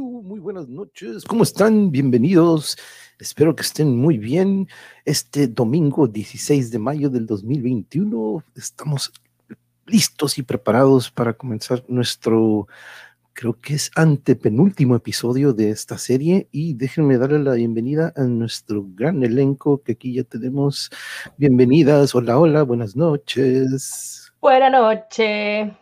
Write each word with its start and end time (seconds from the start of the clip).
Muy 0.00 0.40
buenas 0.40 0.66
noches. 0.66 1.24
¿Cómo 1.24 1.42
están? 1.42 1.90
Bienvenidos. 1.90 2.78
Espero 3.18 3.54
que 3.54 3.60
estén 3.60 3.98
muy 3.98 4.16
bien. 4.16 4.66
Este 5.04 5.46
domingo 5.46 6.08
16 6.08 6.70
de 6.70 6.78
mayo 6.78 7.10
del 7.10 7.26
2021 7.26 8.42
estamos 8.56 9.12
listos 9.84 10.38
y 10.38 10.42
preparados 10.42 11.10
para 11.10 11.34
comenzar 11.34 11.84
nuestro, 11.86 12.66
creo 13.34 13.60
que 13.60 13.74
es 13.74 13.90
antepenúltimo 13.94 14.96
episodio 14.96 15.52
de 15.52 15.68
esta 15.68 15.98
serie. 15.98 16.48
Y 16.50 16.72
déjenme 16.72 17.18
darle 17.18 17.40
la 17.40 17.52
bienvenida 17.52 18.14
a 18.16 18.22
nuestro 18.22 18.86
gran 18.94 19.22
elenco 19.22 19.82
que 19.82 19.92
aquí 19.92 20.14
ya 20.14 20.24
tenemos. 20.24 20.90
Bienvenidas. 21.36 22.14
Hola, 22.14 22.38
hola. 22.38 22.62
Buenas 22.62 22.96
noches. 22.96 24.32
Buenas 24.40 24.72
noches. 24.72 25.72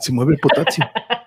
Se 0.00 0.12
mueve 0.12 0.34
el 0.34 0.40
potasio. 0.40 0.84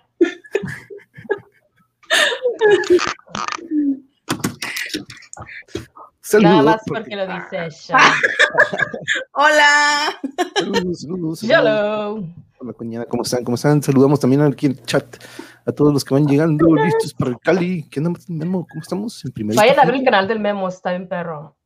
Saludos, 6.22 6.52
Nada 6.52 6.64
más 6.64 6.82
porque, 6.88 7.16
lo 7.16 7.28
dice 7.28 7.66
ella. 7.66 7.98
Hola. 9.34 10.20
Saludos, 10.56 11.02
saludos. 11.02 11.44
Hello. 11.44 12.24
Hola, 12.60 12.74
cuñada, 12.74 13.06
¿cómo 13.06 13.24
están? 13.24 13.44
¿Cómo 13.44 13.56
están? 13.56 13.84
Saludamos 13.84 14.20
también 14.20 14.42
aquí 14.42 14.68
en 14.68 14.72
el 14.74 14.84
chat 14.84 15.18
a 15.66 15.72
todos 15.72 15.94
los 15.94 16.04
que 16.06 16.14
van 16.14 16.26
llegando, 16.26 16.74
listos 16.76 17.14
para 17.14 17.32
el 17.32 17.40
Cali. 17.40 17.88
¿Qué 17.90 18.00
onda, 18.00 18.20
Memo? 18.28 18.66
¿Cómo 18.70 18.82
estamos? 18.82 19.24
En 19.26 19.48
Vayan 19.48 19.80
a 19.80 19.86
ver 19.86 19.96
el 19.96 20.04
canal 20.04 20.28
del 20.28 20.40
Memo, 20.40 20.68
está 20.68 20.92
bien 20.92 21.08
perro. 21.08 21.58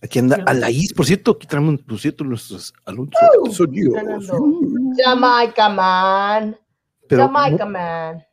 Aquí 0.00 0.18
anda 0.18 0.42
Alaís, 0.46 0.92
por 0.92 1.06
cierto, 1.06 1.32
aquí 1.32 1.46
traemos, 1.46 1.80
por 1.82 1.98
cierto, 1.98 2.24
nuestros 2.24 2.72
alumnos 2.84 3.14
uh, 3.40 3.52
sonidos. 3.52 3.94
Jamaica, 4.96 5.68
man. 5.68 6.56
Jamaica, 7.08 7.66
man. 7.66 8.24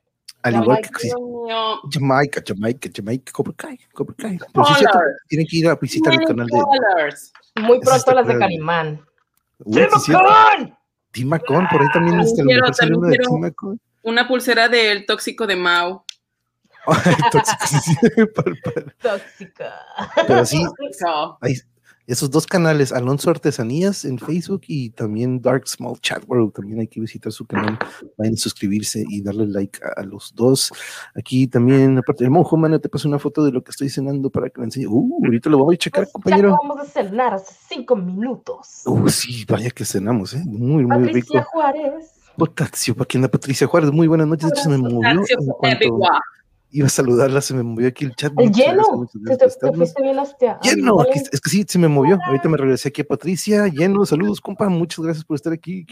Al 0.41 0.55
igual 0.55 0.81
que 0.81 1.09
Jamaica, 1.91 2.41
Jamaica, 2.45 2.89
Jamaica, 2.93 3.31
Cobra 3.31 3.53
Kai, 3.57 3.79
Cobra 3.93 4.15
Kai. 4.17 4.39
Pero 4.53 4.65
sí 4.65 4.73
cierto, 4.75 4.99
tienen 5.27 5.47
que 5.47 5.57
ir 5.57 5.67
a 5.67 5.75
visitar 5.75 6.13
el 6.13 6.25
canal 6.25 6.47
de. 6.47 7.61
Muy 7.61 7.79
pronto 7.81 8.13
las 8.13 8.27
de 8.27 8.37
Calimán. 8.37 9.05
¡Timacón! 9.65 10.77
Timacón, 11.11 11.67
por 11.69 11.81
ahí 11.81 11.87
también 11.91 12.19
está 12.21 12.41
el 12.41 12.47
mejor 12.47 12.75
saludo 12.75 13.07
de 13.07 13.17
Timacón. 13.17 13.81
Una 14.03 14.27
pulsera 14.27 14.69
del 14.69 15.05
tóxico 15.05 15.45
de 15.45 15.55
Mao. 15.55 16.05
tóxico, 17.31 17.65
sí, 17.67 17.95
Tóxica. 19.01 19.73
Pero 20.27 20.45
sí, 20.45 20.65
ahí, 21.41 21.55
esos 22.09 22.31
dos 22.31 22.47
canales, 22.47 22.91
Alonso 22.91 23.29
Artesanías 23.29 24.03
en 24.03 24.17
Facebook 24.17 24.61
y 24.67 24.89
también 24.89 25.41
Dark 25.41 25.67
Small 25.67 25.99
Chat 26.01 26.23
World, 26.27 26.53
también 26.53 26.79
hay 26.79 26.87
que 26.87 26.99
visitar 26.99 27.31
su 27.31 27.45
canal, 27.45 27.77
vayan 28.17 28.33
a 28.33 28.37
suscribirse 28.37 29.03
y 29.07 29.21
darle 29.21 29.45
like 29.45 29.79
a, 29.95 30.01
los 30.01 30.33
dos. 30.33 30.71
Aquí 31.15 31.45
también, 31.47 31.99
aparte 31.99 32.23
del 32.23 32.31
monjo, 32.31 32.57
mano, 32.57 32.79
te 32.79 32.89
paso 32.89 33.07
una 33.07 33.19
foto 33.19 33.43
de 33.43 33.51
lo 33.51 33.63
que 33.63 33.69
estoy 33.69 33.89
cenando 33.89 34.31
para 34.31 34.49
que 34.49 34.59
me 34.59 34.65
enseñe. 34.65 34.87
Uh, 34.87 35.23
ahorita 35.23 35.51
lo 35.51 35.59
voy 35.59 35.75
a 35.75 35.77
checar, 35.77 36.05
pues 36.05 36.13
compañero. 36.13 36.57
vamos 36.59 36.79
a 36.79 36.85
cenar 36.85 37.35
hace 37.35 37.53
cinco 37.69 37.95
minutos. 37.95 38.81
Uh, 38.85 39.07
sí, 39.09 39.45
vaya 39.47 39.69
que 39.69 39.85
cenamos, 39.85 40.33
¿eh? 40.33 40.41
Muy, 40.45 40.85
muy 40.85 41.09
rico. 41.09 41.33
Patricia 41.33 41.43
Juárez. 41.43 42.19
Potasio, 42.37 42.95
para 42.95 43.05
quien 43.05 43.27
Patricia 43.27 43.67
Juárez, 43.67 43.91
muy 43.91 44.07
buenas 44.07 44.25
noches. 44.25 44.49
De 44.49 44.53
hecho, 44.55 44.63
se 44.63 44.69
me 44.69 44.77
movió 44.77 44.99
en 45.11 45.47
cuanto, 45.59 45.99
iba 46.71 46.87
a 46.87 46.89
saludarla, 46.89 47.41
se 47.41 47.53
me 47.53 47.63
movió 47.63 47.87
aquí 47.87 48.05
el 48.05 48.15
chat. 48.15 48.33
El 48.37 48.51
lleno, 48.51 49.07
te, 49.25 49.37
te, 49.37 49.73
fuiste 49.73 50.01
bien 50.01 50.19
hostia. 50.19 50.59
Lleno, 50.61 51.01
aquí, 51.01 51.19
es 51.31 51.41
que 51.41 51.49
sí, 51.49 51.65
se 51.67 51.79
me 51.79 51.87
movió. 51.87 52.17
Ahorita 52.25 52.49
me 52.49 52.57
regresé 52.57 52.89
aquí 52.89 53.01
a 53.01 53.05
Patricia. 53.05 53.67
Lleno, 53.67 54.05
saludos, 54.05 54.39
compa. 54.39 54.69
Muchas 54.69 55.03
gracias 55.03 55.25
por 55.25 55.35
estar 55.35 55.53
aquí. 55.53 55.85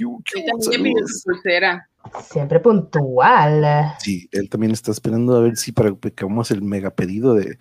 Siempre 2.24 2.60
puntual. 2.60 3.96
Sí, 4.00 4.30
él 4.32 4.50
también 4.50 4.72
está 4.72 4.92
esperando 4.92 5.36
a 5.36 5.42
ver 5.42 5.58
si 5.58 5.72
para 5.72 5.94
que 5.96 6.14
hagamos 6.18 6.52
el 6.52 6.62
mega 6.62 6.92
pedido 6.92 7.34
de 7.34 7.58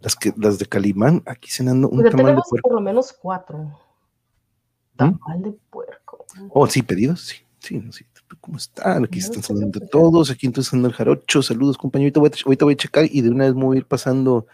las 0.00 0.16
que 0.16 0.32
las 0.36 0.58
de 0.58 0.66
Calimán. 0.66 1.22
Aquí 1.26 1.50
cenando 1.50 1.88
un 1.88 2.00
pues 2.00 2.10
tamal 2.10 2.36
de 2.36 2.42
puerco. 2.48 2.68
por 2.68 2.74
lo 2.74 2.80
menos 2.80 3.12
cuatro. 3.12 3.58
¿Mm? 3.58 4.96
Tamal 4.96 5.42
de 5.42 5.52
puerco. 5.70 6.24
Oh, 6.50 6.66
sí, 6.66 6.82
pedidos, 6.82 7.20
sí. 7.20 7.36
Sí, 7.58 7.82
sí. 7.92 8.06
¿Cómo 8.40 8.56
están? 8.56 9.04
Aquí 9.04 9.18
están 9.18 9.42
saludando 9.42 9.80
todos. 9.80 10.30
Aquí 10.30 10.46
entonces 10.46 10.72
anda 10.72 10.88
el 10.88 10.94
jarocho. 10.94 11.42
Saludos, 11.42 11.76
compañero. 11.76 12.12
Ahorita 12.16 12.64
voy, 12.64 12.74
a, 12.74 12.76
checar 12.76 13.06
y 13.10 13.20
de 13.22 13.30
una 13.30 13.46
vez 13.46 13.54
me 13.54 13.64
voy 13.64 13.76
a 13.76 13.80
ir 13.80 13.86
pasando 13.86 14.46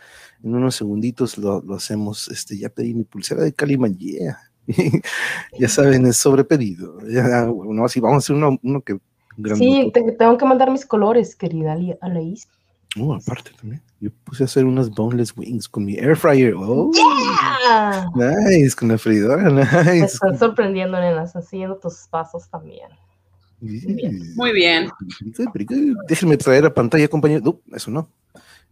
en 0.42 0.54
unos 0.54 0.74
segunditos. 0.74 1.36
Lo, 1.36 1.62
hacemos. 1.74 2.28
Este, 2.28 2.58
ya 2.58 2.68
pedí 2.68 2.94
mi 2.94 3.04
pulsera 3.04 3.42
de 3.42 3.52
Caliman. 3.52 3.96
Yeah. 3.96 4.38
ya 5.58 5.68
saben, 5.68 6.06
es 6.06 6.16
sobre 6.16 6.44
pedido. 6.44 6.98
Ya, 7.08 7.44
bueno, 7.44 7.84
así 7.84 8.00
vamos 8.00 8.16
a 8.16 8.18
hacer 8.18 8.36
uno, 8.36 8.58
uno 8.62 8.80
que. 8.80 8.98
Sí, 9.56 9.92
tengo 10.18 10.38
que 10.38 10.46
mandar 10.46 10.70
mis 10.70 10.86
colores, 10.86 11.36
querida 11.36 11.76
Alaís. 12.00 12.48
Oh, 12.98 13.14
aparte 13.14 13.50
también. 13.60 13.82
Yo 14.00 14.10
puse 14.24 14.44
a 14.44 14.46
hacer 14.46 14.64
unas 14.64 14.88
boneless 14.90 15.36
wings 15.36 15.68
con 15.68 15.84
mi 15.84 15.96
air 15.96 16.16
fryer. 16.16 16.54
Oh, 16.56 16.90
yeah. 16.94 18.08
nice, 18.14 18.74
con 18.74 18.88
la 18.88 18.96
freidora, 18.96 19.50
nice. 19.50 19.90
Me 19.90 19.98
están 19.98 20.38
sorprendiendo, 20.38 20.98
nenas, 20.98 21.36
haciendo 21.36 21.76
tus 21.76 22.06
pasos 22.08 22.48
también. 22.48 22.88
Muy 23.60 24.52
bien. 24.52 24.90
Déjenme 26.08 26.36
traer 26.36 26.66
a 26.66 26.74
pantalla, 26.74 27.08
compañero. 27.08 27.60
eso 27.74 27.90
no. 27.90 28.10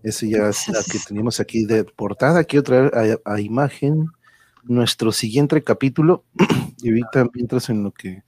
Eso 0.02 0.26
ya 0.26 0.50
es 0.50 0.69
la 0.69 0.81
que 0.82 0.98
teníamos 1.08 1.40
aquí 1.40 1.64
de 1.64 1.84
portada. 1.84 2.44
Quiero 2.44 2.62
traer 2.62 3.20
a, 3.25 3.40
imagen 3.40 4.06
nuestro 4.62 5.12
siguiente 5.12 5.62
capítulo. 5.62 6.25
y 6.82 6.90
ahorita, 6.90 7.26
mientras 7.32 7.70
en 7.70 7.84
lo 7.84 7.90
que 7.90 8.22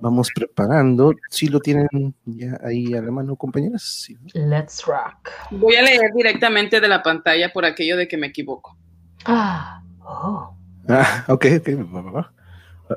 vamos 0.00 0.30
preparando, 0.34 1.14
si 1.30 1.46
lo 1.46 1.60
tienen 1.60 1.86
ya 2.24 2.58
ahí 2.64 2.94
a 2.94 3.00
la 3.00 3.12
mano, 3.12 3.36
compañeras. 3.36 4.08
Let's 4.32 4.84
rock. 4.84 5.30
Voy 5.52 5.76
a 5.76 5.82
leer 5.82 6.10
directamente 6.14 6.80
de 6.80 6.88
la 6.88 7.02
pantalla 7.02 7.52
por 7.52 7.64
aquello 7.64 7.96
de 7.96 8.08
que 8.08 8.16
me 8.16 8.26
equivoco. 8.26 8.76
Ah, 9.24 9.82
oh. 10.00 10.56
Ah, 10.88 11.24
ok, 11.28 11.46
ok. 11.60 12.33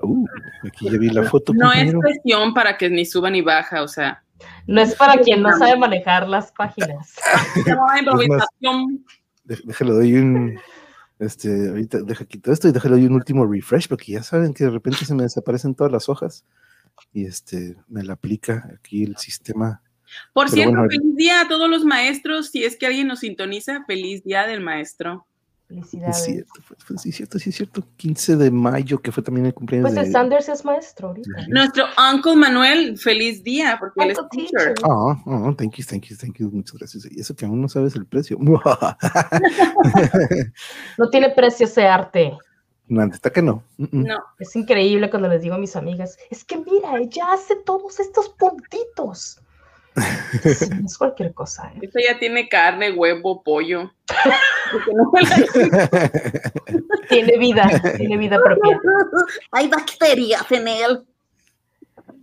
Uh, 0.01 0.25
aquí 0.65 0.89
ya 0.89 0.97
vi 0.97 1.09
la 1.09 1.23
foto. 1.23 1.53
No 1.53 1.71
es 1.71 1.93
presión 1.93 2.53
para 2.53 2.77
que 2.77 2.89
ni 2.89 3.05
suba 3.05 3.29
ni 3.29 3.41
baja, 3.41 3.83
o 3.83 3.87
sea. 3.87 4.23
No 4.67 4.81
es 4.81 4.95
para 4.95 5.17
quien 5.21 5.41
no 5.41 5.57
sabe 5.57 5.77
manejar 5.77 6.27
las 6.27 6.51
páginas. 6.51 7.15
No, 7.67 7.97
improvisación. 7.97 9.05
Déjalo, 9.43 9.95
doy 9.95 10.13
un. 10.15 10.59
Este, 11.19 11.69
ahorita 11.69 12.01
deja 12.01 12.25
quitar 12.25 12.53
esto 12.53 12.67
y 12.67 12.71
déjalo 12.71 12.95
doy 12.95 13.07
un 13.07 13.13
último 13.13 13.45
refresh, 13.45 13.87
porque 13.87 14.11
ya 14.11 14.23
saben 14.23 14.53
que 14.53 14.65
de 14.65 14.69
repente 14.69 15.05
se 15.05 15.15
me 15.15 15.23
desaparecen 15.23 15.73
todas 15.73 15.91
las 15.91 16.09
hojas 16.09 16.45
y 17.11 17.25
este 17.25 17.75
me 17.87 18.03
la 18.03 18.13
aplica 18.13 18.69
aquí 18.75 19.03
el 19.03 19.17
sistema. 19.17 19.81
Por 20.33 20.49
cierto, 20.49 20.77
feliz 20.89 21.15
día 21.15 21.41
a 21.41 21.47
todos 21.47 21.69
los 21.69 21.83
maestros. 21.83 22.49
Si 22.49 22.63
es 22.63 22.77
que 22.77 22.85
alguien 22.85 23.07
nos 23.07 23.19
sintoniza, 23.19 23.83
feliz 23.85 24.23
día 24.23 24.45
del 24.45 24.61
maestro. 24.61 25.25
Felicidades. 25.67 26.17
Es 26.17 26.23
cierto, 26.23 26.53
sí, 26.97 27.09
es 27.09 27.15
cierto, 27.15 27.39
sí, 27.39 27.49
es 27.49 27.55
cierto. 27.55 27.83
15 27.97 28.37
de 28.37 28.51
mayo, 28.51 28.99
que 28.99 29.11
fue 29.11 29.21
también 29.21 29.47
el 29.47 29.53
cumpleaños. 29.53 29.91
Pues 29.91 30.05
el 30.05 30.13
Sanders 30.13 30.47
es 30.47 30.63
maestro 30.63 31.09
ahorita. 31.09 31.29
Nuestro 31.49 31.83
Uncle 32.13 32.37
Manuel, 32.37 32.97
feliz 32.97 33.43
día, 33.43 33.75
porque 33.77 34.01
él 34.01 34.11
es 34.11 34.17
teacher. 34.31 34.75
Ah, 34.83 35.21
oh, 35.25 35.53
thank 35.57 35.75
you, 35.75 35.83
thank 35.83 36.05
you, 36.05 36.15
thank 36.15 36.37
you, 36.37 36.49
muchas 36.49 36.77
gracias. 36.77 37.05
Y 37.11 37.19
eso 37.19 37.35
que 37.35 37.45
aún 37.45 37.61
no 37.61 37.67
sabes 37.67 37.95
el 37.95 38.05
precio. 38.05 38.37
no 40.97 41.09
tiene 41.09 41.31
precio 41.31 41.65
ese 41.65 41.85
arte. 41.85 42.37
No, 42.87 43.03
está 43.03 43.29
que 43.29 43.41
no. 43.41 43.61
No. 43.77 44.19
Es 44.39 44.55
increíble 44.55 45.09
cuando 45.09 45.27
les 45.27 45.41
digo 45.41 45.55
a 45.55 45.59
mis 45.59 45.75
amigas, 45.75 46.17
es 46.29 46.45
que 46.45 46.57
mira, 46.57 46.97
ella 46.97 47.33
hace 47.33 47.57
todos 47.65 47.99
estos 47.99 48.29
puntitos. 48.29 49.41
No 49.97 50.03
es 50.85 50.97
cualquier 50.97 51.33
cosa. 51.33 51.71
¿eh? 51.75 51.79
Esto 51.81 51.99
ya 51.99 52.17
tiene 52.19 52.47
carne, 52.47 52.91
huevo, 52.91 53.43
pollo. 53.43 53.91
tiene 57.09 57.37
vida, 57.37 57.69
tiene 57.97 58.17
vida 58.17 58.39
propia. 58.41 58.79
Hay 59.51 59.67
bacterias 59.67 60.49
en 60.51 60.67
él. 60.67 61.05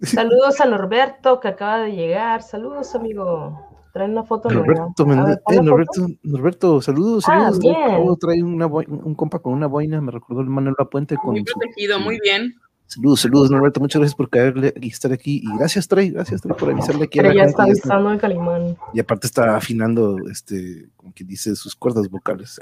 Saludos 0.03 0.61
a 0.61 0.67
Norberto 0.67 1.41
que 1.41 1.49
acaba 1.49 1.81
de 1.81 1.93
llegar. 1.93 2.43
Saludos, 2.43 2.95
amigo. 2.95 3.71
Trae 3.93 4.09
una 4.09 4.25
foto. 4.25 4.51
Norberto, 4.51 5.05
eh, 5.05 5.63
Norberto, 5.63 6.07
Norberto, 6.23 6.83
saludos. 6.83 7.25
Ah, 7.29 7.53
saludos. 7.53 8.19
Trae 8.19 8.43
un 8.43 9.15
compa 9.15 9.39
con 9.39 9.53
una 9.53 9.67
boina, 9.67 10.01
me 10.01 10.13
recordó 10.13 10.41
el 10.41 10.49
Manuel 10.49 10.75
Puente. 10.91 11.17
Con 11.17 11.33
muy 11.33 11.45
protegido, 11.45 12.01
muy 12.01 12.19
bien. 12.23 12.55
Saludos, 12.87 13.21
saludos, 13.21 13.51
Norberto. 13.51 13.81
Muchas 13.81 14.01
gracias 14.01 14.15
por 14.15 14.29
caerle 14.29 14.75
y 14.81 14.89
estar 14.89 15.13
aquí. 15.13 15.41
Y 15.43 15.59
gracias, 15.59 15.89
Trey. 15.89 16.11
Gracias, 16.11 16.43
Trey, 16.43 16.55
por 16.57 16.71
avisarle 16.71 17.05
aquí. 17.05 17.19
Pero 17.19 17.33
ya 17.33 17.45
está 17.45 17.65
avisando 17.65 18.11
el 18.11 18.21
Calimán. 18.21 18.77
Y 18.93 19.01
aparte 19.01 19.27
está 19.27 19.57
afinando, 19.57 20.19
este, 20.31 20.89
como 20.97 21.13
que 21.13 21.25
dice, 21.25 21.57
sus 21.57 21.75
cuerdas 21.75 22.09
vocales. 22.09 22.61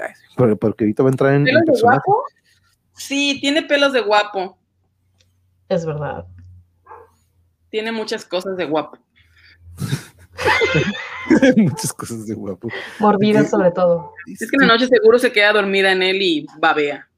porque, 0.59 0.85
ahorita 0.85 1.03
va 1.03 1.09
a 1.09 1.11
entrar 1.11 1.33
en. 1.33 1.43
¿Pelos 1.43 1.65
de 1.65 1.81
guapo? 1.81 2.23
Sí, 2.93 3.37
tiene 3.41 3.63
pelos 3.63 3.93
de 3.93 4.01
guapo. 4.01 4.57
Es 5.69 5.85
verdad. 5.85 6.25
Tiene 7.69 7.91
muchas 7.91 8.25
cosas 8.25 8.55
de 8.55 8.65
guapo. 8.65 8.97
muchas 11.57 11.93
cosas 11.93 12.25
de 12.27 12.35
guapo. 12.35 12.69
Mordida, 12.99 13.43
sobre 13.45 13.71
todo. 13.71 14.13
Es 14.27 14.49
que 14.49 14.57
en 14.59 14.67
la 14.67 14.73
noche 14.73 14.87
seguro 14.87 15.19
se 15.19 15.31
queda 15.31 15.53
dormida 15.53 15.91
en 15.91 16.03
él 16.03 16.21
y 16.21 16.47
babea. 16.59 17.09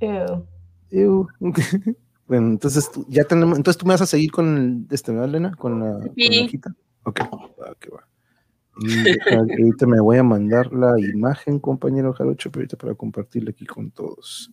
Ew. 0.00 0.46
Ew. 0.90 1.28
Bueno, 2.30 2.46
entonces 2.46 2.88
ya 3.08 3.24
tenemos, 3.24 3.58
entonces 3.58 3.76
tú 3.76 3.86
me 3.86 3.94
vas 3.94 4.02
a 4.02 4.06
seguir 4.06 4.30
con 4.30 4.86
este, 4.92 5.10
¿verdad, 5.10 5.30
Elena? 5.30 5.52
Con 5.56 5.80
la, 5.80 5.98
sí. 6.14 6.60
Ok, 7.02 7.22
va, 7.22 7.74
que 7.80 7.90
va. 7.90 8.06
Y 8.78 9.34
ahorita 9.34 9.84
me 9.88 10.00
voy 10.00 10.18
a 10.18 10.22
mandar 10.22 10.72
la 10.72 10.94
imagen, 11.00 11.58
compañero 11.58 12.12
Jarocho, 12.12 12.52
pero 12.52 12.60
ahorita 12.60 12.76
para 12.76 12.94
compartirla 12.94 13.50
aquí 13.50 13.66
con 13.66 13.90
todos. 13.90 14.52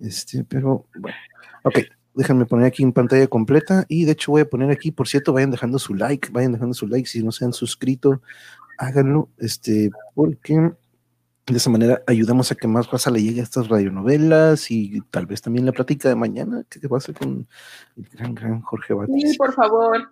Este, 0.00 0.42
pero 0.42 0.86
bueno. 0.98 1.16
Ok, 1.62 1.82
déjenme 2.14 2.46
poner 2.46 2.66
aquí 2.66 2.82
en 2.82 2.92
pantalla 2.92 3.28
completa. 3.28 3.84
Y 3.86 4.06
de 4.06 4.12
hecho 4.12 4.32
voy 4.32 4.42
a 4.42 4.50
poner 4.50 4.72
aquí, 4.72 4.90
por 4.90 5.06
cierto, 5.06 5.32
vayan 5.32 5.52
dejando 5.52 5.78
su 5.78 5.94
like, 5.94 6.30
vayan 6.32 6.50
dejando 6.50 6.74
su 6.74 6.88
like. 6.88 7.08
Si 7.08 7.22
no 7.22 7.30
se 7.30 7.44
han 7.44 7.52
suscrito, 7.52 8.22
háganlo. 8.76 9.28
Este, 9.38 9.92
porque 10.16 10.72
de 11.46 11.58
esa 11.58 11.70
manera 11.70 12.02
ayudamos 12.06 12.50
a 12.50 12.54
que 12.54 12.66
más 12.66 12.90
raza 12.90 13.10
le 13.10 13.22
llegue 13.22 13.40
a 13.40 13.44
estas 13.44 13.68
radionovelas 13.68 14.70
y 14.70 15.00
tal 15.10 15.26
vez 15.26 15.42
también 15.42 15.66
la 15.66 15.72
plática 15.72 16.08
de 16.08 16.14
mañana 16.14 16.64
que 16.68 16.86
va 16.88 16.98
a 16.98 17.00
ser 17.00 17.14
con 17.14 17.46
el 17.96 18.08
gran, 18.08 18.34
gran 18.34 18.60
Jorge 18.62 18.94
Batis. 18.94 19.32
Sí, 19.32 19.36
por 19.36 19.52
favor. 19.52 20.10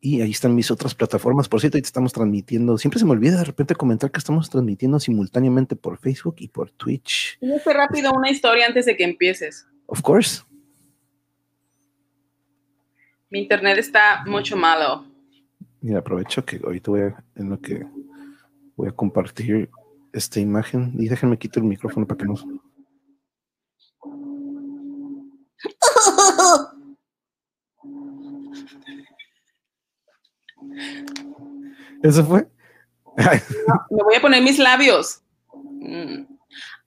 Y 0.00 0.20
ahí 0.22 0.30
están 0.30 0.54
mis 0.54 0.70
otras 0.70 0.94
plataformas. 0.94 1.48
Por 1.48 1.60
cierto, 1.60 1.76
ahí 1.76 1.82
estamos 1.82 2.12
transmitiendo. 2.12 2.78
Siempre 2.78 3.00
se 3.00 3.04
me 3.04 3.10
olvida 3.10 3.36
de 3.36 3.44
repente 3.44 3.74
comentar 3.74 4.10
que 4.10 4.18
estamos 4.18 4.48
transmitiendo 4.48 4.98
simultáneamente 5.00 5.76
por 5.76 5.98
Facebook 5.98 6.36
y 6.38 6.48
por 6.48 6.70
Twitch. 6.70 7.36
Dime 7.40 7.58
rápido 7.66 8.12
una 8.12 8.30
historia 8.30 8.66
antes 8.66 8.86
de 8.86 8.96
que 8.96 9.04
empieces. 9.04 9.66
Of 9.86 10.00
course. 10.00 10.42
Mi 13.28 13.40
internet 13.40 13.76
está 13.78 14.24
mucho 14.24 14.56
malo. 14.56 15.04
Mira, 15.80 15.98
aprovecho 15.98 16.44
que 16.44 16.60
ahorita 16.64 16.90
voy 16.90 17.00
a, 17.02 17.24
en 17.34 17.50
lo 17.50 17.60
que 17.60 17.84
voy 18.76 18.88
a 18.88 18.92
compartir 18.92 19.68
esta 20.18 20.40
imagen 20.40 20.92
y 20.98 21.08
déjenme 21.08 21.38
quitar 21.38 21.62
el 21.62 21.68
micrófono 21.68 22.06
para 22.06 22.18
que 22.18 22.26
no. 22.26 22.34
¿Eso 32.02 32.24
fue? 32.24 32.48
me 33.90 34.02
voy 34.04 34.14
a 34.16 34.20
poner 34.20 34.42
mis 34.42 34.58
labios. 34.58 35.22
Mm. 35.52 36.24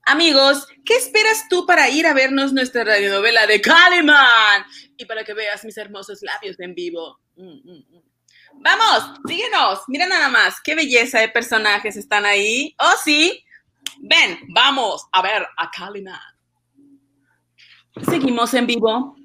Amigos, 0.06 0.68
¿qué 0.86 0.96
esperas 0.96 1.48
tú 1.50 1.66
para 1.66 1.90
ir 1.90 2.08
a 2.08 2.14
vernos 2.14 2.54
nuestra 2.54 2.84
radionovela 2.84 3.46
de 3.48 3.62
Caliman? 3.62 4.64
Y 4.98 5.06
para 5.06 5.24
que 5.24 5.34
veas 5.34 5.64
mis 5.64 5.78
hermosos 5.78 6.22
labios 6.22 6.60
en 6.60 6.74
vivo. 6.74 7.20
Mm, 7.36 7.72
mm, 7.72 8.04
Vamos, 8.64 9.20
síguenos. 9.28 9.82
Mira 9.88 10.08
nada 10.08 10.30
más, 10.30 10.62
qué 10.62 10.76
belleza 10.76 11.20
de 11.20 11.30
personajes 11.30 11.96
están 11.98 12.26
ahí. 12.26 12.76
Oh, 12.80 12.94
sí. 13.04 13.44
Ven, 14.02 14.40
vamos 14.50 15.08
a 15.12 15.22
ver 15.22 15.48
a 15.58 15.70
Caliman. 15.72 16.20
Seguimos 18.06 18.54
en 18.54 18.68
vivo. 18.68 19.16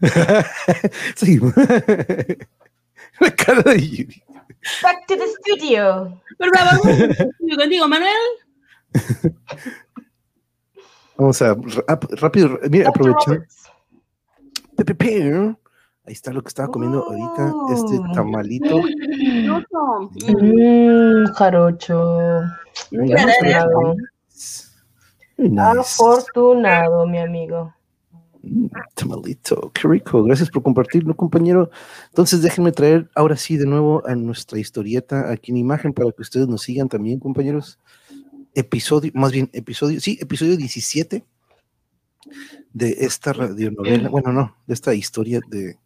Seguimos. 1.16 1.52
La 3.20 3.34
cara 3.34 3.62
de 3.62 3.86
Yuri. 3.86 4.22
Back 4.82 5.06
to 5.06 5.16
the 5.16 5.26
studio. 5.40 6.22
Por 6.38 6.56
favor, 6.56 6.80
contigo, 7.56 7.88
Manuel. 7.88 8.12
Vamos 11.16 11.42
a 11.42 11.54
rápido, 12.16 12.58
mira, 12.70 12.88
aprovechando. 12.88 13.44
Ahí 16.10 16.14
está 16.14 16.32
lo 16.32 16.42
que 16.42 16.48
estaba 16.48 16.66
comiendo 16.68 17.04
ahorita, 17.04 17.54
este 17.72 18.00
Oh. 18.00 18.12
tamalito. 18.12 18.82
Mmm, 20.26 21.24
jarocho. 21.36 22.40
Afortunado. 22.90 23.94
nice. 25.38 25.60
Afortunado, 25.78 27.06
mi 27.06 27.18
amigo. 27.18 27.72
Mm, 28.42 28.66
Tamalito, 28.96 29.70
qué 29.72 29.86
rico. 29.86 30.24
Gracias 30.24 30.50
por 30.50 30.64
compartirlo, 30.64 31.14
compañero. 31.14 31.70
Entonces, 32.08 32.42
déjenme 32.42 32.72
traer 32.72 33.08
ahora 33.14 33.36
sí 33.36 33.56
de 33.56 33.66
nuevo 33.66 34.02
a 34.04 34.16
nuestra 34.16 34.58
historieta 34.58 35.30
aquí 35.30 35.52
en 35.52 35.58
imagen 35.58 35.92
para 35.92 36.10
que 36.10 36.22
ustedes 36.22 36.48
nos 36.48 36.62
sigan 36.62 36.88
también, 36.88 37.20
compañeros. 37.20 37.78
Episodio, 38.56 39.12
más 39.14 39.30
bien, 39.30 39.48
episodio, 39.52 40.00
sí, 40.00 40.18
episodio 40.20 40.56
17 40.56 41.24
de 42.72 42.96
esta 42.98 43.32
radionovela, 43.32 44.08
bueno, 44.08 44.32
no, 44.32 44.56
de 44.66 44.74
esta 44.74 44.92
historia 44.92 45.38
de 45.48 45.78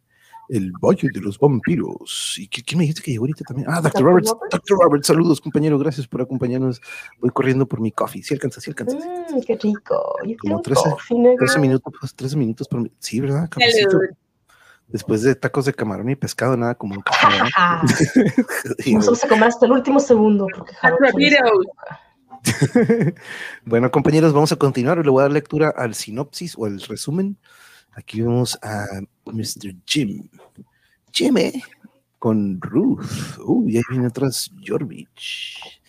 El 0.49 0.71
Valle 0.73 1.09
de 1.13 1.21
los 1.21 1.39
Vampiros. 1.39 2.35
¿Y 2.37 2.47
qui- 2.47 2.63
quién 2.65 2.77
me 2.77 2.83
dijiste 2.83 3.01
que 3.01 3.11
llegó 3.11 3.23
ahorita 3.23 3.43
también? 3.45 3.67
Ah, 3.69 3.81
Dr. 3.81 4.03
Roberts. 4.03 4.33
Dr. 4.51 4.77
Roberts, 4.79 5.07
saludos, 5.07 5.41
compañero. 5.41 5.77
Gracias 5.79 6.07
por 6.07 6.21
acompañarnos. 6.21 6.81
Voy 7.19 7.29
corriendo 7.31 7.65
por 7.67 7.79
mi 7.81 7.91
coffee. 7.91 8.21
Sí 8.23 8.33
alcanza, 8.33 8.61
sí 8.61 8.69
alcanza. 8.69 8.97
Mmm, 8.97 9.39
qué 9.45 9.57
rico. 9.61 10.15
Yo 10.25 10.35
Como 10.37 10.61
quiero 10.61 10.61
13, 10.61 10.89
coffee, 10.91 11.17
negro. 11.17 11.37
13 11.39 11.59
minutos, 11.59 11.93
pues 11.99 12.13
13 12.15 12.37
minutos 12.37 12.67
por 12.67 12.81
mi- 12.81 12.91
Sí, 12.99 13.19
¿verdad? 13.19 13.49
Cafecito. 13.49 13.99
Después 14.87 15.23
de 15.23 15.33
tacos 15.33 15.65
de 15.65 15.73
camarón 15.73 16.09
y 16.11 16.15
pescado, 16.15 16.55
nada 16.55 16.75
como 16.75 16.93
un 16.95 17.01
café. 17.01 17.27
Nosotros 18.93 19.19
se 19.19 19.27
comer 19.27 19.45
hasta 19.49 19.65
el 19.65 19.71
último 19.71 19.99
segundo 19.99 20.45
porque 20.55 20.73
no 20.83 20.97
bueno, 23.65 23.89
compañeros, 23.89 24.33
vamos 24.33 24.51
a 24.51 24.55
continuar. 24.55 25.03
Le 25.03 25.09
voy 25.09 25.21
a 25.21 25.23
dar 25.23 25.31
lectura 25.31 25.73
al 25.75 25.95
sinopsis 25.95 26.55
o 26.57 26.65
al 26.65 26.79
resumen. 26.81 27.37
Aquí 27.93 28.21
vemos 28.21 28.59
a 28.61 28.85
Mr. 29.25 29.75
Jim. 29.85 30.29
Jimmy 31.11 31.63
con 32.19 32.59
Ruth. 32.59 33.37
Uh, 33.45 33.69
y 33.69 33.77
ahí 33.77 33.83
viene 33.89 34.07
atrás 34.07 34.49
Jorvich. 34.65 35.81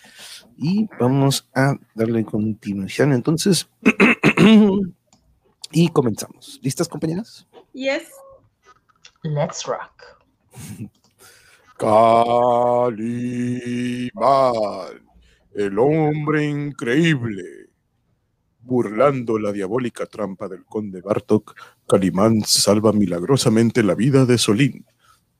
Y 0.58 0.86
vamos 0.98 1.48
a 1.54 1.74
darle 1.94 2.24
continuación 2.24 3.12
entonces. 3.12 3.68
y 5.72 5.88
comenzamos. 5.88 6.60
¿Listas, 6.62 6.88
compañeras? 6.88 7.46
Yes. 7.72 8.08
Let's 9.22 9.64
rock. 9.64 10.20
Calimán, 11.78 13.00
el 15.54 15.78
hombre 15.78 16.44
increíble. 16.44 17.70
Burlando 18.60 19.38
la 19.38 19.52
diabólica 19.52 20.06
trampa 20.06 20.48
del 20.48 20.64
conde 20.64 21.00
Bartok, 21.00 21.54
Calimán 21.88 22.42
salva 22.44 22.92
milagrosamente 22.92 23.84
la 23.84 23.94
vida 23.94 24.26
de 24.26 24.38
Solín. 24.38 24.86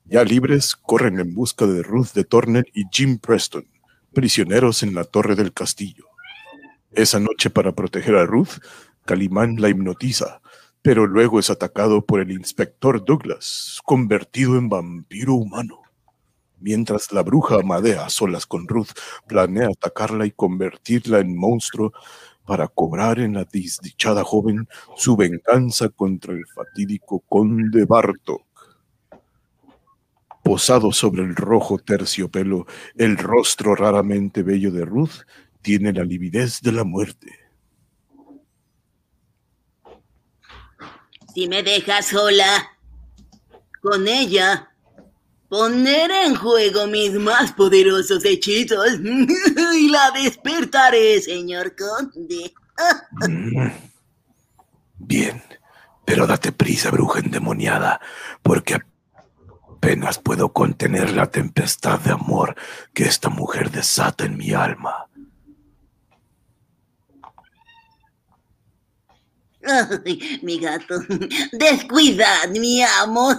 Ya 0.05 0.23
libres, 0.23 0.77
corren 0.77 1.19
en 1.19 1.35
busca 1.35 1.67
de 1.67 1.83
Ruth 1.83 2.13
de 2.15 2.23
Torner 2.23 2.67
y 2.73 2.85
Jim 2.93 3.19
Preston, 3.19 3.67
prisioneros 4.13 4.85
en 4.85 4.95
la 4.95 5.03
torre 5.03 5.35
del 5.35 5.53
castillo. 5.53 6.05
Esa 6.93 7.19
noche, 7.19 7.51
para 7.51 7.73
proteger 7.73 8.15
a 8.15 8.27
Ruth, 8.27 8.61
Calimán 9.05 9.57
la 9.61 9.71
hipnotiza, 9.71 10.41
pero 10.83 11.09
luego 11.09 11.41
es 11.41 11.51
atacado 11.51 12.07
por 12.07 12.21
el 12.21 12.31
inspector 12.31 13.05
Douglas, 13.05 13.81
convertido 13.85 14.57
en 14.57 14.69
vampiro 14.69 15.35
humano. 15.35 15.81
Mientras 16.61 17.11
la 17.11 17.25
bruja 17.25 17.57
Amadea, 17.57 18.09
solas 18.09 18.47
con 18.47 18.69
Ruth, 18.69 18.91
planea 19.27 19.67
atacarla 19.67 20.27
y 20.27 20.31
convertirla 20.31 21.19
en 21.19 21.37
monstruo 21.37 21.93
para 22.47 22.69
cobrar 22.69 23.19
en 23.19 23.35
la 23.35 23.45
desdichada 23.45 24.25
joven 24.25 24.69
su 24.97 25.17
venganza 25.17 25.89
contra 25.89 26.33
el 26.33 26.47
fatídico 26.47 27.21
conde 27.29 27.85
Bartok. 27.85 28.45
Posado 30.43 30.93
sobre 30.93 31.25
el 31.25 31.35
rojo 31.35 31.79
terciopelo, 31.79 32.67
el 32.95 33.19
rostro 33.19 33.75
raramente 33.75 34.45
bello 34.45 34.71
de 34.71 34.85
Ruth 34.85 35.25
tiene 35.61 35.93
la 35.93 36.05
lividez 36.05 36.61
de 36.61 36.71
la 36.71 36.85
muerte. 36.85 37.33
Si 41.35 41.49
me 41.49 41.65
dejas 41.65 42.07
sola 42.07 42.79
con 43.83 44.07
ella, 44.07 44.76
poner 45.49 46.11
en 46.11 46.35
juego 46.35 46.87
mis 46.87 47.13
más 47.13 47.53
poderosos 47.53 48.25
hechizos 48.25 48.89
y 49.79 49.89
la 49.89 50.11
despertaré, 50.13 51.21
señor 51.21 51.75
conde. 51.77 52.53
Mm. 53.29 53.69
Bien, 54.99 55.43
pero 56.05 56.27
date 56.27 56.53
prisa, 56.53 56.91
bruja 56.91 57.21
endemoniada, 57.21 58.01
porque 58.43 58.79
apenas 59.77 60.19
puedo 60.19 60.53
contener 60.53 61.11
la 61.13 61.31
tempestad 61.31 62.01
de 62.01 62.13
amor 62.13 62.57
que 62.93 63.05
esta 63.05 63.29
mujer 63.29 63.71
desata 63.71 64.25
en 64.25 64.37
mi 64.37 64.53
alma. 64.53 65.06
Ay, 69.67 70.41
mi 70.43 70.59
gato, 70.59 71.01
descuidad, 71.53 72.49
mi 72.51 72.83
amo. 72.83 73.37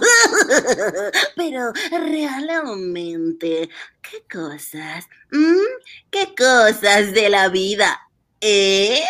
Pero 1.36 1.72
realmente, 1.90 3.68
¿qué 4.02 4.24
cosas? 4.30 5.06
¿Mm? 5.30 6.10
¿Qué 6.10 6.34
cosas 6.36 7.12
de 7.12 7.28
la 7.30 7.48
vida? 7.48 7.98
¿Eh? 8.40 9.02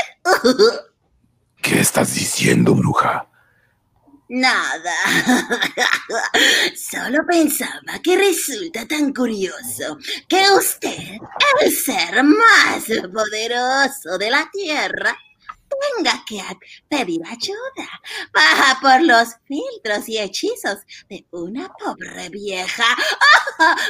¿Qué 1.61 1.81
estás 1.81 2.15
diciendo, 2.15 2.75
bruja? 2.75 3.29
Nada. 4.29 4.95
Solo 6.77 7.25
pensaba 7.27 7.99
que 8.03 8.17
resulta 8.17 8.87
tan 8.87 9.13
curioso 9.15 9.99
que 10.29 10.43
usted, 10.57 11.17
el 11.63 11.73
ser 11.73 12.23
más 12.23 12.85
poderoso 13.13 14.19
de 14.19 14.31
la 14.31 14.49
Tierra, 14.53 15.17
tenga 15.97 16.25
que 16.27 16.41
pedir 16.89 17.21
ayuda 17.27 17.89
baja 18.33 18.81
por 18.81 19.03
los 19.03 19.29
filtros 19.47 20.09
y 20.09 20.19
hechizos 20.19 20.79
de 21.09 21.27
una 21.31 21.69
pobre 21.79 22.29
vieja 22.31 22.85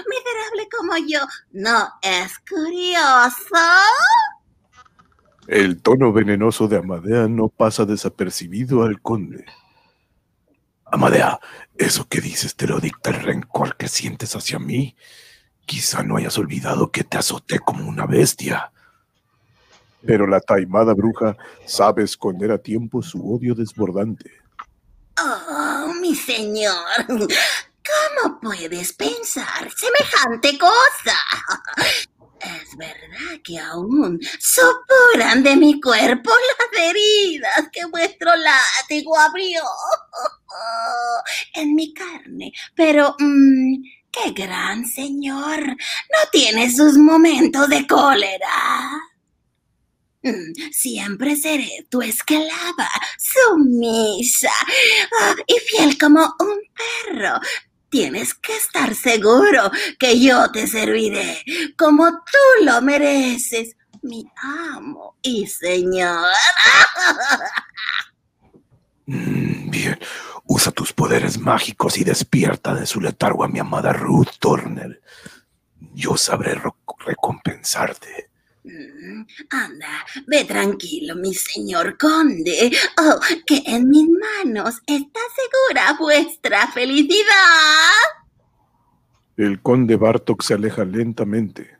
miserable 0.09 0.69
como 0.77 0.89
como 0.89 0.97
yo 1.07 1.21
no 1.53 1.89
es 2.01 2.39
curioso. 2.49 3.35
El 5.47 5.83
tono 5.83 6.13
venenoso 6.13 6.69
de 6.69 6.79
Amadea 6.79 7.27
no 7.29 7.49
pasa 7.49 7.85
desapercibido 7.85 8.85
al 8.85 9.01
conde. 9.01 9.45
Amadea, 10.85 11.41
eso 11.77 12.09
que 12.09 12.21
dices 12.21 12.55
te 12.55 12.67
lo 12.67 12.81
dicta 12.81 13.11
el 13.11 13.21
rencor 13.21 13.77
que 13.77 13.89
sientes 13.89 14.35
hacia 14.37 14.59
mí. 14.59 14.97
Quizá 15.67 16.03
no 16.03 16.17
hayas 16.17 16.39
olvidado 16.39 16.91
que 16.91 17.05
te 17.05 17.19
azoté 17.19 17.59
como 17.59 17.87
una 17.89 18.07
bestia. 18.07 18.73
Pero 20.07 20.27
la 20.27 20.41
taimada 20.41 20.95
bruja 20.95 21.37
sabe 21.67 22.05
esconder 22.05 22.53
a 22.53 22.59
tiempo 22.59 23.03
su 23.03 23.35
odio 23.35 23.55
desbordante. 23.55 24.31
Oh, 25.21 25.93
mi 26.01 26.15
señor, 26.15 27.07
¿cómo 27.07 28.41
puedes 28.41 28.93
pensar 28.93 29.69
semejante 29.77 30.57
cosa? 30.59 31.17
Es 32.41 32.77
verdad 32.77 33.41
que 33.43 33.59
aún 33.59 34.21
supuran 34.39 35.43
de 35.43 35.57
mi 35.57 35.81
cuerpo 35.81 36.31
las 36.31 36.83
heridas 36.85 37.69
que 37.73 37.85
vuestro 37.87 38.31
látigo 38.37 39.19
abrió 39.19 39.63
en 41.55 41.75
mi 41.75 41.93
carne, 41.93 42.53
pero 42.77 43.17
mm, 43.19 43.83
qué 44.13 44.31
gran 44.31 44.87
señor, 44.87 45.67
¿no 45.67 46.31
tiene 46.31 46.71
sus 46.71 46.97
momentos 46.97 47.69
de 47.69 47.87
cólera? 47.89 48.93
Siempre 50.73 51.37
seré 51.37 51.87
tu 51.89 52.03
esclava, 52.03 52.89
sumisa 53.19 54.51
ah, 55.21 55.35
y 55.47 55.59
fiel 55.61 55.97
como 55.97 56.21
un 56.41 56.61
perro. 56.75 57.41
Tienes 57.89 58.35
que 58.35 58.57
estar 58.57 58.95
seguro 58.95 59.71
que 59.99 60.21
yo 60.21 60.51
te 60.51 60.67
serviré 60.67 61.43
como 61.77 62.11
tú 62.11 62.65
lo 62.65 62.83
mereces, 62.83 63.77
mi 64.03 64.27
amo 64.37 65.17
y 65.23 65.47
señor. 65.47 66.29
Mm, 69.07 69.71
bien, 69.71 69.99
usa 70.45 70.71
tus 70.71 70.93
poderes 70.93 71.39
mágicos 71.39 71.97
y 71.97 72.05
despierta 72.05 72.75
de 72.75 72.85
su 72.85 73.01
letargo 73.01 73.43
a 73.43 73.49
mi 73.49 73.59
amada 73.59 73.93
Ruth 73.95 74.37
Turner. 74.39 75.01
Yo 75.95 76.15
sabré 76.19 76.61
recompensarte. 77.07 78.28
Anda, 79.51 80.05
ve 80.27 80.45
tranquilo, 80.45 81.17
mi 81.17 81.35
señor 81.35 81.97
conde. 81.99 82.71
Oh, 83.01 83.19
que 83.47 83.63
en 83.67 83.89
mis 83.89 84.07
manos 84.09 84.77
está 84.87 85.21
segura 85.37 85.97
vuestra 85.99 86.67
felicidad. 86.69 87.25
El 89.37 89.61
conde 89.63 89.97
Bartok 89.97 90.43
se 90.43 90.55
aleja 90.55 90.85
lentamente, 90.85 91.77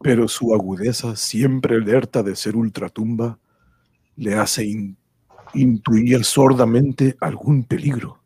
pero 0.00 0.28
su 0.28 0.54
agudeza, 0.54 1.16
siempre 1.16 1.76
alerta 1.76 2.22
de 2.22 2.36
ser 2.36 2.56
ultratumba, 2.56 3.38
le 4.16 4.34
hace 4.34 4.64
in- 4.64 4.96
intuir 5.54 6.24
sordamente 6.24 7.16
algún 7.20 7.64
peligro. 7.64 8.20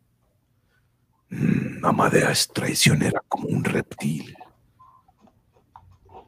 Mm, 1.31 1.85
Amadea 1.85 2.33
es 2.33 2.49
traicionera 2.49 3.23
como 3.29 3.49
un 3.49 3.65
reptil. 3.65 4.35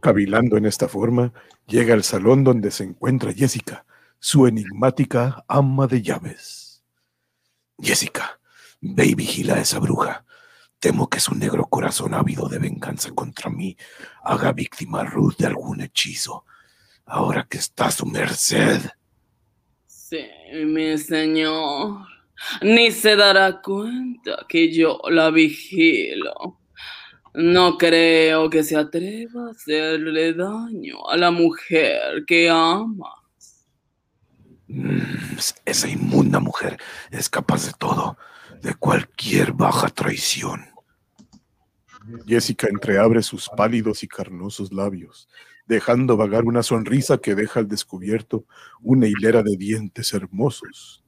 Cavilando 0.00 0.56
en 0.56 0.64
esta 0.66 0.88
forma, 0.88 1.32
llega 1.66 1.94
al 1.94 2.04
salón 2.04 2.44
donde 2.44 2.70
se 2.70 2.84
encuentra 2.84 3.32
Jessica, 3.32 3.84
su 4.18 4.46
enigmática 4.46 5.44
ama 5.48 5.86
de 5.86 6.02
llaves. 6.02 6.84
Jessica, 7.78 8.40
ve 8.80 9.06
y 9.06 9.14
vigila 9.14 9.54
a 9.54 9.60
esa 9.60 9.78
bruja. 9.78 10.24
Temo 10.78 11.08
que 11.08 11.20
su 11.20 11.34
negro 11.34 11.66
corazón 11.66 12.14
ávido 12.14 12.48
de 12.48 12.58
venganza 12.58 13.10
contra 13.12 13.50
mí 13.50 13.76
haga 14.24 14.52
víctima 14.52 15.00
a 15.00 15.04
Ruth 15.04 15.36
de 15.38 15.46
algún 15.46 15.80
hechizo. 15.80 16.44
Ahora 17.04 17.46
que 17.48 17.58
está 17.58 17.86
a 17.86 17.90
su 17.90 18.06
merced. 18.06 18.80
Sí, 19.86 20.24
mi 20.64 20.98
señor. 20.98 22.06
Ni 22.62 22.90
se 22.90 23.16
dará 23.16 23.60
cuenta 23.62 24.44
que 24.48 24.72
yo 24.72 25.00
la 25.08 25.30
vigilo. 25.30 26.61
No 27.34 27.78
creo 27.78 28.50
que 28.50 28.62
se 28.62 28.76
atreva 28.76 29.48
a 29.48 29.50
hacerle 29.52 30.34
daño 30.34 31.08
a 31.08 31.16
la 31.16 31.30
mujer 31.30 32.24
que 32.26 32.50
ama. 32.50 33.14
Mm, 34.68 35.38
esa 35.64 35.88
inmunda 35.88 36.40
mujer 36.40 36.78
es 37.10 37.30
capaz 37.30 37.66
de 37.66 37.72
todo, 37.78 38.18
de 38.60 38.74
cualquier 38.74 39.52
baja 39.52 39.88
traición. 39.88 40.66
Jessica 42.26 42.68
entreabre 42.68 43.22
sus 43.22 43.48
pálidos 43.48 44.02
y 44.02 44.08
carnosos 44.08 44.72
labios, 44.72 45.28
dejando 45.66 46.18
vagar 46.18 46.44
una 46.44 46.62
sonrisa 46.62 47.18
que 47.18 47.34
deja 47.34 47.60
al 47.60 47.68
descubierto 47.68 48.44
una 48.82 49.06
hilera 49.06 49.42
de 49.42 49.56
dientes 49.56 50.12
hermosos, 50.12 51.02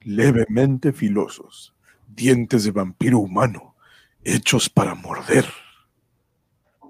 levemente 0.00 0.92
filosos, 0.92 1.74
dientes 2.08 2.64
de 2.64 2.72
vampiro 2.72 3.18
humano, 3.18 3.76
hechos 4.24 4.68
para 4.68 4.94
morder. 4.94 5.46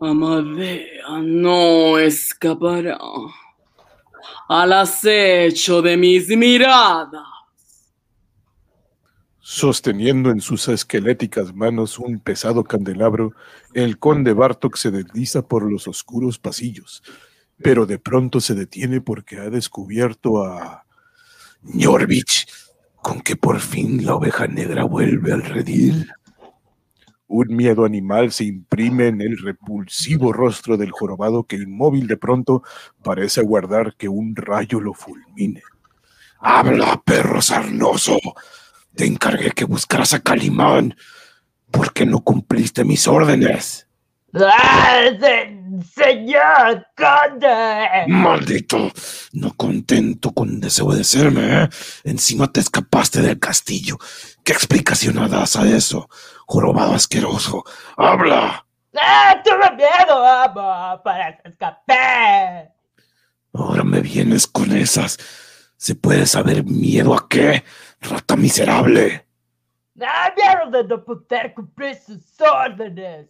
Amadea 0.00 1.20
no 1.22 1.98
escapará 1.98 2.98
al 4.48 4.72
acecho 4.72 5.82
de 5.82 5.96
mis 5.96 6.28
miradas. 6.28 7.22
Sosteniendo 9.40 10.30
en 10.30 10.40
sus 10.40 10.68
esqueléticas 10.68 11.54
manos 11.54 11.98
un 11.98 12.20
pesado 12.20 12.64
candelabro, 12.64 13.32
el 13.72 13.98
conde 13.98 14.34
Bartok 14.34 14.76
se 14.76 14.90
desliza 14.90 15.42
por 15.42 15.70
los 15.70 15.88
oscuros 15.88 16.38
pasillos, 16.38 17.02
pero 17.62 17.86
de 17.86 17.98
pronto 17.98 18.40
se 18.40 18.54
detiene 18.54 19.00
porque 19.00 19.38
ha 19.38 19.50
descubierto 19.50 20.44
a 20.44 20.84
Ñorvich, 21.62 22.46
con 22.96 23.20
que 23.20 23.36
por 23.36 23.58
fin 23.60 24.04
la 24.04 24.16
oveja 24.16 24.46
negra 24.46 24.84
vuelve 24.84 25.32
al 25.32 25.42
redil. 25.42 26.08
Un 27.30 27.54
miedo 27.54 27.84
animal 27.84 28.32
se 28.32 28.44
imprime 28.44 29.08
en 29.08 29.20
el 29.20 29.36
repulsivo 29.38 30.32
rostro 30.32 30.78
del 30.78 30.90
jorobado 30.90 31.44
que 31.44 31.56
inmóvil 31.56 32.06
de 32.06 32.16
pronto 32.16 32.62
parece 33.02 33.40
aguardar 33.40 33.94
que 33.96 34.08
un 34.08 34.34
rayo 34.34 34.80
lo 34.80 34.94
fulmine. 34.94 35.62
¡Habla, 36.40 37.02
perro 37.04 37.42
sarnoso! 37.42 38.18
Te 38.94 39.04
encargué 39.06 39.50
que 39.50 39.64
buscaras 39.64 40.14
a 40.14 40.20
Calimán. 40.20 40.96
¿Por 41.70 41.92
qué 41.92 42.06
no 42.06 42.20
cumpliste 42.20 42.82
mis 42.84 43.06
órdenes? 43.06 43.86
¡Ah, 44.34 45.08
se- 45.20 45.58
señor 45.94 46.86
conde! 46.96 48.06
Maldito, 48.08 48.90
no 49.32 49.52
contento 49.54 50.32
con 50.32 50.60
desobedecerme, 50.60 51.62
¿eh? 51.64 51.68
Encima 52.04 52.50
te 52.50 52.60
escapaste 52.60 53.20
del 53.20 53.38
castillo. 53.38 53.98
¿Qué 54.44 54.52
explicación 54.52 55.16
das 55.30 55.56
a 55.56 55.68
eso? 55.68 56.08
Jorobado 56.50 56.94
asqueroso. 56.94 57.62
¡Habla! 57.98 58.64
¡Ah, 58.96 59.38
tuve 59.44 59.70
miedo, 59.76 60.26
amo! 60.26 61.02
¡Para 61.02 61.28
escapé! 61.44 62.72
Ahora 63.52 63.84
me 63.84 64.00
vienes 64.00 64.46
con 64.46 64.72
esas. 64.72 65.18
¿Se 65.76 65.94
puede 65.94 66.24
saber 66.24 66.64
miedo 66.64 67.14
a 67.14 67.28
qué? 67.28 67.64
Rata 68.00 68.34
miserable. 68.34 69.26
¡Ah, 70.00 70.32
miedo 70.34 70.70
de 70.70 70.88
no 70.88 71.04
poder 71.04 71.52
cumplir 71.52 71.96
sus 71.96 72.40
órdenes! 72.40 73.28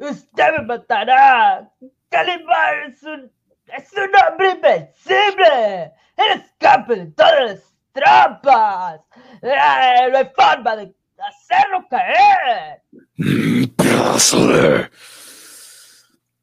¡Usted 0.00 0.52
me 0.58 0.62
matará! 0.64 1.70
¡Calimán 2.08 2.88
es 2.88 3.02
un... 3.04 3.32
es 3.66 3.92
un 3.92 4.10
hombre 4.16 4.50
invencible! 4.50 5.92
¡Él 6.16 6.42
escapa 6.42 6.92
de 6.92 7.06
todas 7.06 7.40
las 7.40 7.74
trampas! 7.92 9.00
¡Ah, 9.44 10.08
no 10.10 10.18
hay 10.18 10.30
forma 10.34 10.74
de 10.74 10.97
hacerlo 11.26 11.86
caer! 11.88 12.82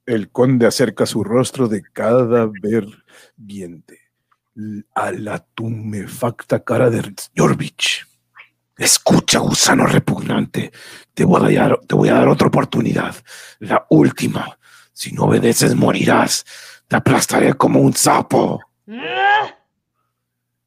El 0.05 0.29
conde 0.31 0.67
acerca 0.67 1.05
su 1.05 1.23
rostro 1.23 1.67
de 1.67 1.81
cadáver 1.81 2.85
viente 3.35 3.99
a 4.93 5.11
la 5.11 5.39
tumefacta 5.39 6.63
cara 6.63 6.89
de 6.89 7.13
Jorvich. 7.35 8.05
Escucha, 8.77 9.39
gusano 9.39 9.85
repugnante, 9.85 10.71
te 11.13 11.23
voy, 11.23 11.55
a 11.55 11.61
dar, 11.61 11.79
te 11.87 11.95
voy 11.95 12.09
a 12.09 12.15
dar 12.15 12.27
otra 12.27 12.47
oportunidad, 12.47 13.15
la 13.59 13.85
última. 13.89 14.57
Si 14.91 15.13
no 15.13 15.23
obedeces, 15.23 15.75
morirás. 15.75 16.45
Te 16.87 16.97
aplastaré 16.97 17.53
como 17.53 17.79
un 17.79 17.93
sapo. 17.93 18.61
¡Ah! 18.87 19.55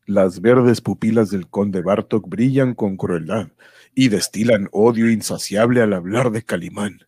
Las 0.07 0.41
verdes 0.41 0.81
pupilas 0.81 1.31
del 1.31 1.49
conde 1.49 1.83
Bartok 1.83 2.27
brillan 2.29 2.75
con 2.75 2.97
crueldad 2.97 3.49
y 3.95 4.09
destilan 4.09 4.69
odio 4.73 5.11
insaciable 5.11 5.83
al 5.83 5.93
hablar 5.93 6.31
de 6.31 6.43
Calimán. 6.43 7.07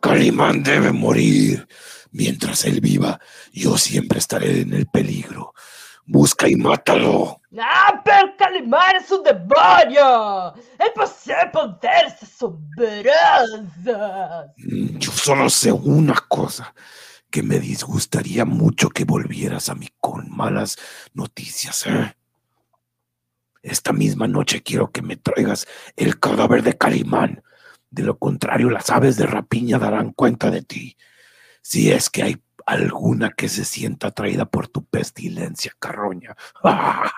Calimán 0.00 0.62
debe 0.62 0.92
morir. 0.92 1.66
Mientras 2.10 2.64
él 2.66 2.80
viva, 2.80 3.20
yo 3.52 3.78
siempre 3.78 4.18
estaré 4.18 4.60
en 4.60 4.74
el 4.74 4.86
peligro. 4.86 5.54
Busca 6.04 6.48
y 6.48 6.56
mátalo. 6.56 7.40
¡Ah, 7.58 8.02
pero 8.04 8.36
Calimán 8.36 8.96
es 8.96 9.10
un 9.10 9.22
demonio! 9.22 10.54
¡Él 10.78 10.90
posee 10.94 11.48
poderes 11.52 12.22
asombrosos! 12.22 13.60
Yo 14.56 15.12
solo 15.12 15.48
sé 15.48 15.70
una 15.70 16.14
cosa, 16.28 16.74
que 17.30 17.42
me 17.42 17.58
disgustaría 17.58 18.44
mucho 18.44 18.90
que 18.90 19.04
volvieras 19.04 19.68
a 19.68 19.74
mí 19.74 19.88
con 20.00 20.30
malas 20.30 20.76
noticias. 21.14 21.86
¿eh? 21.86 22.14
Esta 23.62 23.92
misma 23.92 24.26
noche 24.26 24.62
quiero 24.62 24.90
que 24.90 25.02
me 25.02 25.16
traigas 25.16 25.66
el 25.96 26.18
cadáver 26.18 26.62
de 26.62 26.76
Calimán. 26.76 27.42
De 27.90 28.02
lo 28.02 28.18
contrario, 28.18 28.70
las 28.70 28.90
aves 28.90 29.16
de 29.16 29.26
rapiña 29.26 29.78
darán 29.78 30.12
cuenta 30.12 30.50
de 30.50 30.62
ti. 30.62 30.96
Si 31.60 31.92
es 31.92 32.10
que 32.10 32.22
hay 32.24 32.42
alguna 32.66 33.30
que 33.30 33.48
se 33.48 33.64
sienta 33.64 34.08
atraída 34.08 34.46
por 34.46 34.68
tu 34.68 34.84
pestilencia, 34.84 35.72
carroña. 35.78 36.36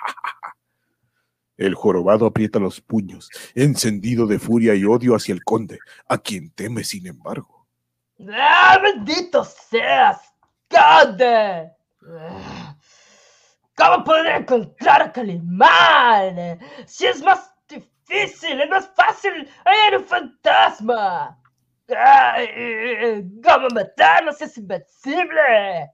El 1.57 1.75
jorobado 1.77 2.27
aprieta 2.27 2.59
los 2.59 2.81
puños, 2.81 3.31
encendido 3.55 4.27
de 4.27 4.41
furia 4.41 4.75
y 4.75 4.85
odio 4.85 5.15
hacia 5.15 5.33
el 5.33 5.45
conde, 5.45 5.79
a 6.09 6.19
quien 6.19 6.51
teme 6.51 6.83
sin 6.83 7.07
embargo. 7.07 7.69
¡Ah, 8.29 8.81
bendito 8.83 9.45
seas, 9.45 10.21
conde! 10.69 11.71
¿Cómo 13.77 14.05
podré 14.05 14.37
encontrar 14.37 15.03
a 15.03 15.13
Calimán? 15.13 16.61
Si 16.87 17.07
es 17.07 17.23
más 17.23 17.53
difícil, 17.69 18.61
es 18.61 18.71
más 18.71 18.91
fácil 18.95 19.49
hallar 19.65 19.99
un 19.99 20.05
fantasma. 20.05 21.41
Ay, 21.89 23.29
¿Cómo 23.43 23.69
matarlo 23.75 24.33
si 24.33 24.45
es 24.45 24.57
invencible? 24.59 25.91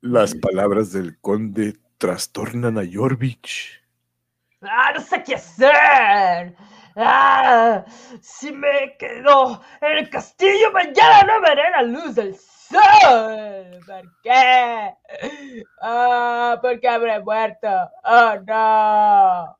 Las 0.00 0.34
palabras 0.34 0.92
del 0.92 1.20
conde 1.20 1.76
trastornan 1.98 2.78
a 2.78 2.82
Jorvich. 2.90 3.80
¡Ah, 4.62 4.92
no 4.94 5.00
sé 5.00 5.22
qué 5.22 5.34
hacer! 5.34 6.56
¡Ah! 6.96 7.84
Si 8.20 8.52
me 8.52 8.96
quedo 8.98 9.62
en 9.80 9.98
el 9.98 10.10
castillo, 10.10 10.72
mañana 10.72 11.22
no 11.24 11.40
veré 11.42 11.70
la 11.70 11.82
luz 11.82 12.14
del 12.14 12.34
sol. 12.34 12.49
¿Por 12.70 14.20
qué? 14.22 14.94
¡Ah! 15.82 16.58
¿Por 16.62 16.80
qué 16.80 16.88
habré 16.88 17.20
muerto? 17.20 17.68
¡Oh, 18.04 18.34
no! 18.46 19.58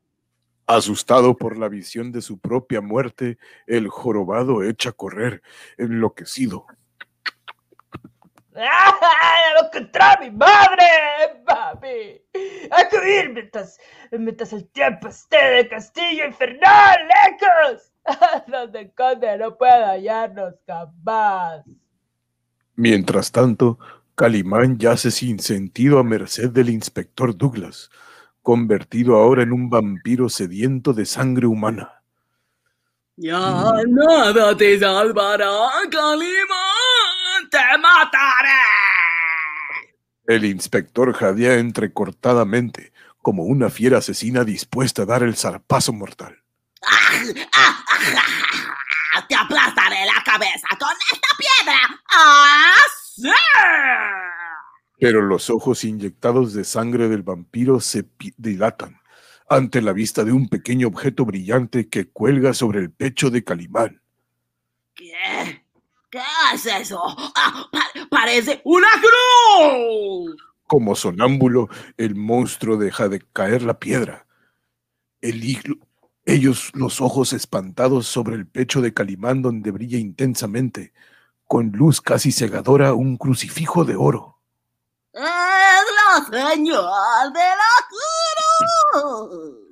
Asustado 0.67 1.37
por 1.37 1.59
la 1.59 1.69
visión 1.69 2.13
de 2.13 2.23
su 2.23 2.39
propia 2.39 2.81
muerte, 2.81 3.39
el 3.67 3.89
jorobado 3.89 4.63
echa 4.63 4.91
a 4.91 4.93
correr, 4.93 5.43
enloquecido. 5.77 6.67
¡Ah! 8.55 8.97
¡Lo 9.55 9.67
encontré 9.67 10.03
a 10.03 10.19
mi 10.21 10.31
madre! 10.31 10.87
¡Papi! 11.45 12.23
¡Hay 12.71 12.89
que 12.91 12.99
huir 12.99 13.33
mientras, 13.33 13.79
mientras 14.13 14.53
el 14.53 14.69
tiempo 14.71 15.09
esté 15.09 15.45
del 15.45 15.69
castillo 15.69 16.27
infernal, 16.27 16.99
lejos! 17.09 17.93
Donde 18.47 18.81
el 18.81 18.95
conde 18.95 19.37
no 19.39 19.57
pueda 19.57 19.91
hallarnos 19.91 20.55
jamás. 20.67 21.65
Mientras 22.81 23.31
tanto, 23.31 23.79
Calimán 24.15 24.79
yace 24.79 25.11
sin 25.11 25.39
sentido 25.39 25.99
a 25.99 26.03
merced 26.03 26.49
del 26.49 26.71
inspector 26.71 27.37
Douglas, 27.37 27.91
convertido 28.41 29.17
ahora 29.17 29.43
en 29.43 29.53
un 29.53 29.69
vampiro 29.69 30.31
sediento 30.31 30.95
de 30.95 31.05
sangre 31.05 31.47
humana. 31.47 32.01
Ya 33.17 33.39
nada 33.87 34.57
te 34.57 34.81
salvará, 34.81 35.69
Calimán. 35.91 37.51
Te 37.51 37.59
mataré. 37.83 38.49
El 40.27 40.47
inspector 40.47 41.13
jadea 41.13 41.59
entrecortadamente, 41.59 42.95
como 43.21 43.43
una 43.43 43.69
fiera 43.69 43.99
asesina 43.99 44.43
dispuesta 44.43 45.03
a 45.03 45.05
dar 45.05 45.23
el 45.23 45.37
zarpazo 45.37 45.93
mortal. 45.93 46.35
¡Ah! 49.13 49.19
¡Ah! 49.19 49.23
¡Ah! 49.23 49.27
¡Te 49.29 49.35
aplastaré 49.35 50.05
la 50.07 50.23
cabeza 50.25 50.69
con 50.79 50.91
esta 51.13 51.29
piedra! 51.39 52.03
¡Ah! 52.11 52.75
¡Sí! 53.17 53.29
Pero 54.99 55.23
los 55.23 55.49
ojos 55.51 55.85
inyectados 55.85 56.53
de 56.53 56.65
sangre 56.65 57.09
del 57.09 57.23
vampiro 57.23 57.81
se 57.81 58.07
dilatan 58.37 59.01
ante 59.49 59.81
la 59.83 59.93
vista 59.93 60.25
de 60.25 60.33
un 60.33 60.49
pequeño 60.49 60.89
objeto 60.89 61.25
brillante 61.25 61.89
que 61.89 62.09
cuelga 62.09 62.55
sobre 62.55 62.81
el 62.81 62.91
pecho 62.93 63.31
de 63.31 63.43
Calimán. 63.43 64.01
¿Qué? 64.95 65.65
¿Qué 66.11 66.21
es 66.55 66.67
eso? 66.67 67.01
¡Ah! 67.35 67.67
pa- 67.73 67.91
parece 68.11 68.61
una 68.65 68.89
cruz. 69.01 70.37
Como 70.67 70.95
sonámbulo, 70.95 71.69
el 71.97 72.15
monstruo 72.15 72.77
deja 72.77 73.09
de 73.09 73.21
caer 73.33 73.63
la 73.63 73.79
piedra. 73.81 74.27
El 75.21 75.43
hilo- 75.43 75.79
ellos 76.33 76.71
los 76.75 77.01
ojos 77.01 77.33
espantados 77.33 78.07
sobre 78.07 78.37
el 78.37 78.47
pecho 78.47 78.81
de 78.81 78.95
Calimán 78.95 79.43
donde 79.43 79.71
brilla 79.71 79.99
intensamente, 79.99 80.93
con 81.47 81.73
luz 81.73 82.01
casi 82.01 82.33
cegadora, 82.33 82.95
un 82.95 83.17
crucifijo 83.17 83.85
de 83.85 83.97
oro. 83.97 84.39
¡Es 85.13 85.23
la 85.23 86.25
señal 86.31 87.33
de 87.33 87.41
la 87.41 87.75
cruz! 88.93 89.71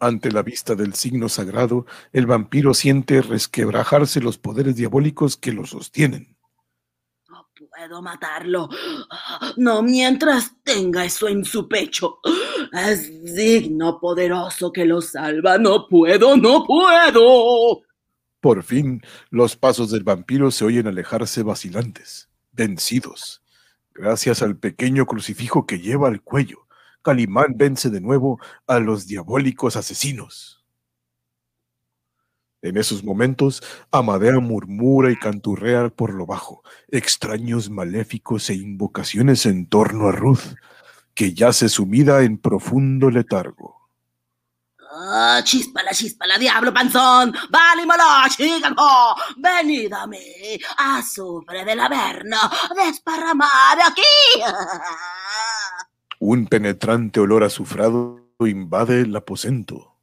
Ante 0.00 0.32
la 0.32 0.42
vista 0.42 0.74
del 0.74 0.94
signo 0.94 1.28
sagrado, 1.28 1.86
el 2.12 2.26
vampiro 2.26 2.74
siente 2.74 3.22
resquebrajarse 3.22 4.20
los 4.20 4.36
poderes 4.38 4.76
diabólicos 4.76 5.36
que 5.36 5.52
lo 5.52 5.64
sostienen. 5.64 6.33
Puedo 7.76 8.02
matarlo. 8.02 8.68
No 9.56 9.82
mientras 9.82 10.52
tenga 10.62 11.04
eso 11.04 11.28
en 11.28 11.44
su 11.44 11.68
pecho. 11.68 12.20
Es 12.72 13.34
digno 13.34 13.98
poderoso 13.98 14.72
que 14.72 14.84
lo 14.84 15.00
salva. 15.00 15.58
No 15.58 15.88
puedo, 15.88 16.36
no 16.36 16.64
puedo. 16.64 17.82
Por 18.40 18.62
fin, 18.62 19.02
los 19.30 19.56
pasos 19.56 19.90
del 19.90 20.04
vampiro 20.04 20.50
se 20.50 20.64
oyen 20.64 20.86
alejarse 20.86 21.42
vacilantes, 21.42 22.28
vencidos. 22.52 23.42
Gracias 23.92 24.42
al 24.42 24.56
pequeño 24.56 25.06
crucifijo 25.06 25.66
que 25.66 25.80
lleva 25.80 26.08
al 26.08 26.20
cuello, 26.20 26.64
Calimán 27.04 27.54
vence 27.56 27.90
de 27.90 28.00
nuevo 28.00 28.40
a 28.66 28.80
los 28.80 29.06
diabólicos 29.06 29.76
asesinos. 29.76 30.63
En 32.64 32.78
esos 32.78 33.04
momentos, 33.04 33.62
Amadea 33.90 34.40
murmura 34.40 35.12
y 35.12 35.16
canturrea 35.16 35.90
por 35.90 36.14
lo 36.14 36.24
bajo, 36.24 36.62
extraños 36.88 37.68
maléficos 37.68 38.48
e 38.48 38.54
invocaciones 38.54 39.44
en 39.44 39.66
torno 39.66 40.08
a 40.08 40.12
Ruth, 40.12 40.56
que 41.12 41.34
yace 41.34 41.68
sumida 41.68 42.22
en 42.22 42.38
profundo 42.38 43.10
letargo. 43.10 43.90
Ah, 44.90 45.42
chispala, 45.44 45.90
chispala, 45.92 46.38
diablo 46.38 46.72
panzón. 46.72 47.34
Válimolo, 47.50 48.04
chígalo. 48.30 49.14
Venid 49.36 49.92
a 49.92 50.06
mí. 50.06 50.58
Azufre 50.78 51.66
del 51.66 51.80
averno. 51.80 52.38
Desparramad 52.74 53.78
aquí. 53.86 54.40
Un 56.20 56.46
penetrante 56.46 57.20
olor 57.20 57.44
azufrado 57.44 58.24
invade 58.40 59.02
el 59.02 59.14
aposento. 59.14 59.98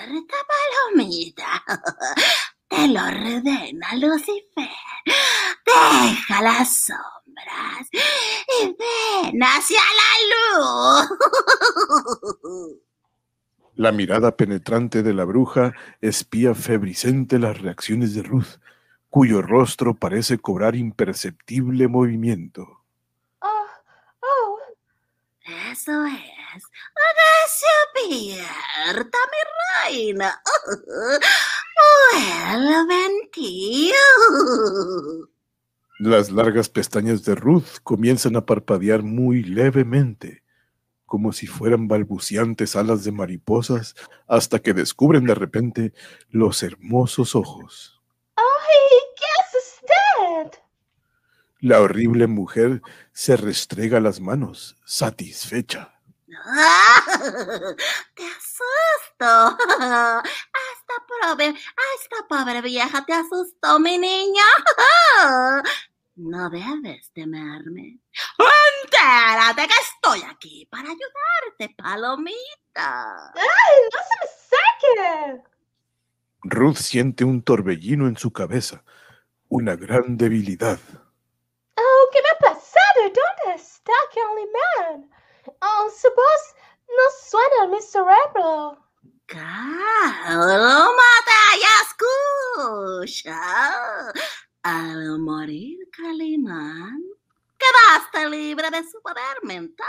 Despierta, 0.00 0.36
palomita. 0.48 1.62
Te 2.68 2.88
lo 2.88 3.00
ordena 3.02 3.94
Lucifer. 3.96 4.68
Deja 5.66 6.42
las 6.42 6.84
sombras 6.84 7.88
y 7.92 8.66
ven 8.66 9.40
hacia 9.42 9.80
la 10.00 10.10
luz. 10.58 11.08
La 13.74 13.92
mirada 13.92 14.36
penetrante 14.36 15.02
de 15.02 15.14
la 15.14 15.24
bruja 15.24 15.72
espía 16.02 16.54
febrilmente 16.54 17.38
las 17.38 17.58
reacciones 17.62 18.14
de 18.14 18.22
Ruth, 18.22 18.58
cuyo 19.08 19.40
rostro 19.40 19.94
parece 19.94 20.38
cobrar 20.38 20.76
imperceptible 20.76 21.88
movimiento. 21.88 22.82
Oh, 23.40 23.66
oh. 24.20 24.58
Eso 25.70 26.04
es. 26.04 26.39
Despierta, 28.08 29.18
mi 29.30 29.90
reina. 29.90 30.42
Vuelve 32.12 33.06
en 33.06 33.30
ti. 33.30 33.92
Las 35.98 36.30
largas 36.30 36.68
pestañas 36.68 37.24
de 37.24 37.34
Ruth 37.34 37.78
comienzan 37.82 38.36
a 38.36 38.46
parpadear 38.46 39.02
muy 39.02 39.42
levemente, 39.42 40.42
como 41.06 41.32
si 41.32 41.46
fueran 41.46 41.88
balbuceantes 41.88 42.76
alas 42.76 43.04
de 43.04 43.12
mariposas, 43.12 43.94
hasta 44.26 44.60
que 44.60 44.72
descubren 44.72 45.24
de 45.26 45.34
repente 45.34 45.92
los 46.30 46.62
hermosos 46.62 47.34
ojos. 47.34 48.00
¡Ay! 48.36 48.44
¿Qué 49.16 49.24
hace 49.40 49.58
usted? 49.58 50.58
La 51.60 51.80
horrible 51.80 52.26
mujer 52.26 52.80
se 53.12 53.36
restrega 53.36 54.00
las 54.00 54.20
manos, 54.20 54.76
satisfecha. 54.86 55.99
Te 58.14 58.24
asusto. 58.24 59.24
A 59.80 60.22
esta 60.74 60.94
pobre, 61.08 61.46
a 61.46 61.84
esta 62.00 62.28
pobre 62.28 62.60
vieja 62.62 63.04
te 63.04 63.12
asustó, 63.12 63.78
mi 63.78 63.98
niña. 63.98 64.44
No 66.16 66.50
debes 66.50 67.10
temerme. 67.14 67.98
¡Vente 68.36 68.90
Entérate 68.92 69.66
que 69.66 69.74
estoy 69.80 70.22
aquí 70.28 70.66
para 70.70 70.88
ayudarte, 70.88 71.74
palomita. 71.76 73.32
¡Ay, 73.34 73.76
no 73.92 74.00
se 74.08 74.14
me 74.20 74.26
saque! 74.50 75.42
Ruth 76.42 76.76
siente 76.76 77.24
un 77.24 77.42
torbellino 77.42 78.06
en 78.08 78.16
su 78.16 78.32
cabeza, 78.32 78.84
una 79.48 79.76
gran 79.76 80.16
debilidad. 80.16 80.78
Oh, 81.76 82.08
¿qué 82.12 82.20
me 82.20 82.28
ha 82.28 82.52
pasado? 82.52 83.00
¿Dónde 83.04 83.62
está 83.62 83.92
Calimán? 84.14 85.10
Oh, 85.46 85.90
su 85.90 86.08
voz 86.08 86.54
no 86.88 87.02
suena 87.22 87.64
en 87.64 87.70
mi 87.70 87.80
cerebro. 87.80 88.78
Cálmate, 89.26 90.50
ya 91.60 91.74
escucha. 93.06 94.12
Al 94.62 95.18
morir 95.20 95.78
Calimán, 95.96 97.02
quedaste 97.56 98.28
libre 98.28 98.70
de 98.70 98.82
su 98.82 99.00
poder 99.00 99.42
mental. 99.42 99.86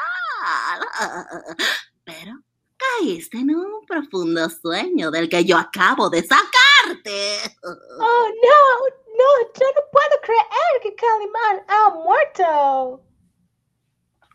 Pero 2.06 2.34
caíste 2.78 3.38
en 3.40 3.56
un 3.56 3.86
profundo 3.86 4.48
sueño 4.50 5.12
del 5.12 5.28
que 5.28 5.44
yo 5.44 5.58
acabo 5.58 6.10
de 6.10 6.22
sacarte. 6.22 7.58
Oh, 7.64 8.28
no, 8.30 8.62
no, 9.18 9.42
yo 9.60 9.68
no 9.76 9.82
puedo 9.92 10.22
creer 10.22 10.82
que 10.82 10.96
Calimán 10.96 11.66
ha 11.68 11.90
muerto. 11.90 13.11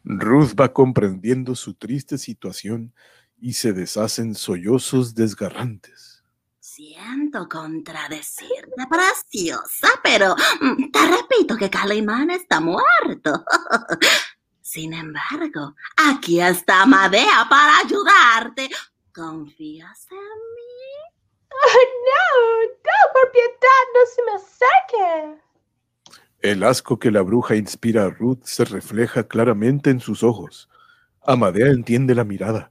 Ruth 0.09 0.55
va 0.59 0.73
comprendiendo 0.73 1.57
su 1.57 1.75
triste 1.75 2.17
situación 2.17 2.95
y 3.39 3.55
se 3.55 3.73
deshacen 3.73 4.37
sollozos 4.37 5.17
desgarrantes. 5.17 6.23
Siento 6.61 7.49
contradecirte, 7.49 8.87
preciosa, 8.89 9.89
pero 10.05 10.37
mm, 10.61 10.91
te 10.93 11.07
repito 11.07 11.57
que 11.57 11.69
Calimán 11.69 12.31
está 12.31 12.61
muerto. 12.61 13.45
Sin 14.63 14.93
embargo, 14.95 15.75
aquí 15.97 16.41
está 16.41 16.87
Madea 16.87 17.47
para 17.51 17.79
ayudarte. 17.79 18.71
¿Confías 19.13 20.07
en 20.13 20.19
mí? 20.19 21.17
Oh, 21.51 21.79
no, 22.07 22.63
no, 22.63 23.13
por 23.13 23.33
piedad, 23.33 23.85
no 23.95 24.01
se 24.15 24.23
me 24.23 24.33
acerque. 24.37 25.46
El 26.41 26.63
asco 26.63 26.99
que 26.99 27.11
la 27.11 27.23
bruja 27.23 27.57
inspira 27.57 28.05
a 28.05 28.11
Ruth 28.11 28.45
se 28.45 28.65
refleja 28.65 29.27
claramente 29.27 29.91
en 29.91 30.01
sus 30.01 30.23
ojos. 30.23 30.69
Amadea 31.23 31.69
entiende 31.69 32.15
la 32.15 32.25
mirada, 32.25 32.71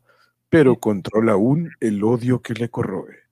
pero 0.49 0.79
controla 0.79 1.33
aún 1.33 1.71
el 1.79 2.03
odio 2.03 2.41
que 2.41 2.53
le 2.53 2.69
corroe. 2.69 3.23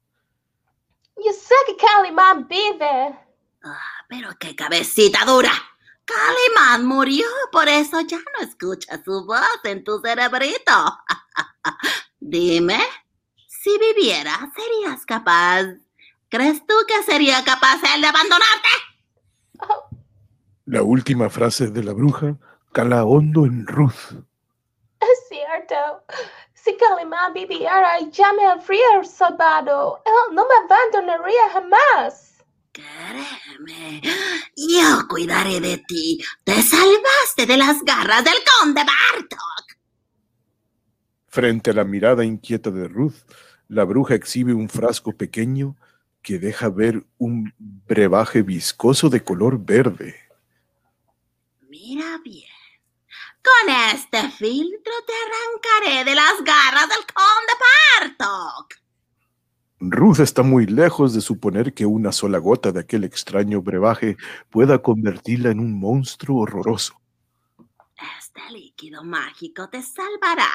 Yo 1.17 1.31
sé 1.31 1.55
que 1.67 1.77
Calimán 1.77 2.47
vive. 2.47 3.17
Ah, 3.63 4.05
pero 4.09 4.29
qué 4.39 4.55
cabecita 4.55 5.23
dura. 5.25 5.51
Calimán 6.05 6.85
murió, 6.85 7.25
por 7.51 7.69
eso 7.69 8.01
ya 8.01 8.17
no 8.17 8.45
escuchas 8.45 9.01
su 9.05 9.25
voz 9.25 9.59
en 9.63 9.83
tu 9.83 10.01
cerebrito. 10.01 10.99
Dime, 12.19 12.81
si 13.47 13.77
viviera, 13.77 14.51
¿serías 14.53 15.05
capaz? 15.05 15.63
¿Crees 16.27 16.65
tú 16.65 16.73
que 16.87 17.03
sería 17.03 17.43
capaz 17.45 17.79
él 17.95 18.01
de 18.01 18.07
abandonarte? 18.07 18.67
Oh, 19.59 19.92
La 20.65 20.81
última 20.81 21.29
frase 21.29 21.67
de 21.71 21.83
la 21.83 21.91
bruja 21.91 22.37
cala 22.71 23.03
hondo 23.03 23.45
en 23.45 23.67
Ruth. 23.67 24.13
es 25.01 25.27
cierto. 25.27 25.75
Si 26.53 26.77
Calimán 26.77 27.33
viviera, 27.33 27.99
ya 28.09 28.31
me 28.31 28.45
habría 28.45 29.03
salvado. 29.03 30.01
Él 30.05 30.33
no 30.33 30.47
me 30.47 30.55
abandonaría 30.63 31.49
jamás. 31.51 32.37
Créeme, 32.71 34.01
yo 34.55 35.07
cuidaré 35.09 35.59
de 35.59 35.79
ti. 35.79 36.23
Te 36.45 36.61
salvaste 36.61 37.45
de 37.45 37.57
las 37.57 37.83
garras 37.83 38.23
del 38.23 38.37
conde 38.61 38.83
Bartok. 38.85 39.77
Frente 41.27 41.71
a 41.71 41.73
la 41.73 41.83
mirada 41.83 42.23
inquieta 42.23 42.71
de 42.71 42.87
Ruth, 42.87 43.15
la 43.67 43.83
bruja 43.83 44.15
exhibe 44.15 44.53
un 44.53 44.69
frasco 44.69 45.11
pequeño 45.11 45.75
que 46.21 46.39
deja 46.39 46.69
ver 46.69 47.03
un 47.17 47.53
brebaje 47.57 48.41
viscoso 48.41 49.09
de 49.09 49.23
color 49.23 49.59
verde. 49.59 50.22
Mira 51.73 52.19
bien. 52.23 52.45
Con 53.41 53.73
este 53.95 54.29
filtro 54.29 54.93
te 55.07 55.13
arrancaré 55.25 56.07
de 56.07 56.13
las 56.13 56.35
garras 56.43 56.87
del 56.87 56.99
conde 56.99 58.13
Bartok. 58.21 58.75
Ruth 59.79 60.19
está 60.19 60.43
muy 60.43 60.67
lejos 60.67 61.15
de 61.15 61.21
suponer 61.21 61.73
que 61.73 61.87
una 61.87 62.11
sola 62.11 62.37
gota 62.37 62.71
de 62.71 62.81
aquel 62.81 63.05
extraño 63.05 63.63
brebaje 63.63 64.17
pueda 64.51 64.83
convertirla 64.83 65.49
en 65.49 65.59
un 65.59 65.79
monstruo 65.79 66.41
horroroso. 66.41 66.93
Este 68.19 68.51
líquido 68.51 69.03
mágico 69.03 69.67
te 69.67 69.81
salvará. 69.81 70.51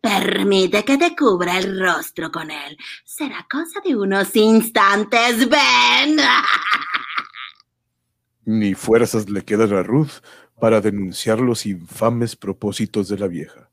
Permite 0.00 0.82
que 0.82 0.96
te 0.96 1.14
cubra 1.14 1.58
el 1.58 1.78
rostro 1.78 2.32
con 2.32 2.50
él. 2.50 2.74
Será 3.04 3.46
cosa 3.50 3.80
de 3.84 3.94
unos 3.94 4.34
instantes. 4.34 5.46
Ven. 5.46 6.16
Ni 8.48 8.72
fuerzas 8.72 9.28
le 9.28 9.44
quedan 9.44 9.74
a 9.74 9.82
Ruth 9.82 10.22
para 10.58 10.80
denunciar 10.80 11.38
los 11.38 11.66
infames 11.66 12.34
propósitos 12.34 13.06
de 13.10 13.18
la 13.18 13.26
vieja, 13.26 13.68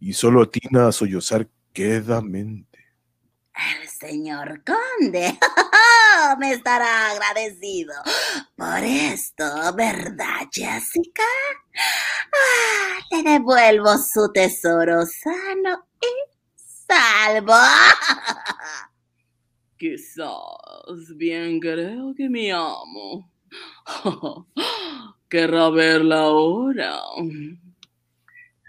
y 0.00 0.14
solo 0.14 0.42
atina 0.42 0.88
a 0.88 0.92
sollozar 0.92 1.48
quedamente. 1.72 2.86
El 3.54 3.88
señor 3.88 4.64
conde 4.64 5.38
me 6.40 6.50
estará 6.50 7.12
agradecido 7.12 7.94
por 8.56 8.82
esto, 8.82 9.44
¿verdad, 9.76 10.48
Jessica? 10.50 11.22
Ah, 12.34 12.98
le 13.12 13.22
devuelvo 13.22 13.96
su 13.96 14.32
tesoro 14.32 15.06
sano 15.06 15.86
y 16.02 16.12
salvo. 16.88 17.52
Quizás 19.78 21.16
bien 21.16 21.60
creo 21.60 22.12
que 22.16 22.28
mi 22.28 22.50
amo 22.50 23.35
querrá 25.28 25.70
verla 25.70 26.22
ahora. 26.22 27.00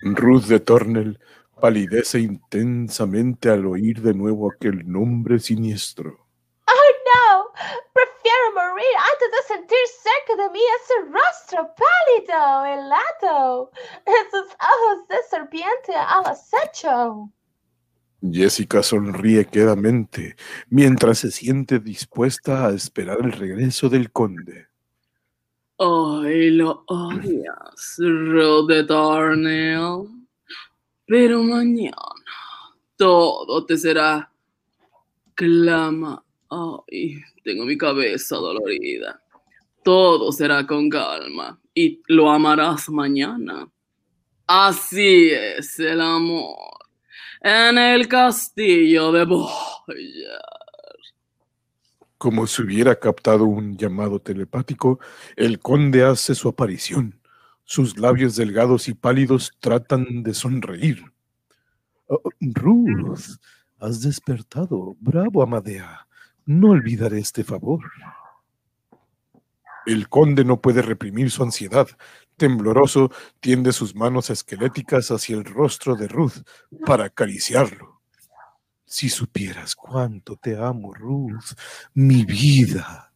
Ruth 0.02 0.46
de 0.46 0.60
Tornel 0.60 1.20
palidece 1.60 2.20
intensamente 2.20 3.50
al 3.50 3.66
oír 3.66 4.02
de 4.02 4.14
nuevo 4.14 4.52
aquel 4.52 4.90
nombre 4.90 5.40
siniestro. 5.40 6.28
Oh, 6.68 6.92
no. 7.06 7.52
Prefiero 7.94 8.54
morir 8.54 8.86
antes 9.12 9.32
de 9.32 9.56
sentir 9.56 9.78
cerca 10.04 10.44
de 10.44 10.50
mí 10.52 10.60
ese 10.82 10.94
rostro 11.12 11.74
pálido, 11.76 12.66
helado, 12.66 13.72
esos 14.06 14.48
ojos 14.54 15.08
de 15.10 15.18
serpiente 15.30 15.96
al 15.96 16.26
acecho. 16.26 17.32
Jessica 18.22 18.82
sonríe 18.82 19.46
quedamente 19.46 20.36
mientras 20.70 21.20
se 21.20 21.32
siente 21.32 21.80
dispuesta 21.80 22.68
a 22.68 22.74
esperar 22.74 23.20
el 23.22 23.32
regreso 23.32 23.90
del 23.90 24.12
conde. 24.12 24.67
Ay, 25.80 26.52
lo 26.52 26.84
odias, 26.88 27.98
Rod 28.00 28.86
Darnell. 28.88 30.08
Pero 31.06 31.44
mañana 31.44 31.96
todo 32.98 33.66
te 33.66 33.78
será 33.78 34.30
clama. 35.36 36.24
Ay, 36.50 37.22
tengo 37.44 37.66
mi 37.66 37.78
cabeza 37.78 38.38
dolorida. 38.38 39.22
Todo 39.84 40.32
será 40.32 40.66
con 40.66 40.90
calma 40.90 41.60
y 41.74 42.02
lo 42.08 42.30
amarás 42.30 42.90
mañana. 42.90 43.70
Así 44.48 45.30
es 45.32 45.80
el 45.80 46.02
amor. 46.02 46.58
En 47.42 47.78
el 47.78 48.08
castillo 48.08 49.12
de 49.12 49.26
Boya. 49.26 50.42
Como 52.18 52.48
si 52.48 52.64
hubiera 52.64 53.00
captado 53.00 53.46
un 53.46 53.78
llamado 53.78 54.20
telepático, 54.20 55.00
el 55.36 55.60
conde 55.60 56.04
hace 56.04 56.34
su 56.34 56.50
aparición. 56.50 57.20
Sus 57.64 57.98
labios 57.98 58.36
delgados 58.36 58.88
y 58.88 58.94
pálidos 58.94 59.52
tratan 59.60 60.24
de 60.24 60.34
sonreír. 60.34 61.04
Oh, 62.08 62.22
Ruth, 62.40 63.38
has 63.80 64.02
despertado. 64.02 64.96
Bravo, 65.00 65.44
Amadea. 65.44 66.08
No 66.46 66.72
olvidaré 66.72 67.20
este 67.20 67.44
favor. 67.44 67.82
El 69.86 70.10
conde 70.10 70.44
no 70.44 70.62
puede 70.62 70.82
reprimir 70.82 71.30
su 71.30 71.44
ansiedad. 71.44 71.88
Tembloroso, 72.36 73.12
tiende 73.40 73.72
sus 73.74 73.96
manos 73.96 74.30
esqueléticas 74.30 75.12
hacia 75.12 75.36
el 75.36 75.46
rostro 75.46 75.96
de 75.96 76.08
Ruth 76.08 76.44
para 76.86 77.06
acariciarlo. 77.06 77.97
Si 78.90 79.10
supieras 79.10 79.76
cuánto 79.76 80.38
te 80.38 80.58
amo, 80.58 80.94
Ruth, 80.94 81.52
mi 81.94 82.24
vida. 82.24 83.12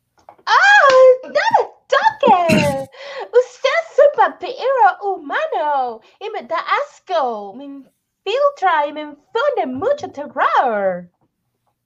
¡Ay, 0.45 1.05
no 1.23 1.29
me 1.29 1.69
toque! 1.88 2.89
Usted 3.31 3.69
es 3.79 3.99
un 3.99 4.17
vampiro 4.17 5.15
humano 5.15 6.01
y 6.19 6.29
me 6.29 6.43
da 6.43 6.57
asco. 6.84 7.53
Me 7.55 7.63
infiltra 7.63 8.86
y 8.86 8.91
me 8.91 9.01
infunde 9.01 9.65
mucho 9.65 10.12
terror. 10.12 11.10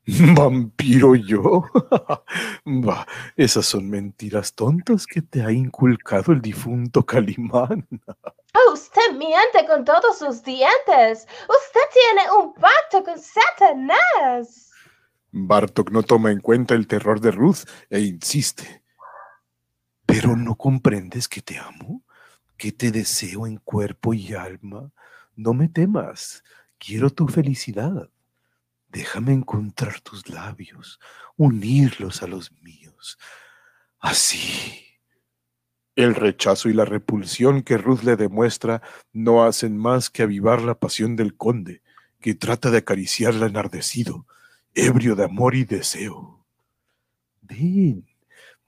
¿Vampiro 0.36 1.16
yo? 1.16 1.66
Bah, 2.66 3.06
esas 3.36 3.66
son 3.66 3.90
mentiras 3.90 4.54
tontas 4.54 5.06
que 5.06 5.22
te 5.22 5.44
ha 5.44 5.52
inculcado 5.52 6.32
el 6.32 6.42
difunto 6.42 7.06
Calimán. 7.06 7.88
Oh, 8.54 8.74
usted 8.74 9.14
miente 9.18 9.66
con 9.68 9.84
todos 9.84 10.18
sus 10.18 10.44
dientes. 10.44 11.28
Usted 11.48 11.82
tiene 11.94 12.32
un 12.40 12.54
pacto 12.54 13.04
con 13.04 13.20
Satanás. 13.20 14.72
Bartok 15.32 15.92
no 15.92 16.04
toma 16.04 16.32
en 16.32 16.40
cuenta 16.40 16.76
el 16.76 16.88
terror 16.88 17.20
de 17.20 17.32
Ruth 17.32 17.68
e 17.90 18.00
insiste. 18.00 18.84
¿Pero 20.06 20.36
no 20.36 20.56
comprendes 20.56 21.28
que 21.28 21.42
te 21.42 21.58
amo? 21.58 22.04
¿Que 22.58 22.72
te 22.72 22.92
deseo 22.92 23.46
en 23.46 23.58
cuerpo 23.58 24.14
y 24.14 24.34
alma? 24.34 24.92
No 25.36 25.54
me 25.54 25.68
temas. 25.68 26.44
Quiero 26.78 27.10
tu 27.10 27.28
felicidad. 27.28 28.10
Déjame 28.96 29.34
encontrar 29.34 30.00
tus 30.00 30.30
labios, 30.30 31.02
unirlos 31.36 32.24
a 32.24 32.28
los 32.28 32.54
míos. 32.62 33.18
Así. 34.00 34.86
El 35.98 36.16
rechazo 36.16 36.70
y 36.70 36.74
la 36.74 36.86
repulsión 36.86 37.62
que 37.62 37.78
Ruth 37.78 38.04
le 38.04 38.16
demuestra 38.16 38.82
no 39.12 39.44
hacen 39.44 39.76
más 39.76 40.10
que 40.10 40.24
avivar 40.24 40.62
la 40.62 40.80
pasión 40.80 41.18
del 41.18 41.36
conde, 41.36 41.82
que 42.22 42.36
trata 42.36 42.72
de 42.72 42.78
acariciarla 42.78 43.48
enardecido, 43.48 44.28
ebrio 44.74 45.18
de 45.18 45.26
amor 45.26 45.56
y 45.56 45.66
deseo. 45.66 46.46
Ven, 47.42 48.08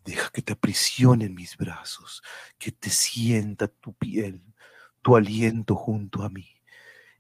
deja 0.04 0.30
que 0.32 0.42
te 0.42 0.52
aprisione 0.52 1.24
en 1.24 1.36
mis 1.36 1.56
brazos, 1.56 2.22
que 2.58 2.74
te 2.74 2.90
sienta 2.90 3.70
tu 3.70 3.94
piel, 3.94 4.44
tu 5.02 5.16
aliento 5.16 5.74
junto 5.76 6.24
a 6.24 6.30
mí. 6.30 6.50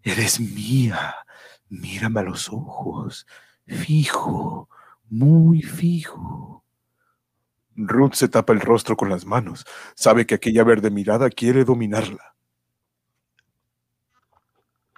Eres 0.03 0.41
mía, 0.41 1.15
mírame 1.69 2.21
a 2.21 2.23
los 2.23 2.49
ojos, 2.49 3.27
fijo, 3.65 4.69
muy 5.09 5.61
fijo. 5.61 6.63
Ruth 7.75 8.13
se 8.13 8.27
tapa 8.27 8.53
el 8.53 8.59
rostro 8.59 8.97
con 8.97 9.09
las 9.09 9.25
manos. 9.25 9.65
Sabe 9.95 10.25
que 10.25 10.35
aquella 10.35 10.63
verde 10.63 10.89
mirada 10.89 11.29
quiere 11.29 11.63
dominarla. 11.63 12.35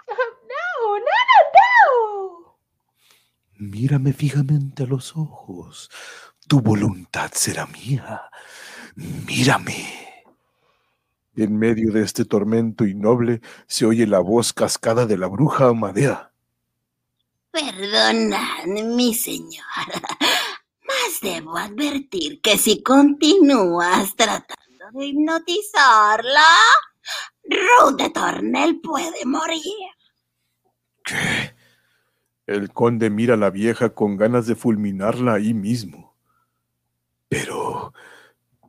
No, 0.08 0.14
no, 0.48 0.98
no, 0.98 2.46
no. 2.46 2.58
Mírame 3.58 4.14
fijamente 4.14 4.84
a 4.84 4.86
los 4.86 5.14
ojos. 5.16 5.90
Tu 6.48 6.60
voluntad 6.60 7.30
será 7.34 7.66
mía. 7.66 8.22
Mírame. 8.94 9.84
En 11.36 11.58
medio 11.58 11.92
de 11.92 12.02
este 12.02 12.24
tormento 12.24 12.84
innoble 12.86 13.40
se 13.66 13.86
oye 13.86 14.06
la 14.06 14.18
voz 14.20 14.52
cascada 14.52 15.06
de 15.06 15.18
la 15.18 15.26
bruja 15.26 15.68
Amadea. 15.68 16.29
Perdonad, 17.52 18.66
mi 18.66 19.12
señora, 19.12 20.00
mas 20.86 21.20
debo 21.20 21.56
advertir 21.56 22.40
que 22.40 22.56
si 22.56 22.82
continúas 22.82 24.14
tratando 24.14 24.90
de 24.92 25.06
hipnotizarla, 25.06 26.46
Ruth 27.42 27.96
de 27.96 28.10
Tornel 28.10 28.80
puede 28.80 29.24
morir. 29.24 29.90
¿Qué? 31.04 31.54
El 32.46 32.72
conde 32.72 33.10
mira 33.10 33.34
a 33.34 33.36
la 33.36 33.50
vieja 33.50 33.94
con 33.94 34.16
ganas 34.16 34.46
de 34.46 34.54
fulminarla 34.54 35.34
ahí 35.34 35.52
mismo. 35.52 36.16
Pero, 37.28 37.92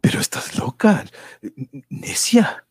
pero 0.02 0.20
estás 0.20 0.58
loca, 0.58 1.06
necia. 1.90 2.66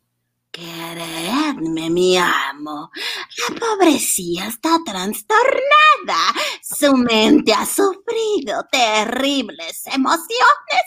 Queredme, 0.51 1.89
mi 1.89 2.17
amo. 2.17 2.91
La 3.37 3.55
pobrecía 3.57 4.47
está 4.47 4.77
trastornada. 4.85 6.33
Su 6.61 6.97
mente 6.97 7.53
ha 7.53 7.65
sufrido 7.65 8.65
terribles 8.69 9.87
emociones. 9.87 10.83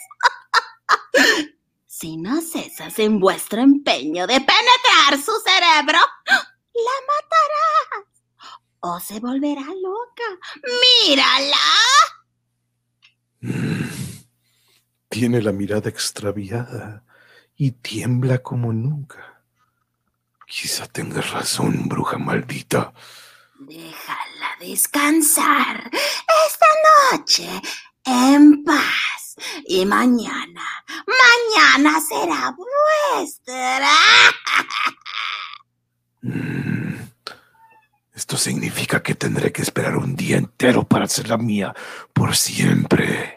si 1.87 2.19
no 2.19 2.43
cesas 2.43 2.99
en 2.99 3.19
vuestro 3.19 3.63
empeño 3.63 4.27
de 4.27 4.35
penetrar 4.35 5.23
su 5.25 5.33
cerebro, 5.41 5.99
la 6.27 6.97
matarás 7.09 8.15
o 8.81 9.01
se 9.01 9.19
volverá 9.19 9.63
loca. 9.63 10.29
¡Mírala! 11.07 11.57
Tiene 15.09 15.41
la 15.41 15.53
mirada 15.53 15.89
extraviada 15.89 17.03
y 17.57 17.71
tiembla 17.73 18.43
como 18.43 18.75
nunca. 18.75 19.34
Quizá 20.47 20.87
tengas 20.87 21.31
razón, 21.31 21.89
bruja 21.89 22.19
maldita. 22.19 22.93
Déjala 23.59 24.57
descansar 24.61 25.91
esta 26.47 26.67
noche 27.11 27.49
en 28.05 28.63
paz. 28.65 29.37
Y 29.67 29.85
mañana, 29.85 30.85
mañana 31.07 32.01
será 32.01 32.55
vuestra. 32.57 33.91
Mm. 36.23 36.95
Esto 38.15 38.37
significa 38.37 39.03
que 39.03 39.15
tendré 39.15 39.51
que 39.51 39.63
esperar 39.63 39.97
un 39.97 40.15
día 40.15 40.37
entero 40.37 40.85
para 40.85 41.07
hacerla 41.07 41.37
mía 41.37 41.75
por 42.13 42.37
siempre. 42.37 43.34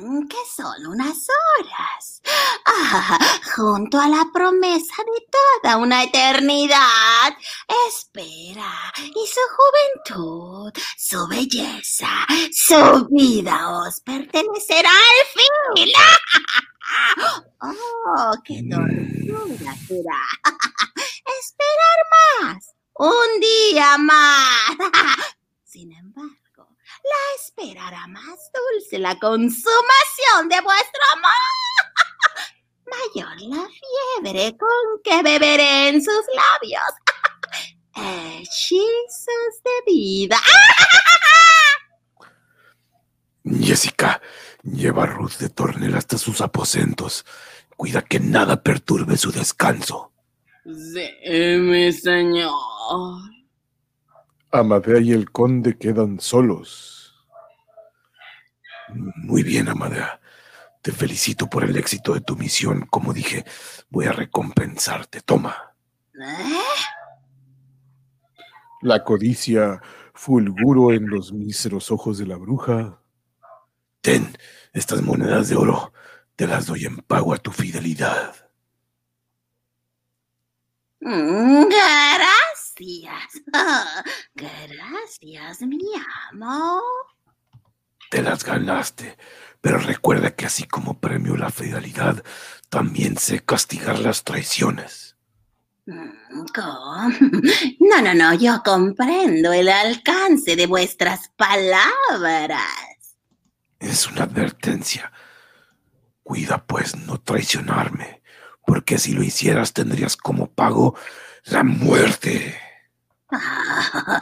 Que 0.00 0.36
son 0.56 0.86
unas 0.86 1.26
horas. 1.28 2.22
Ah, 2.64 3.18
junto 3.54 4.00
a 4.00 4.08
la 4.08 4.24
promesa 4.32 4.94
de 4.96 5.26
toda 5.30 5.76
una 5.76 6.04
eternidad. 6.04 7.36
Espera, 7.86 8.72
y 8.96 9.26
su 9.26 9.40
juventud, 9.56 10.72
su 10.96 11.28
belleza, 11.28 12.08
su 12.50 13.08
vida 13.10 13.68
os 13.78 14.00
pertenecerá 14.00 14.90
al 14.90 15.26
fin. 15.34 15.92
Oh, 17.62 18.32
qué 18.44 18.62
tortura 18.68 19.76
será. 19.86 20.20
Esperar 21.38 22.00
más, 22.40 22.74
un 22.94 23.40
día 23.40 23.98
más. 23.98 24.76
Sin 25.64 25.92
embargo, 25.92 26.39
la 27.30 27.34
esperará 27.36 28.06
más 28.08 28.50
dulce 28.52 28.98
la 28.98 29.18
consumación 29.18 30.48
de 30.48 30.60
vuestro 30.60 31.00
amor. 31.16 31.32
Mayor 33.14 33.40
la 33.42 33.68
fiebre 34.22 34.56
con 34.56 35.02
que 35.04 35.22
beberé 35.22 35.88
en 35.88 36.02
sus 36.02 36.24
labios. 36.34 36.82
Hechizos 38.40 39.62
de 39.64 39.92
vida. 39.92 40.38
Jessica, 43.60 44.20
lleva 44.62 45.04
a 45.04 45.06
Ruth 45.06 45.38
de 45.38 45.48
Tornel 45.48 45.94
hasta 45.94 46.18
sus 46.18 46.40
aposentos. 46.40 47.24
Cuida 47.76 48.02
que 48.02 48.20
nada 48.20 48.62
perturbe 48.62 49.16
su 49.16 49.32
descanso. 49.32 50.12
Sí, 50.64 51.08
mi 51.58 51.92
señor. 51.92 52.52
Amadea 54.50 55.00
y 55.00 55.12
el 55.12 55.30
conde 55.30 55.78
quedan 55.78 56.20
solos. 56.20 56.99
Muy 58.94 59.42
bien, 59.42 59.68
Amadea. 59.68 60.20
Te 60.82 60.92
felicito 60.92 61.48
por 61.48 61.64
el 61.64 61.76
éxito 61.76 62.14
de 62.14 62.20
tu 62.20 62.36
misión. 62.36 62.86
Como 62.86 63.12
dije, 63.12 63.44
voy 63.90 64.06
a 64.06 64.12
recompensarte. 64.12 65.20
Toma. 65.20 65.74
¿Eh? 66.14 66.58
La 68.82 69.04
codicia 69.04 69.80
fulguro 70.14 70.92
en 70.92 71.08
los 71.08 71.32
míseros 71.32 71.90
ojos 71.90 72.18
de 72.18 72.26
la 72.26 72.36
bruja. 72.36 72.98
Ten 74.00 74.36
estas 74.72 75.02
monedas 75.02 75.48
de 75.48 75.56
oro. 75.56 75.92
Te 76.36 76.46
las 76.46 76.66
doy 76.66 76.86
en 76.86 76.96
pago 76.98 77.34
a 77.34 77.38
tu 77.38 77.50
fidelidad. 77.50 78.34
Mm, 81.00 81.66
Gracias. 81.68 83.42
Gracias, 84.34 85.60
mi 85.62 85.80
amo. 86.32 86.80
Te 88.10 88.22
las 88.22 88.44
ganaste. 88.44 89.16
Pero 89.62 89.78
recuerda 89.78 90.34
que 90.34 90.46
así 90.46 90.64
como 90.64 91.00
premio 91.00 91.36
la 91.36 91.50
fidelidad, 91.50 92.22
también 92.68 93.16
sé 93.16 93.40
castigar 93.40 93.98
las 93.98 94.24
traiciones. 94.24 95.16
Mm, 95.86 96.44
¿Cómo? 96.54 97.10
No, 97.80 98.02
no, 98.02 98.14
no, 98.14 98.34
yo 98.34 98.62
comprendo 98.64 99.52
el 99.52 99.68
alcance 99.68 100.54
de 100.54 100.66
vuestras 100.66 101.30
palabras. 101.36 102.60
Es 103.78 104.06
una 104.06 104.22
advertencia. 104.24 105.12
Cuida 106.22 106.64
pues 106.64 106.96
no 106.96 107.20
traicionarme, 107.20 108.22
porque 108.64 108.98
si 108.98 109.12
lo 109.12 109.22
hicieras 109.22 109.72
tendrías 109.72 110.16
como 110.16 110.48
pago 110.48 110.94
la 111.44 111.64
muerte. 111.64 112.56
Ah, 113.32 114.20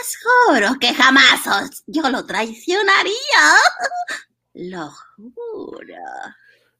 os 0.00 0.16
juro 0.22 0.78
que 0.80 0.94
jamás 0.94 1.46
os- 1.46 1.82
yo 1.86 2.08
lo 2.10 2.24
traicionaría. 2.26 3.14
Lo 4.54 4.90
juro. 4.90 5.94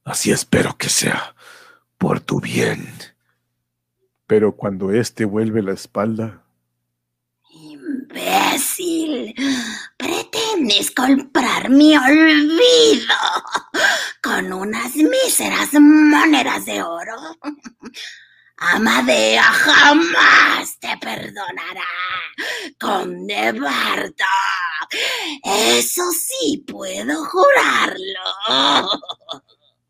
Así 0.05 0.33
espero 0.33 0.77
que 0.77 0.88
sea, 0.88 1.35
por 1.97 2.19
tu 2.21 2.41
bien. 2.41 2.93
Pero 4.27 4.57
cuando 4.57 4.91
éste 4.91 5.25
vuelve 5.25 5.62
la 5.62 5.75
espalda, 5.75 6.43
imbécil. 7.51 9.35
Pretendes 9.97 10.91
comprar 10.91 11.71
mi 11.71 11.97
olvido 11.97 13.14
con 14.23 14.53
unas 14.53 14.95
míseras 14.97 15.73
monedas 15.75 16.64
de 16.64 16.83
oro. 16.83 17.17
Amadea 18.61 19.42
jamás 19.42 20.79
te 20.81 20.97
perdonará, 21.01 21.81
conde 22.81 23.53
Bartok. 23.53 24.94
Eso 25.44 26.03
sí 26.11 26.64
puedo 26.66 27.25
jurarlo. 27.25 29.01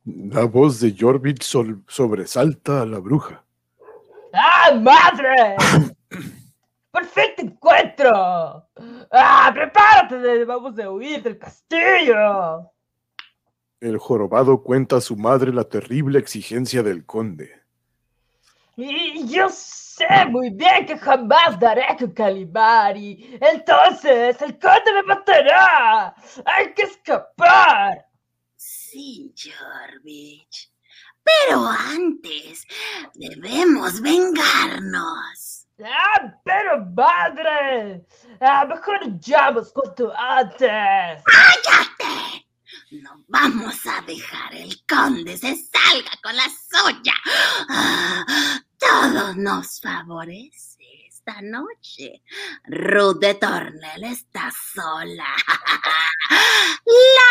La 0.04 0.44
voz 0.44 0.81
de 0.81 0.94
Jorvik 0.98 1.42
sobresalta 1.42 2.83
a 2.83 2.87
la 2.87 2.98
bruja. 2.98 3.42
¡Ah, 4.35 4.74
madre! 4.74 5.57
¡Por 6.90 7.04
fin 7.07 7.24
te 7.37 7.42
encuentro! 7.42 8.68
¡Ah, 9.11 9.50
prepárate! 9.54 10.44
¡Vamos 10.44 10.78
a 10.78 10.90
huir 10.90 11.22
del 11.22 11.38
castillo! 11.38 12.70
El 13.81 13.96
jorobado 13.96 14.62
cuenta 14.62 14.96
a 14.96 15.00
su 15.00 15.16
madre 15.16 15.52
la 15.52 15.64
terrible 15.64 16.18
exigencia 16.18 16.83
del 16.83 17.07
conde. 17.07 17.58
Y 18.81 19.27
yo 19.27 19.49
sé 19.51 20.07
muy 20.27 20.51
bien 20.51 20.87
que 20.87 20.97
jamás 20.97 21.59
daré 21.59 21.85
con 21.99 22.12
Calimari. 22.12 23.37
Entonces, 23.41 24.41
el 24.41 24.57
conde 24.57 24.93
me 24.95 25.03
matará. 25.03 26.14
¡Hay 26.45 26.73
que 26.75 26.83
escapar! 26.83 28.07
Sí, 28.55 29.35
Jorvich. 29.37 30.71
Pero 31.25 31.67
antes 31.67 32.64
debemos 33.14 34.01
vengarnos. 34.01 35.67
¡Ah, 35.85 36.33
pero 36.45 36.87
madre! 36.95 38.07
¡Ah, 38.41 38.64
mejor 38.64 39.01
huyamos 39.09 39.73
cuanto 39.73 40.12
antes! 40.17 41.21
¡Cállate! 41.25 42.47
No 42.93 43.25
vamos 43.27 43.75
a 43.87 44.01
dejar 44.03 44.55
el 44.55 44.75
conde 44.87 45.37
se 45.37 45.57
salga 45.57 46.11
con 46.23 46.37
la 46.37 46.45
suya. 46.45 47.12
Ah, 47.69 48.25
todo 48.79 49.35
nos 49.35 49.81
favorece 49.81 50.85
esta 51.09 51.41
noche. 51.43 52.23
Ruth 52.64 53.19
de 53.21 53.35
Tornel 53.35 54.05
está 54.05 54.51
sola. 54.75 55.27
¡La 56.85 57.31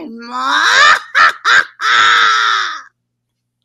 atacaremos! 0.00 0.64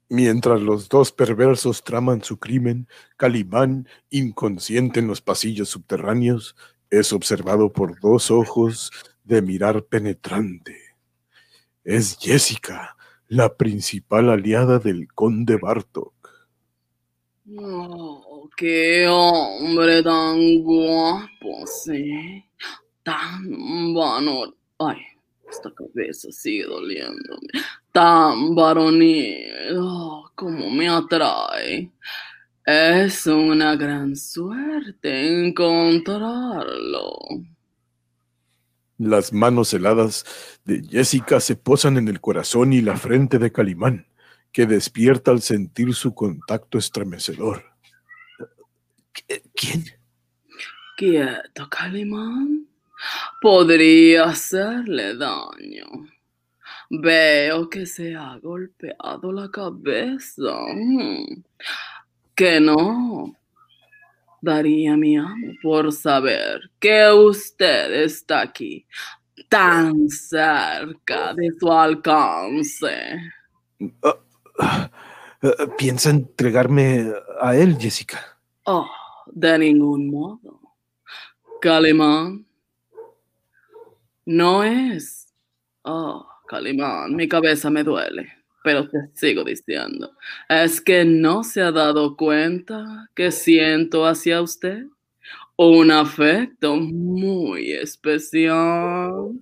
Mientras 0.10 0.62
los 0.62 0.90
dos 0.90 1.14
perversos 1.14 1.84
traman 1.86 2.22
su 2.22 2.38
crimen, 2.38 2.90
Calimán, 3.16 3.88
inconsciente 4.10 5.00
en 5.00 5.08
los 5.08 5.22
pasillos 5.22 5.70
subterráneos, 5.70 6.56
es 6.90 7.14
observado 7.14 7.72
por 7.72 7.98
dos 8.02 8.30
ojos 8.30 8.92
de 9.24 9.42
mirar 9.42 9.86
penetrante. 9.86 10.78
Es 11.86 12.18
Jessica, 12.20 12.98
la 13.28 13.56
principal 13.56 14.30
aliada 14.30 14.80
del 14.80 15.08
conde 15.14 15.56
Bartok. 15.56 16.21
Oh, 17.58 18.50
qué 18.56 19.08
hombre 19.08 20.02
tan 20.04 20.64
guapo, 20.64 21.66
sí. 21.66 22.44
Tan 23.04 23.94
vano. 23.94 24.54
Ay, 24.80 24.98
esta 25.50 25.70
cabeza 25.74 26.32
sigue 26.32 26.66
doliéndome. 26.66 27.48
Tan 27.92 28.56
varonil. 28.56 29.76
Oh, 29.78 30.30
cómo 30.36 30.70
me 30.70 30.88
atrae. 30.88 31.92
Es 32.66 33.28
una 33.28 33.76
gran 33.76 34.16
suerte 34.16 35.46
encontrarlo. 35.46 37.18
Las 38.98 39.34
manos 39.34 39.74
heladas 39.74 40.26
de 40.64 40.84
Jessica 40.88 41.40
se 41.40 41.56
posan 41.56 41.98
en 41.98 42.08
el 42.08 42.22
corazón 42.22 42.72
y 42.72 42.82
la 42.82 42.96
frente 42.96 43.40
de 43.40 43.52
Calimán, 43.52 44.06
que 44.52 44.66
despierta 44.66 45.32
al 45.32 45.42
sentir 45.42 45.94
su 45.94 46.14
contacto 46.14 46.78
estremecedor. 46.78 47.64
¿Qui- 49.14 49.42
¿Quién? 49.56 49.84
Quieto, 50.98 51.68
Calimán. 51.70 52.68
Podría 53.42 54.26
hacerle 54.26 55.16
daño. 55.16 56.08
Veo 56.90 57.70
que 57.70 57.86
se 57.86 58.14
ha 58.16 58.38
golpeado 58.38 59.32
la 59.32 59.50
cabeza. 59.50 60.54
Que 62.36 62.60
no. 62.60 63.36
Daría 64.42 64.98
mi 64.98 65.18
amo 65.18 65.54
por 65.62 65.92
saber 65.94 66.70
que 66.80 67.12
usted 67.12 68.04
está 68.04 68.42
aquí, 68.42 68.86
tan 69.50 70.10
cerca 70.10 71.34
de 71.36 71.50
su 71.60 71.72
alcance. 71.72 73.20
Ah, 74.04 74.18
ah, 74.62 74.89
¿Piensa 75.78 76.12
entregarme 76.12 77.12
a 77.41 77.56
él, 77.56 77.78
Jessica? 77.80 78.19
Oh, 78.65 78.88
de 79.26 79.58
ningún 79.58 80.10
modo. 80.10 80.60
Calimán. 81.62 82.45
No 84.26 84.63
es. 84.63 85.34
Oh, 85.84 86.28
Calimán, 86.47 87.15
mi 87.15 87.28
cabeza 87.28 87.69
me 87.69 87.84
duele. 87.84 88.32
Pero 88.63 88.88
te 88.88 88.97
sigo 89.15 89.43
diciendo. 89.43 90.12
¿Es 90.47 90.80
que 90.80 91.04
no 91.04 91.43
se 91.43 91.62
ha 91.62 91.71
dado 91.71 92.15
cuenta 92.15 93.10
que 93.15 93.32
siento 93.32 94.06
hacia 94.06 94.41
usted 94.41 94.86
un 95.57 95.89
afecto 95.89 96.76
muy 96.76 97.72
especial? 97.72 99.41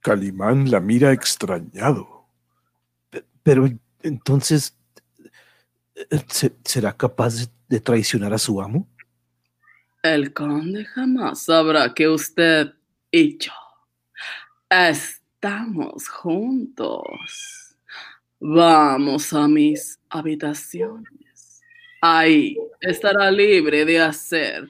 Calimán 0.00 0.70
la 0.70 0.80
mira 0.80 1.12
extrañado. 1.12 2.26
Pe- 3.08 3.24
Pero 3.42 3.66
entonces, 4.04 4.76
eh, 5.96 6.06
¿se- 6.28 6.54
¿será 6.64 6.96
capaz 6.96 7.48
de- 7.68 7.80
traicionar 7.80 8.32
a 8.32 8.38
su 8.38 8.60
amo? 8.62 8.88
El 10.02 10.32
conde 10.32 10.84
jamás 10.84 11.42
sabrá 11.44 11.92
que 11.92 12.06
usted 12.06 12.72
y 13.10 13.36
yo 13.38 13.50
estamos 14.70 16.08
juntos. 16.08 17.02
Vamos 18.38 19.32
a 19.32 19.48
mis 19.48 19.98
habitaciones. 20.10 21.62
Ahí 22.00 22.56
estará 22.80 23.30
libre 23.30 23.84
de 23.84 24.00
hacer. 24.00 24.68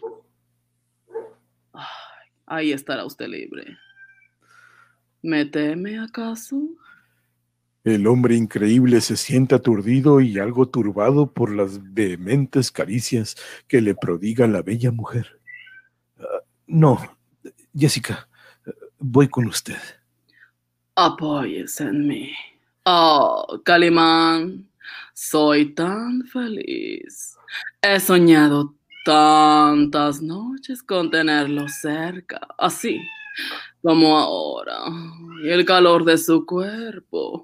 Ahí 2.47 2.73
estará 2.73 3.05
usted 3.05 3.27
libre. 3.27 3.77
¿Me 5.23 5.45
teme 5.45 5.99
acaso? 5.99 6.61
El 7.85 8.07
hombre 8.07 8.35
increíble 8.35 9.03
se 9.03 9.15
siente 9.19 9.55
aturdido 9.55 10.23
y 10.23 10.39
algo 10.39 10.67
turbado 10.67 11.31
por 11.31 11.55
las 11.55 11.93
vehementes 11.93 12.73
caricias 12.73 13.37
que 13.69 13.83
le 13.83 13.95
prodiga 13.95 14.47
la 14.47 14.63
bella 14.63 14.91
mujer. 14.91 15.39
No, 16.67 16.99
Jessica, 17.77 18.27
voy 18.99 19.29
con 19.29 19.47
usted. 19.49 19.77
Apóyese 20.97 21.85
en 21.85 22.09
mí. 22.09 22.33
Oh, 22.87 23.61
Calimán, 23.63 24.67
soy 25.13 25.75
tan 25.75 26.25
feliz. 26.25 27.37
He 27.83 28.01
soñado 28.01 28.75
tantas 29.05 30.23
noches 30.23 30.83
con 30.83 31.11
tenerlo 31.11 31.69
cerca, 31.69 32.41
así 32.57 32.99
como 33.83 34.17
ahora. 34.17 34.79
Y 35.43 35.51
el 35.51 35.65
calor 35.65 36.05
de 36.05 36.17
su 36.17 36.47
cuerpo, 36.47 37.43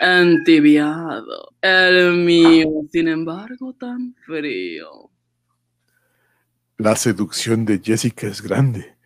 entibiado. 0.00 1.54
El 1.60 2.18
mío, 2.18 2.68
sin 2.92 3.08
embargo, 3.08 3.74
tan 3.74 4.14
frío. 4.26 5.10
La 6.78 6.94
seducción 6.94 7.64
de 7.64 7.80
Jessica 7.82 8.26
es 8.26 8.42
grande, 8.42 8.96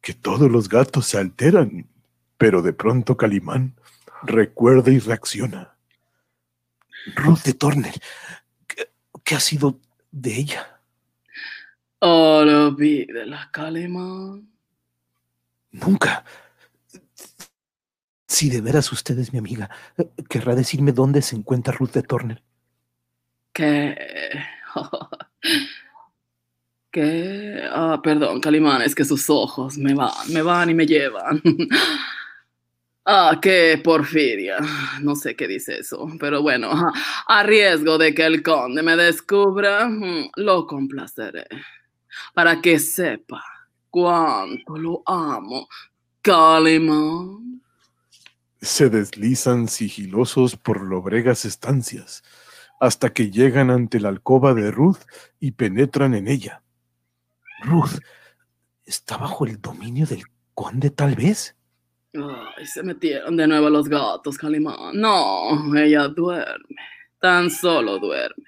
que 0.00 0.14
todos 0.14 0.48
los 0.50 0.68
gatos 0.68 1.06
se 1.06 1.18
alteran, 1.18 1.88
pero 2.38 2.62
de 2.62 2.72
pronto 2.72 3.16
Calimán 3.16 3.74
recuerda 4.22 4.92
y 4.92 5.00
reacciona. 5.00 5.74
Ruth 7.16 7.42
de 7.42 7.54
Tornel, 7.54 7.92
¿qué, 8.68 8.88
qué 9.24 9.34
ha 9.34 9.40
sido 9.40 9.80
de 10.12 10.38
ella? 10.38 10.80
Olvídela, 11.98 13.50
Calimán. 13.52 14.53
Nunca. 15.74 16.24
Si 18.26 18.50
de 18.50 18.60
veras 18.60 18.90
usted 18.92 19.18
es 19.18 19.32
mi 19.32 19.38
amiga, 19.38 19.70
¿querrá 20.28 20.54
decirme 20.54 20.92
dónde 20.92 21.22
se 21.22 21.36
encuentra 21.36 21.74
Ruth 21.74 21.92
de 21.92 22.02
Tornel? 22.02 22.42
que 23.54 23.96
que 26.90 27.62
ah 27.70 28.00
perdón 28.02 28.40
Calimán 28.40 28.82
es 28.82 28.94
que 28.94 29.04
sus 29.04 29.30
ojos 29.30 29.78
me 29.78 29.94
van 29.94 30.12
me 30.28 30.42
van 30.42 30.68
y 30.68 30.74
me 30.74 30.86
llevan. 30.86 31.40
Ah 33.06 33.38
qué 33.42 33.78
porfiria. 33.84 34.56
No 35.02 35.14
sé 35.14 35.36
qué 35.36 35.46
dice 35.46 35.80
eso 35.80 36.08
pero 36.18 36.40
bueno 36.40 36.70
a 37.26 37.42
riesgo 37.42 37.98
de 37.98 38.14
que 38.14 38.24
el 38.24 38.42
conde 38.42 38.82
me 38.82 38.96
descubra 38.96 39.86
mm, 39.86 40.30
lo 40.36 40.66
complaceré. 40.66 41.46
Para 42.32 42.62
que 42.62 42.78
sepa 42.78 43.44
cuánto 43.94 44.76
lo 44.76 45.04
amo, 45.06 45.68
Calimán. 46.20 47.62
Se 48.60 48.90
deslizan 48.90 49.68
sigilosos 49.68 50.56
por 50.56 50.82
lobregas 50.82 51.44
estancias 51.44 52.24
hasta 52.80 53.12
que 53.12 53.30
llegan 53.30 53.70
ante 53.70 54.00
la 54.00 54.08
alcoba 54.08 54.52
de 54.52 54.72
Ruth 54.72 54.98
y 55.38 55.52
penetran 55.52 56.14
en 56.14 56.26
ella. 56.26 56.64
Ruth, 57.62 58.00
¿está 58.84 59.16
bajo 59.16 59.46
el 59.46 59.60
dominio 59.60 60.06
del 60.06 60.24
conde 60.54 60.90
tal 60.90 61.14
vez? 61.14 61.54
Ay, 62.14 62.66
se 62.66 62.82
metieron 62.82 63.36
de 63.36 63.46
nuevo 63.46 63.70
los 63.70 63.88
gatos, 63.88 64.36
Calimán. 64.36 65.00
No, 65.00 65.72
ella 65.76 66.08
duerme, 66.08 66.76
tan 67.20 67.48
solo 67.48 68.00
duerme. 68.00 68.44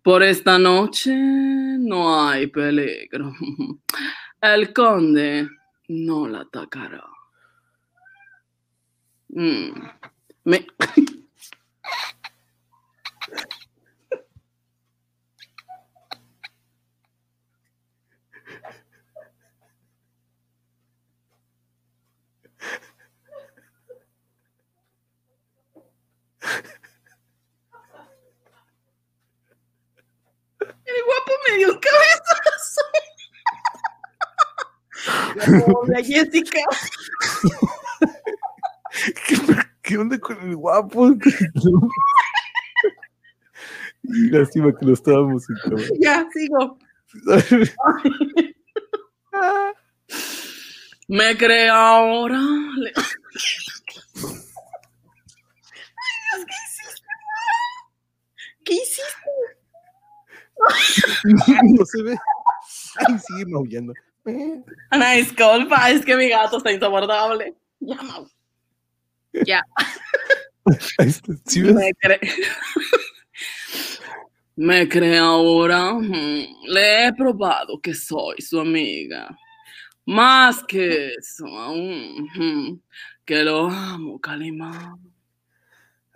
Por 0.00 0.22
esta 0.22 0.60
noche 0.60 1.12
no 1.12 2.24
hay 2.24 2.46
peligro. 2.46 3.32
El 4.42 4.72
conde 4.72 5.50
no 5.88 6.26
la 6.26 6.40
atacará. 6.40 7.04
Mm, 9.28 9.82
Me... 10.44 10.66
El 30.84 31.04
guapo 31.04 31.32
me 31.48 31.56
dio 31.56 31.68
un 31.72 31.80
cabezazo. 35.86 35.92
La 35.92 35.98
pobre 35.98 36.04
Jessica. 36.04 36.60
¿Qué, 39.26 39.36
qué 39.82 39.98
onda 39.98 40.18
con 40.18 40.40
el 40.40 40.56
guapo? 40.56 41.10
y 44.02 44.30
lástima 44.30 44.72
que 44.76 44.86
lo 44.86 44.94
estábamos. 44.94 45.46
Ya, 46.00 46.26
sigo. 46.32 46.78
Me 51.08 51.36
cree 51.36 51.68
ahora. 51.68 52.38
Ay, 52.38 52.92
Dios, 56.24 56.46
¿qué 56.46 56.54
hiciste? 56.64 57.08
¿Qué 58.64 58.74
hiciste? 58.74 59.30
no 61.76 61.84
se 61.84 62.02
ve. 62.02 62.16
Ay, 63.08 63.18
sigue 63.18 63.46
maullando. 63.46 63.92
Una 64.24 65.12
disculpa, 65.12 65.90
es 65.90 66.04
que 66.04 66.16
mi 66.16 66.28
gato 66.28 66.58
está 66.58 66.72
insoportable. 66.72 67.54
Ya. 67.80 67.98
Ya, 69.46 69.62
me 70.66 71.92
cree. 71.94 72.20
Me 74.56 74.88
cree 74.88 75.18
ahora. 75.18 75.94
Mm, 75.94 76.44
Le 76.68 77.06
he 77.06 77.12
probado 77.14 77.80
que 77.80 77.94
soy 77.94 78.40
su 78.42 78.60
amiga. 78.60 79.36
Más 80.04 80.62
que 80.64 81.14
eso, 81.14 81.46
aún. 81.46 82.28
mm, 82.34 82.80
Que 83.24 83.42
lo 83.44 83.68
amo, 83.68 84.20
Calimán. 84.20 84.98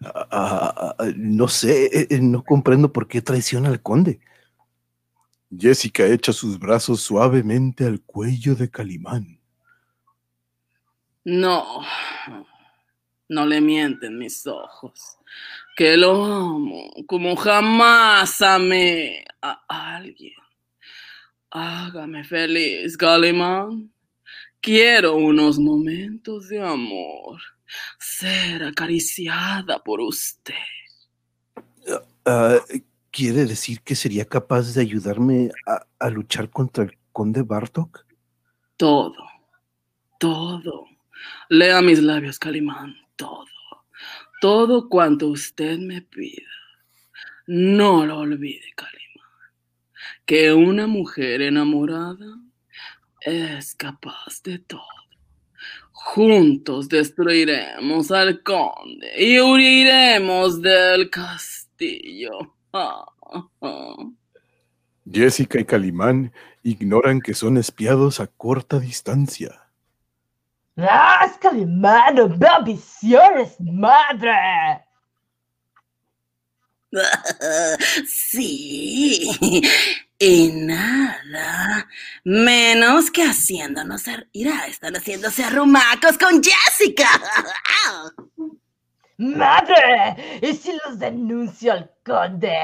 Ah, 0.02 0.94
ah, 0.98 1.06
no 1.16 1.48
sé, 1.48 1.86
eh, 1.86 2.06
eh, 2.10 2.18
no 2.20 2.42
comprendo 2.44 2.92
por 2.92 3.08
qué 3.08 3.22
traiciona 3.22 3.68
al 3.70 3.80
conde. 3.80 4.20
Jessica 5.58 6.06
echa 6.06 6.32
sus 6.32 6.58
brazos 6.58 7.00
suavemente 7.00 7.84
al 7.84 8.00
cuello 8.00 8.54
de 8.54 8.70
Calimán. 8.70 9.40
No, 11.24 11.80
no 13.28 13.46
le 13.46 13.60
mienten 13.60 14.18
mis 14.18 14.46
ojos. 14.46 15.18
Que 15.76 15.96
lo 15.96 16.24
amo 16.24 16.90
como 17.06 17.34
jamás 17.36 18.40
amé 18.42 19.24
a 19.40 19.96
alguien. 19.96 20.34
Hágame 21.50 22.24
feliz, 22.24 22.96
Calimán. 22.96 23.92
Quiero 24.60 25.16
unos 25.16 25.58
momentos 25.58 26.48
de 26.48 26.60
amor. 26.60 27.40
Ser 27.98 28.64
acariciada 28.64 29.78
por 29.78 30.00
usted. 30.00 30.54
Ah, 32.24 32.58
¿Quiere 33.14 33.44
decir 33.44 33.80
que 33.82 33.94
sería 33.94 34.24
capaz 34.24 34.74
de 34.74 34.80
ayudarme 34.80 35.52
a, 36.00 36.10
luchar 36.10 36.50
contra 36.50 36.82
el 36.82 36.98
conde 37.12 37.42
Bartok? 37.42 38.04
Todo, 38.76 39.14
todo. 40.18 40.86
Lea 41.48 41.80
mis 41.80 42.02
labios, 42.02 42.40
Calimán, 42.40 42.96
todo. 43.14 43.46
Todo 44.40 44.88
cuanto 44.88 45.28
usted 45.28 45.78
me 45.78 46.02
pida. 46.02 46.50
No 47.46 48.04
lo 48.04 48.18
olvide, 48.18 48.72
Calimán. 48.74 49.30
Que 50.26 50.52
una 50.52 50.88
mujer 50.88 51.40
enamorada 51.40 52.40
es 53.20 53.76
capaz 53.76 54.42
de 54.42 54.58
todo. 54.58 54.82
Juntos 55.92 56.88
destruiremos 56.88 58.10
al 58.10 58.42
conde 58.42 59.12
y 59.24 59.38
huiremos 59.38 60.60
del 60.60 61.10
castillo. 61.10 62.56
Jessica 65.10 65.60
y 65.60 65.64
Calimán 65.64 66.32
ignoran 66.62 67.20
que 67.20 67.34
son 67.34 67.56
espiados 67.58 68.20
a 68.20 68.26
corta 68.26 68.78
distancia. 68.78 69.60
¡Ah, 70.76 71.26
es 71.30 71.36
Calimán! 71.38 72.14
¡No 72.16 72.28
veo 72.28 72.64
visiones, 72.64 73.56
madre! 73.60 74.32
Sí, 78.06 79.30
y 80.18 80.52
nada 80.52 81.88
menos 82.24 83.10
que 83.10 83.24
haciéndonos 83.24 84.06
ar- 84.08 84.28
irá, 84.32 84.66
están 84.66 84.94
haciéndose 84.94 85.44
arrumacos 85.44 86.16
con 86.18 86.40
Jessica. 86.42 87.08
¡Madre! 89.18 90.40
¿Y 90.42 90.54
si 90.54 90.72
los 90.84 90.98
denuncio 90.98 91.72
al 91.72 91.90
conde? 92.04 92.56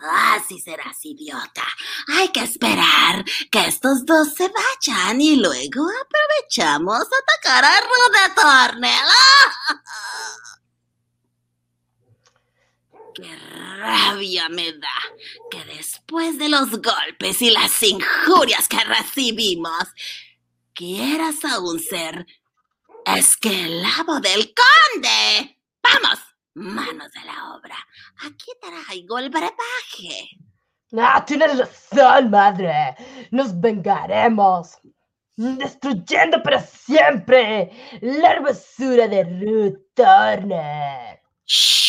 Así 0.00 0.58
serás, 0.58 1.04
idiota. 1.04 1.66
Hay 2.08 2.28
que 2.28 2.40
esperar 2.40 3.22
que 3.50 3.66
estos 3.66 4.06
dos 4.06 4.32
se 4.34 4.48
vayan 4.48 5.20
y 5.20 5.36
luego 5.36 5.86
aprovechamos 6.00 6.98
a 6.98 7.18
atacar 7.22 7.62
a 7.64 7.80
Ruth 7.80 8.12
de 8.12 8.30
Tornel. 8.40 8.92
¡Qué 13.14 13.36
rabia 13.76 14.48
me 14.48 14.72
da 14.72 14.88
que 15.50 15.62
después 15.66 16.38
de 16.38 16.48
los 16.48 16.70
golpes 16.70 17.42
y 17.42 17.50
las 17.50 17.82
injurias 17.82 18.66
que 18.68 18.82
recibimos, 18.84 19.84
quieras 20.72 21.44
aún 21.44 21.78
ser 21.78 22.26
esclavo 23.04 24.18
del 24.20 24.54
conde! 24.54 25.58
¡Vamos! 25.82 26.18
Manos 26.54 27.10
de 27.12 27.24
la 27.24 27.54
obra. 27.54 27.76
Aquí 28.24 28.52
traigo 28.60 29.18
el 29.18 29.30
brebaje. 29.30 30.28
¡Ah, 30.98 31.24
tienes 31.24 31.58
razón, 31.58 32.30
madre! 32.30 32.94
¡Nos 33.30 33.58
vengaremos! 33.58 34.78
Destruyendo 35.36 36.42
para 36.42 36.60
siempre 36.60 37.70
la 38.02 38.32
hermosura 38.32 39.08
de 39.08 39.24
Ruth 39.24 39.80
Turner. 39.94 41.22
¡Shh! 41.46 41.81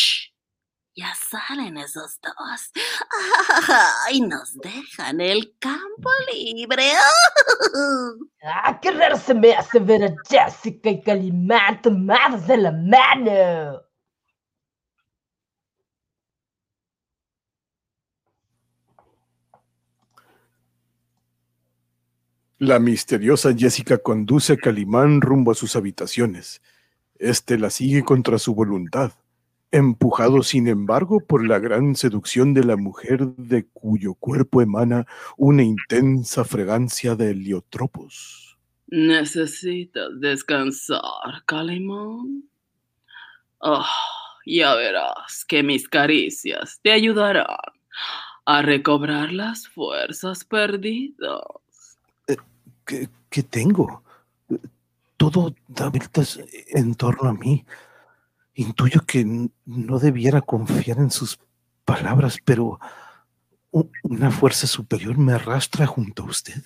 Ya 0.96 1.12
salen 1.14 1.76
esos 1.76 2.20
dos. 2.20 2.70
¡Ay! 4.06 4.20
Nos 4.20 4.54
dejan 4.54 5.20
el 5.20 5.56
campo 5.58 6.08
libre. 6.32 6.92
¡Ah, 8.44 8.78
qué 8.80 8.92
raro 8.92 9.18
se 9.18 9.34
me 9.34 9.54
hace 9.54 9.80
ver 9.80 10.04
a 10.04 10.14
Jessica 10.28 10.90
y 10.90 11.02
Calimán 11.02 11.82
tomados 11.82 12.46
de 12.46 12.56
la 12.58 12.70
mano! 12.70 13.82
La 22.58 22.78
misteriosa 22.78 23.52
Jessica 23.52 23.98
conduce 23.98 24.52
a 24.52 24.56
Calimán 24.56 25.20
rumbo 25.20 25.50
a 25.50 25.54
sus 25.56 25.74
habitaciones. 25.74 26.62
Este 27.18 27.58
la 27.58 27.70
sigue 27.70 28.04
contra 28.04 28.38
su 28.38 28.54
voluntad, 28.54 29.12
empujado 29.76 30.42
sin 30.42 30.68
embargo 30.68 31.20
por 31.20 31.46
la 31.46 31.58
gran 31.58 31.96
seducción 31.96 32.54
de 32.54 32.64
la 32.64 32.76
mujer 32.76 33.26
de 33.36 33.66
cuyo 33.66 34.14
cuerpo 34.14 34.62
emana 34.62 35.06
una 35.36 35.62
intensa 35.62 36.44
fragancia 36.44 37.16
de 37.16 37.32
heliotropos. 37.32 38.56
Necesitas 38.86 40.20
descansar, 40.20 41.44
Calimán. 41.46 42.44
Oh, 43.58 43.84
ya 44.46 44.74
verás 44.76 45.44
que 45.46 45.62
mis 45.62 45.88
caricias 45.88 46.78
te 46.82 46.92
ayudarán 46.92 47.46
a 48.44 48.62
recobrar 48.62 49.32
las 49.32 49.66
fuerzas 49.66 50.44
perdidas. 50.44 51.42
¿Qué, 52.84 53.08
qué 53.30 53.42
tengo? 53.42 54.04
Todo 55.16 55.54
da 55.66 55.88
vueltas 55.88 56.38
en 56.68 56.94
torno 56.94 57.30
a 57.30 57.32
mí. 57.32 57.64
Intuyo 58.54 59.00
que 59.06 59.24
no 59.64 59.98
debiera 59.98 60.40
confiar 60.40 60.98
en 60.98 61.10
sus 61.10 61.38
palabras, 61.84 62.38
pero 62.44 62.78
una 64.02 64.30
fuerza 64.30 64.66
superior 64.66 65.18
me 65.18 65.32
arrastra 65.32 65.86
junto 65.86 66.22
a 66.22 66.26
usted. 66.26 66.62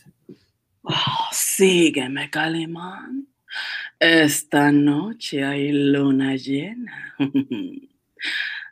Oh, 0.83 1.29
sígueme, 1.33 2.29
Calimán. 2.31 3.27
Esta 3.99 4.71
noche 4.71 5.45
hay 5.45 5.73
luna 5.73 6.37
llena. 6.37 7.15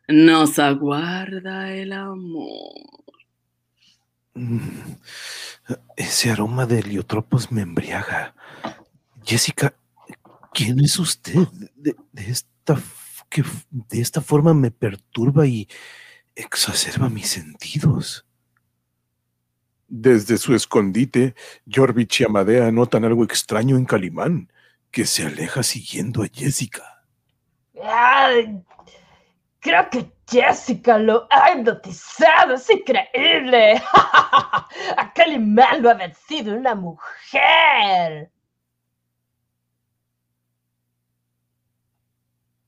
Nos 0.08 0.58
aguarda 0.58 1.72
el 1.74 1.92
amor. 1.92 2.74
Mm, 4.34 4.58
Ese 5.96 6.30
aroma 6.30 6.66
de 6.66 6.80
heliotropos 6.80 7.50
me 7.50 7.62
embriaga. 7.62 8.34
Jessica, 9.24 9.74
¿quién 10.52 10.78
es 10.80 10.98
usted? 10.98 11.48
De, 11.74 11.96
de 12.12 12.30
esta, 12.30 12.74
f- 12.74 13.05
que 13.36 13.44
de 13.70 14.00
esta 14.00 14.22
forma 14.22 14.54
me 14.54 14.70
perturba 14.70 15.46
y 15.46 15.68
exacerba 16.34 17.10
mis 17.10 17.28
sentidos. 17.28 18.24
Desde 19.88 20.38
su 20.38 20.54
escondite, 20.54 21.34
Jorvich 21.70 22.22
y 22.22 22.24
Amadea 22.24 22.72
notan 22.72 23.04
algo 23.04 23.24
extraño 23.24 23.76
en 23.76 23.84
Calimán, 23.84 24.50
que 24.90 25.04
se 25.04 25.26
aleja 25.26 25.62
siguiendo 25.62 26.22
a 26.22 26.28
Jessica. 26.32 27.04
Ay, 27.82 28.58
creo 29.60 29.90
que 29.90 30.10
Jessica 30.26 30.96
lo 30.96 31.28
ha 31.30 31.52
hipnotizado. 31.52 32.54
Es 32.54 32.70
increíble. 32.70 33.82
A 34.96 35.12
Calimán 35.14 35.82
lo 35.82 35.90
ha 35.90 35.94
vencido 35.94 36.56
una 36.56 36.74
mujer. 36.74 38.30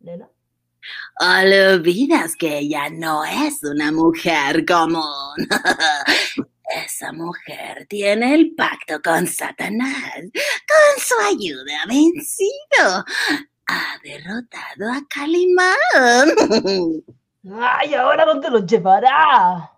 ¿Nena? 0.01 0.29
Olvidas 1.21 2.37
que 2.37 2.59
ella 2.59 2.89
no 2.91 3.25
es 3.25 3.63
una 3.65 3.91
mujer 3.93 4.65
común. 4.65 5.35
Esa 6.85 7.13
mujer 7.13 7.87
tiene 7.89 8.35
el 8.35 8.55
pacto 8.55 9.01
con 9.03 9.27
Satanás. 9.27 10.21
Con 10.33 11.03
su 11.03 11.15
ayuda 11.27 11.83
ha 11.83 11.87
vencido. 11.87 13.05
Ha 13.67 13.99
derrotado 14.03 14.93
a 14.93 15.03
Calimán. 15.09 15.77
Ay, 17.61 17.95
¿ahora 17.95 18.25
dónde 18.27 18.51
lo 18.51 18.65
llevará? 18.67 19.71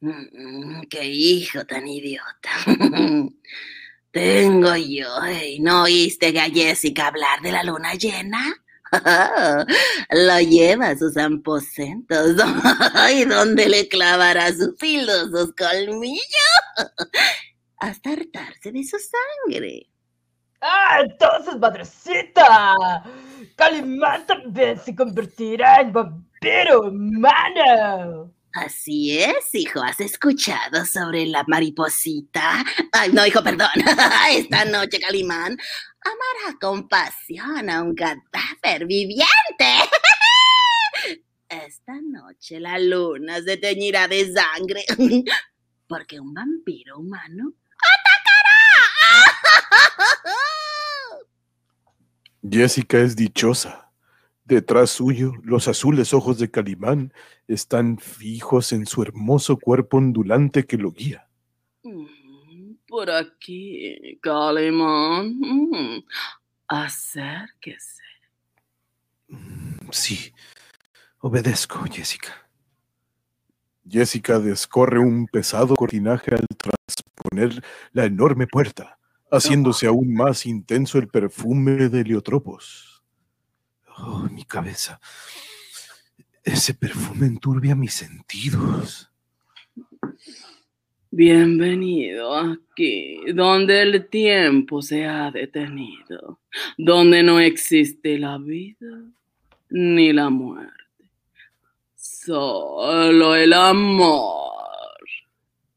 Mm, 0.00 0.82
Qué 0.88 1.04
hijo 1.04 1.64
tan 1.66 1.86
idiota. 1.86 2.50
Tengo 4.10 4.74
yo. 4.76 5.08
¿y 5.46 5.60
¿No 5.60 5.82
oíste 5.84 6.36
a 6.38 6.50
Jessica 6.50 7.08
hablar 7.08 7.40
de 7.42 7.52
la 7.52 7.62
luna 7.62 7.94
llena? 7.94 8.42
Lo 10.10 10.40
lleva 10.40 10.88
a 10.88 10.98
sus 10.98 11.16
aposentos 11.16 12.36
y 13.12 13.24
donde 13.24 13.68
le 13.68 13.88
clavará 13.88 14.52
sus 14.52 14.76
filosos 14.78 15.52
colmillos 15.56 16.20
hasta 17.78 18.10
hartarse 18.10 18.72
de 18.72 18.84
su 18.84 18.96
sangre. 18.98 19.86
Ah, 20.60 20.98
entonces, 21.02 21.56
madrecita. 21.58 22.74
Calimán 23.56 24.26
también 24.26 24.78
se 24.78 24.94
convertirá 24.94 25.80
en 25.80 25.92
vampiro 25.92 26.82
humano. 26.82 28.34
Así 28.52 29.18
es, 29.18 29.54
hijo. 29.54 29.80
¿Has 29.82 30.00
escuchado 30.00 30.84
sobre 30.84 31.26
la 31.26 31.44
mariposita? 31.46 32.64
Ay, 32.92 33.12
no, 33.12 33.24
hijo, 33.24 33.42
perdón. 33.42 33.68
Esta 34.32 34.64
noche, 34.64 34.98
Calimán 34.98 35.56
amará 36.02 36.58
con 36.60 36.88
pasión 36.88 37.68
a 37.70 37.82
un 37.82 37.94
cadáver 37.94 38.86
viviente. 38.86 39.26
Esta 41.48 41.94
noche 42.00 42.60
la 42.60 42.78
luna 42.78 43.40
se 43.42 43.56
teñirá 43.56 44.06
de 44.08 44.32
sangre 44.32 44.84
porque 45.88 46.20
un 46.20 46.32
vampiro 46.32 46.98
humano 46.98 47.52
atacará. 47.96 49.18
Jessica 52.48 53.00
es 53.00 53.16
dichosa. 53.16 53.89
Detrás 54.50 54.90
suyo, 54.90 55.34
los 55.44 55.68
azules 55.68 56.12
ojos 56.12 56.40
de 56.40 56.50
Calimán 56.50 57.12
están 57.46 57.98
fijos 57.98 58.72
en 58.72 58.84
su 58.84 59.00
hermoso 59.00 59.56
cuerpo 59.56 59.98
ondulante 59.98 60.66
que 60.66 60.76
lo 60.76 60.90
guía. 60.90 61.28
Mm, 61.84 62.72
Por 62.88 63.08
aquí, 63.12 64.18
Calimán. 64.20 65.38
Mm, 65.38 66.02
Acérquese. 66.66 68.02
Mm, 69.28 69.88
Sí, 69.92 70.32
obedezco, 71.20 71.84
Jessica. 71.88 72.32
Jessica 73.88 74.40
descorre 74.40 74.98
un 74.98 75.28
pesado 75.28 75.76
cortinaje 75.76 76.34
al 76.34 76.44
transponer 76.58 77.64
la 77.92 78.04
enorme 78.04 78.48
puerta, 78.48 78.98
haciéndose 79.30 79.86
aún 79.86 80.12
más 80.12 80.44
intenso 80.44 80.98
el 80.98 81.06
perfume 81.06 81.88
de 81.88 82.00
heliotropos. 82.00 82.89
Oh, 84.02 84.28
mi 84.30 84.44
cabeza. 84.44 85.00
Ese 86.42 86.74
perfume 86.74 87.26
enturbia 87.26 87.74
mis 87.74 87.92
sentidos. 87.92 89.10
Bienvenido 91.10 92.34
aquí, 92.34 93.20
donde 93.34 93.82
el 93.82 94.08
tiempo 94.08 94.80
se 94.80 95.06
ha 95.06 95.30
detenido, 95.30 96.40
donde 96.78 97.22
no 97.22 97.40
existe 97.40 98.16
la 98.18 98.38
vida 98.38 99.02
ni 99.68 100.12
la 100.12 100.30
muerte, 100.30 101.04
solo 101.96 103.34
el 103.34 103.52
amor. 103.52 104.30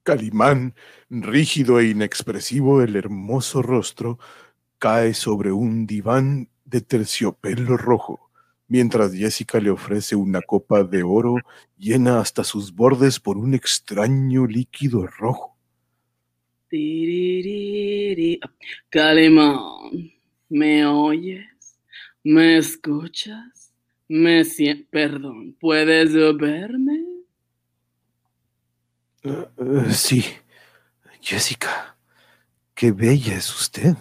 Calimán, 0.03 0.75
rígido 1.09 1.79
e 1.79 1.89
inexpresivo 1.89 2.81
el 2.81 2.95
hermoso 2.95 3.61
rostro, 3.61 4.19
cae 4.77 5.13
sobre 5.13 5.51
un 5.51 5.85
diván 5.87 6.49
de 6.73 6.81
terciopelo 6.81 7.77
rojo, 7.77 8.31
mientras 8.67 9.13
Jessica 9.13 9.59
le 9.59 9.69
ofrece 9.69 10.15
una 10.15 10.41
copa 10.41 10.83
de 10.83 11.03
oro 11.03 11.35
llena 11.77 12.19
hasta 12.19 12.43
sus 12.43 12.73
bordes 12.73 13.19
por 13.19 13.37
un 13.37 13.53
extraño 13.53 14.47
líquido 14.47 15.05
rojo. 15.05 15.55
Calimán, 18.89 19.59
¿me 20.49 20.83
oyes? 20.87 21.77
¿Me 22.23 22.57
escuchas? 22.57 23.71
¿Me 24.07 24.43
sien- 24.43 24.87
Perdón, 24.89 25.55
¿puedes 25.59 26.11
verme? 26.37 27.03
Eh, 29.21 29.47
eh, 29.57 29.91
sí, 29.91 30.25
Jessica, 31.21 31.95
qué 32.73 32.91
bella 32.91 33.35
es 33.35 33.53
usted. 33.53 33.95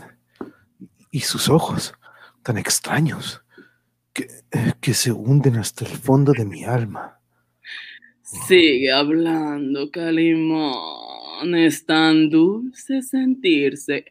Y 1.10 1.20
sus 1.20 1.50
ojos, 1.50 1.92
tan 2.42 2.58
extraños, 2.58 3.42
que, 4.12 4.28
que 4.80 4.94
se 4.94 5.12
hunden 5.12 5.56
hasta 5.56 5.84
el 5.84 5.92
fondo 5.96 6.32
de 6.32 6.44
mi 6.44 6.64
alma. 6.64 7.18
Sigue 8.22 8.92
hablando, 8.92 9.90
Calimán. 9.90 11.54
Es 11.56 11.84
tan 11.84 12.30
dulce 12.30 13.02
sentirse 13.02 14.04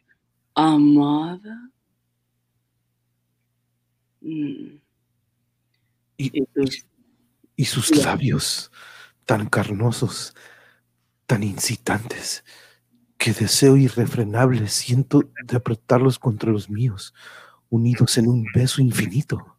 amada. 0.54 1.70
Mm, 4.20 4.78
Y, 6.18 6.30
y 6.40 6.44
tus- 6.54 6.86
y 7.56 7.64
sus 7.64 7.90
labios, 8.04 8.70
tan 9.24 9.48
carnosos, 9.48 10.34
tan 11.26 11.42
incitantes, 11.42 12.44
que 13.18 13.32
deseo 13.32 13.76
irrefrenable 13.76 14.68
siento 14.68 15.22
de 15.46 15.56
apretarlos 15.56 16.18
contra 16.18 16.52
los 16.52 16.68
míos, 16.70 17.14
unidos 17.72 18.18
en 18.18 18.28
un 18.28 18.44
beso 18.54 18.82
infinito. 18.82 19.56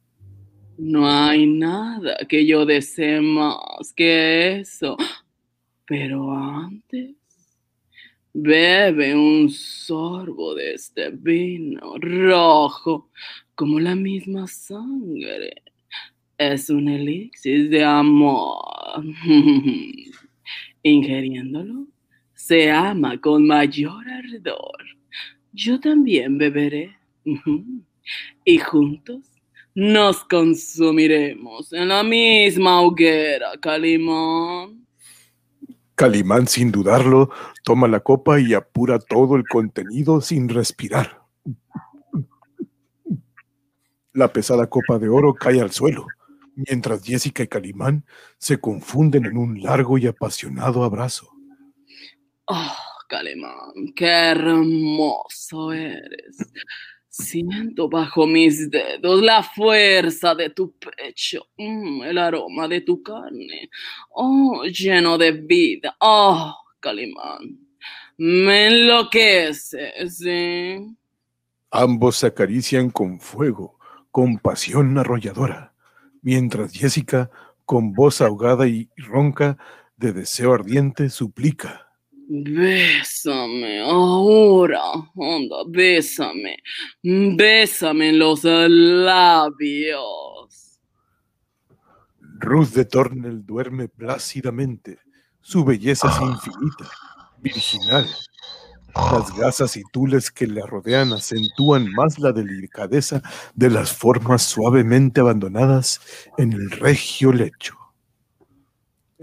No 0.78 1.09
hay 1.09 1.47
nada 1.47 2.16
que 2.30 2.45
yo 2.45 2.66
desee 2.66 3.20
más 3.22 3.91
que 3.95 4.59
eso. 4.59 4.95
Pero 5.88 6.32
antes, 6.32 7.16
bebe 8.34 9.16
un 9.16 9.49
sorbo 9.49 10.53
de 10.53 10.76
este 10.76 11.09
vino 11.09 11.95
rojo 11.97 13.09
como 13.55 13.80
la 13.80 13.95
misma 13.95 14.47
sangre. 14.47 15.64
Es 16.38 16.70
un 16.70 16.89
elixir 16.89 17.70
de 17.70 17.84
amor. 17.84 19.03
Ingiriéndolo, 20.84 21.88
se 22.36 22.70
ama 22.70 23.20
con 23.20 23.47
mayor 23.47 24.07
ardor. 24.07 24.84
Yo 25.51 25.80
también 25.80 26.38
beberé. 26.38 26.95
Y 28.43 28.60
juntos 28.60 29.22
nos 29.76 30.24
consumiremos 30.26 31.74
en 31.74 31.88
la 31.88 32.04
misma 32.04 32.82
hoguera, 32.82 33.51
Calimán. 33.60 34.86
Calimán, 35.95 36.47
sin 36.47 36.72
dudarlo, 36.72 37.30
toma 37.64 37.88
la 37.88 37.99
copa 37.99 38.39
y 38.39 38.54
apura 38.54 38.99
todo 38.99 39.36
el 39.36 39.43
contenido 39.47 40.22
sin 40.22 40.49
respirar. 40.49 41.22
La 44.12 44.32
pesada 44.32 44.68
copa 44.68 44.99
de 44.99 45.10
oro 45.10 45.34
cae 45.34 45.60
al 45.60 45.72
suelo, 45.72 46.06
mientras 46.56 47.04
Jessica 47.04 47.43
y 47.43 47.47
Calimán 47.47 48.06
se 48.38 48.60
confunden 48.60 49.26
en 49.26 49.38
un 49.38 49.62
largo 49.62 49.97
y 49.97 50.08
apasionado 50.08 50.84
abrazo. 50.84 51.30
Oh, 52.45 52.76
Calimán, 53.08 53.93
qué 53.95 54.08
hermoso 54.08 55.72
eres. 55.72 56.38
Siento 57.16 57.88
bajo 57.89 58.26
mis 58.26 58.72
dedos 58.72 59.22
la 59.22 59.43
fuerza 59.43 60.34
de 60.34 60.49
tu 60.49 60.74
pecho, 60.80 61.45
mm, 61.59 62.01
el 62.05 62.18
aroma 62.18 62.68
de 62.68 62.82
tu 62.82 63.03
carne, 63.03 63.70
oh, 64.09 64.64
lleno 64.64 65.20
de 65.20 65.32
vida. 65.32 65.95
Oh, 65.99 66.55
Calimán, 66.80 67.59
me 68.18 68.66
enloquece, 68.66 70.09
¿sí? 70.09 70.97
Ambos 71.70 72.16
se 72.16 72.26
acarician 72.26 72.89
con 72.89 73.20
fuego, 73.20 73.78
con 74.09 74.39
pasión 74.39 74.97
arrolladora, 74.97 75.76
mientras 76.24 76.74
Jessica, 76.74 77.30
con 77.66 77.93
voz 77.93 78.22
ahogada 78.22 78.68
y 78.68 78.89
ronca 78.97 79.59
de 79.97 80.14
deseo 80.14 80.51
ardiente, 80.55 81.11
suplica. 81.11 81.93
Bésame 82.30 83.82
ahora, 83.82 84.82
anda, 85.15 85.63
bésame, 85.67 86.57
bésame 87.03 88.09
en 88.09 88.19
los 88.19 88.43
labios. 88.43 89.53
Ruth 92.39 92.69
de 92.69 92.86
Tornel 92.86 93.45
duerme 93.45 93.89
plácidamente. 93.89 94.99
Su 95.41 95.65
belleza 95.65 96.09
es 96.09 96.21
infinita, 96.21 96.89
virginal. 97.39 98.07
Las 98.95 99.36
gasas 99.36 99.76
y 99.76 99.84
tules 99.91 100.32
que 100.32 100.47
la 100.47 100.65
rodean 100.65 101.11
acentúan 101.13 101.91
más 101.91 102.19
la 102.19 102.32
delicadeza 102.32 103.21
de 103.53 103.69
las 103.69 103.91
formas 103.91 104.43
suavemente 104.43 105.19
abandonadas 105.19 105.99
en 106.38 106.53
el 106.53 106.71
regio 106.71 107.34
lecho. 107.34 107.83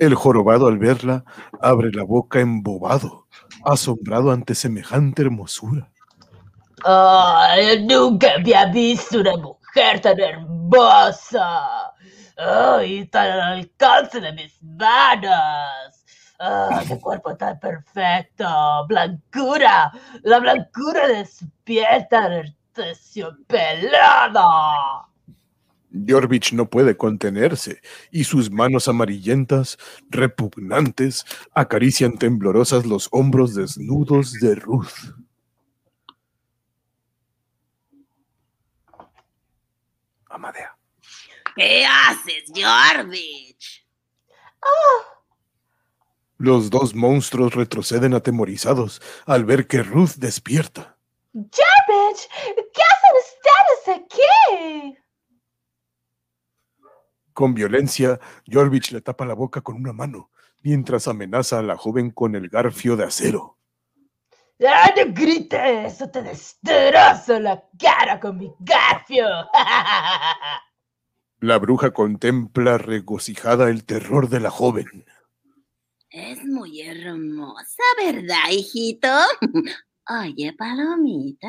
El 0.01 0.14
jorobado 0.14 0.66
al 0.66 0.78
verla 0.78 1.24
abre 1.61 1.90
la 1.92 2.05
boca 2.05 2.40
embobado, 2.40 3.26
asombrado 3.66 4.30
ante 4.30 4.55
semejante 4.55 5.20
hermosura. 5.20 5.90
¡Ay, 6.86 7.84
nunca 7.86 8.32
había 8.38 8.64
visto 8.64 9.20
una 9.20 9.36
mujer 9.36 10.01
tan 10.01 10.18
hermosa! 10.18 11.92
¡Ay, 12.38 13.05
tan 13.09 13.30
al 13.30 13.40
alcance 13.40 14.22
de 14.22 14.32
mis 14.32 14.62
manos! 14.62 16.03
¡Ah, 16.38 16.82
qué 16.88 16.98
cuerpo 16.98 17.36
tan 17.36 17.61
perfecto! 17.61 18.46
¡Blancura! 18.88 19.92
¡La 20.22 20.38
blancura 20.38 21.09
de 21.09 21.26
su 21.26 21.46
piel 21.62 22.09
Jorvich 25.93 26.53
no 26.53 26.68
puede 26.68 26.97
contenerse 26.97 27.80
y 28.11 28.24
sus 28.24 28.51
manos 28.51 28.88
amarillentas, 28.88 29.78
repugnantes, 30.09 31.24
acarician 31.55 32.18
temblorosas 32.18 32.86
los 32.86 33.09
hombros 33.11 33.55
desnudos 33.55 34.32
de 34.34 34.55
Ruth. 34.55 35.14
Amadea. 40.28 40.76
¿Qué 41.57 41.84
haces, 41.84 42.45
Jorvich? 42.55 43.86
Los 46.38 46.70
dos 46.70 46.95
monstruos 46.95 47.55
retroceden 47.55 48.14
atemorizados 48.14 49.03
al 49.26 49.45
ver 49.45 49.66
que 49.66 49.82
Ruth 49.82 50.14
despierta. 50.16 50.97
¡Jarvich! 51.34 52.28
¿Qué 52.72 52.82
hacen 52.82 53.14
ustedes 53.18 54.05
aquí? 54.05 54.99
Con 57.41 57.55
violencia, 57.55 58.20
Jorvich 58.47 58.93
le 58.93 59.01
tapa 59.01 59.24
la 59.24 59.32
boca 59.32 59.62
con 59.62 59.76
una 59.76 59.95
mano, 59.95 60.30
mientras 60.62 61.09
amenaza 61.09 61.59
a 61.59 61.62
la 61.62 61.74
joven 61.74 62.11
con 62.11 62.34
el 62.34 62.51
garfio 62.51 62.97
de 62.97 63.05
acero. 63.05 63.57
¡Ah, 64.62 64.93
no 64.95 65.14
grites! 65.14 66.03
¡O 66.03 66.11
te 66.11 66.20
destrozo 66.20 67.41
la 67.41 67.64
cara 67.78 68.20
con 68.20 68.36
mi 68.36 68.53
garfio! 68.59 69.26
La 71.41 71.59
bruja 71.59 71.93
contempla 71.93 72.76
regocijada 72.76 73.70
el 73.70 73.86
terror 73.86 74.28
de 74.28 74.41
la 74.41 74.51
joven. 74.51 75.07
Es 76.11 76.45
muy 76.45 76.82
hermosa, 76.82 77.82
¿verdad, 78.05 78.51
hijito? 78.51 79.09
Oye, 80.11 80.53
Palomita. 80.53 81.49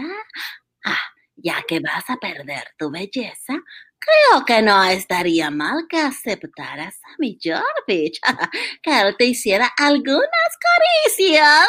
Ah, 0.85 1.03
ya 1.35 1.61
que 1.67 1.81
vas 1.81 2.09
a 2.09 2.15
perder 2.15 2.63
tu 2.77 2.89
belleza, 2.89 3.61
creo 4.01 4.45
que 4.45 4.61
no 4.61 4.83
estaría 4.83 5.49
mal 5.51 5.85
que 5.87 5.97
aceptaras 5.97 6.95
a 7.05 7.15
mi 7.19 7.37
Jorvich, 7.41 8.19
que 8.83 9.01
él 9.01 9.15
te 9.17 9.25
hiciera 9.25 9.71
algunas 9.77 10.57
caricias. 10.59 11.67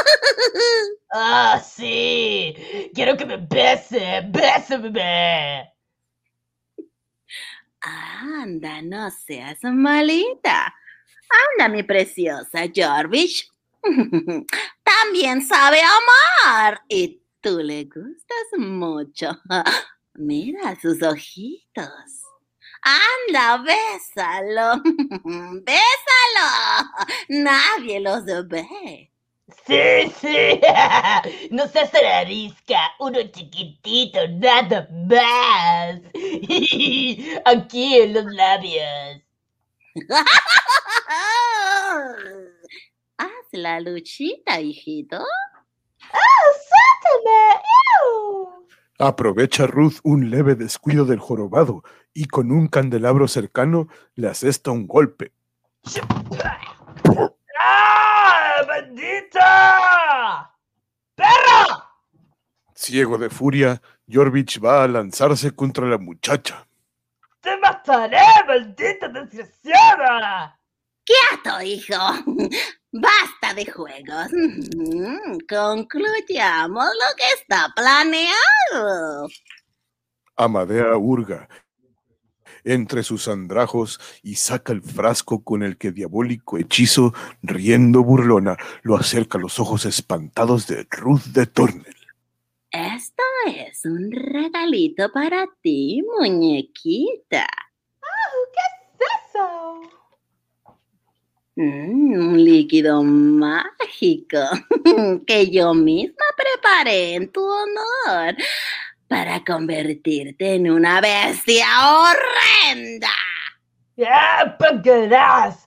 ¡Ah, 1.12 1.62
sí! 1.64 2.54
¡Quiero 2.94 3.16
que 3.16 3.24
me 3.24 3.36
bese! 3.36 4.22
¡Bésame! 4.28 5.70
Anda, 7.82 8.82
no 8.82 9.10
seas 9.10 9.58
malita. 9.62 10.74
Anda, 11.30 11.74
mi 11.74 11.82
preciosa 11.82 12.66
Jorvich. 12.74 13.48
También 14.84 15.42
sabe 15.42 15.78
amar 15.80 16.82
y 16.88 17.22
tú 17.40 17.60
le 17.60 17.84
gustas 17.84 18.58
mucho. 18.58 19.38
Mira 20.14 20.76
sus 20.80 21.02
ojitos. 21.02 22.22
Anda, 22.82 23.58
bésalo. 23.62 24.82
Bésalo. 25.64 26.90
Nadie 27.28 28.00
los 28.00 28.24
ve. 28.48 29.10
¡Sí, 29.66 30.12
sí! 30.20 30.60
¡No 31.50 31.66
seas 31.68 31.92
arisca! 31.94 32.92
¡Uno 33.00 33.20
chiquitito, 33.32 34.20
nada 34.28 34.88
más! 35.08 36.00
Aquí 37.44 37.96
en 37.96 38.14
los 38.14 38.24
labios. 38.26 39.22
Haz 43.18 43.46
la 43.52 43.80
luchita, 43.80 44.60
hijito. 44.60 45.18
¡Ah, 46.12 46.44
suéltame! 46.68 48.59
Aprovecha 49.00 49.66
Ruth 49.66 49.94
un 50.02 50.28
leve 50.28 50.56
descuido 50.56 51.06
del 51.06 51.20
jorobado 51.20 51.82
y 52.12 52.26
con 52.26 52.52
un 52.52 52.68
candelabro 52.68 53.28
cercano 53.28 53.88
le 54.14 54.28
asesta 54.28 54.72
un 54.72 54.86
golpe. 54.86 55.32
¡Ah, 57.58 58.56
bendita! 58.68 60.54
¡Perra! 61.14 61.88
Ciego 62.74 63.16
de 63.16 63.30
furia, 63.30 63.80
Jorvich 64.06 64.62
va 64.62 64.84
a 64.84 64.88
lanzarse 64.88 65.52
contra 65.52 65.86
la 65.86 65.96
muchacha. 65.96 66.66
¡Te 67.40 67.56
mataré, 67.56 68.20
maldita 68.46 69.08
desgraciada! 69.08 70.59
¡Quieto, 71.10 71.62
hijo! 71.62 71.96
Basta 72.92 73.54
de 73.54 73.66
juegos. 73.66 74.28
Concluyamos 75.48 76.84
lo 76.84 77.16
que 77.16 77.24
está 77.36 77.72
planeado. 77.74 79.28
Amadea 80.36 80.96
hurga 80.96 81.48
entre 82.64 83.02
sus 83.02 83.26
andrajos 83.28 84.00
y 84.22 84.34
saca 84.34 84.72
el 84.72 84.82
frasco 84.82 85.42
con 85.42 85.62
el 85.62 85.78
que 85.78 85.92
diabólico 85.92 86.58
hechizo, 86.58 87.14
riendo 87.42 88.02
burlona, 88.02 88.56
lo 88.82 88.96
acerca 88.96 89.38
a 89.38 89.40
los 89.40 89.58
ojos 89.58 89.86
espantados 89.86 90.66
de 90.66 90.86
Ruth 90.90 91.24
de 91.32 91.46
Tornel. 91.46 91.96
Esto 92.70 93.22
es 93.46 93.84
un 93.84 94.12
regalito 94.12 95.10
para 95.12 95.46
ti, 95.62 96.02
muñequita. 96.18 97.46
¿Qué 98.52 99.04
es 99.04 99.34
eso? 99.34 99.99
Mm, 101.60 102.14
un 102.14 102.42
líquido 102.42 103.02
mágico 103.02 104.38
que 105.26 105.50
yo 105.50 105.74
misma 105.74 106.24
preparé 106.34 107.16
en 107.16 107.30
tu 107.30 107.44
honor 107.44 108.34
para 109.06 109.44
convertirte 109.44 110.54
en 110.54 110.70
una 110.70 111.02
bestia 111.02 111.66
horrenda. 111.98 113.10
¡Ya 113.94 114.56
pagarás! 114.58 115.66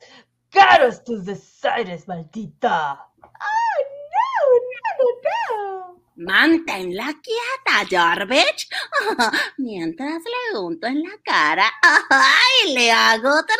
¡Caros 0.50 1.04
tus 1.04 1.26
desaires, 1.26 2.08
maldita! 2.08 2.94
¡Ah, 3.22 3.78
no, 4.16 4.50
no, 4.72 4.90
no, 4.98 5.78
no! 5.78 5.83
Manténla 6.16 7.08
quieta, 7.24 7.88
Jarvich, 7.90 8.70
mientras 9.58 10.22
le 10.24 10.60
unto 10.60 10.86
en 10.86 11.02
la 11.02 11.18
cara. 11.24 11.66
¡Ay, 11.82 12.74
le 12.74 12.92
hago 12.92 13.30
otra 13.30 13.56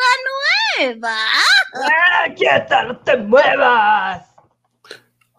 nueva! 0.78 1.16
¡Ah, 1.74 2.28
quieta, 2.36 2.84
no 2.84 2.98
te 3.00 3.18
muevas! 3.18 4.28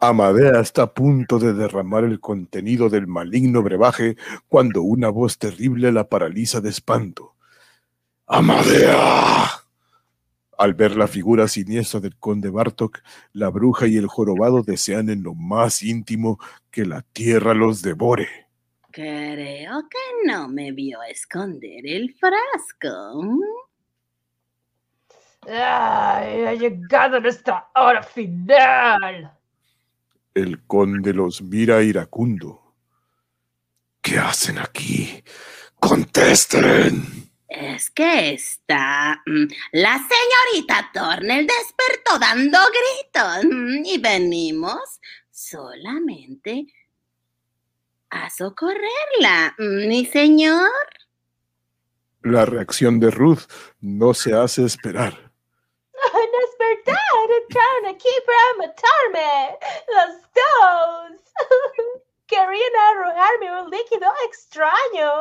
Amadea 0.01 0.61
está 0.61 0.83
a 0.83 0.93
punto 0.93 1.39
de 1.39 1.55
derramar 1.55 2.05
el 2.05 2.21
contenido 2.21 2.91
del 2.91 3.07
maligno 3.07 3.63
brebaje 3.63 4.17
cuando 4.49 4.83
una 4.83 5.09
voz 5.09 5.39
terrible 5.39 5.93
la 5.93 6.09
paraliza 6.09 6.61
de 6.61 6.71
espanto. 6.71 7.37
¡Amadea! 8.27 9.64
Al 10.59 10.75
ver 10.75 10.97
la 10.97 11.09
figura 11.09 11.49
siniestra 11.49 12.01
del 12.01 12.17
conde 12.17 12.51
Bartok, 12.51 13.01
la 13.33 13.49
bruja 13.51 13.87
y 13.87 13.97
el 13.97 14.07
jorobado 14.07 14.63
desean 14.63 15.11
en 15.11 15.23
lo 15.23 15.35
más 15.35 15.83
íntimo 15.83 16.39
que 16.71 16.85
la 16.85 17.03
tierra 17.03 17.55
los 17.55 17.83
devore. 17.83 18.29
Creo 18.91 19.89
que 19.89 20.29
no 20.29 20.49
me 20.49 20.71
vio 20.71 21.03
esconder 21.03 21.85
el 21.85 22.15
frasco. 22.15 23.41
¡Ay, 25.47 26.45
ha 26.45 26.55
llegado 26.55 27.21
nuestra 27.21 27.69
hora 27.75 28.03
final! 28.03 29.33
El 30.33 30.63
conde 30.65 31.13
los 31.13 31.43
mira 31.43 31.83
iracundo. 31.83 32.75
¿Qué 34.01 34.19
hacen 34.19 34.59
aquí? 34.59 35.23
¡Contesten! 35.81 37.24
Es 37.57 37.91
que 37.91 38.33
está. 38.33 39.23
mm, 39.27 39.47
La 39.73 39.99
señorita 39.99 40.91
Tornel 40.93 41.47
despertó 41.47 42.19
dando 42.19 42.59
gritos 42.59 43.45
mm, 43.45 43.85
y 43.85 43.99
venimos 43.99 45.01
solamente 45.31 46.67
a 48.11 48.29
socorrerla, 48.29 49.55
mm, 49.59 49.89
mi 49.89 50.05
señor. 50.05 50.69
La 52.23 52.45
reacción 52.45 52.99
de 52.99 53.11
Ruth 53.11 53.43
no 53.81 54.15
se 54.15 54.35
hace 54.35 54.65
esperar. 54.65 55.13
¡No 55.13 56.21
es 56.21 56.59
verdad! 56.59 56.97
¡Entraron 57.41 57.87
aquí 57.95 58.09
para 58.27 58.67
matarme! 58.67 59.59
¡Los 59.95 60.23
dos! 60.33 61.21
Querían 62.27 62.77
arrojarme 62.91 63.63
un 63.63 63.71
líquido 63.71 64.11
extraño. 64.27 65.13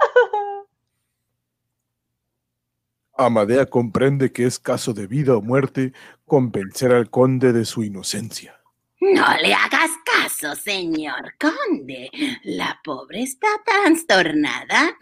Amadea 3.26 3.66
comprende 3.66 4.32
que 4.32 4.44
es 4.46 4.58
caso 4.58 4.92
de 4.92 5.06
vida 5.06 5.36
o 5.36 5.42
muerte 5.42 5.92
convencer 6.26 6.92
al 6.92 7.10
conde 7.10 7.52
de 7.52 7.64
su 7.64 7.82
inocencia. 7.82 8.60
No 9.00 9.26
le 9.38 9.54
hagas 9.54 9.90
caso, 10.04 10.54
señor 10.54 11.34
conde. 11.38 12.10
La 12.44 12.80
pobre 12.84 13.22
está 13.22 13.48
trastornada 13.64 14.96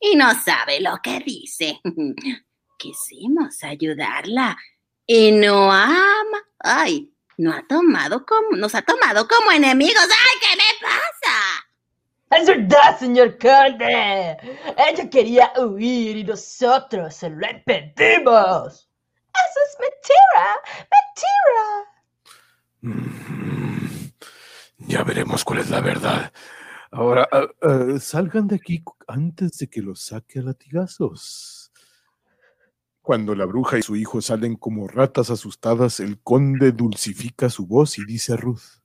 y 0.00 0.16
no 0.16 0.34
sabe 0.34 0.80
lo 0.80 0.98
que 1.02 1.20
dice. 1.20 1.80
Quisimos 2.78 3.62
ayudarla 3.62 4.56
y 5.06 5.32
no 5.32 5.72
ama. 5.72 6.42
Ay, 6.58 7.12
no 7.38 7.52
ha 7.52 7.66
tomado 7.66 8.26
como, 8.26 8.56
nos 8.56 8.74
ha 8.74 8.82
tomado 8.82 9.28
como 9.28 9.52
enemigos. 9.52 10.02
¡Ay, 10.02 10.40
qué 10.40 10.56
me 10.56 10.80
pasa! 10.80 11.47
¡Es 12.30 12.46
verdad, 12.46 12.98
señor 12.98 13.38
conde! 13.38 14.36
Ella 14.76 15.10
quería 15.10 15.52
huir 15.58 16.18
y 16.18 16.24
nosotros 16.24 17.14
se 17.14 17.30
lo 17.30 17.46
impedimos. 17.50 18.88
¡Eso 19.34 19.60
es 19.66 19.76
mentira! 19.80 20.56
¡Mentira! 22.82 22.98
Mm, 22.98 24.10
Ya 24.78 25.02
veremos 25.04 25.44
cuál 25.44 25.60
es 25.60 25.70
la 25.70 25.80
verdad. 25.80 26.32
Ahora, 26.90 27.28
ah, 27.32 27.46
ah, 27.62 27.98
salgan 28.00 28.46
de 28.48 28.56
aquí 28.56 28.82
antes 29.06 29.58
de 29.58 29.68
que 29.68 29.82
los 29.82 30.00
saque 30.00 30.38
a 30.38 30.42
latigazos. 30.42 31.72
Cuando 33.02 33.34
la 33.34 33.46
bruja 33.46 33.78
y 33.78 33.82
su 33.82 33.96
hijo 33.96 34.20
salen 34.20 34.56
como 34.56 34.86
ratas 34.86 35.30
asustadas, 35.30 35.98
el 36.00 36.20
conde 36.20 36.72
dulcifica 36.72 37.48
su 37.48 37.66
voz 37.66 37.98
y 37.98 38.04
dice 38.04 38.34
a 38.34 38.36
Ruth. 38.36 38.82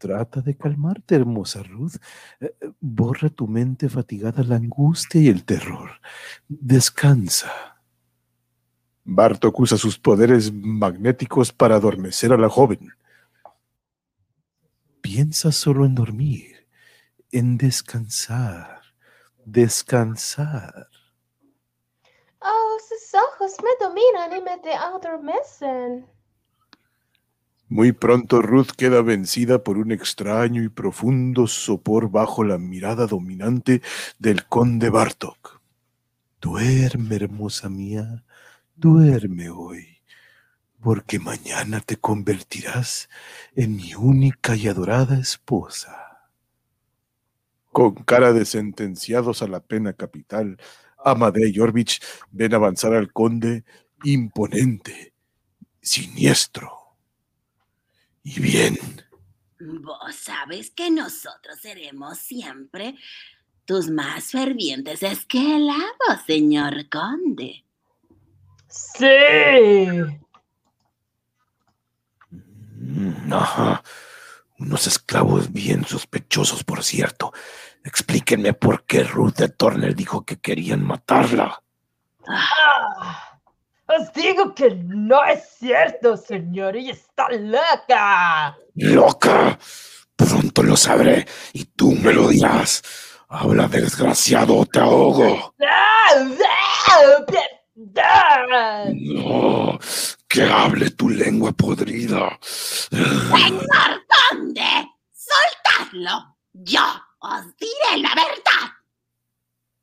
Trata 0.00 0.40
de 0.40 0.56
calmarte, 0.56 1.14
hermosa 1.14 1.62
Ruth. 1.62 1.96
Eh, 2.40 2.56
eh, 2.58 2.72
Borra 2.80 3.28
tu 3.28 3.46
mente 3.46 3.86
fatigada 3.90 4.42
la 4.42 4.56
angustia 4.56 5.20
y 5.20 5.28
el 5.28 5.44
terror. 5.44 5.90
Descansa. 6.48 7.52
Bartok 9.04 9.60
usa 9.60 9.76
sus 9.76 9.98
poderes 9.98 10.50
magnéticos 10.54 11.52
para 11.52 11.74
adormecer 11.74 12.32
a 12.32 12.38
la 12.38 12.48
joven. 12.48 12.94
Piensa 15.02 15.52
solo 15.52 15.84
en 15.84 15.94
dormir, 15.94 16.66
en 17.30 17.58
descansar, 17.58 18.80
descansar. 19.44 20.88
Oh, 22.40 22.78
sus 22.88 23.20
ojos 23.20 23.52
me 23.62 23.86
dominan 23.86 24.34
y 24.34 24.40
me 24.40 24.72
adormecen. 24.72 26.06
Muy 27.70 27.92
pronto 27.92 28.42
Ruth 28.42 28.72
queda 28.76 29.00
vencida 29.00 29.62
por 29.62 29.78
un 29.78 29.92
extraño 29.92 30.60
y 30.64 30.68
profundo 30.68 31.46
sopor 31.46 32.10
bajo 32.10 32.42
la 32.42 32.58
mirada 32.58 33.06
dominante 33.06 33.80
del 34.18 34.44
conde 34.46 34.90
Bartok. 34.90 35.60
Duerme, 36.40 37.14
hermosa 37.14 37.68
mía, 37.68 38.24
duerme 38.74 39.50
hoy, 39.50 39.86
porque 40.80 41.20
mañana 41.20 41.78
te 41.78 41.96
convertirás 41.96 43.08
en 43.54 43.76
mi 43.76 43.94
única 43.94 44.56
y 44.56 44.66
adorada 44.66 45.16
esposa. 45.20 46.28
Con 47.70 47.94
cara 47.94 48.32
de 48.32 48.46
sentenciados 48.46 49.42
a 49.42 49.46
la 49.46 49.60
pena 49.60 49.92
capital, 49.92 50.58
Amadea 51.04 51.46
y 51.48 51.60
Orvich 51.60 52.02
ven 52.32 52.52
avanzar 52.52 52.94
al 52.94 53.12
conde 53.12 53.62
imponente, 54.02 55.14
siniestro. 55.80 56.79
Y 58.32 58.38
bien, 58.38 58.78
Vos 59.58 60.14
sabes 60.14 60.70
que 60.70 60.88
nosotros 60.90 61.58
seremos 61.60 62.18
siempre 62.18 62.94
tus 63.64 63.90
más 63.90 64.30
fervientes 64.30 65.02
esclavos, 65.02 66.22
señor 66.26 66.88
conde. 66.88 67.64
Sí. 68.68 69.06
Mm, 72.78 73.32
Ajá. 73.32 73.82
Unos 74.58 74.86
esclavos 74.86 75.52
bien 75.52 75.84
sospechosos, 75.84 76.62
por 76.62 76.84
cierto. 76.84 77.32
Explíquenme 77.84 78.54
por 78.54 78.84
qué 78.84 79.02
Ruth 79.02 79.34
de 79.34 79.48
Turner 79.48 79.94
dijo 79.94 80.24
que 80.24 80.38
querían 80.38 80.86
matarla. 80.86 81.62
Ah, 82.28 83.29
os 83.98 84.12
digo 84.12 84.54
que 84.54 84.70
no 84.70 85.24
es 85.24 85.42
cierto, 85.58 86.16
señor. 86.16 86.76
Ella 86.76 86.92
está 86.92 87.28
loca. 87.30 88.56
¡Loca! 88.74 89.58
Pronto 90.16 90.62
lo 90.62 90.76
sabré 90.76 91.26
y 91.52 91.64
tú 91.64 91.92
me 91.92 92.12
lo 92.12 92.28
dirás. 92.28 92.82
Habla, 93.28 93.68
desgraciado, 93.68 94.56
o 94.58 94.66
te 94.66 94.80
ahogo. 94.80 95.54
¡Ah! 95.60 96.26
¡Ah! 96.86 97.24
¡Ah! 97.96 98.84
No, 98.92 99.78
que 100.28 100.42
hable 100.42 100.90
tu 100.90 101.08
lengua 101.08 101.52
podrida. 101.52 102.38
Señor 102.42 104.04
conde, 104.30 104.90
soltadlo. 105.12 106.36
Yo 106.52 106.82
os 107.20 107.56
diré 107.56 108.02
la 108.02 108.14
verdad. 108.14 108.74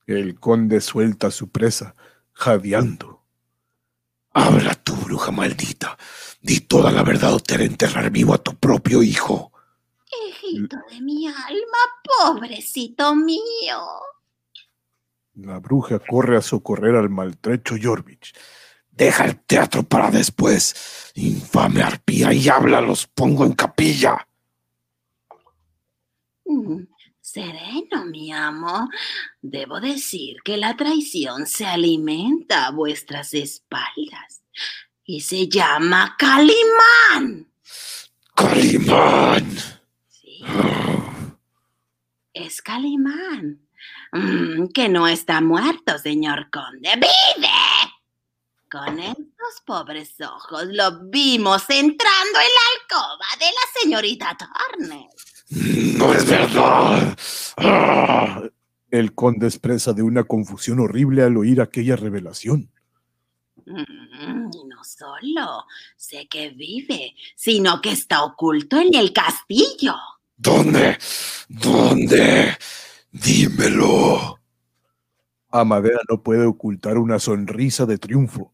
el 0.06 0.40
conde 0.40 0.80
suelta 0.82 1.28
a 1.28 1.32
su 1.32 1.50
presa, 1.50 1.96
jadeando. 2.34 3.17
Habla 4.40 4.76
tú, 4.76 4.94
bruja 4.96 5.32
maldita. 5.32 5.98
Di 6.40 6.60
toda 6.60 6.92
la 6.92 7.02
verdad 7.02 7.34
o 7.34 7.40
te 7.40 7.56
haré 7.56 7.66
enterrar 7.66 8.12
vivo 8.12 8.36
a 8.36 8.38
tu 8.38 8.56
propio 8.56 9.02
hijo. 9.02 9.52
Hijito 10.06 10.78
de 10.92 11.02
mi 11.02 11.28
alma, 11.28 11.82
pobrecito 12.04 13.16
mío. 13.16 13.82
La 15.34 15.58
bruja 15.58 15.98
corre 15.98 16.38
a 16.38 16.44
socorrer 16.44 16.96
al 16.96 17.10
maltrecho 17.10 17.78
Jorvich. 17.82 18.36
Deja 18.92 19.26
el 19.26 19.40
teatro 19.40 19.82
para 19.82 20.12
después. 20.12 21.12
Infame 21.16 21.82
arpía 21.82 22.32
y 22.32 22.48
habla, 22.48 22.80
los 22.80 23.08
pongo 23.08 23.44
en 23.44 23.54
capilla. 23.54 24.28
Mm, 26.46 26.84
Sereno, 27.38 28.04
mi 28.06 28.34
amo. 28.34 28.90
Debo 29.44 29.80
decir 29.80 30.38
que 30.44 30.58
la 30.58 30.76
traición 30.76 31.46
se 31.46 31.68
alimenta 31.68 32.66
a 32.66 32.72
vuestras 32.72 33.32
espaldas 33.36 34.42
y 35.06 35.22
se 35.22 35.48
llama 35.48 36.16
Calimán. 36.18 37.48
Calimán. 38.34 39.56
Sí, 40.08 40.44
es 42.34 42.60
Calimán. 42.64 43.62
Mm, 44.14 44.70
que 44.74 44.90
no 44.90 45.08
está 45.08 45.40
muerto, 45.40 46.00
señor 46.00 46.50
conde. 46.50 46.90
¡Vive! 46.96 47.50
Con 48.68 48.98
estos 48.98 49.62
pobres 49.64 50.20
ojos 50.22 50.66
lo 50.72 51.04
vimos 51.04 51.70
entrando 51.70 52.40
en 52.40 52.50
la 52.56 52.82
alcoba 52.82 53.28
de 53.40 53.46
la 53.46 53.80
señorita 53.80 54.36
Turner. 54.36 55.08
No 55.50 56.14
es 56.14 56.26
verdad. 56.30 57.18
Ah. 57.58 58.44
El 58.92 59.14
conde 59.14 59.48
expresa 59.48 59.94
de 59.94 60.02
una 60.02 60.24
confusión 60.24 60.80
horrible 60.80 61.24
al 61.24 61.38
oír 61.38 61.62
aquella 61.62 61.96
revelación. 61.96 62.70
Mm, 63.66 64.50
Y 64.54 64.64
no 64.66 64.84
solo 64.84 65.66
sé 65.96 66.28
que 66.30 66.50
vive, 66.50 67.14
sino 67.36 67.82
que 67.82 67.92
está 67.92 68.24
oculto 68.24 68.80
en 68.80 68.94
el 68.96 69.12
castillo. 69.12 69.96
¿Dónde? 70.38 70.98
¿Dónde? 71.50 72.56
Dímelo. 73.12 74.40
Amadea 75.50 76.00
no 76.10 76.22
puede 76.22 76.46
ocultar 76.46 76.98
una 76.98 77.20
sonrisa 77.20 77.86
de 77.86 77.98
triunfo. 77.98 78.54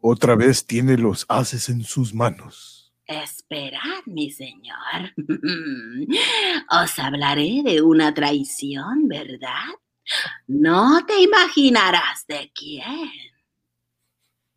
Otra 0.00 0.36
vez 0.36 0.64
tiene 0.66 0.96
los 0.96 1.26
haces 1.28 1.68
en 1.68 1.82
sus 1.84 2.14
manos. 2.14 2.77
Esperad, 3.08 4.02
mi 4.04 4.30
señor. 4.30 5.14
Os 6.70 6.98
hablaré 6.98 7.62
de 7.64 7.80
una 7.80 8.12
traición, 8.12 9.08
¿verdad? 9.08 9.64
No 10.46 11.06
te 11.06 11.18
imaginarás 11.18 12.26
de 12.28 12.52
quién. 12.54 13.10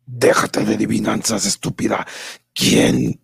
Déjate 0.04 0.66
de 0.66 0.74
adivinanzas, 0.74 1.46
estúpida. 1.46 2.06
¿Quién, 2.52 3.22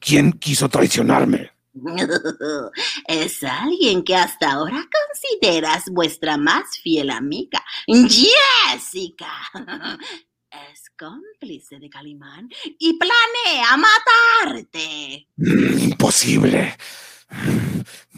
quién 0.00 0.32
quiso 0.32 0.66
traicionarme? 0.70 1.52
Es 3.06 3.42
alguien 3.44 4.02
que 4.02 4.16
hasta 4.16 4.52
ahora 4.52 4.82
consideras 4.90 5.84
vuestra 5.90 6.38
más 6.38 6.78
fiel 6.82 7.10
amiga, 7.10 7.62
Jessica. 7.86 9.30
Es 10.50 10.90
cómplice 10.98 11.78
de 11.78 11.90
Calimán 11.90 12.48
y 12.78 12.98
planea 12.98 13.76
matarte. 13.76 15.28
Mm, 15.36 15.78
Imposible. 15.90 16.76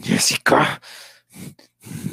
Jessica. 0.01 0.81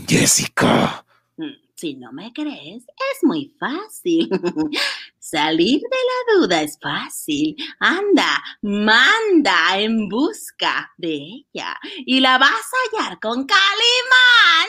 Jessica. 0.09 1.05
Mm, 1.37 1.53
Si 1.77 1.95
no 1.95 2.13
me 2.13 2.33
crees, 2.33 2.83
es 2.85 3.19
muy 3.23 3.55
fácil. 3.61 4.29
Salir 5.21 5.81
de 5.81 5.87
la 5.89 6.39
duda 6.41 6.63
es 6.63 6.79
fácil. 6.83 7.55
Anda, 7.79 8.43
manda 8.63 9.79
en 9.79 10.09
busca 10.09 10.91
de 10.97 11.15
ella 11.53 11.77
y 12.07 12.19
la 12.21 12.39
vas 12.39 12.51
a 12.51 12.97
hallar 12.99 13.21
con 13.21 13.47
Calimán. 13.47 14.69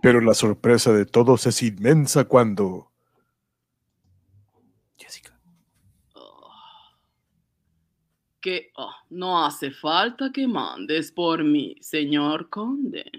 Pero 0.02 0.20
la 0.20 0.34
sorpresa 0.34 0.92
de 0.92 1.06
todos 1.06 1.46
es 1.46 1.62
inmensa 1.62 2.24
cuando... 2.24 2.90
Jessica. 4.96 5.38
Oh. 6.14 6.50
Que 8.40 8.70
oh, 8.76 8.94
no 9.10 9.44
hace 9.44 9.70
falta 9.70 10.30
que 10.32 10.46
mandes 10.46 11.10
por 11.12 11.42
mí, 11.42 11.76
señor 11.80 12.48
conde. 12.48 13.10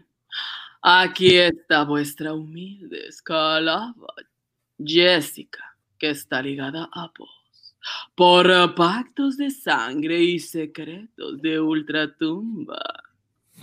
Aquí 0.82 1.36
está 1.36 1.84
vuestra 1.84 2.34
humilde 2.34 3.08
esclava, 3.08 4.14
Jessica, 4.78 5.76
que 5.98 6.12
está 6.12 6.42
ligada 6.42 6.90
a 6.94 7.12
vos 7.18 7.40
por 8.16 8.76
pactos 8.76 9.38
de 9.38 9.52
sangre 9.52 10.22
y 10.22 10.40
secretos 10.40 11.42
de 11.42 11.60
ultratumba. 11.60 12.82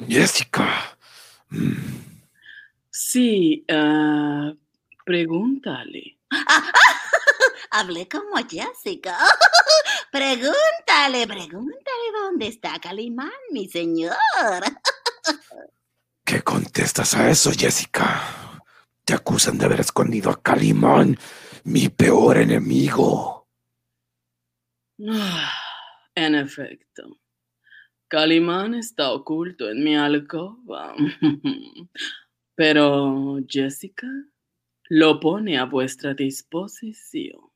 Jessica. 0.08 0.96
Sí, 2.90 3.64
ah, 3.70 4.52
pregúntale. 5.04 6.18
Hablé 7.70 8.08
como 8.08 8.36
Jessica. 8.48 9.16
Pregúntale, 10.16 11.26
pregúntale 11.26 12.06
dónde 12.10 12.46
está 12.46 12.78
Calimán, 12.80 13.28
mi 13.52 13.68
señor. 13.68 14.14
¿Qué 16.24 16.40
contestas 16.40 17.14
a 17.14 17.28
eso, 17.28 17.50
Jessica? 17.52 18.62
Te 19.04 19.12
acusan 19.12 19.58
de 19.58 19.66
haber 19.66 19.80
escondido 19.80 20.30
a 20.30 20.42
Calimán, 20.42 21.18
mi 21.64 21.90
peor 21.90 22.38
enemigo. 22.38 23.46
En 26.14 26.34
efecto, 26.34 27.20
Calimán 28.08 28.72
está 28.72 29.12
oculto 29.12 29.68
en 29.68 29.84
mi 29.84 29.96
alcoba. 29.96 30.94
Pero 32.54 33.36
Jessica 33.46 34.06
lo 34.88 35.20
pone 35.20 35.58
a 35.58 35.66
vuestra 35.66 36.14
disposición. 36.14 37.50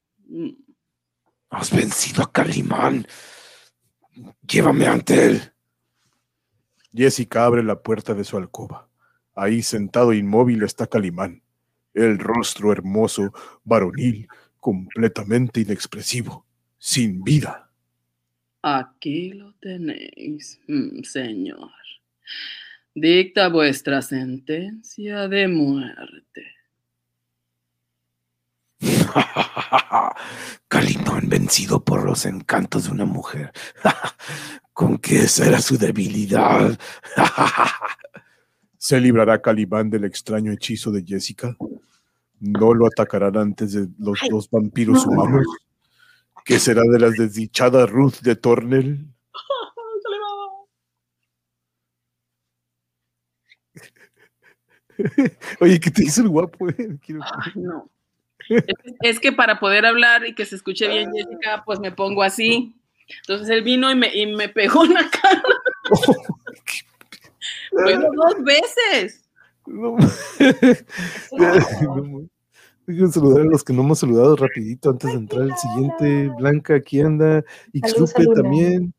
Has 1.51 1.70
vencido 1.74 2.22
a 2.22 2.32
Calimán. 2.32 3.07
Llévame 4.46 4.86
ante 4.86 5.26
él. 5.26 5.53
Jessica 6.94 7.44
abre 7.44 7.62
la 7.62 7.82
puerta 7.82 8.14
de 8.14 8.24
su 8.24 8.36
alcoba. 8.36 8.88
Ahí 9.34 9.62
sentado 9.62 10.12
inmóvil 10.12 10.62
está 10.62 10.86
Calimán, 10.86 11.42
el 11.94 12.18
rostro 12.18 12.72
hermoso, 12.72 13.32
varonil, 13.64 14.28
completamente 14.59 15.61
inexpresivo, 15.61 16.46
sin 16.78 17.22
vida. 17.22 17.70
Aquí 18.62 19.32
lo 19.32 19.55
tenéis, 19.55 20.61
mm, 20.68 21.03
señor. 21.03 21.70
Dicta 22.94 23.48
vuestra 23.48 24.03
sentencia 24.03 25.28
de 25.28 25.48
muerte. 25.48 26.59
Calimán 30.68 31.28
vencido 31.28 31.84
por 31.84 32.04
los 32.04 32.26
encantos 32.26 32.84
de 32.84 32.90
una 32.92 33.04
mujer. 33.04 33.52
Con 34.72 34.98
que 34.98 35.20
esa 35.20 35.46
era 35.46 35.61
su 35.61 35.76
debilidad. 35.76 36.78
¿Se 38.78 38.98
librará 39.00 39.42
Calimán 39.42 39.90
del 39.90 40.04
extraño 40.04 40.52
hechizo 40.52 40.90
de 40.90 41.04
Jessica? 41.04 41.56
¿No 42.40 42.72
lo 42.72 42.86
atacarán 42.86 43.36
antes 43.36 43.72
de 43.74 43.88
los 43.98 44.18
Ay, 44.22 44.28
dos 44.30 44.48
vampiros 44.50 45.04
no. 45.06 45.12
humanos? 45.12 45.46
¿Qué 46.44 46.58
será 46.58 46.82
de 46.90 46.98
la 46.98 47.11
desdichada 47.11 47.84
Ruth 47.84 48.20
de 48.22 48.36
Tornel? 48.36 49.06
Oye, 55.61 55.80
¿qué 55.80 55.90
te 55.90 56.04
hizo 56.04 56.22
el 56.22 56.28
guapo? 56.28 56.68
eh? 56.68 56.98
Quiero- 57.00 57.22
Ay, 57.22 57.52
no. 57.56 57.90
Es, 59.03 59.20
que 59.20 59.32
para 59.32 59.61
poder 59.61 59.86
hablar 59.86 60.26
y 60.26 60.34
que 60.34 60.44
se 60.44 60.57
escuche 60.57 60.88
bien 60.88 61.12
Jessica, 61.12 61.62
pues 61.64 61.78
me 61.80 61.92
pongo 61.92 62.22
así. 62.22 62.74
Entonces 63.22 63.48
él 63.51 63.62
vino 63.62 63.90
y 63.90 63.94
me, 63.94 64.14
y 64.14 64.26
me 64.26 64.48
pegó 64.48 64.84
en 64.84 64.94
la 64.94 65.11
cara. 65.11 65.42
Bueno, 67.72 68.09
dos 68.16 68.34
veces. 68.42 69.28
No, 69.66 69.96
no, 69.96 70.09
Dejen 72.86 73.12
saludar 73.12 73.42
a 73.42 73.44
los 73.44 73.62
que 73.62 73.72
no 73.72 73.82
hemos 73.82 74.01
saludado 74.01 74.34
rapidito 74.34 74.90
antes 74.90 75.12
de 75.12 75.18
entrar 75.18 75.42
al 75.42 75.57
siguiente. 75.57 76.28
Blanca, 76.36 76.74
aquí 76.74 77.01
anda. 77.01 77.44
Luna. 77.72 78.34
también. 78.34 78.92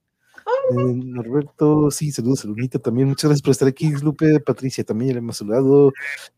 Eh, 0.72 0.76
Norberto, 0.76 1.91
sí, 1.91 2.12
saludos 2.12 2.45
a 2.45 2.47
Lunita 2.47 2.80
también. 2.80 3.10
Muchas 3.10 3.30
gracias 3.30 3.41
por 3.41 3.52
estar 3.52 3.68
aquí, 3.68 3.88
Ixlupe. 3.88 4.39
Patricia 4.39 4.86
también 4.86 5.10
ya 5.10 5.16
le 5.16 5.20
hemos 5.20 5.36
saludado. 5.38 5.91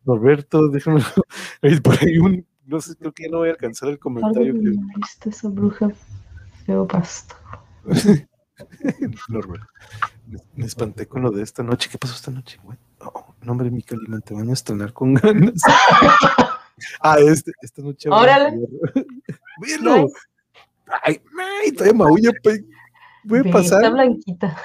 Norberto, 0.04 0.70
déjame. 0.70 1.02
Hay 1.62 1.80
por 1.80 1.96
ahí 2.02 2.18
un. 2.18 2.44
No 2.66 2.80
sé, 2.82 2.96
creo 2.96 3.12
que 3.12 3.28
no 3.30 3.40
voy 3.40 3.50
a 3.50 3.52
alcanzar 3.52 3.90
el 3.90 4.00
comentario. 4.00 4.54
que- 4.54 4.76
¿Viste 4.98 5.30
esa 5.30 5.50
bruja? 5.50 5.90
Feo 6.66 6.88
pasto. 6.88 7.36
Norberto. 9.30 9.68
Me, 10.28 10.38
me 10.56 10.66
espanté 10.66 11.08
con 11.08 11.22
lo 11.24 11.32
de 11.32 11.44
esta 11.44 11.64
noche. 11.64 11.90
¿Qué 11.92 11.98
pasó 11.98 12.14
esta 12.16 12.32
noche? 12.32 12.60
güey? 12.64 12.78
Oh, 13.02 13.34
no, 13.42 13.52
hombre, 13.52 13.70
mi 13.72 13.84
Calimán, 13.84 14.22
te 14.22 14.34
van 14.34 14.50
a 14.50 14.54
estrenar 14.54 14.94
con 14.94 15.16
ganas. 15.16 15.54
ah, 17.02 17.18
este, 17.20 17.52
esta 17.62 17.82
noche. 17.82 18.10
Órale. 18.10 18.50
entierro. 18.50 19.08
¡Velo! 19.62 20.08
Ay, 21.04 21.22
ay, 21.64 21.72
todavía 21.72 21.94
maulla, 21.98 22.32
Puede 23.28 23.52
pasar. 23.52 23.84
Está 23.84 23.90
blanquita. 23.90 24.58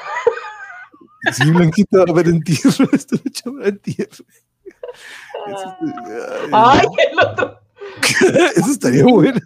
Sí, 1.33 1.51
Blanquita 1.51 1.99
va 1.99 2.05
a 2.09 2.11
haber 2.11 2.29
entierro. 2.29 2.89
Esta 2.93 3.17
noche 3.17 3.43
habrá 3.47 3.69
entierro. 3.69 4.25
Eso, 5.47 5.77
ay, 5.81 6.51
Ay, 6.53 6.87
el 7.13 7.21
otro. 7.21 7.61
eso 8.57 8.71
estaría 8.71 9.05
bueno. 9.05 9.41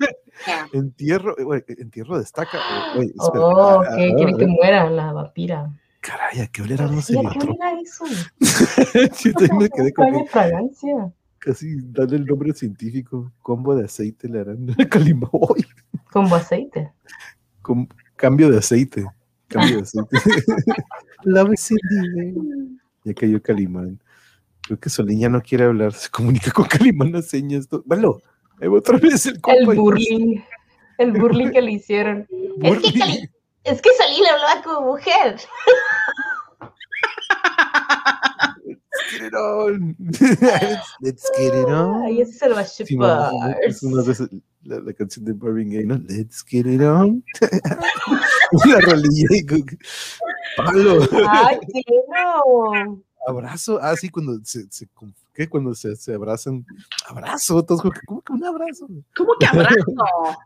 Entierro, 0.73 1.37
güey, 1.39 1.63
entierro 1.69 2.19
destaca. 2.19 2.59
güey, 2.95 3.09
espera. 3.09 3.45
Oh, 3.45 3.83
que 3.83 3.89
ah, 3.89 4.15
quiere 4.17 4.35
que 4.37 4.47
muera 4.47 4.91
la 4.91 5.13
vampira. 5.13 5.73
Caray, 6.01 6.41
¿a 6.41 6.47
qué 6.49 6.63
olera 6.63 6.89
no 6.89 7.01
se 7.01 7.17
¿a 7.17 7.23
qué 7.31 7.49
era 7.55 7.81
eso? 7.81 8.05
Yo 9.25 9.33
también 9.35 9.59
me 9.59 9.69
quedé 9.69 9.93
con 9.93 10.11
¿Cuál 10.11 10.25
es 10.25 10.31
fragancia? 10.31 11.13
casi 11.43 11.77
darle 11.91 12.17
el 12.17 12.27
nombre 12.27 12.53
científico. 12.55 13.33
Combo 13.43 13.75
de 13.75 13.85
aceite 13.85 14.29
le 14.29 14.41
harán. 14.41 14.67
Uy, 15.33 15.67
Como 16.11 16.35
aceite. 16.35 16.93
com- 17.61 17.89
cambio 18.17 18.51
de 18.51 18.59
aceite. 18.59 19.07
Cambio 19.49 19.77
de 19.77 19.83
aceite. 19.83 20.17
El 21.25 22.35
dinero. 22.35 22.43
Ya 23.05 23.15
cayó 23.15 23.43
Calimán. 23.43 24.01
Creo 24.63 24.79
que 24.79 24.89
Solín 24.89 25.19
ya 25.19 25.29
no 25.29 25.43
quiere 25.43 25.65
hablar. 25.65 25.93
Se 25.93 26.09
comunica 26.09 26.51
con 26.53 26.67
Calimán 26.67 27.15
a 27.17 27.23
señas. 27.23 27.69
Velo. 27.85 28.23
Ahí 28.63 28.69
va 28.69 28.79
otra 28.79 28.97
vez 28.99 29.27
el 29.27 29.41
compa. 29.41 29.73
El 29.73 29.79
burling. 29.79 30.43
El 30.99 31.13
burling 31.13 31.51
que 31.51 31.61
le 31.63 31.73
hicieron. 31.73 32.27
Es 32.63 32.79
que. 32.79 32.99
Cali- 32.99 33.29
es 33.65 33.83
que 33.83 33.91
Solín 33.99 34.23
le 34.23 34.29
hablaba 34.31 34.63
como 34.63 34.81
mujer. 34.93 35.37
Let's 38.65 39.11
get 39.11 39.27
it 39.27 39.35
on. 39.35 39.97
Let's, 39.99 40.31
let's 41.01 41.31
get 41.37 41.55
it 41.55 41.67
on. 41.69 42.03
Ay, 42.05 42.21
ese 42.21 42.33
se 42.33 42.49
lo 42.49 42.55
va 42.55 42.61
a 42.61 42.65
Sí, 42.65 42.85
no, 42.97 43.07
no, 43.07 43.31
chupar. 43.31 43.57
es 43.63 43.83
una 43.83 44.03
de 44.03 44.13
esas- 44.13 44.29
la, 44.65 44.79
la 44.81 44.93
canción 44.93 45.25
de 45.25 45.35
Marvin 45.35 45.71
Gaye, 45.71 45.85
¿no? 45.85 45.97
Let's 46.09 46.45
get 46.47 46.67
it 46.67 46.81
on. 46.83 47.25
la 48.67 48.81
rolilla 48.81 49.27
y 49.31 49.45
Pablo, 50.57 51.01
Ay, 51.29 51.59
quiero. 51.73 53.03
Abrazo. 53.27 53.79
Ah, 53.83 53.95
sí, 53.97 54.09
cuando 54.09 54.39
se, 54.45 54.71
se 54.71 54.89
¿qué? 55.35 55.49
Cuando 55.49 55.75
se, 55.75 55.95
se 55.97 56.15
abrazan. 56.15 56.65
Abrazo, 57.09 57.63
todos 57.65 57.81
como 57.83 57.93
que, 57.93 58.01
¿cómo 58.07 58.23
que 58.23 58.33
un 58.33 58.45
abrazo? 58.45 58.87
¿Cómo 59.17 59.33
que 59.39 59.47
abrazo? 59.47 59.77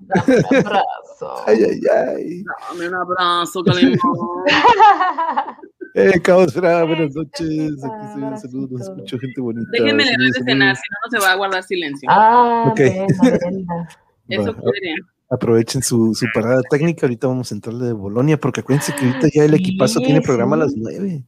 Dame 0.00 0.36
un 0.50 0.56
abrazo. 0.56 1.44
Ay, 1.46 1.58
ay, 1.64 1.80
ay. 2.16 2.44
Dame 2.70 2.88
un 2.88 2.94
abrazo, 2.94 3.62
Calimán. 3.64 3.98
Eh, 5.98 6.20
Caosfera, 6.20 6.84
buenas 6.84 7.14
noches. 7.14 7.82
Aquí 7.82 8.06
estoy 8.06 8.22
en 8.22 8.38
saludos, 8.38 8.70
nos 8.70 8.82
escucho 8.82 9.18
gente 9.18 9.40
bonita. 9.40 9.66
Déjenme 9.72 10.04
leer 10.04 10.14
Saludos, 10.16 10.32
de 10.34 10.44
cenar, 10.44 10.76
si 10.76 10.82
no, 10.90 10.96
no 11.02 11.10
se 11.10 11.26
va 11.26 11.32
a 11.32 11.36
guardar 11.36 11.62
silencio. 11.62 12.06
Ah, 12.12 12.64
Ok. 12.70 12.80
Eso 14.28 14.54
podría. 14.56 14.94
Aprovechen 15.30 15.82
su, 15.82 16.14
su 16.14 16.26
parada 16.34 16.60
técnica. 16.68 17.06
Ahorita 17.06 17.28
vamos 17.28 17.50
a 17.50 17.54
entrarle 17.54 17.86
de 17.86 17.92
Bolonia, 17.94 18.38
porque 18.38 18.60
acuérdense 18.60 18.94
que 18.94 19.06
ahorita 19.06 19.28
ya 19.34 19.44
el 19.44 19.52
Sí, 19.52 19.56
equipazo 19.56 20.00
tiene 20.00 20.20
programa 20.20 20.56
a 20.56 20.58
las 20.58 20.72
sí. 20.72 21.24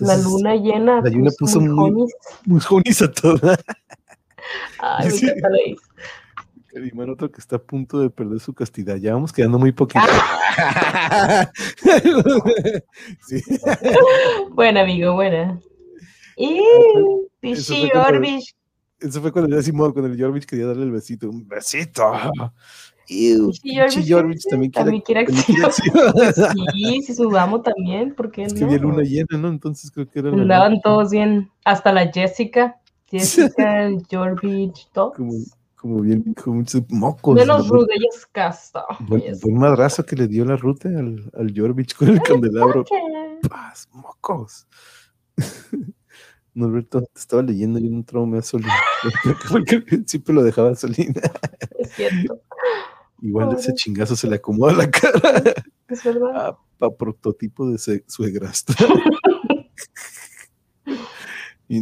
Nueve. 0.00 0.16
La 0.16 0.28
luna 0.28 0.54
llena. 0.56 1.00
la 1.02 1.10
luna 1.10 1.30
puso 1.38 1.60
muy 1.60 2.60
jonis 2.60 3.02
a 3.02 3.10
toda. 3.10 3.58
Ay, 4.80 5.06
me 5.06 5.10
Sí. 5.10 5.26
Calimán, 6.72 7.10
otro 7.10 7.30
que 7.30 7.40
está 7.40 7.56
a 7.56 7.58
punto 7.58 7.98
de 8.00 8.10
perder 8.10 8.40
su 8.40 8.52
castidad. 8.54 8.96
Ya 8.96 9.14
vamos 9.14 9.32
quedando 9.32 9.58
muy 9.58 9.72
poquito. 9.72 10.04
sí. 13.26 13.42
Buena, 14.50 14.82
amigo, 14.82 15.14
buena. 15.14 15.58
Y 16.36 16.58
Eso 16.58 17.28
Pichi 17.40 17.80
fue 17.82 17.90
cuando- 17.90 18.08
Orbish. 18.18 18.54
Eso 19.00 19.20
fue 19.22 19.32
cuando 19.32 19.54
ya 19.56 19.62
Simón, 19.62 19.92
cuando 19.92 20.12
el 20.12 20.20
Jorvich 20.20 20.44
quería 20.44 20.66
darle 20.66 20.82
el 20.84 20.90
besito. 20.90 21.30
Un 21.30 21.46
besito. 21.46 22.12
Jorvich 23.08 24.40
sí, 24.40 24.48
también 24.50 24.70
quiere. 24.70 24.84
también 24.84 25.02
quiere 25.02 25.20
acción. 25.20 25.94
Sí, 26.72 27.02
si 27.02 27.14
sudamos 27.14 27.62
también, 27.62 28.14
¿por 28.14 28.30
qué 28.30 28.44
Es 28.44 28.54
que 28.54 28.60
no? 28.60 28.66
había 28.66 28.78
luna 28.78 29.02
llena, 29.02 29.38
¿no? 29.38 29.48
Entonces 29.48 29.90
creo 29.90 30.08
que 30.08 30.18
era 30.18 30.30
la 30.30 30.42
Andaban 30.42 30.80
todos 30.82 31.10
bien, 31.10 31.50
hasta 31.64 31.92
la 31.92 32.10
Jessica. 32.12 32.78
Jessica, 33.06 33.84
el 33.86 34.02
Jorbich, 34.10 34.88
todos. 34.92 35.16
como, 35.16 35.32
como 35.76 36.00
bien, 36.00 36.34
con 36.34 36.58
muchos 36.58 36.82
mocos. 36.90 37.34
Menos 37.34 37.66
¿no? 37.66 37.74
Rude, 37.74 37.94
ella 37.94 38.08
es 38.14 38.26
casta. 38.26 38.84
Buen, 39.00 39.22
madrazo 39.54 40.04
que 40.04 40.16
le 40.16 40.28
dio 40.28 40.44
la 40.44 40.56
ruta 40.56 40.88
al, 40.88 41.30
al 41.36 41.52
Jorvich 41.56 41.94
con 41.94 42.08
el 42.08 42.20
candelabro. 42.20 42.84
Paz, 43.48 43.88
mocos. 43.92 44.66
Norberto, 46.58 47.02
te 47.02 47.20
estaba 47.20 47.42
leyendo 47.42 47.78
y 47.78 47.86
un 47.86 48.04
trauma 48.04 48.38
a 48.38 48.42
Solín. 48.42 48.68
Porque 49.50 49.80
principio 49.80 50.34
lo 50.34 50.42
dejaba 50.42 50.74
Solín. 50.74 51.14
Es 51.78 51.92
cierto, 51.92 52.42
Igual 53.20 53.48
ese 53.54 53.70
Pobre. 53.70 53.74
chingazo 53.74 54.16
se 54.16 54.28
le 54.28 54.36
acomoda 54.36 54.72
la 54.74 54.90
cara. 54.90 55.12
es 55.88 56.04
verdad. 56.04 56.30
Ah, 56.34 56.58
pa 56.78 56.96
prototipo 56.96 57.68
de 57.70 57.78
suegrasta. 58.06 58.74
y 61.68 61.76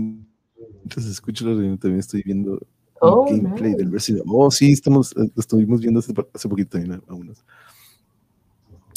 entonces 0.84 1.12
escucho 1.12 1.44
la 1.46 1.52
reunión, 1.52 1.78
también 1.78 2.00
estoy 2.00 2.22
viendo 2.22 2.52
un 2.52 2.60
Oh, 3.02 3.26
gameplay 3.28 3.72
nice. 3.72 3.76
del 3.82 3.92
Resident 3.92 4.24
Oh, 4.26 4.50
sí, 4.50 4.72
estamos, 4.72 5.12
eh, 5.12 5.16
lo 5.34 5.40
estuvimos 5.40 5.82
viendo 5.82 6.00
hace, 6.00 6.14
hace 6.32 6.48
poquito 6.48 6.70
también 6.78 6.94
a, 6.94 7.12
a 7.12 7.14
unos. 7.14 7.44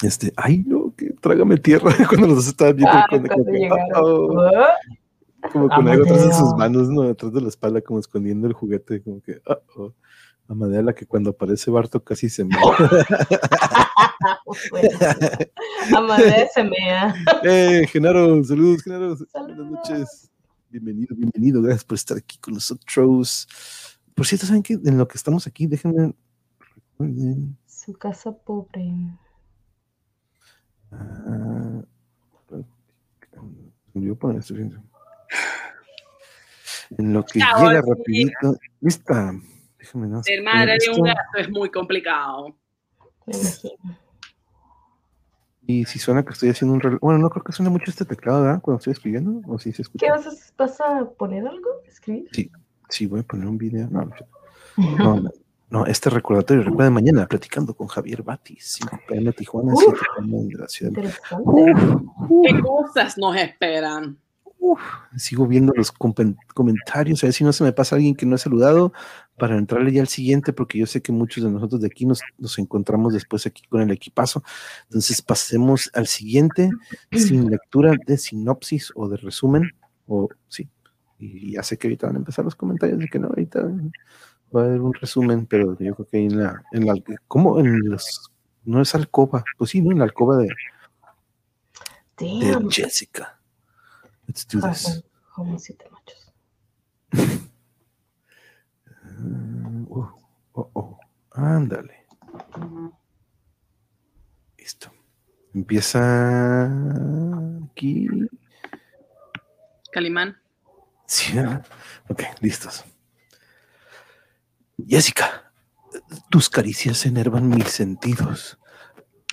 Este, 0.02 0.32
ay, 0.38 0.64
no, 0.66 0.94
que 0.96 1.10
trágame 1.20 1.58
tierra 1.58 1.92
cuando 2.08 2.28
los 2.28 2.48
estaban 2.48 2.78
viendo. 2.78 2.96
Ah, 2.98 3.06
cuando 3.10 3.28
como 3.28 3.46
que, 3.46 3.52
llegaron. 3.52 3.88
"Oh", 3.96 4.40
Ah, 4.42 5.50
como 5.52 5.68
con 5.68 5.86
algo 5.90 6.04
atrás 6.06 6.26
de 6.28 6.34
sus 6.34 6.54
manos, 6.56 6.88
¿no? 6.90 7.02
Atrás 7.04 7.34
de 7.34 7.42
la 7.42 7.50
espalda, 7.50 7.82
como 7.82 8.00
escondiendo 8.00 8.48
el 8.48 8.54
juguete, 8.54 9.02
como 9.02 9.22
que, 9.22 9.42
"Oh, 9.76 9.94
oh". 10.50 10.54
Amadea, 10.54 10.82
la 10.82 10.94
que 10.94 11.06
cuando 11.06 11.30
aparece 11.32 11.72
Barto 11.72 12.04
casi 12.04 12.30
se 12.30 12.44
me. 12.44 12.56
bueno. 14.72 14.90
Amadea 15.96 16.48
se 16.54 16.64
mea. 16.64 17.14
¡Eh, 17.44 17.88
Genaro! 17.92 18.44
¡Saludos, 18.44 18.84
Genaro! 18.84 19.16
Buenas 19.34 19.72
noches. 19.72 20.32
Bienvenido, 20.70 21.16
bienvenido. 21.16 21.62
Gracias 21.62 21.84
por 21.84 21.96
estar 21.96 22.18
aquí 22.18 22.38
con 22.40 22.54
nosotros. 22.56 23.48
Por 24.16 24.26
cierto, 24.26 24.46
¿saben 24.46 24.64
qué? 24.64 24.74
En 24.74 24.98
lo 24.98 25.08
que 25.08 25.18
estamos 25.18 25.48
aquí, 25.48 25.68
déjenme. 25.68 26.14
recuerden, 26.60 27.58
Su 27.66 27.94
casa 27.94 28.32
pobre. 28.32 28.92
ah, 30.92 31.82
poner 34.20 34.40
esto. 34.40 34.54
En 36.98 37.14
lo 37.14 37.24
que 37.24 37.40
llega 37.40 37.82
sí. 37.82 37.90
rapidito. 37.90 38.58
Lista. 38.82 39.34
Déjame 39.90 40.08
no 40.08 40.24
Ser 40.24 40.44
madre 40.44 40.78
de 40.78 40.92
un 40.92 41.04
gato 41.04 41.38
es 41.38 41.50
muy 41.50 41.70
complicado. 41.72 42.56
Y 45.66 45.86
si 45.86 46.00
suena 46.00 46.24
que 46.24 46.34
estoy 46.34 46.50
haciendo 46.50 46.76
un 46.76 46.82
reloj. 46.82 47.00
Bueno, 47.02 47.20
no 47.20 47.30
creo 47.30 47.44
que 47.44 47.52
suene 47.52 47.70
mucho 47.70 47.90
este 47.90 48.06
teclado, 48.06 48.44
¿verdad? 48.44 48.62
Cuando 48.62 48.78
estoy 48.78 48.94
escribiendo. 48.94 49.42
O 49.48 49.60
si 49.60 49.72
se 49.72 49.84
escucha. 49.84 50.06
¿Qué 50.06 50.12
vas 50.12 50.28
a, 50.28 50.32
vas 50.58 50.82
a 50.82 51.10
poner 51.12 51.48
algo? 51.48 51.70
¿Escribir? 51.86 52.30
Sí, 52.90 53.06
voy 53.06 53.20
a 53.20 53.24
poner 53.24 53.48
un 53.48 53.58
video. 53.58 53.88
No, 53.90 54.06
no, 54.06 54.16
No, 54.98 55.20
no, 55.22 55.32
no, 55.70 55.86
este 55.86 56.10
recordatorio, 56.10 56.64
recuerden 56.64 56.94
mañana 56.94 57.28
platicando 57.28 57.76
con 57.76 57.88
Javier 57.88 58.24
Batis, 58.24 58.80
5 58.82 59.00
pm 59.08 59.32
Tijuana, 59.34 59.74
Uf. 59.74 59.84
7 59.84 60.00
pm 60.16 60.44
de 60.46 60.58
la 60.58 60.68
ciudad. 60.68 60.92
Interesante. 60.92 61.44
Uf, 61.46 62.30
uf, 62.30 62.48
¿Qué 62.48 62.60
cosas 62.60 63.18
nos 63.18 63.36
esperan? 63.36 64.18
Uf. 64.60 64.80
Sigo 65.18 65.48
viendo 65.48 65.74
los 65.76 65.92
comentarios, 65.92 67.24
a 67.24 67.28
ver 67.28 67.34
si 67.34 67.44
no 67.44 67.52
se 67.54 67.64
me 67.64 67.74
pasa 67.74 67.96
alguien 67.96 68.16
que 68.16 68.26
no 68.26 68.36
he 68.36 68.40
saludado 68.40 68.94
para 69.38 69.58
entrarle 69.58 69.92
ya 69.92 70.02
al 70.02 70.08
siguiente, 70.08 70.54
porque 70.54 70.78
yo 70.78 70.86
sé 70.86 71.02
que 71.02 71.12
muchos 71.12 71.44
de 71.44 71.50
nosotros 71.50 71.82
de 71.82 71.88
aquí 71.88 72.06
nos, 72.06 72.22
nos 72.38 72.60
encontramos 72.60 73.14
después 73.14 73.46
aquí 73.46 73.64
con 73.68 73.82
el 73.82 73.92
equipazo. 73.92 74.44
Entonces 74.84 75.22
pasemos 75.22 75.90
al 75.94 76.08
siguiente, 76.08 76.70
sin 77.12 77.50
lectura 77.50 77.94
de 78.06 78.18
sinopsis 78.18 78.92
o 78.96 79.08
de 79.08 79.18
resumen, 79.18 79.72
o 80.08 80.30
sí. 80.48 80.70
Y 81.18 81.54
ya 81.54 81.64
sé 81.64 81.78
que 81.78 81.88
ahorita 81.88 82.08
van 82.08 82.18
a 82.18 82.20
empezar 82.20 82.46
los 82.46 82.56
comentarios 82.56 83.00
de 83.00 83.08
que 83.08 83.20
no, 83.20 83.28
ahorita 83.28 83.62
va 84.56 84.62
a 84.62 84.66
haber 84.66 84.82
un 84.82 84.94
resumen, 84.94 85.46
pero 85.46 85.78
yo 85.80 85.96
creo 85.96 86.08
que 86.08 86.18
en 86.18 86.40
la, 86.40 86.64
en 86.72 86.86
la 86.86 86.94
¿cómo? 87.28 87.60
En 87.60 87.90
los, 87.90 88.32
no 88.64 88.82
es 88.82 88.94
alcoba, 88.96 89.44
pues 89.58 89.72
sí, 89.72 89.82
¿no? 89.82 89.92
En 89.92 90.00
la 90.00 90.06
alcoba 90.06 90.38
de, 90.38 90.50
de. 92.18 92.68
Jessica. 92.70 93.39
Let's 94.30 94.46
do 94.46 94.60
Ah, 94.62 94.70
this. 94.70 95.04
Como 95.34 95.58
siete 95.58 95.90
machos. 95.90 96.32
Ah, 99.02 99.86
oh, 99.90 100.14
oh, 100.54 100.70
oh. 100.76 101.00
Ándale. 101.32 102.06
Listo. 104.56 104.92
Empieza 105.56 106.66
aquí. 107.72 108.08
Calimán. 109.92 110.38
Sí, 111.08 111.34
ok, 112.08 112.22
listos. 112.42 112.86
Jessica, 114.88 115.52
tus 116.30 116.52
caricias 116.52 117.04
enervan 117.08 117.50
mis 117.50 117.70
sentidos. 117.72 118.60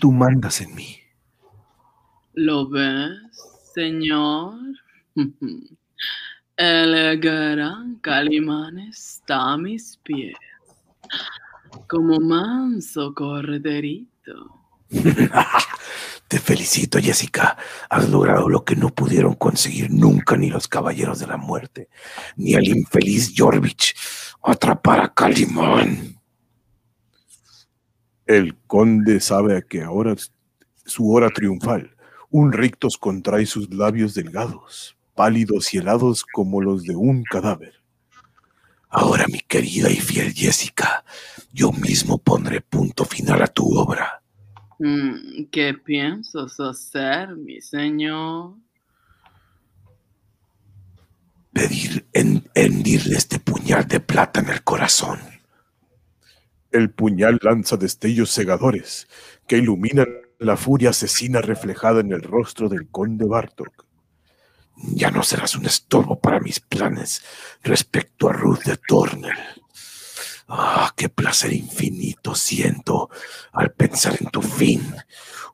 Tú 0.00 0.10
mandas 0.10 0.62
en 0.62 0.74
mí. 0.74 1.00
¿Lo 2.32 2.70
ves, 2.70 3.10
señor? 3.74 4.54
El 6.56 7.20
gran 7.20 7.96
Calimán 7.96 8.78
está 8.78 9.52
a 9.52 9.58
mis 9.58 9.98
pies, 9.98 10.36
como 11.86 12.18
manso 12.18 13.14
corderito. 13.14 14.66
Te 16.28 16.40
felicito, 16.40 16.98
Jessica. 16.98 17.56
Has 17.88 18.08
logrado 18.08 18.48
lo 18.48 18.64
que 18.64 18.74
no 18.74 18.88
pudieron 18.88 19.34
conseguir 19.34 19.90
nunca 19.90 20.36
ni 20.36 20.50
los 20.50 20.66
caballeros 20.66 21.20
de 21.20 21.26
la 21.28 21.36
muerte, 21.36 21.88
ni 22.36 22.54
el 22.54 22.66
infeliz 22.68 23.32
Jorvich. 23.36 23.94
Atrapar 24.42 25.00
a 25.00 25.14
Calimán. 25.14 26.20
El 28.24 28.56
conde 28.66 29.20
sabe 29.20 29.64
que 29.68 29.82
ahora 29.82 30.12
es 30.12 30.32
su 30.84 31.12
hora 31.12 31.30
triunfal. 31.30 31.94
Un 32.30 32.52
rictus 32.52 32.98
contrae 32.98 33.46
sus 33.46 33.72
labios 33.72 34.14
delgados, 34.14 34.95
pálidos 35.16 35.74
y 35.74 35.78
helados 35.78 36.24
como 36.24 36.60
los 36.60 36.84
de 36.84 36.94
un 36.94 37.24
cadáver. 37.24 37.74
Ahora, 38.88 39.26
mi 39.26 39.40
querida 39.40 39.90
y 39.90 39.96
fiel 39.96 40.32
Jessica, 40.32 41.04
yo 41.52 41.72
mismo 41.72 42.18
pondré 42.18 42.60
punto 42.60 43.04
final 43.04 43.42
a 43.42 43.48
tu 43.48 43.76
obra. 43.76 44.22
Mm, 44.78 45.46
¿Qué 45.50 45.74
piensas 45.74 46.60
hacer, 46.60 47.34
mi 47.34 47.60
señor? 47.60 48.54
Pedir 51.52 52.06
en, 52.12 52.48
hendirle 52.54 53.16
este 53.16 53.38
puñal 53.38 53.88
de 53.88 54.00
plata 54.00 54.40
en 54.40 54.50
el 54.50 54.62
corazón. 54.62 55.18
El 56.70 56.90
puñal 56.90 57.38
lanza 57.42 57.78
destellos 57.78 58.30
cegadores 58.30 59.08
que 59.46 59.56
iluminan 59.56 60.08
la 60.38 60.56
furia 60.56 60.90
asesina 60.90 61.40
reflejada 61.40 62.00
en 62.00 62.12
el 62.12 62.20
rostro 62.20 62.68
del 62.68 62.88
conde 62.88 63.24
Bartok. 63.24 63.85
Ya 64.76 65.10
no 65.10 65.22
serás 65.22 65.56
un 65.56 65.66
estorbo 65.66 66.20
para 66.20 66.40
mis 66.40 66.60
planes 66.60 67.22
respecto 67.62 68.28
a 68.28 68.32
Ruth 68.32 68.64
de 68.64 68.76
Tornel. 68.76 69.36
Ah, 70.48 70.92
qué 70.96 71.08
placer 71.08 71.52
infinito 71.52 72.34
siento 72.34 73.10
al 73.52 73.72
pensar 73.72 74.16
en 74.20 74.30
tu 74.30 74.42
fin, 74.42 74.94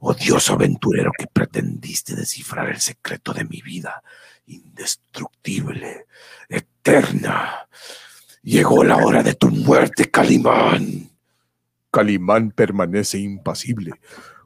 odioso 0.01 0.53
aventurero 0.53 1.13
que 1.17 1.27
pretendiste 1.27 2.15
descifrar 2.15 2.69
el 2.69 2.81
secreto 2.81 3.33
de 3.33 3.45
mi 3.45 3.63
vida, 3.63 4.03
indestructible, 4.47 6.07
eterna. 6.49 7.69
Llegó 8.43 8.85
la 8.85 8.97
hora 8.97 9.23
de 9.23 9.35
tu 9.35 9.49
muerte, 9.49 10.11
Calimán. 10.11 11.11
Calimán 11.91 12.51
permanece 12.51 13.19
impasible, 13.19 13.93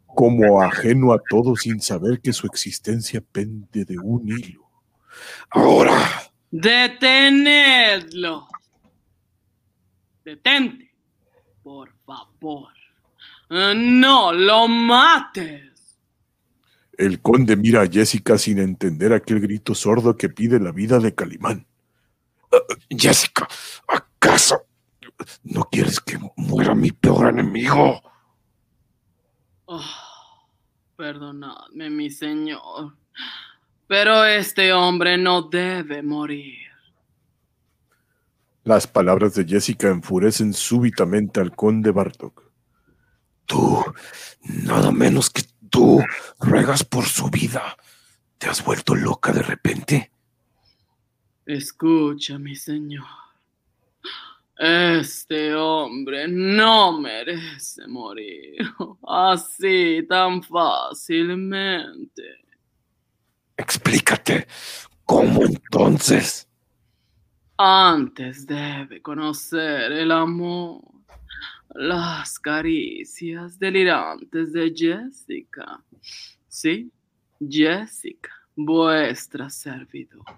como 0.07 0.63
ajeno 0.63 1.13
a 1.13 1.21
todo 1.29 1.57
sin 1.57 1.81
saber 1.81 2.21
que 2.21 2.33
su 2.33 2.47
existencia 2.47 3.21
pende 3.21 3.85
de 3.85 3.99
un 3.99 4.29
hilo. 4.29 4.66
Ahora, 5.51 6.27
Detenedlo. 6.51 8.49
Detente, 10.25 10.95
por 11.63 11.93
favor. 12.05 12.73
No 13.51 14.33
lo 14.33 14.67
mates. 14.67 15.99
El 16.97 17.21
conde 17.21 17.57
mira 17.57 17.83
a 17.83 17.87
Jessica 17.87 18.39
sin 18.39 18.59
entender 18.59 19.13
aquel 19.13 19.41
grito 19.41 19.75
sordo 19.75 20.17
que 20.17 20.31
pide 20.31 20.59
la 20.59 20.73
vida 20.73 20.99
de 20.99 21.15
Calimán. 21.15 21.67
Jessica, 22.89 23.47
¿acaso 23.87 24.67
no 25.45 25.65
quieres 25.65 26.01
que 26.01 26.19
muera 26.37 26.75
mi 26.75 26.91
peor 26.91 27.29
enemigo? 27.29 28.01
Oh, 29.67 29.85
perdonadme, 30.97 31.91
mi 31.91 32.11
señor. 32.11 32.97
Pero 33.87 34.25
este 34.25 34.73
hombre 34.73 35.17
no 35.17 35.43
debe 35.43 36.03
morir. 36.03 36.67
Las 38.65 38.87
palabras 38.87 39.35
de 39.35 39.45
Jessica 39.45 39.89
enfurecen 39.89 40.53
súbitamente 40.53 41.41
al 41.41 41.55
conde 41.55 41.93
Bartok. 41.93 42.43
Tú, 43.47 43.85
nada 44.43 44.91
menos 44.91 45.31
que 45.31 45.43
tú, 45.71 46.03
ruegas 46.41 46.83
por 46.83 47.05
su 47.05 47.31
vida. 47.31 47.77
¿Te 48.39 48.49
has 48.49 48.65
vuelto 48.65 48.97
loca 48.97 49.33
de 49.33 49.43
repente? 49.43 50.11
Escucha, 51.47 52.41
mi 52.41 52.57
señor. 52.57 53.07
Este 54.59 55.55
hombre 55.55 56.27
no 56.27 56.99
merece 56.99 57.87
morir 57.87 58.57
así 59.07 60.05
tan 60.09 60.43
fácilmente. 60.43 62.46
Explícate. 63.57 64.47
¿Cómo 65.05 65.45
entonces? 65.45 66.49
Antes 67.57 68.47
debe 68.47 69.01
conocer 69.01 69.93
el 69.93 70.13
amor, 70.13 70.83
las 71.75 72.39
caricias 72.39 73.59
delirantes 73.59 74.53
de 74.53 74.73
Jessica. 74.75 75.83
Sí, 76.49 76.91
Jessica, 77.41 78.31
vuestra 78.55 79.49
servidora. 79.49 80.37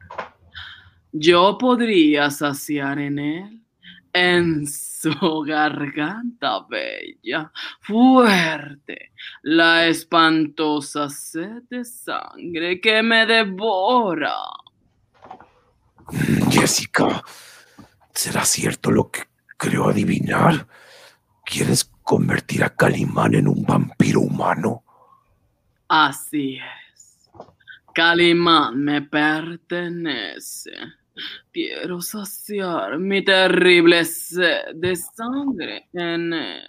Yo 1.10 1.56
podría 1.58 2.30
saciar 2.30 2.98
en 2.98 3.18
él, 3.18 3.64
en 4.12 4.66
su 4.66 5.42
garganta 5.46 6.66
bella, 6.68 7.52
fuerte, 7.80 9.12
la 9.42 9.86
espantosa 9.86 11.08
sed 11.08 11.62
de 11.70 11.84
sangre 11.84 12.80
que 12.80 13.02
me 13.02 13.26
devora. 13.26 14.34
Jessica, 16.50 17.22
¿será 18.14 18.44
cierto 18.44 18.90
lo 18.90 19.10
que 19.10 19.22
creo 19.56 19.88
adivinar? 19.88 20.66
¿Quieres 21.44 21.84
convertir 22.02 22.64
a 22.64 22.74
Calimán 22.74 23.34
en 23.34 23.48
un 23.48 23.64
vampiro 23.64 24.20
humano? 24.20 24.84
Así 25.88 26.58
es. 26.58 27.30
Calimán 27.94 28.82
me 28.84 29.02
pertenece. 29.02 30.72
Quiero 31.52 32.00
saciar 32.00 32.98
mi 32.98 33.24
terrible 33.24 34.04
sed 34.04 34.74
de 34.74 34.96
sangre 34.96 35.88
en 35.92 36.32
él. 36.32 36.68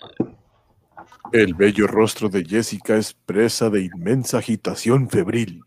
El 1.31 1.53
bello 1.53 1.87
rostro 1.87 2.29
de 2.29 2.43
Jessica 2.43 2.97
es 2.97 3.13
presa 3.13 3.69
de 3.69 3.83
inmensa 3.83 4.39
agitación 4.39 5.09
febril. 5.09 5.63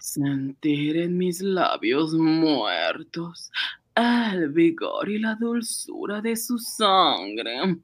Sentir 0.00 0.98
en 0.98 1.16
mis 1.16 1.40
labios 1.40 2.12
muertos 2.14 3.50
el 3.94 4.48
vigor 4.50 5.08
y 5.08 5.18
la 5.18 5.34
dulzura 5.36 6.20
de 6.20 6.36
su 6.36 6.58
sangre. 6.58 7.78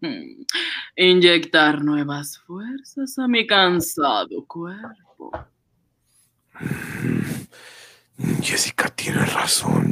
Inyectar 0.97 1.83
nuevas 1.83 2.39
fuerzas 2.39 3.19
a 3.19 3.29
mi 3.29 3.47
cansado 3.47 4.45
cuerpo. 4.47 5.31
Jessica 8.43 8.89
tiene 8.89 9.25
razón. 9.25 9.90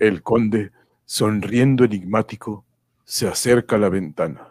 El 0.00 0.22
conde, 0.22 0.72
sonriendo 1.04 1.84
enigmático, 1.84 2.64
se 3.04 3.28
acerca 3.28 3.76
a 3.76 3.78
la 3.78 3.90
ventana. 3.90 4.48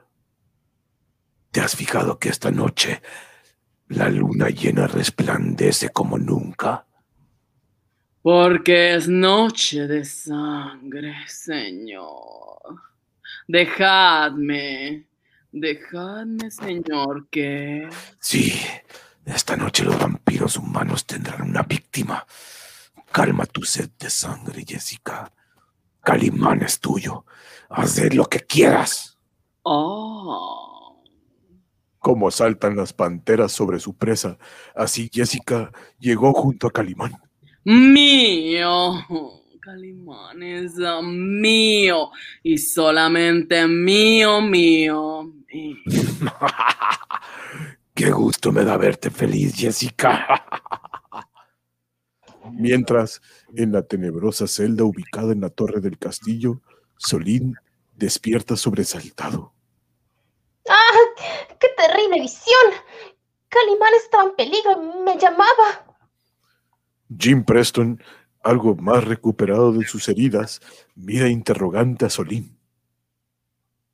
¿Te 1.50 1.60
has 1.60 1.76
fijado 1.76 2.20
que 2.20 2.30
esta 2.30 2.52
noche 2.52 3.02
la 3.88 4.10
luna 4.10 4.50
llena 4.50 4.86
resplandece 4.86 5.90
como 5.90 6.20
nunca? 6.20 6.86
Porque 8.22 8.94
es 8.94 9.08
noche 9.08 9.88
de 9.88 10.06
sangre, 10.06 11.16
Señor. 11.26 12.84
Dejadme, 13.48 15.08
dejadme, 15.52 16.52
Señor, 16.52 17.28
que... 17.32 17.90
Sí, 18.20 18.54
esta 19.26 19.58
noche 19.58 19.84
los 19.84 19.98
vampiros 19.98 20.58
humanos 20.58 21.08
tendrán 21.08 21.42
una 21.42 21.64
víctima. 21.64 22.24
Calma 23.12 23.48
tu 23.48 23.64
sed 23.64 23.90
de 23.98 24.12
sangre, 24.12 24.64
Jessica. 24.68 25.32
Calimán 26.02 26.64
es 26.64 26.80
tuyo. 26.80 27.26
Haz 27.70 28.02
lo 28.14 28.26
que 28.26 28.40
quieras. 28.40 29.18
Oh, 29.64 31.04
Como 32.00 32.32
saltan 32.32 32.76
las 32.76 32.94
panteras 32.94 33.52
sobre 33.52 33.80
su 33.80 33.96
presa, 33.96 34.38
así 34.76 35.10
Jessica 35.14 35.72
llegó 36.00 36.34
junto 36.34 36.68
a 36.68 36.72
Calimán. 36.72 37.14
mío. 37.66 38.94
Calimán 39.60 40.42
es 40.42 40.74
mío 41.04 42.10
y 42.42 42.58
solamente 42.58 43.68
mío, 43.68 44.42
mío. 44.42 45.32
mío. 45.54 45.76
Qué 47.94 48.10
gusto 48.12 48.52
me 48.52 48.64
da 48.64 48.78
verte 48.78 49.12
feliz, 49.12 49.54
Jessica. 49.56 50.26
Mientras, 52.54 53.22
en 53.56 53.72
la 53.72 53.84
tenebrosa 53.84 54.48
celda 54.48 54.84
ubicada 54.84 55.32
en 55.32 55.42
la 55.42 55.50
torre 55.50 55.82
del 55.82 55.98
castillo, 55.98 56.62
Solín 56.98 57.56
despierta 57.96 58.56
sobresaltado. 58.56 59.54
¡Ah! 60.70 61.56
¡Qué 61.60 61.68
terrible 61.76 62.22
visión! 62.22 62.72
Calimán 63.50 63.94
estaba 63.96 64.24
en 64.26 64.36
peligro 64.36 64.72
y 64.72 65.04
me 65.04 65.18
llamaba. 65.18 65.98
Jim 67.18 67.44
Preston, 67.44 68.02
algo 68.44 68.76
más 68.76 69.04
recuperado 69.04 69.72
de 69.74 69.86
sus 69.88 70.08
heridas, 70.08 70.62
mira 70.96 71.28
interrogante 71.28 72.06
a 72.06 72.10
Solín. 72.10 72.58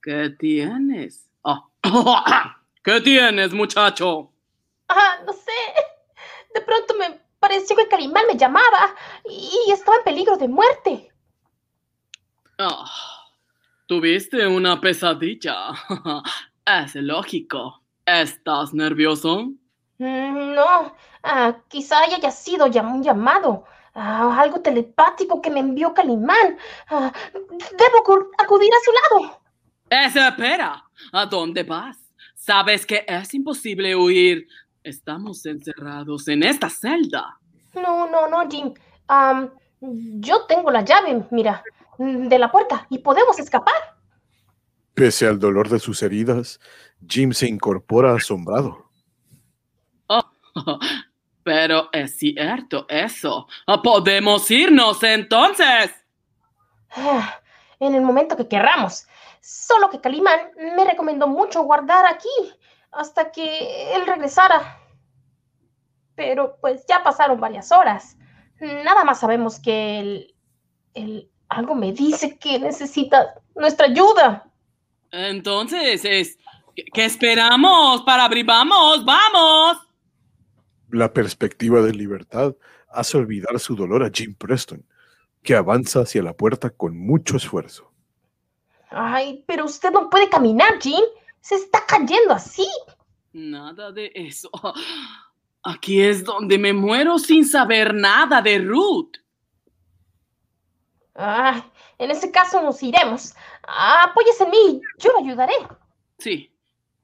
¿Qué 0.02 0.32
tienes? 0.38 1.30
Ah, 1.44 1.68
¿Qué 2.84 3.02
tienes, 3.02 3.54
muchacho? 3.54 4.32
Ah, 4.88 5.20
no 5.26 5.34
sé. 5.34 5.52
De 6.54 6.62
pronto 6.62 6.94
me 7.00 7.25
pareció 7.48 7.76
que 7.76 7.88
Calimán 7.88 8.24
me 8.28 8.38
llamaba 8.38 8.96
y 9.30 9.72
estaba 9.72 9.98
en 9.98 10.04
peligro 10.04 10.36
de 10.38 10.48
muerte. 10.48 11.12
Ah, 12.58 12.86
Tuviste 13.88 14.48
una 14.48 14.82
pesadilla. 14.82 15.72
Es 16.66 16.96
lógico. 16.96 17.84
¿Estás 18.04 18.74
nervioso? 18.74 19.52
Mm, 20.00 20.56
No, 20.56 20.96
ah, 21.24 21.56
quizá 21.68 22.00
haya 22.00 22.32
sido 22.32 22.66
llam- 22.68 22.92
un 22.96 23.04
llamado, 23.04 23.66
ah, 23.94 24.36
algo 24.42 24.62
telepático 24.62 25.40
que 25.44 25.52
me 25.52 25.60
envió 25.60 25.94
Calimán. 25.94 26.58
Ah, 26.90 27.14
debo 27.34 27.98
acu- 28.04 28.30
acudir 28.40 28.72
a 28.74 28.84
su 28.84 28.92
lado. 29.00 29.42
Espera. 29.90 30.84
¿A 31.12 31.26
dónde 31.28 31.62
vas? 31.62 31.98
Sabes 32.34 32.84
que 32.86 33.06
es 33.08 33.34
imposible 33.36 33.96
huir. 33.96 34.48
Estamos 34.86 35.44
encerrados 35.48 36.28
en 36.28 36.44
esta 36.44 36.70
celda. 36.70 37.40
No, 37.74 38.08
no, 38.08 38.28
no, 38.28 38.48
Jim. 38.48 38.72
Yo 39.82 40.46
tengo 40.46 40.70
la 40.70 40.86
llave, 40.86 41.26
mira, 41.32 41.64
de 41.98 42.38
la 42.38 42.52
puerta 42.52 42.86
y 42.92 43.00
podemos 43.00 43.40
escapar. 43.40 43.74
Pese 44.94 45.26
al 45.26 45.40
dolor 45.40 45.70
de 45.70 45.80
sus 45.80 46.04
heridas, 46.04 46.60
Jim 47.08 47.34
se 47.34 47.48
incorpora 47.48 48.14
asombrado. 48.14 48.92
Pero 51.44 51.90
es 51.92 52.18
cierto 52.18 52.86
eso. 52.88 53.48
Podemos 53.84 54.52
irnos 54.52 55.02
entonces. 55.02 55.96
Ah, 56.96 57.40
En 57.80 57.96
el 57.96 58.04
momento 58.04 58.38
que 58.38 58.48
querramos. 58.48 59.08
Solo 59.42 59.90
que 59.90 60.00
Calimán 60.00 60.52
me 60.76 60.86
recomendó 60.86 61.28
mucho 61.28 61.64
guardar 61.64 62.06
aquí 62.06 62.30
hasta 62.96 63.32
que 63.32 63.94
él 63.94 64.06
regresara. 64.08 64.80
Pero 66.16 66.58
pues 66.62 66.86
ya 66.88 67.04
pasaron 67.04 67.40
varias 67.40 67.72
horas. 67.72 68.18
Nada 68.60 69.04
más 69.04 69.20
sabemos 69.20 69.60
que 69.60 70.00
él, 70.00 70.36
él 70.94 71.30
algo 71.50 71.76
me 71.76 71.92
dice 71.92 72.38
que 72.40 72.58
necesita 72.58 73.36
nuestra 73.54 73.88
ayuda. 73.88 74.50
Entonces, 75.12 76.04
es, 76.06 76.38
¿qué, 76.76 76.86
qué 76.94 77.06
esperamos 77.06 78.02
para 78.04 78.26
abrir? 78.26 78.46
¡Vamos, 78.46 79.04
vamos! 79.04 79.78
La 80.90 81.12
perspectiva 81.12 81.82
de 81.82 81.94
libertad 81.94 82.56
hace 82.90 83.18
olvidar 83.18 83.60
su 83.60 83.76
dolor 83.76 84.04
a 84.04 84.10
Jim 84.14 84.34
Preston, 84.36 84.86
que 85.44 85.56
avanza 85.56 86.02
hacia 86.02 86.24
la 86.24 86.34
puerta 86.34 86.70
con 86.70 86.98
mucho 86.98 87.36
esfuerzo. 87.36 87.92
Ay, 88.90 89.44
pero 89.46 89.66
usted 89.66 89.92
no 89.92 90.10
puede 90.10 90.30
caminar, 90.30 90.80
Jim. 90.82 91.04
Se 91.46 91.54
está 91.54 91.86
cayendo 91.86 92.34
así. 92.34 92.68
Nada 93.32 93.92
de 93.92 94.12
eso. 94.16 94.50
Aquí 95.62 96.02
es 96.02 96.24
donde 96.24 96.58
me 96.58 96.74
muero 96.74 97.20
sin 97.20 97.46
saber 97.46 97.94
nada 97.94 98.42
de 98.42 98.58
Ruth. 98.58 99.12
Ay, 101.14 101.64
en 102.00 102.10
ese 102.10 102.32
caso 102.32 102.64
nos 102.64 102.82
iremos. 102.82 103.36
Apóyese 103.62 104.46
en 104.46 104.50
mí, 104.50 104.82
yo 104.98 105.12
lo 105.12 105.20
ayudaré. 105.20 105.54
Sí, 106.18 106.52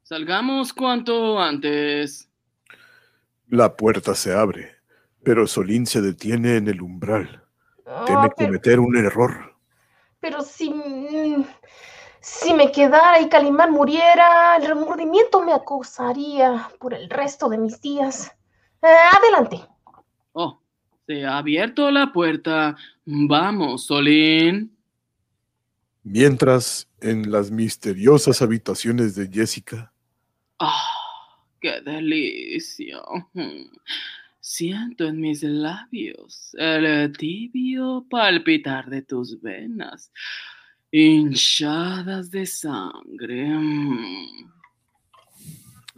salgamos 0.02 0.74
cuanto 0.74 1.40
antes. 1.40 2.28
La 3.48 3.76
puerta 3.78 4.16
se 4.16 4.34
abre, 4.34 4.76
pero 5.24 5.46
Solín 5.46 5.86
se 5.86 6.02
detiene 6.02 6.58
en 6.58 6.68
el 6.68 6.82
umbral. 6.82 7.46
Ah, 7.86 8.06
Teme 8.08 8.30
pero, 8.36 8.48
cometer 8.48 8.80
un 8.80 8.98
error. 8.98 9.56
pero 10.20 10.42
si, 10.42 10.72
si 12.22 12.54
me 12.54 12.72
quedara 12.72 13.20
y 13.20 13.30
Calimán 13.30 13.72
muriera, 13.72 14.56
el 14.58 14.68
remordimiento 14.68 15.42
me 15.42 15.54
acosaría 15.54 16.70
por 16.80 16.94
el 16.94 17.10
resto 17.10 17.50
de 17.50 17.58
mis 17.58 17.82
días. 17.82 18.32
Ah, 18.82 19.18
adelante. 19.18 19.68
Oh, 20.34 20.62
se 21.06 21.26
ha 21.26 21.38
abierto 21.38 21.90
la 21.92 22.12
puerta. 22.14 22.76
Vamos, 23.06 23.86
Solín. 23.86 24.76
Mientras, 26.04 26.88
en 27.00 27.32
las 27.32 27.52
misteriosas 27.52 28.42
habitaciones 28.42 29.16
de 29.16 29.28
Jessica, 29.28 29.92
Ah, 30.64 30.84
qué 31.60 31.82
delicia. 31.82 33.02
Mm. 33.34 33.66
Siento 34.40 35.06
en 35.06 35.20
mis 35.20 35.42
labios 35.42 36.52
el 36.54 37.12
tibio 37.18 38.06
palpitar 38.08 38.88
de 38.88 39.02
tus 39.02 39.42
venas, 39.42 40.12
hinchadas 40.92 42.30
de 42.32 42.46
sangre. 42.46 43.48
Mm. 43.48 44.50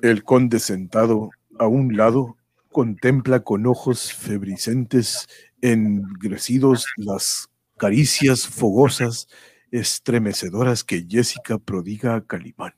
el 0.01 0.23
conde 0.23 0.59
sentado 0.59 1.29
a 1.59 1.67
un 1.67 1.95
lado 1.95 2.37
contempla 2.71 3.41
con 3.41 3.65
ojos 3.67 4.11
febricentes 4.11 5.27
engrecidos 5.61 6.85
las 6.97 7.49
caricias 7.77 8.45
fogosas, 8.47 9.27
estremecedoras 9.71 10.83
que 10.83 11.05
Jessica 11.09 11.57
prodiga 11.57 12.15
a 12.15 12.25
Calimán. 12.25 12.73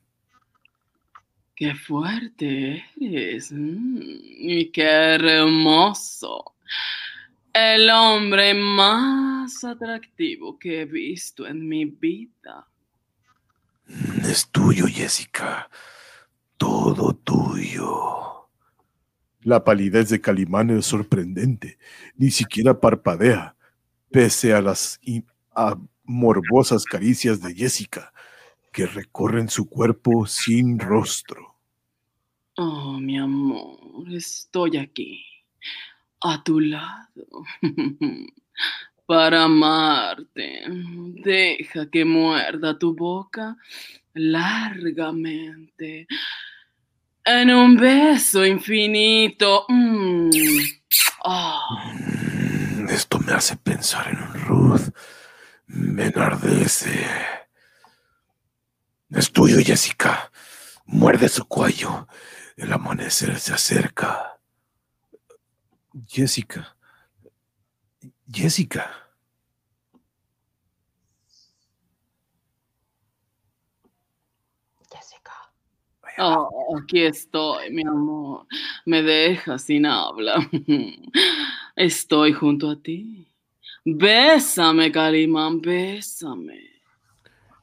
Qué 1.56 1.74
fuerte 1.74 2.84
eres. 3.00 3.50
mm, 3.50 3.98
Y 4.00 4.70
qué 4.70 4.84
hermoso. 4.84 6.54
El 7.58 7.88
hombre 7.88 8.52
más 8.52 9.64
atractivo 9.64 10.58
que 10.58 10.82
he 10.82 10.84
visto 10.84 11.46
en 11.46 11.66
mi 11.66 11.86
vida. 11.86 12.68
Es 14.28 14.50
tuyo, 14.50 14.84
Jessica. 14.86 15.70
Todo 16.58 17.14
tuyo. 17.14 18.50
La 19.40 19.64
palidez 19.64 20.10
de 20.10 20.20
Calimán 20.20 20.68
es 20.68 20.84
sorprendente, 20.84 21.78
ni 22.16 22.30
siquiera 22.30 22.78
parpadea, 22.78 23.56
pese 24.10 24.52
a 24.52 24.60
las 24.60 25.00
a 25.54 25.78
morbosas 26.04 26.84
caricias 26.84 27.40
de 27.40 27.54
Jessica, 27.54 28.12
que 28.70 28.84
recorren 28.84 29.48
su 29.48 29.66
cuerpo 29.66 30.26
sin 30.26 30.78
rostro. 30.78 31.56
Oh, 32.58 33.00
mi 33.00 33.16
amor, 33.16 34.12
estoy 34.12 34.76
aquí, 34.76 35.24
a 36.22 36.42
tu 36.42 36.60
lado, 36.60 37.44
para 39.06 39.44
amarte. 39.44 40.62
Deja 40.68 41.90
que 41.90 42.04
muerda 42.04 42.78
tu 42.78 42.94
boca 42.94 43.56
largamente, 44.14 46.06
en 47.24 47.50
un 47.50 47.76
beso 47.76 48.44
infinito. 48.44 49.64
Mm. 49.68 50.30
Ah, 51.24 51.92
Esto 52.88 53.18
me 53.18 53.32
hace 53.32 53.56
pensar 53.56 54.08
en 54.08 54.22
un 54.22 54.34
Ruth. 54.46 54.90
Me 55.66 56.06
enardece. 56.06 57.04
Es 59.10 59.32
tuyo, 59.32 59.58
Jessica. 59.64 60.30
Muerde 60.86 61.28
su 61.28 61.44
cuello. 61.46 62.06
El 62.56 62.72
amanecer 62.72 63.38
se 63.40 63.52
acerca. 63.52 64.35
Jessica. 66.04 66.76
Jessica. 68.28 68.90
Jessica. 74.90 75.32
oh, 76.18 76.76
aquí 76.76 77.02
estoy, 77.02 77.70
mi 77.70 77.82
amor. 77.86 78.46
Me 78.84 79.02
dejas 79.02 79.62
sin 79.62 79.86
habla. 79.86 80.36
Estoy 81.76 82.32
junto 82.32 82.70
a 82.70 82.82
ti. 82.82 83.32
Bésame, 83.84 84.90
Calimán, 84.92 85.60
bésame. 85.60 86.60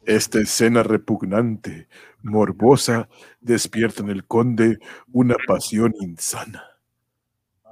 Esta 0.05 0.39
escena 0.39 0.84
repugnante, 0.84 1.88
morbosa, 2.23 3.10
despierta 3.41 4.01
en 4.01 4.10
el 4.10 4.26
conde 4.26 4.80
una 5.11 5.35
pasión 5.47 5.93
insana. 6.01 6.73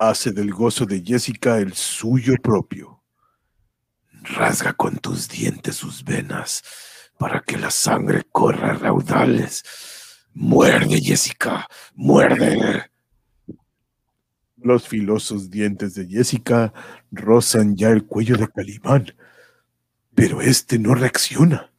Hace 0.02 0.32
del 0.32 0.52
gozo 0.52 0.88
de 0.88 1.04
Jessica 1.04 1.60
el 1.60 1.74
suyo 1.74 2.34
propio. 2.42 3.04
Rasga 4.24 4.74
con 4.74 4.98
tus 4.98 5.30
dientes 5.30 5.76
sus 5.76 6.04
venas 6.04 6.64
para 7.20 7.40
que 7.42 7.56
la 7.56 7.70
sangre 7.70 8.24
corra 8.32 8.72
a 8.72 8.74
raudales. 8.74 9.64
Muerde, 10.34 11.00
Jessica. 11.00 11.68
Muerde. 11.94 12.90
Los 14.58 14.88
filosos 14.88 15.52
dientes 15.52 15.94
de 15.94 16.08
Jessica 16.08 16.74
rozan 17.12 17.76
ya 17.76 17.90
el 17.90 18.04
cuello 18.04 18.38
de 18.38 18.48
Calimán, 18.48 19.14
pero 20.16 20.42
este 20.42 20.80
no 20.80 20.96
reacciona. 20.96 21.72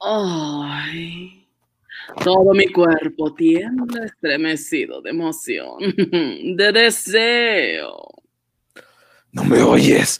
Ay, 0.00 1.37
todo 2.24 2.52
mi 2.54 2.66
cuerpo 2.68 3.34
tiembla 3.34 4.04
estremecido 4.04 5.00
de 5.02 5.10
emoción, 5.10 5.78
de 6.56 6.72
deseo. 6.72 8.08
No 9.32 9.44
me 9.44 9.62
oyes. 9.62 10.18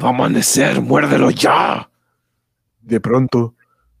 Va 0.00 0.08
a 0.08 0.10
amanecer. 0.10 0.80
Muérdelo 0.80 1.30
ya. 1.30 1.90
De 2.80 3.00
pronto, 3.00 3.54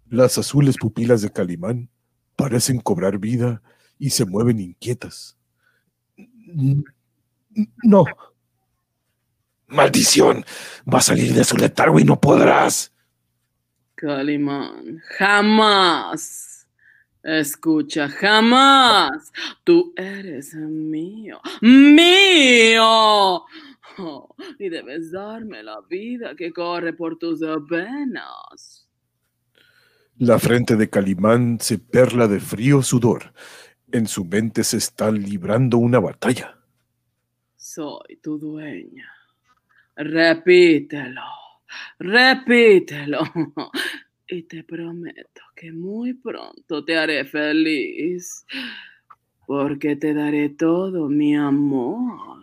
las 0.08 0.38
azules 0.38 0.76
pupilas 0.78 1.22
de 1.22 1.30
Calimán 1.30 1.90
parecen 2.36 2.80
cobrar 2.80 3.18
vida 3.18 3.62
y 3.98 4.10
se 4.10 4.24
mueven 4.24 4.60
inquietas. 4.60 5.36
No. 7.82 8.04
Maldición. 9.68 10.44
Va 10.92 10.98
a 10.98 11.02
salir 11.02 11.32
de 11.32 11.44
su 11.44 11.56
letargo 11.56 11.98
y 11.98 12.04
no 12.04 12.20
podrás. 12.20 12.92
Calimán, 13.94 15.02
jamás. 15.18 16.55
Escucha, 17.26 18.08
jamás. 18.08 19.32
Tú 19.64 19.92
eres 19.96 20.54
mío. 20.54 21.40
Mío. 21.60 23.42
Oh, 23.98 24.36
y 24.60 24.68
debes 24.68 25.10
darme 25.10 25.64
la 25.64 25.80
vida 25.80 26.36
que 26.36 26.52
corre 26.52 26.92
por 26.92 27.18
tus 27.18 27.40
venas. 27.68 28.88
La 30.18 30.38
frente 30.38 30.76
de 30.76 30.88
Calimán 30.88 31.58
se 31.60 31.78
perla 31.78 32.28
de 32.28 32.38
frío 32.38 32.80
sudor. 32.80 33.32
En 33.90 34.06
su 34.06 34.24
mente 34.24 34.62
se 34.62 34.76
está 34.76 35.10
librando 35.10 35.78
una 35.78 35.98
batalla. 35.98 36.56
Soy 37.56 38.18
tu 38.22 38.38
dueña. 38.38 39.10
Repítelo, 39.96 41.22
repítelo. 41.98 43.18
Y 44.28 44.42
te 44.42 44.64
prometo 44.64 45.42
que 45.54 45.72
muy 45.72 46.14
pronto 46.14 46.84
te 46.84 46.96
haré 46.96 47.24
feliz, 47.24 48.44
porque 49.46 49.96
te 49.96 50.14
daré 50.14 50.48
todo 50.50 51.08
mi 51.08 51.36
amor. 51.36 52.42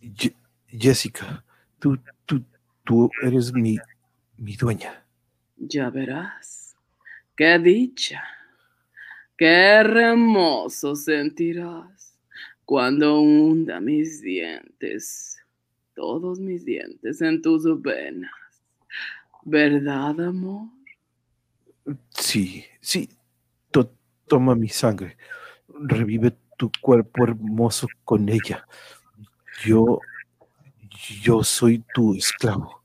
Je- 0.00 0.34
Jessica, 0.68 1.44
tú, 1.78 1.98
tú, 2.26 2.42
tú 2.84 3.10
eres 3.22 3.52
mi, 3.52 3.78
mi 4.36 4.56
dueña. 4.56 5.04
Ya 5.56 5.90
verás. 5.90 6.76
qué 7.36 7.58
dicha, 7.58 8.22
qué 9.36 9.46
hermoso 9.46 10.94
sentirás 10.96 12.16
cuando 12.64 13.20
hunda 13.20 13.80
mis 13.80 14.20
dientes, 14.22 15.38
todos 15.94 16.38
mis 16.40 16.64
dientes 16.64 17.20
en 17.22 17.40
tus 17.42 17.64
venas. 17.82 18.30
¿Verdad, 19.44 20.20
amor? 20.20 20.68
Sí, 22.10 22.64
sí. 22.80 23.08
To- 23.70 23.92
toma 24.26 24.54
mi 24.54 24.68
sangre. 24.68 25.16
Revive 25.68 26.36
tu 26.56 26.70
cuerpo 26.80 27.24
hermoso 27.24 27.88
con 28.04 28.28
ella. 28.28 28.66
Yo, 29.64 30.00
yo 31.22 31.42
soy 31.42 31.84
tu 31.94 32.14
esclavo. 32.14 32.82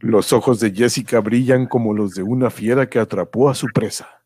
Los 0.00 0.32
ojos 0.32 0.60
de 0.60 0.70
Jessica 0.72 1.20
brillan 1.20 1.66
como 1.66 1.94
los 1.94 2.14
de 2.14 2.22
una 2.22 2.50
fiera 2.50 2.88
que 2.88 2.98
atrapó 2.98 3.48
a 3.48 3.54
su 3.54 3.66
presa. 3.68 4.22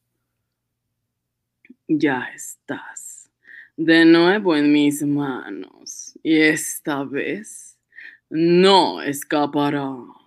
Ya 1.89 2.25
estás 2.35 3.31
de 3.77 4.05
nuevo 4.05 4.57
en 4.57 4.73
mis 4.73 5.03
manos 5.03 6.19
y 6.23 6.41
esta 6.41 7.05
vez 7.05 7.79
no 8.29 9.01
escaparás. 9.01 10.20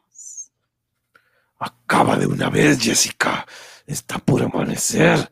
Acaba 1.64 2.18
de 2.18 2.28
una 2.28 2.50
vez, 2.50 2.80
Jessica. 2.80 3.46
Está 3.88 4.18
por 4.20 4.44
amanecer. 4.44 5.32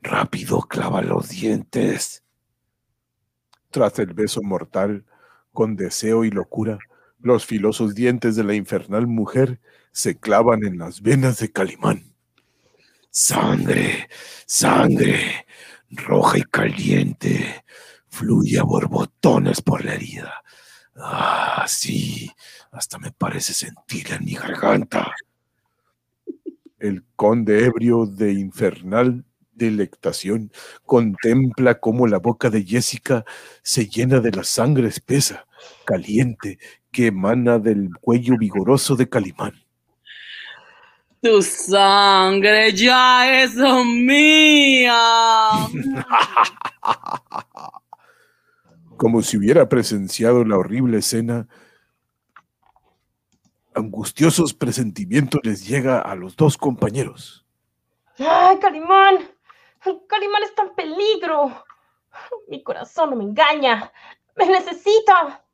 Rápido, 0.00 0.60
clava 0.60 1.02
los 1.02 1.30
dientes. 1.30 2.22
Tras 3.72 3.98
el 3.98 4.14
beso 4.14 4.42
mortal, 4.42 5.04
con 5.52 5.74
deseo 5.74 6.24
y 6.24 6.30
locura, 6.30 6.78
los 7.18 7.46
filosos 7.46 7.96
dientes 7.96 8.36
de 8.36 8.44
la 8.44 8.54
infernal 8.54 9.08
mujer 9.08 9.60
se 9.90 10.16
clavan 10.16 10.64
en 10.64 10.78
las 10.78 11.02
venas 11.02 11.38
de 11.38 11.50
Calimán. 11.50 12.14
Sangre, 13.10 14.08
sangre, 14.46 15.46
roja 15.90 16.38
y 16.38 16.42
caliente, 16.42 17.64
fluye 18.08 18.60
a 18.60 18.62
borbotones 18.62 19.60
por 19.62 19.84
la 19.84 19.94
herida. 19.94 20.44
Ah, 20.94 21.64
sí, 21.66 22.30
hasta 22.70 22.98
me 22.98 23.10
parece 23.10 23.52
sentirla 23.52 24.16
en 24.16 24.24
mi 24.26 24.34
garganta. 24.34 25.12
El 26.86 27.04
conde 27.16 27.64
ebrio 27.64 28.06
de 28.06 28.32
infernal 28.32 29.24
delectación 29.56 30.52
contempla 30.84 31.80
cómo 31.80 32.06
la 32.06 32.18
boca 32.18 32.48
de 32.48 32.62
Jessica 32.62 33.24
se 33.62 33.88
llena 33.88 34.20
de 34.20 34.30
la 34.30 34.44
sangre 34.44 34.86
espesa, 34.88 35.46
caliente, 35.84 36.58
que 36.92 37.08
emana 37.08 37.58
del 37.58 37.90
cuello 38.00 38.36
vigoroso 38.38 38.94
de 38.94 39.08
Calimán. 39.08 39.54
Tu 41.20 41.42
sangre 41.42 42.72
ya 42.72 43.42
es 43.42 43.56
mía. 43.56 44.96
Como 48.96 49.22
si 49.22 49.36
hubiera 49.36 49.68
presenciado 49.68 50.44
la 50.44 50.56
horrible 50.56 50.98
escena, 50.98 51.48
angustiosos 53.76 54.54
presentimientos 54.54 55.40
les 55.44 55.66
llega 55.66 56.00
a 56.00 56.14
los 56.14 56.36
dos 56.36 56.56
compañeros. 56.56 57.46
¡Ay, 58.18 58.58
Calimán! 58.58 59.30
Calimán 60.08 60.42
está 60.42 60.62
en 60.62 60.74
peligro. 60.74 61.64
Mi 62.48 62.62
corazón 62.62 63.10
no 63.10 63.16
me 63.16 63.24
engaña. 63.24 63.92
Me 64.34 64.46
necesita. 64.46 65.44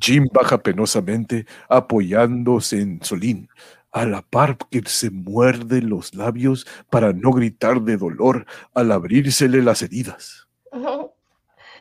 Jim 0.00 0.28
baja 0.32 0.58
penosamente 0.58 1.46
apoyándose 1.68 2.80
en 2.80 3.02
Solín, 3.02 3.48
a 3.90 4.06
la 4.06 4.22
par 4.22 4.56
que 4.70 4.82
se 4.86 5.10
muerde 5.10 5.82
los 5.82 6.14
labios 6.14 6.66
para 6.88 7.12
no 7.12 7.30
gritar 7.30 7.82
de 7.82 7.98
dolor 7.98 8.46
al 8.74 8.90
abrírsele 8.90 9.60
las 9.60 9.82
heridas. 9.82 10.48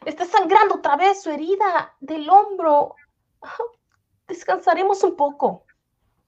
Está 0.06 0.26
sangrando 0.26 0.76
otra 0.76 0.98
vez 0.98 1.22
su 1.22 1.30
herida 1.30 1.96
del 2.02 2.30
hombro. 2.30 2.96
Descansaremos 4.32 5.04
un 5.04 5.18
poco. 5.18 5.66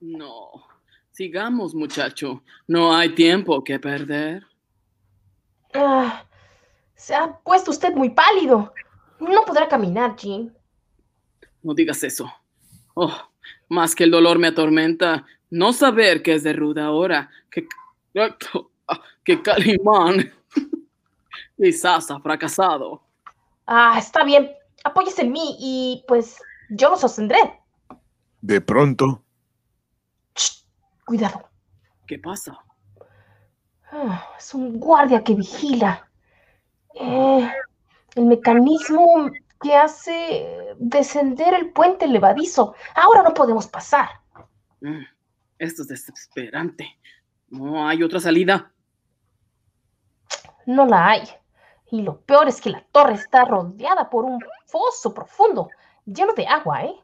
No, 0.01 0.67
sigamos, 1.11 1.73
muchacho. 1.73 2.43
No 2.67 2.93
hay 2.93 3.15
tiempo 3.15 3.63
que 3.63 3.80
perder. 3.80 4.45
Ah, 5.73 6.25
se 6.95 7.15
ha 7.15 7.34
puesto 7.39 7.71
usted 7.71 7.93
muy 7.93 8.09
pálido. 8.09 8.73
No 9.21 9.45
podrá 9.45 9.69
caminar, 9.69 10.17
Jim. 10.19 10.51
No 11.61 11.73
digas 11.73 12.03
eso. 12.03 12.30
Oh, 12.93 13.15
más 13.69 13.95
que 13.95 14.03
el 14.03 14.11
dolor 14.11 14.38
me 14.38 14.47
atormenta 14.47 15.25
no 15.49 15.71
saber 15.71 16.21
que 16.21 16.34
es 16.34 16.43
de 16.43 16.51
ruda 16.51 16.88
ahora, 16.88 17.30
que, 17.49 17.65
que 19.23 19.41
Calimán 19.41 20.34
quizás 21.57 22.11
ha 22.11 22.19
fracasado. 22.19 23.01
Ah, 23.65 23.95
está 23.97 24.25
bien. 24.25 24.51
Apóyese 24.84 25.21
en 25.21 25.31
mí 25.31 25.55
y 25.57 26.03
pues 26.05 26.38
yo 26.69 26.89
lo 26.89 26.97
sostendré. 26.97 27.62
De 28.43 28.59
pronto, 28.59 29.23
Shh, 30.35 30.65
cuidado. 31.05 31.47
¿Qué 32.05 32.19
pasa? 32.19 32.57
Ah, 33.89 34.31
es 34.37 34.53
un 34.53 34.81
guardia 34.81 35.23
que 35.23 35.33
vigila. 35.33 36.09
Eh, 36.93 37.49
el 38.15 38.25
mecanismo 38.25 39.31
que 39.61 39.73
hace 39.73 40.75
descender 40.77 41.53
el 41.53 41.71
puente 41.71 42.05
levadizo. 42.05 42.75
Ahora 42.95 43.23
no 43.23 43.33
podemos 43.33 43.65
pasar. 43.67 44.09
Mm, 44.81 45.03
Esto 45.57 45.83
es 45.83 45.87
desesperante. 45.87 46.99
No 47.47 47.87
hay 47.87 48.03
otra 48.03 48.19
salida. 48.19 48.73
No 50.65 50.85
la 50.85 51.11
hay. 51.11 51.23
Y 51.91 52.01
lo 52.01 52.19
peor 52.19 52.49
es 52.49 52.59
que 52.59 52.71
la 52.71 52.83
torre 52.91 53.13
está 53.13 53.45
rodeada 53.45 54.09
por 54.09 54.25
un 54.25 54.43
foso 54.65 55.13
profundo, 55.13 55.69
lleno 56.05 56.33
de 56.33 56.45
agua, 56.45 56.83
¿eh? 56.83 57.02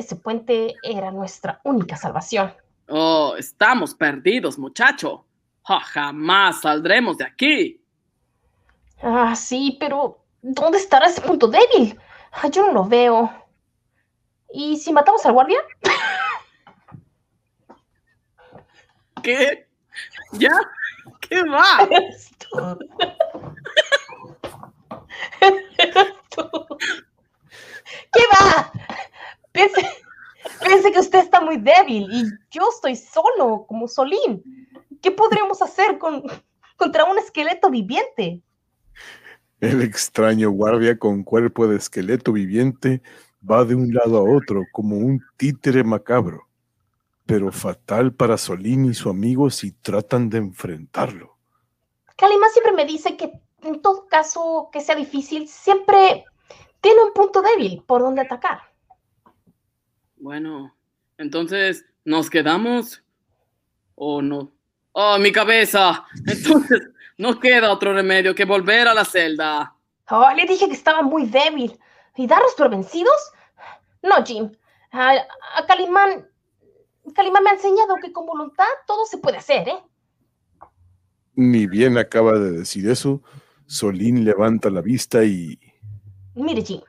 Ese 0.00 0.16
puente 0.16 0.76
era 0.82 1.10
nuestra 1.10 1.60
única 1.62 1.94
salvación. 1.94 2.54
Oh, 2.88 3.34
estamos 3.36 3.94
perdidos, 3.94 4.58
muchacho. 4.58 5.26
Ja, 5.62 5.78
jamás 5.80 6.62
saldremos 6.62 7.18
de 7.18 7.24
aquí. 7.24 7.84
Ah, 9.02 9.36
sí, 9.36 9.76
pero 9.78 10.24
¿dónde 10.40 10.78
estará 10.78 11.04
ese 11.04 11.20
punto 11.20 11.48
débil? 11.48 12.00
Ah, 12.32 12.48
yo 12.48 12.66
no 12.66 12.72
lo 12.72 12.86
veo. 12.86 13.30
¿Y 14.54 14.78
si 14.78 14.90
matamos 14.90 15.26
al 15.26 15.34
guardia? 15.34 15.60
¿Qué? 19.22 19.68
¿Ya? 20.32 20.58
¿Qué 21.20 21.42
va? 21.42 21.82
Eres 21.90 22.30
tú. 22.38 22.78
Eres 25.42 26.14
tú. 26.30 26.50
¿Qué 28.12 28.22
va? 28.32 28.72
Piense, 29.52 29.86
piense 30.64 30.92
que 30.92 31.00
usted 31.00 31.18
está 31.20 31.40
muy 31.40 31.56
débil 31.56 32.06
y 32.10 32.24
yo 32.50 32.68
estoy 32.70 32.96
solo, 32.96 33.64
como 33.66 33.88
Solín. 33.88 34.42
¿Qué 35.02 35.10
podríamos 35.10 35.62
hacer 35.62 35.98
con, 35.98 36.22
contra 36.76 37.04
un 37.04 37.18
esqueleto 37.18 37.70
viviente? 37.70 38.42
el 39.60 39.82
extraño 39.82 40.50
guardia 40.50 40.98
con 40.98 41.22
cuerpo 41.22 41.66
de 41.66 41.76
esqueleto 41.76 42.32
viviente 42.32 43.02
va 43.48 43.64
de 43.64 43.74
un 43.74 43.92
lado 43.92 44.18
a 44.18 44.22
otro 44.22 44.64
como 44.72 44.96
un 44.96 45.22
títere 45.36 45.84
macabro, 45.84 46.48
pero 47.26 47.52
fatal 47.52 48.12
para 48.12 48.38
Solín 48.38 48.86
y 48.86 48.94
su 48.94 49.10
amigo 49.10 49.50
si 49.50 49.72
tratan 49.72 50.30
de 50.30 50.38
enfrentarlo. 50.38 51.36
Kalima 52.16 52.48
siempre 52.48 52.72
me 52.72 52.84
dice 52.84 53.16
que 53.16 53.32
en 53.62 53.82
todo 53.82 54.06
caso 54.08 54.70
que 54.72 54.80
sea 54.80 54.94
difícil, 54.94 55.46
siempre 55.46 56.24
tiene 56.80 57.02
un 57.02 57.12
punto 57.12 57.42
débil 57.42 57.82
por 57.86 58.00
donde 58.00 58.22
atacar. 58.22 58.60
Bueno, 60.20 60.76
entonces, 61.16 61.86
¿nos 62.04 62.28
quedamos 62.28 63.02
o 63.94 64.20
no? 64.20 64.52
¡Oh, 64.92 65.18
mi 65.18 65.32
cabeza! 65.32 66.04
Entonces, 66.26 66.90
no 67.16 67.40
queda 67.40 67.72
otro 67.72 67.94
remedio 67.94 68.34
que 68.34 68.44
volver 68.44 68.86
a 68.86 68.92
la 68.92 69.06
celda. 69.06 69.74
Oh, 70.10 70.30
le 70.36 70.44
dije 70.44 70.66
que 70.66 70.74
estaba 70.74 71.00
muy 71.00 71.24
débil. 71.26 71.78
¿Y 72.16 72.26
darnos 72.26 72.52
por 72.54 72.68
vencidos? 72.68 73.14
No, 74.02 74.22
Jim. 74.24 74.52
A, 74.92 75.12
a 75.56 75.66
Calimán, 75.66 76.28
Calimán 77.14 77.44
me 77.44 77.50
ha 77.50 77.54
enseñado 77.54 77.96
que 78.02 78.12
con 78.12 78.26
voluntad 78.26 78.64
todo 78.86 79.06
se 79.06 79.18
puede 79.18 79.38
hacer, 79.38 79.68
¿eh? 79.68 79.78
Ni 81.34 81.66
bien 81.66 81.96
acaba 81.96 82.32
de 82.32 82.50
decir 82.50 82.90
eso, 82.90 83.22
Solín 83.66 84.24
levanta 84.24 84.68
la 84.68 84.82
vista 84.82 85.24
y 85.24 85.58
Mire, 86.34 86.62
Jim, 86.62 86.82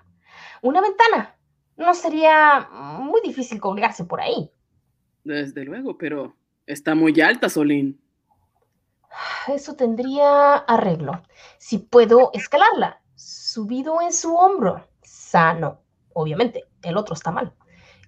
una 0.62 0.82
ventana. 0.82 1.36
No 1.82 1.96
sería 1.96 2.70
muy 3.00 3.22
difícil 3.22 3.60
colgarse 3.60 4.06
por 4.06 4.22
ahí. 4.22 4.52
Desde 5.24 5.66
luego, 5.66 5.98
pero 5.98 6.36
está 6.68 6.94
muy 6.94 7.20
alta, 7.20 7.50
Solín. 7.50 8.00
Eso 9.48 9.76
tendría 9.76 10.58
arreglo. 10.58 11.24
Si 11.58 11.80
puedo 11.80 12.30
escalarla, 12.34 13.02
subido 13.16 14.00
en 14.02 14.14
su 14.14 14.36
hombro, 14.36 14.88
sano. 15.02 15.82
Obviamente, 16.14 16.66
el 16.84 16.98
otro 16.98 17.16
está 17.16 17.32
mal. 17.32 17.52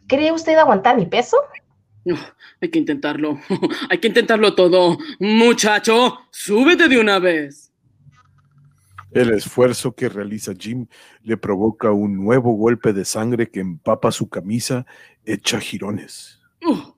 ¿Cree 0.07 0.31
usted 0.31 0.55
aguantar 0.55 0.95
mi 0.95 1.07
peso? 1.07 1.37
No, 2.05 2.15
hay 2.61 2.69
que 2.69 2.77
intentarlo. 2.77 3.39
hay 3.89 3.97
que 3.97 4.09
intentarlo 4.09 4.53
todo. 4.53 4.97
Muchacho, 5.19 6.19
súbete 6.29 6.87
de 6.87 6.99
una 6.99 7.17
vez. 7.17 7.72
El 9.13 9.31
esfuerzo 9.33 9.93
que 9.93 10.09
realiza 10.09 10.53
Jim 10.57 10.87
le 11.21 11.37
provoca 11.37 11.91
un 11.91 12.17
nuevo 12.17 12.53
golpe 12.53 12.93
de 12.93 13.05
sangre 13.05 13.49
que 13.49 13.59
empapa 13.59 14.11
su 14.11 14.27
camisa 14.27 14.85
hecha 15.23 15.59
jirones. 15.59 16.39
Uh, 16.65 16.93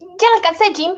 Ya 0.00 0.30
la 0.30 0.36
alcancé, 0.36 0.74
Jim. 0.74 0.94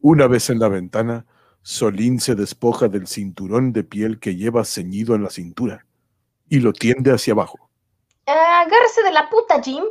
Una 0.00 0.26
vez 0.26 0.50
en 0.50 0.58
la 0.58 0.68
ventana, 0.68 1.26
Solín 1.62 2.20
se 2.20 2.34
despoja 2.34 2.88
del 2.88 3.06
cinturón 3.06 3.72
de 3.72 3.84
piel 3.84 4.20
que 4.20 4.36
lleva 4.36 4.64
ceñido 4.64 5.14
en 5.14 5.22
la 5.22 5.30
cintura 5.30 5.86
y 6.48 6.60
lo 6.60 6.72
tiende 6.72 7.12
hacia 7.12 7.32
abajo. 7.32 7.70
Agárrese 8.26 9.02
de 9.02 9.12
la 9.12 9.28
puta, 9.30 9.62
Jim. 9.62 9.84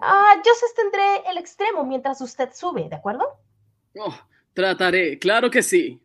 Ah, 0.00 0.40
yo 0.44 0.52
sostendré 0.54 1.28
el 1.30 1.38
extremo 1.38 1.84
mientras 1.84 2.20
usted 2.20 2.50
sube, 2.52 2.88
¿de 2.88 2.96
acuerdo? 2.96 3.24
oh, 3.98 4.14
trataré, 4.52 5.18
claro 5.18 5.50
que 5.50 5.62
sí. 5.62 6.00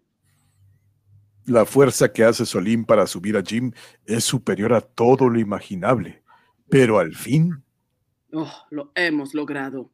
La 1.51 1.65
fuerza 1.65 2.13
que 2.13 2.23
hace 2.23 2.45
Solín 2.45 2.85
para 2.85 3.05
subir 3.05 3.35
a 3.35 3.43
Jim 3.43 3.73
es 4.05 4.23
superior 4.23 4.71
a 4.71 4.79
todo 4.79 5.27
lo 5.27 5.37
imaginable, 5.37 6.23
pero 6.69 6.97
al 6.97 7.13
fin 7.13 7.61
Oh, 8.31 8.49
lo 8.69 8.93
hemos 8.95 9.33
logrado. 9.33 9.91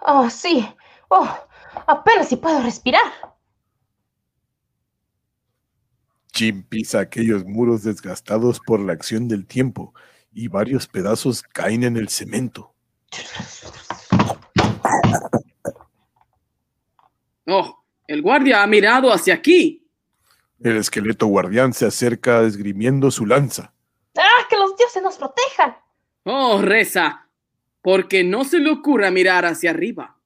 Oh, 0.00 0.28
sí. 0.28 0.66
Oh, 1.08 1.28
apenas 1.86 2.30
si 2.30 2.34
puedo 2.34 2.60
respirar. 2.64 3.00
Jim 6.34 6.64
pisa 6.64 6.98
aquellos 6.98 7.44
muros 7.44 7.84
desgastados 7.84 8.58
por 8.58 8.80
la 8.80 8.92
acción 8.92 9.28
del 9.28 9.46
tiempo 9.46 9.94
y 10.32 10.48
varios 10.48 10.88
pedazos 10.88 11.44
caen 11.44 11.84
en 11.84 11.96
el 11.96 12.08
cemento. 12.08 12.74
Oh, 17.46 17.84
el 18.08 18.20
guardia 18.20 18.64
ha 18.64 18.66
mirado 18.66 19.12
hacia 19.12 19.34
aquí. 19.34 19.79
El 20.60 20.76
esqueleto 20.76 21.26
guardián 21.26 21.72
se 21.72 21.86
acerca 21.86 22.42
esgrimiendo 22.42 23.10
su 23.10 23.24
lanza. 23.24 23.72
¡Ah, 24.16 24.46
que 24.48 24.56
los 24.56 24.76
dioses 24.76 25.02
nos 25.02 25.16
protejan! 25.16 25.74
Oh, 26.24 26.60
reza, 26.60 27.28
porque 27.80 28.24
no 28.24 28.44
se 28.44 28.58
le 28.58 28.70
ocurra 28.70 29.10
mirar 29.10 29.46
hacia 29.46 29.70
arriba. 29.70 30.18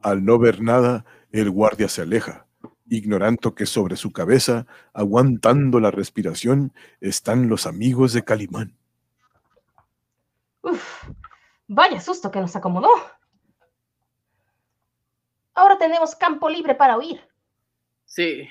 Al 0.00 0.24
no 0.24 0.40
ver 0.40 0.60
nada, 0.60 1.04
el 1.30 1.50
guardia 1.50 1.88
se 1.88 2.02
aleja, 2.02 2.46
ignorando 2.88 3.54
que 3.54 3.64
sobre 3.64 3.94
su 3.94 4.12
cabeza, 4.12 4.66
aguantando 4.92 5.78
la 5.78 5.92
respiración, 5.92 6.72
están 7.00 7.48
los 7.48 7.66
amigos 7.66 8.12
de 8.12 8.24
Calimán. 8.24 8.76
Uf, 10.62 11.08
vaya 11.68 12.00
susto 12.00 12.32
que 12.32 12.40
nos 12.40 12.56
acomodó. 12.56 12.90
Ahora 15.54 15.78
tenemos 15.78 16.16
campo 16.16 16.48
libre 16.48 16.74
para 16.74 16.98
huir. 16.98 17.20
Sí, 18.04 18.48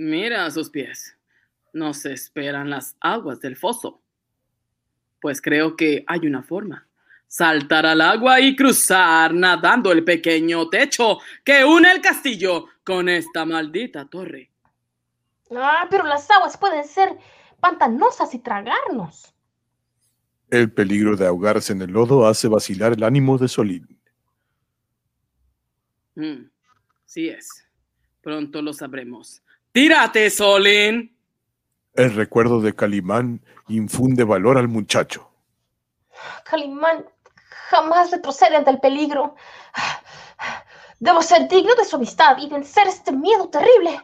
mira 0.00 0.46
a 0.46 0.50
sus 0.50 0.70
pies. 0.70 1.16
No 1.72 1.94
se 1.94 2.12
esperan 2.12 2.70
las 2.70 2.96
aguas 3.00 3.40
del 3.40 3.56
foso. 3.56 4.02
Pues 5.20 5.40
creo 5.40 5.76
que 5.76 6.04
hay 6.06 6.26
una 6.26 6.42
forma. 6.42 6.88
Saltar 7.28 7.86
al 7.86 8.00
agua 8.00 8.40
y 8.40 8.56
cruzar 8.56 9.32
nadando 9.32 9.92
el 9.92 10.02
pequeño 10.02 10.68
techo 10.68 11.18
que 11.44 11.64
une 11.64 11.92
el 11.92 12.00
castillo 12.00 12.66
con 12.82 13.08
esta 13.08 13.44
maldita 13.44 14.06
torre. 14.06 14.50
Ah, 15.54 15.86
pero 15.88 16.04
las 16.04 16.28
aguas 16.30 16.56
pueden 16.56 16.84
ser 16.84 17.16
pantanosas 17.60 18.34
y 18.34 18.38
tragarnos. 18.40 19.32
El 20.48 20.72
peligro 20.72 21.16
de 21.16 21.26
ahogarse 21.26 21.72
en 21.72 21.82
el 21.82 21.92
lodo 21.92 22.26
hace 22.26 22.48
vacilar 22.48 22.94
el 22.94 23.04
ánimo 23.04 23.38
de 23.38 23.46
Solín. 23.46 24.00
Mm, 26.16 26.50
sí 27.04 27.28
es. 27.28 27.64
Pronto 28.22 28.60
lo 28.60 28.72
sabremos. 28.72 29.42
¡Tírate, 29.72 30.30
Solín! 30.30 31.16
El 31.94 32.14
recuerdo 32.14 32.60
de 32.60 32.74
Calimán 32.74 33.44
infunde 33.68 34.24
valor 34.24 34.58
al 34.58 34.66
muchacho. 34.66 35.30
Calimán 36.44 37.06
jamás 37.68 38.10
retrocede 38.10 38.56
ante 38.56 38.70
el 38.70 38.80
peligro. 38.80 39.36
Debo 40.98 41.22
ser 41.22 41.48
digno 41.48 41.74
de 41.76 41.84
su 41.84 41.96
amistad 41.96 42.36
y 42.38 42.48
vencer 42.48 42.88
este 42.88 43.12
miedo 43.12 43.48
terrible. 43.48 44.00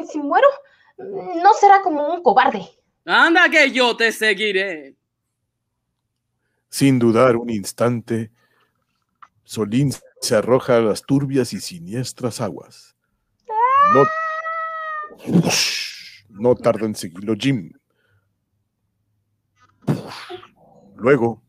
Y 0.00 0.04
si 0.06 0.18
muero, 0.18 0.48
no 0.96 1.52
será 1.52 1.82
como 1.82 2.14
un 2.14 2.22
cobarde. 2.22 2.66
Anda 3.04 3.50
que 3.50 3.70
yo 3.70 3.96
te 3.96 4.10
seguiré. 4.12 4.96
Sin 6.70 6.98
dudar 6.98 7.36
un 7.36 7.50
instante, 7.50 8.32
Solín 9.44 9.92
se 10.20 10.36
arroja 10.36 10.76
a 10.76 10.80
las 10.80 11.02
turbias 11.02 11.52
y 11.52 11.60
siniestras 11.60 12.40
aguas. 12.40 12.96
No, 13.94 14.04
no 16.30 16.54
tarda 16.54 16.86
en 16.86 16.94
seguirlo 16.94 17.34
Jim. 17.38 17.72
Luego, 20.96 21.42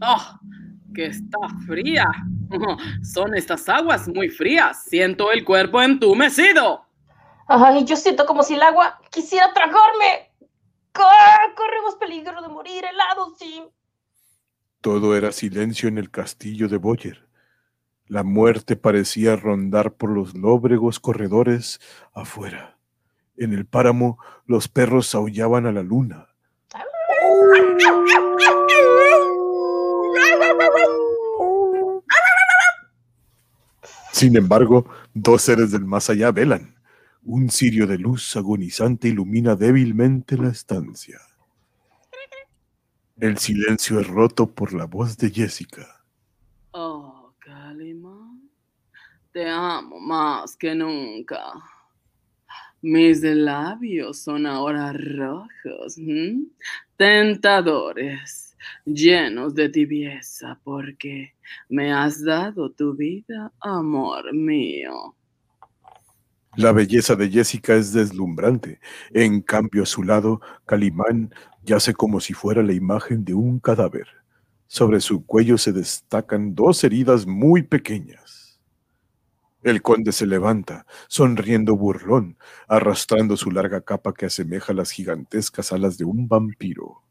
¡Oh! 0.00 0.38
Que 0.94 1.06
está 1.06 1.38
fría. 1.66 2.06
Son 3.02 3.34
estas 3.34 3.68
aguas 3.68 4.08
muy 4.08 4.28
frías. 4.28 4.84
Siento 4.84 5.30
el 5.32 5.44
cuerpo 5.44 5.80
entumecido. 5.82 6.84
Ay, 7.46 7.84
yo 7.84 7.96
siento 7.96 8.26
como 8.26 8.42
si 8.42 8.54
el 8.54 8.62
agua 8.62 8.98
quisiera 9.10 9.52
tragarme. 9.52 10.32
Co- 10.92 11.02
Corremos 11.56 11.94
peligro 11.96 12.40
de 12.42 12.48
morir 12.48 12.84
helados, 12.84 13.38
Jim. 13.38 13.64
todo 14.80 15.16
era 15.16 15.32
silencio 15.32 15.88
en 15.88 15.98
el 15.98 16.10
castillo 16.10 16.68
de 16.68 16.76
Boyer. 16.78 17.28
La 18.06 18.22
muerte 18.24 18.74
parecía 18.76 19.36
rondar 19.36 19.94
por 19.94 20.10
los 20.10 20.34
lóbregos 20.34 20.98
corredores 20.98 21.78
afuera. 22.14 22.77
En 23.38 23.52
el 23.52 23.66
páramo 23.66 24.18
los 24.46 24.68
perros 24.68 25.14
aullaban 25.14 25.66
a 25.66 25.72
la 25.72 25.82
luna. 25.82 26.28
Sin 34.12 34.36
embargo, 34.36 34.88
dos 35.14 35.42
seres 35.42 35.70
del 35.70 35.84
más 35.84 36.10
allá 36.10 36.32
velan. 36.32 36.74
Un 37.22 37.50
cirio 37.50 37.86
de 37.86 37.98
luz 37.98 38.36
agonizante 38.36 39.08
ilumina 39.08 39.54
débilmente 39.54 40.36
la 40.36 40.48
estancia. 40.48 41.20
El 43.20 43.38
silencio 43.38 44.00
es 44.00 44.08
roto 44.08 44.50
por 44.50 44.72
la 44.72 44.86
voz 44.86 45.16
de 45.16 45.30
Jessica. 45.30 46.02
Oh. 46.72 47.18
Te 49.32 49.48
amo 49.48 50.00
más 50.00 50.56
que 50.56 50.74
nunca. 50.74 51.52
Mis 52.80 53.22
labios 53.22 54.20
son 54.20 54.46
ahora 54.46 54.92
rojos, 54.92 55.96
tentadores, 56.96 58.56
llenos 58.84 59.54
de 59.54 59.68
tibieza, 59.68 60.60
porque 60.62 61.34
me 61.68 61.92
has 61.92 62.22
dado 62.22 62.70
tu 62.70 62.94
vida, 62.94 63.52
amor 63.60 64.32
mío. 64.32 65.16
La 66.56 66.72
belleza 66.72 67.16
de 67.16 67.28
Jessica 67.28 67.74
es 67.74 67.92
deslumbrante. 67.92 68.80
En 69.12 69.40
cambio, 69.42 69.82
a 69.82 69.86
su 69.86 70.02
lado, 70.02 70.40
Calimán 70.64 71.32
yace 71.64 71.94
como 71.94 72.20
si 72.20 72.32
fuera 72.32 72.62
la 72.62 72.72
imagen 72.72 73.24
de 73.24 73.34
un 73.34 73.58
cadáver. 73.58 74.06
Sobre 74.66 75.00
su 75.00 75.24
cuello 75.24 75.58
se 75.58 75.72
destacan 75.72 76.54
dos 76.54 76.84
heridas 76.84 77.26
muy 77.26 77.62
pequeñas. 77.62 78.37
El 79.68 79.82
conde 79.82 80.12
se 80.12 80.24
levanta, 80.24 80.86
sonriendo 81.08 81.76
burlón, 81.76 82.38
arrastrando 82.68 83.36
su 83.36 83.50
larga 83.50 83.82
capa 83.82 84.14
que 84.14 84.24
asemeja 84.24 84.72
las 84.72 84.90
gigantescas 84.90 85.72
alas 85.72 85.98
de 85.98 86.06
un 86.06 86.26
vampiro. 86.26 87.02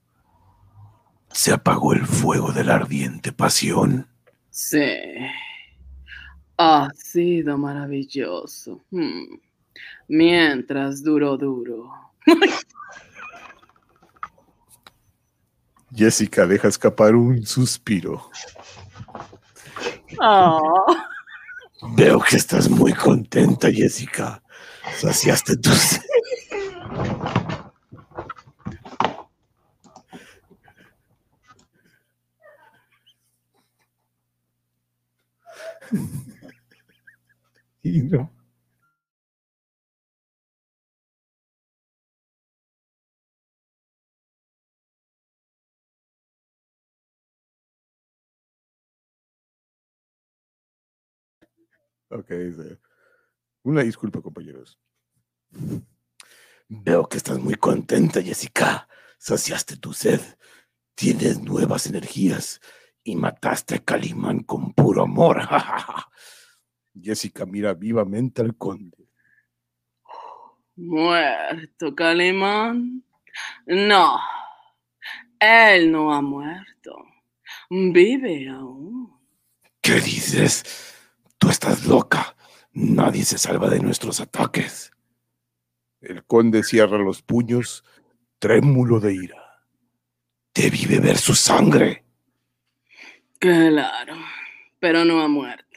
Se 1.31 1.53
apagó 1.53 1.93
el 1.93 2.07
fuego 2.07 2.51
de 2.51 2.63
la 2.63 2.73
ardiente 2.73 3.31
pasión. 3.31 4.07
Sí. 4.49 4.89
Ha 6.57 6.89
sido 6.95 7.59
maravilloso. 7.59 8.81
Hmm. 8.89 9.37
Mientras 10.07 11.03
duró 11.03 11.37
duro. 11.37 11.91
Jessica 15.95 16.47
deja 16.47 16.69
escapar 16.69 17.13
un 17.13 17.45
suspiro. 17.45 18.31
Oh. 20.19 20.87
Veo 21.81 22.19
que 22.19 22.37
estás 22.37 22.69
muy 22.69 22.93
contenta, 22.93 23.71
Jessica. 23.71 24.41
Saciaste 24.99 25.57
tu 25.57 25.71
sed. 25.71 26.01
Y 37.83 38.01
no. 38.01 38.36
Ok, 52.09 52.29
dice, 52.29 52.79
una 53.63 53.81
disculpa, 53.81 54.21
compañeros. 54.21 54.79
Veo 56.69 57.07
que 57.07 57.17
estás 57.17 57.39
muy 57.39 57.55
contenta, 57.55 58.21
Jessica. 58.21 58.87
Saciaste 59.17 59.77
tu 59.77 59.93
sed. 59.93 60.21
Tienes 60.95 61.39
nuevas 61.39 61.87
energías 61.87 62.61
y 63.03 63.15
mataste 63.15 63.75
a 63.75 63.79
Calimán 63.79 64.39
con 64.43 64.73
puro 64.73 65.03
amor. 65.03 65.41
Jessica 67.01 67.45
mira 67.45 67.73
vivamente 67.73 68.41
al 68.41 68.57
conde. 68.57 69.09
¿Muerto, 70.75 71.95
Calimán? 71.95 73.03
No, 73.65 74.19
él 75.39 75.91
no 75.91 76.13
ha 76.13 76.21
muerto. 76.21 77.05
Vive 77.69 78.49
aún. 78.49 79.13
¿Qué 79.81 79.99
dices? 80.01 80.96
Tú 81.37 81.49
estás 81.49 81.85
loca. 81.85 82.35
Nadie 82.73 83.23
se 83.23 83.37
salva 83.37 83.69
de 83.69 83.79
nuestros 83.79 84.19
ataques. 84.19 84.91
El 86.01 86.23
conde 86.23 86.63
cierra 86.63 86.97
los 86.97 87.21
puños, 87.21 87.83
trémulo 88.39 88.99
de 88.99 89.13
ira. 89.15 89.63
Debí 90.53 90.85
beber 90.85 91.17
su 91.17 91.33
sangre. 91.33 92.03
Claro, 93.39 94.15
pero 94.79 95.05
no 95.05 95.21
ha 95.21 95.27
muerto. 95.27 95.67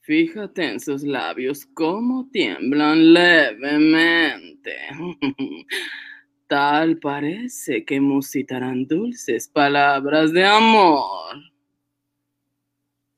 Fíjate 0.00 0.64
en 0.72 0.80
sus 0.80 1.02
labios 1.02 1.66
cómo 1.74 2.28
tiemblan 2.32 3.12
levemente. 3.12 4.76
Tal 6.48 6.98
parece 6.98 7.84
que 7.84 8.00
musitarán 8.00 8.86
dulces 8.86 9.48
palabras 9.48 10.32
de 10.32 10.44
amor. 10.44 11.36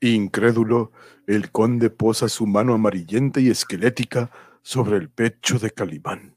Incrédulo, 0.01 0.93
el 1.27 1.51
conde 1.51 1.91
posa 1.91 2.29
su 2.29 2.47
mano 2.47 2.75
amarillenta 2.75 3.41
y 3.41 3.49
esquelética 3.49 4.31
sobre 4.63 4.97
el 4.97 5.09
pecho 5.09 5.59
de 5.59 5.71
Calimán. 5.71 6.37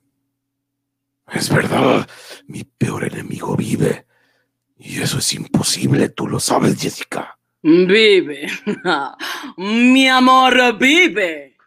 Es 1.31 1.49
verdad, 1.49 2.07
mi 2.47 2.63
peor 2.63 3.05
enemigo 3.05 3.55
vive. 3.55 4.05
Y 4.77 5.01
eso 5.01 5.19
es 5.19 5.33
imposible, 5.33 6.09
tú 6.09 6.27
lo 6.27 6.39
sabes, 6.39 6.79
Jessica. 6.79 7.37
Vive. 7.61 8.47
Mi 9.57 10.07
amor 10.07 10.77
vive. 10.77 11.57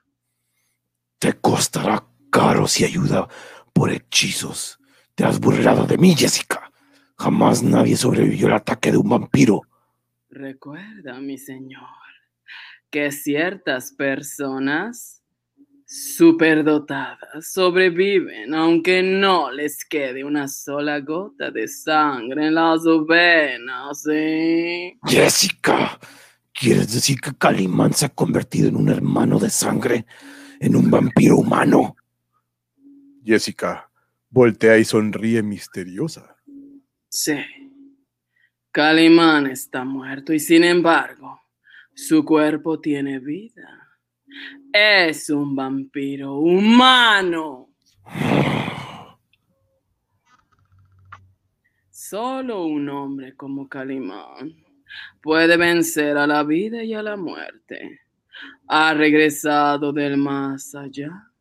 Te 1.19 1.33
costará 1.33 2.05
caro 2.31 2.69
si 2.69 2.85
ayuda 2.85 3.27
por 3.73 3.91
hechizos. 3.91 4.79
Te 5.17 5.25
has 5.25 5.41
burlado 5.41 5.87
de 5.87 5.99
mí, 5.99 6.15
Jessica. 6.15 6.71
Jamás 7.17 7.65
nadie 7.65 7.97
sobrevivió 7.97 8.47
al 8.47 8.53
ataque 8.53 8.93
de 8.93 8.99
un 8.99 9.09
vampiro. 9.09 9.63
Recuerda, 10.31 11.19
mi 11.19 11.37
señor, 11.37 11.83
que 12.91 13.11
ciertas 13.13 13.93
personas 13.93 15.23
superdotadas 15.87 17.51
sobreviven 17.51 18.55
aunque 18.55 19.03
no 19.03 19.51
les 19.51 19.87
quede 19.87 20.23
una 20.23 20.47
sola 20.47 21.01
gota 21.01 21.51
de 21.51 21.67
sangre 21.67 22.49
en 22.49 22.55
las 22.55 22.83
venas, 23.07 24.03
¿sí? 24.03 24.99
Jessica, 25.07 25.99
¿quieres 26.53 26.93
decir 26.93 27.19
que 27.21 27.35
Calimán 27.35 27.95
se 27.95 28.05
ha 28.05 28.11
convertido 28.11 28.69
en 28.69 28.77
un 28.77 28.91
hermano 28.91 29.39
de 29.39 29.49
sangre? 29.49 30.05
¿En 30.61 30.77
un 30.77 30.91
vampiro 30.91 31.39
humano? 31.39 31.97
Jessica 33.25 33.89
voltea 34.31 34.79
y 34.79 34.85
sonríe 34.85 35.43
misteriosa. 35.43 36.37
Sí. 37.09 37.37
Calimán 38.71 39.47
está 39.47 39.85
muerto 39.85 40.33
y 40.33 40.41
sin 40.41 40.65
embargo, 40.65 41.38
su 41.99 42.25
cuerpo 42.25 42.79
tiene 42.79 43.19
vida. 43.19 43.89
Es 44.73 45.31
un 45.31 45.57
vampiro 45.57 46.37
humano. 46.37 47.71
Solo 51.91 52.67
un 52.67 52.89
hombre 52.89 53.35
como 53.35 53.69
Calimán 53.69 54.55
puede 55.21 55.57
vencer 55.57 56.17
a 56.17 56.29
la 56.29 56.45
vida 56.45 56.85
y 56.85 56.95
a 56.95 57.03
la 57.03 57.17
muerte. 57.17 58.03
Ha 58.69 58.95
regresado 58.95 59.93
del 59.93 60.19
más 60.19 60.77
allá 60.77 61.33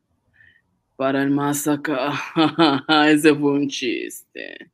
para 0.95 1.21
el 1.21 1.29
más 1.29 1.67
acá. 1.67 2.13
Ese 3.07 3.35
fue 3.35 3.51
un 3.51 3.69
chiste. 3.69 4.71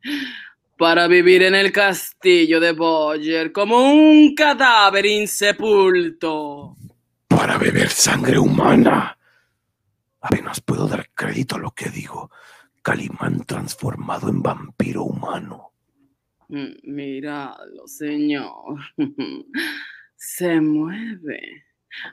Para 0.84 1.07
vivir 1.07 1.43
en 1.43 1.55
el 1.55 1.72
castillo 1.72 2.60
de 2.60 2.73
Boyer 2.73 3.53
como 3.53 3.89
un 3.89 4.35
cadáver 4.35 5.05
insepulto 5.05 6.76
para 7.26 7.57
beber 7.57 7.88
sangre 7.88 8.38
humana. 8.38 9.18
Apenas 10.19 10.60
puedo 10.60 10.85
dar 10.85 11.10
crédito 11.15 11.55
a 11.55 11.60
lo 11.60 11.72
que 11.72 11.89
digo. 11.89 12.31
Calimán 12.81 13.45
transformado 13.45 14.27
en 14.27 14.41
vampiro 14.41 15.05
humano. 15.05 15.72
Mm, 16.49 16.73
Míralo, 16.84 17.88
señor. 17.88 18.81
Se 20.18 20.60
mueve. 20.60 21.64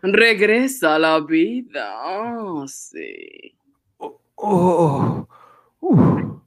Regresa 0.00 0.94
a 0.94 0.98
la 1.00 1.18
vida. 1.18 1.92
Oh, 2.04 2.68
sí. 2.68 3.58
Oh, 3.96 4.20
oh, 4.36 5.28
uh. 5.80 6.40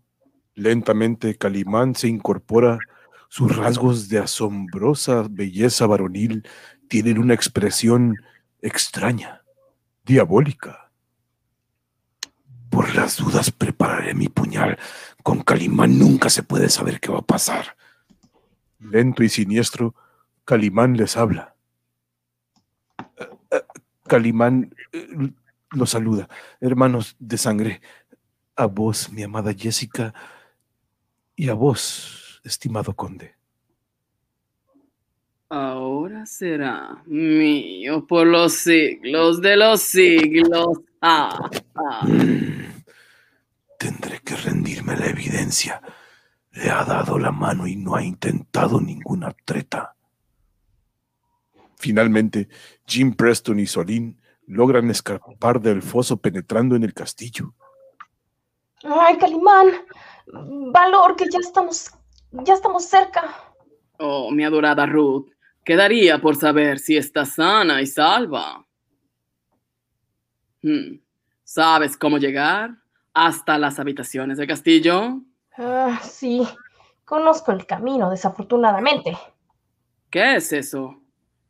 Lentamente 0.56 1.36
Calimán 1.36 1.96
se 1.96 2.08
incorpora. 2.08 2.80
Sus 3.30 3.56
rasgos 3.56 4.10
de 4.10 4.20
asombrosa 4.20 5.26
belleza 5.30 5.88
varonil 5.88 6.48
tienen 6.88 7.18
una 7.18 7.34
expresión 7.34 8.16
extraña, 8.62 9.42
diabólica. 10.06 10.92
Por 12.70 12.94
las 12.96 13.18
dudas 13.18 13.52
prepararé 13.52 14.14
mi 14.14 14.30
puñal. 14.30 14.78
Con 15.24 15.42
Calimán 15.42 15.98
nunca 15.98 16.30
se 16.30 16.44
puede 16.44 16.70
saber 16.70 17.00
qué 17.00 17.12
va 17.12 17.20
a 17.20 17.24
pasar. 17.24 17.76
Lento 18.80 19.24
y 19.24 19.30
siniestro, 19.30 19.96
Calimán 20.46 20.98
les 20.98 21.18
habla. 21.18 21.56
Eh, 23.18 23.30
eh, 23.52 23.62
Calimán 24.08 24.76
eh, 24.92 25.08
los 25.72 25.90
saluda. 25.90 26.28
Hermanos 26.60 27.16
de 27.20 27.38
sangre, 27.38 27.82
a 28.56 28.66
vos, 28.66 29.12
mi 29.12 29.24
amada 29.24 29.54
Jessica, 29.54 30.14
y 31.36 31.50
a 31.50 31.54
vos, 31.54 32.42
estimado 32.44 32.96
conde. 32.96 33.36
Ahora 35.50 36.26
será 36.26 37.04
mío 37.06 38.08
por 38.08 38.26
los 38.26 38.54
siglos 38.54 39.42
de 39.42 39.56
los 39.56 39.82
siglos. 39.82 40.80
Ah, 41.02 41.50
ah. 41.76 42.06
Mm. 42.08 42.84
Tendré 43.78 44.20
que 44.20 44.36
rendirme 44.36 44.94
a 44.94 44.98
la 44.98 45.08
evidencia. 45.08 45.82
Le 46.52 46.70
ha 46.70 46.84
dado 46.86 47.20
la 47.20 47.32
mano 47.32 47.68
y 47.68 47.76
no 47.76 47.96
ha 47.96 48.04
intentado 48.04 48.80
ninguna 48.80 49.36
treta. 49.46 49.96
Finalmente, 51.78 52.48
Jim 52.88 53.14
Preston 53.14 53.60
y 53.60 53.68
Solín 53.68 54.22
logran 54.48 54.90
escapar 54.90 55.62
del 55.62 55.82
foso 55.82 56.18
penetrando 56.18 56.76
en 56.76 56.84
el 56.84 56.94
castillo. 56.94 57.54
Ay, 58.84 59.18
Calimán, 59.18 59.68
valor 60.28 61.16
que 61.16 61.26
ya 61.30 61.40
estamos, 61.40 61.92
ya 62.32 62.54
estamos 62.54 62.86
cerca. 62.86 63.36
Oh, 64.00 64.32
mi 64.32 64.44
adorada 64.44 64.86
Ruth, 64.86 65.30
quedaría 65.64 66.20
por 66.20 66.36
saber 66.36 66.80
si 66.80 66.98
está 66.98 67.26
sana 67.26 67.82
y 67.82 67.88
salva. 67.88 68.66
Hmm, 70.62 71.00
¿Sabes 71.44 71.98
cómo 71.98 72.18
llegar 72.18 72.72
hasta 73.14 73.58
las 73.58 73.80
habitaciones 73.80 74.38
del 74.38 74.48
castillo? 74.48 75.22
Ah, 75.58 76.00
sí, 76.04 76.48
conozco 77.06 77.52
el 77.52 77.66
camino, 77.66 78.10
desafortunadamente. 78.10 79.18
¿Qué 80.10 80.36
es 80.36 80.54
eso? 80.54 81.02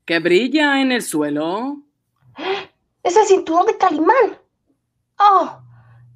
¿Que 0.06 0.20
brilla 0.20 0.82
en 0.82 0.92
el 0.92 1.02
suelo? 1.02 1.78
Es 3.04 3.16
el 3.16 3.26
cinturón 3.26 3.68
de 3.68 3.78
Calimán. 3.78 4.38
Oh, 5.20 5.62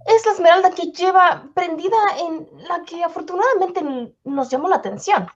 es 0.08 0.26
la 0.26 0.32
esmeralda 0.32 0.72
que 0.72 0.92
lleva 0.92 1.50
prendida 1.54 1.98
en 2.20 2.48
la 2.68 2.84
que 2.84 3.04
afortunadamente 3.04 4.16
nos 4.24 4.50
llamó 4.50 4.70
la 4.70 4.78
atención. 4.78 5.28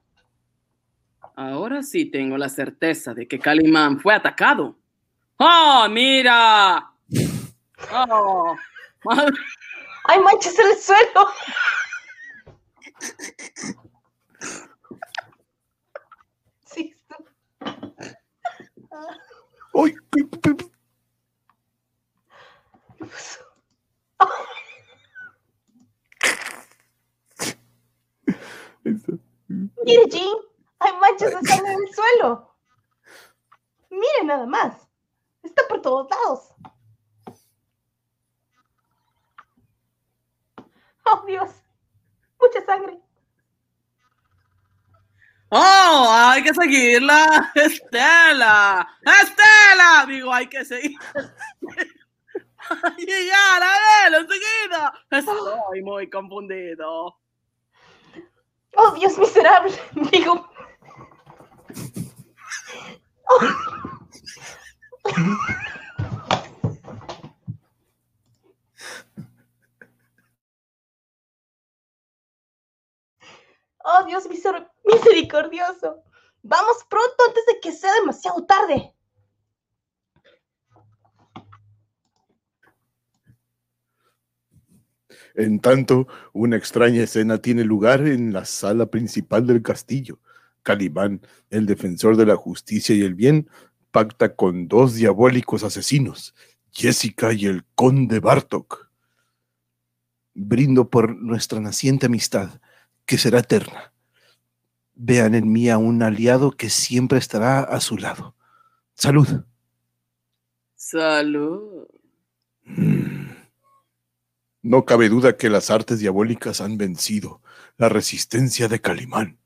Ahora 1.35 1.83
sí 1.83 2.05
tengo 2.05 2.37
la 2.37 2.49
certeza 2.49 3.13
de 3.13 3.27
que 3.27 3.39
Calimán 3.39 3.99
fue 3.99 4.13
atacado. 4.13 4.75
¡Oh, 5.37 5.87
mira! 5.89 6.91
¡Oh! 7.93 8.55
madre- 9.03 9.33
¡Hay 10.05 10.19
manchas 10.19 10.57
en 10.59 10.67
el 10.67 10.77
suelo! 10.77 11.27
Sí, 16.65 16.93
¿Qué 22.97 23.05
pasó? 23.05 23.43
Mire, 29.83 30.03
Jim, 30.09 30.37
hay 30.79 30.93
manchas 30.97 31.31
de 31.31 31.47
sangre 31.47 31.73
en 31.73 31.79
el 31.81 31.93
suelo. 31.93 32.55
Mire 33.89 34.23
nada 34.23 34.45
más. 34.45 34.87
Está 35.43 35.67
por 35.67 35.81
todos 35.81 36.07
lados. 36.09 36.53
Oh, 41.05 41.23
Dios. 41.25 41.49
Mucha 42.39 42.65
sangre. 42.65 42.99
¡Oh! 45.49 46.07
¡Hay 46.09 46.43
que 46.43 46.53
seguirla! 46.53 47.51
¡Estela! 47.55 48.87
¡Estela! 49.01 50.05
Digo, 50.07 50.33
hay 50.33 50.47
que 50.47 50.63
seguir. 50.63 50.97
Llegar 52.97 53.63
a 53.63 54.09
ver, 54.09 54.21
enseguida. 54.21 54.93
Estoy 55.09 55.83
muy 55.83 56.09
confundido. 56.09 57.20
Oh, 58.75 58.91
Dios 58.95 59.17
miserable. 59.17 59.71
Digo. 60.11 60.47
Oh, 73.83 74.03
Dios 74.05 74.27
miser- 74.29 74.69
misericordioso. 74.85 76.03
Vamos 76.43 76.83
pronto 76.89 77.15
antes 77.27 77.45
de 77.45 77.59
que 77.59 77.71
sea 77.71 77.93
demasiado 77.95 78.45
tarde. 78.45 78.93
En 85.35 85.59
tanto, 85.59 86.07
una 86.33 86.57
extraña 86.57 87.03
escena 87.03 87.37
tiene 87.37 87.63
lugar 87.63 88.05
en 88.07 88.33
la 88.33 88.45
sala 88.45 88.87
principal 88.87 89.47
del 89.47 89.61
castillo. 89.61 90.19
Calimán, 90.63 91.21
el 91.49 91.65
defensor 91.65 92.17
de 92.17 92.25
la 92.25 92.35
justicia 92.35 92.95
y 92.95 93.01
el 93.01 93.15
bien, 93.15 93.49
pacta 93.91 94.35
con 94.35 94.67
dos 94.67 94.95
diabólicos 94.95 95.63
asesinos, 95.63 96.35
Jessica 96.71 97.33
y 97.33 97.45
el 97.45 97.63
conde 97.75 98.19
Bartok. 98.19 98.89
Brindo 100.33 100.89
por 100.89 101.15
nuestra 101.15 101.59
naciente 101.59 102.05
amistad, 102.05 102.61
que 103.05 103.17
será 103.17 103.39
eterna. 103.39 103.93
Vean 104.93 105.35
en 105.35 105.51
mí 105.51 105.69
a 105.69 105.77
un 105.77 106.03
aliado 106.03 106.51
que 106.51 106.69
siempre 106.69 107.17
estará 107.17 107.61
a 107.61 107.81
su 107.81 107.97
lado. 107.97 108.35
Salud. 108.93 109.27
Salud. 110.75 111.87
Mm. 112.65 113.30
No 114.63 114.85
cabe 114.85 115.09
duda 115.09 115.37
que 115.37 115.49
las 115.49 115.71
artes 115.71 115.99
diabólicas 115.99 116.61
han 116.61 116.77
vencido 116.77 117.41
la 117.77 117.89
resistencia 117.89 118.67
de 118.67 118.79
Calimán. 118.79 119.39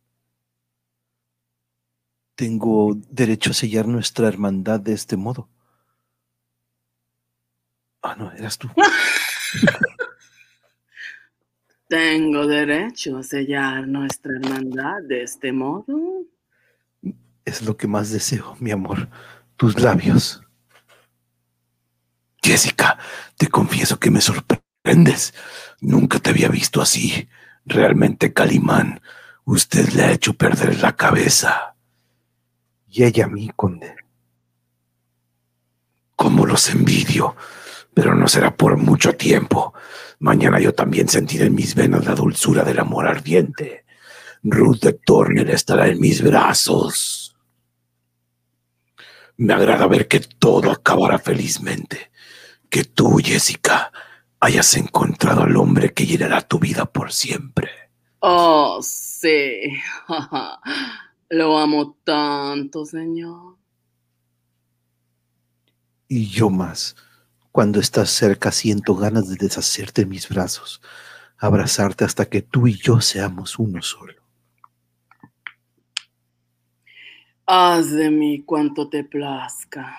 Tengo 2.35 2.95
derecho 3.09 3.51
a 3.51 3.53
sellar 3.53 3.87
nuestra 3.87 4.27
hermandad 4.27 4.81
de 4.81 4.91
este 4.91 5.15
modo. 5.15 5.47
Ah, 8.01 8.15
no, 8.17 8.31
eras 8.33 8.57
tú. 8.57 8.69
Tengo 11.87 12.45
derecho 12.45 13.17
a 13.17 13.23
sellar 13.23 13.87
nuestra 13.87 14.33
hermandad 14.35 15.01
de 15.07 15.23
este 15.23 15.53
modo. 15.53 16.25
Es 17.45 17.61
lo 17.61 17.77
que 17.77 17.87
más 17.87 18.11
deseo, 18.11 18.57
mi 18.59 18.71
amor. 18.71 19.07
Tus 19.55 19.79
labios. 19.79 20.41
Jessica, 22.43 22.99
te 23.37 23.47
confieso 23.47 23.97
que 23.97 24.11
me 24.11 24.19
sorprendes. 24.85 25.33
Nunca 25.81 26.19
te 26.19 26.29
había 26.29 26.49
visto 26.49 26.81
así. 26.81 27.27
Realmente, 27.65 28.33
Calimán, 28.33 29.01
usted 29.43 29.89
le 29.89 30.03
ha 30.03 30.11
hecho 30.11 30.33
perder 30.33 30.79
la 30.79 30.95
cabeza. 30.95 31.75
Y 32.87 33.03
ella 33.03 33.25
a 33.25 33.27
mí, 33.27 33.51
conde. 33.55 33.95
Cómo 36.15 36.45
los 36.45 36.69
envidio, 36.69 37.35
pero 37.93 38.15
no 38.15 38.27
será 38.27 38.55
por 38.55 38.77
mucho 38.77 39.13
tiempo. 39.13 39.73
Mañana 40.19 40.59
yo 40.59 40.73
también 40.73 41.09
sentiré 41.09 41.45
en 41.47 41.55
mis 41.55 41.75
venas 41.75 42.05
la 42.05 42.15
dulzura 42.15 42.63
del 42.63 42.79
amor 42.79 43.07
ardiente. 43.07 43.85
Ruth 44.43 44.81
de 44.81 44.93
Torner 44.93 45.49
estará 45.49 45.87
en 45.87 45.99
mis 45.99 46.21
brazos. 46.21 47.35
Me 49.37 49.53
agrada 49.53 49.87
ver 49.87 50.07
que 50.07 50.19
todo 50.19 50.71
acabará 50.71 51.17
felizmente. 51.17 52.11
Que 52.69 52.85
tú, 52.85 53.19
Jessica, 53.21 53.91
hayas 54.39 54.75
encontrado 54.77 55.43
al 55.43 55.55
hombre 55.57 55.93
que 55.93 56.05
llenará 56.05 56.41
tu 56.41 56.59
vida 56.59 56.85
por 56.85 57.11
siempre. 57.11 57.69
Oh, 58.19 58.79
sí. 58.81 59.73
Lo 61.29 61.57
amo 61.57 61.97
tanto, 62.03 62.85
señor. 62.85 63.57
Y 66.07 66.27
yo 66.27 66.49
más. 66.49 66.95
Cuando 67.51 67.79
estás 67.79 68.09
cerca 68.09 68.51
siento 68.51 68.95
ganas 68.95 69.29
de 69.29 69.37
deshacerte 69.37 70.01
en 70.01 70.09
mis 70.09 70.27
brazos, 70.27 70.81
abrazarte 71.37 72.03
hasta 72.03 72.25
que 72.25 72.41
tú 72.41 72.67
y 72.67 72.73
yo 72.73 73.01
seamos 73.01 73.57
uno 73.57 73.81
solo. 73.81 74.21
Haz 77.47 77.91
de 77.91 78.09
mí 78.09 78.43
cuanto 78.43 78.89
te 78.89 79.03
plazca. 79.03 79.97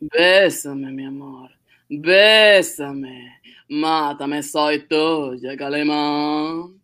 Bésame, 0.00 0.90
mi 0.92 1.04
amor. 1.04 1.50
Bésame. 1.88 3.40
Mátame, 3.68 4.42
soy 4.42 4.86
tuya, 4.86 5.56
Calimán. 5.56 6.80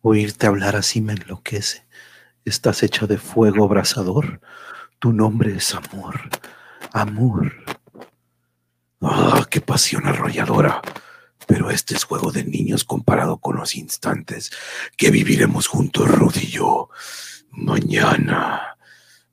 Oírte 0.00 0.46
hablar 0.46 0.76
así 0.76 1.00
me 1.00 1.12
enloquece. 1.12 1.84
Estás 2.44 2.82
hecho 2.82 3.06
de 3.06 3.18
fuego 3.18 3.64
abrasador. 3.64 4.40
Tu 4.98 5.12
nombre 5.12 5.56
es 5.56 5.74
amor. 5.74 6.20
Amor. 6.92 7.52
Ah, 9.00 9.46
qué 9.50 9.60
pasión 9.60 10.06
arrolladora. 10.06 10.80
Pero 11.46 11.70
este 11.70 11.94
es 11.94 12.04
juego 12.04 12.30
de 12.30 12.44
niños 12.44 12.84
comparado 12.84 13.38
con 13.38 13.56
los 13.56 13.74
instantes 13.74 14.50
que 14.96 15.10
viviremos 15.10 15.66
juntos, 15.66 16.08
Ruth 16.08 16.36
y 16.36 16.46
yo. 16.46 16.88
Mañana. 17.50 18.76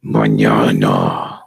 Mañana. 0.01 1.38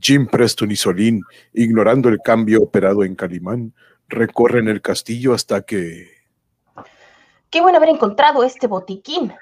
Jim 0.00 0.26
Preston 0.26 0.70
y 0.70 0.76
Solín, 0.76 1.22
ignorando 1.52 2.08
el 2.08 2.18
cambio 2.22 2.62
operado 2.62 3.04
en 3.04 3.14
Calimán, 3.14 3.74
recorren 4.08 4.68
el 4.68 4.80
castillo 4.82 5.34
hasta 5.34 5.62
que... 5.62 6.10
Qué 7.50 7.60
bueno 7.60 7.78
haber 7.78 7.90
encontrado 7.90 8.44
este 8.44 8.66
botiquín. 8.66 9.32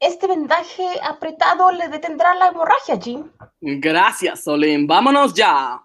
Este 0.00 0.26
vendaje 0.26 0.86
apretado 1.02 1.70
le 1.70 1.88
detendrá 1.88 2.34
la 2.34 2.48
hemorragia, 2.48 2.98
Jim. 3.00 3.30
Gracias, 3.60 4.44
Solín. 4.44 4.86
Vámonos 4.86 5.34
ya. 5.34 5.82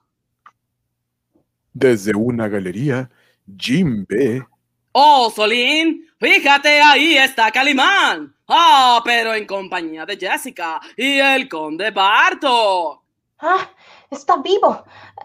Desde 1.73 2.15
una 2.15 2.47
galería, 2.47 3.09
Jim 3.57 4.05
ve 4.07 4.43
Oh, 4.91 5.31
Solín, 5.33 6.07
fíjate, 6.19 6.81
ahí 6.81 7.15
está 7.15 7.51
Calimán. 7.51 8.35
Ah, 8.47 9.01
pero 9.05 9.35
en 9.35 9.45
compañía 9.45 10.05
de 10.05 10.17
Jessica 10.17 10.81
y 10.97 11.19
el 11.19 11.47
conde 11.47 11.91
Barto. 11.91 13.03
Ah, 13.39 13.69
está 14.09 14.37
vivo. 14.37 14.83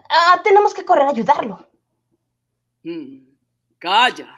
Ah, 0.09 0.41
tenemos 0.43 0.73
que 0.73 0.85
correr 0.85 1.05
a 1.07 1.09
ayudarlo. 1.11 1.67
Mm, 2.83 3.19
calla. 3.79 4.29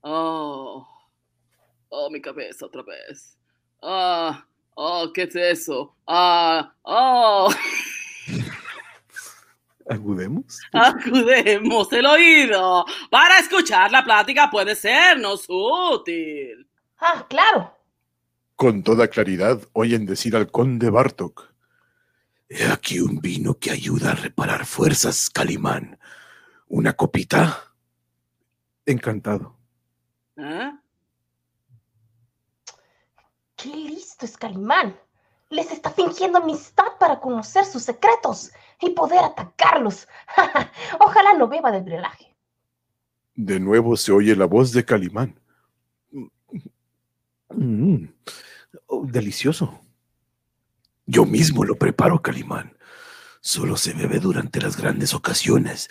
Oh, 0.00 0.86
oh, 1.88 2.10
mi 2.10 2.20
cabeza 2.20 2.66
otra 2.66 2.82
vez. 2.82 3.36
Ah, 3.82 4.44
oh, 4.74 5.10
¿qué 5.12 5.22
es 5.24 5.36
eso? 5.36 5.94
Ah, 6.06 6.72
oh, 6.82 7.50
¿Agudemos? 9.90 10.60
acudemos 10.72 11.92
el 11.92 12.06
oído. 12.06 12.84
Para 13.10 13.38
escuchar 13.38 13.90
la 13.90 14.04
plática 14.04 14.50
puede 14.50 14.74
sernos 14.74 15.46
útil. 15.48 16.68
Ah, 16.98 17.26
claro. 17.28 17.74
con 18.56 18.82
toda 18.82 19.08
claridad 19.08 19.60
oyen 19.72 20.04
decir 20.06 20.36
al 20.36 20.50
conde 20.50 20.90
Bartok. 20.90 21.54
He 22.48 22.66
aquí 22.66 23.00
un 23.00 23.20
vino 23.20 23.58
que 23.58 23.70
ayuda 23.70 24.12
a 24.12 24.14
reparar 24.14 24.64
fuerzas, 24.64 25.28
Calimán. 25.28 25.98
¿Una 26.66 26.94
copita? 26.94 27.74
Encantado. 28.86 29.54
¿Eh? 30.36 30.72
Qué 33.54 33.68
listo 33.68 34.24
es 34.24 34.36
Calimán. 34.38 34.98
Les 35.50 35.72
está 35.72 35.90
fingiendo 35.90 36.38
amistad 36.38 36.96
para 36.98 37.20
conocer 37.20 37.64
sus 37.66 37.82
secretos 37.82 38.50
y 38.80 38.90
poder 38.90 39.18
atacarlos. 39.24 40.08
Ojalá 41.00 41.34
no 41.34 41.48
beba 41.48 41.70
del 41.70 41.82
brebaje. 41.82 42.34
De 43.34 43.60
nuevo 43.60 43.96
se 43.96 44.12
oye 44.12 44.34
la 44.34 44.46
voz 44.46 44.72
de 44.72 44.84
Calimán. 44.84 45.38
Mm, 47.50 48.04
oh, 48.86 49.06
delicioso. 49.06 49.80
Yo 51.10 51.24
mismo 51.24 51.64
lo 51.64 51.76
preparo, 51.76 52.20
Calimán. 52.20 52.76
Solo 53.40 53.78
se 53.78 53.94
bebe 53.94 54.18
durante 54.18 54.60
las 54.60 54.76
grandes 54.76 55.14
ocasiones. 55.14 55.88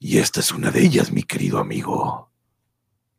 Y 0.00 0.18
esta 0.18 0.40
es 0.40 0.50
una 0.50 0.72
de 0.72 0.82
ellas, 0.82 1.12
mi 1.12 1.22
querido 1.22 1.58
amigo. 1.58 2.32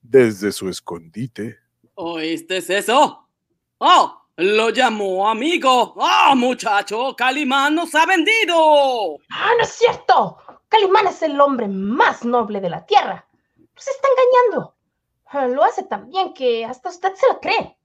Desde 0.02 0.52
su 0.52 0.68
escondite, 0.68 1.58
¿Oíste 1.96 2.58
eso? 2.58 3.30
¡Oh! 3.78 4.22
Lo 4.36 4.70
llamó 4.72 5.30
amigo. 5.30 5.96
¡Ah, 6.02 6.36
muchacho! 6.36 7.16
Calimán 7.16 7.76
nos 7.76 7.96
ha 7.96 8.06
vendido. 8.06 9.16
¡Ah, 9.32 9.52
no 9.58 9.64
es 9.64 9.70
cierto! 9.70 10.38
Calimán 10.68 11.08
es 11.08 11.22
el 11.22 11.40
hombre 11.40 11.70
más 11.70 12.26
noble 12.26 12.60
de 12.60 12.70
la 12.70 12.86
tierra. 12.86 13.26
Nos 13.56 13.88
está 13.88 14.08
engañando. 14.10 15.56
Lo 15.56 15.64
hace 15.64 15.84
tan 15.84 16.10
bien 16.10 16.34
que 16.34 16.66
hasta 16.66 16.90
usted 16.90 17.16
se 17.16 17.28
lo 17.30 17.40
cree. 17.40 17.77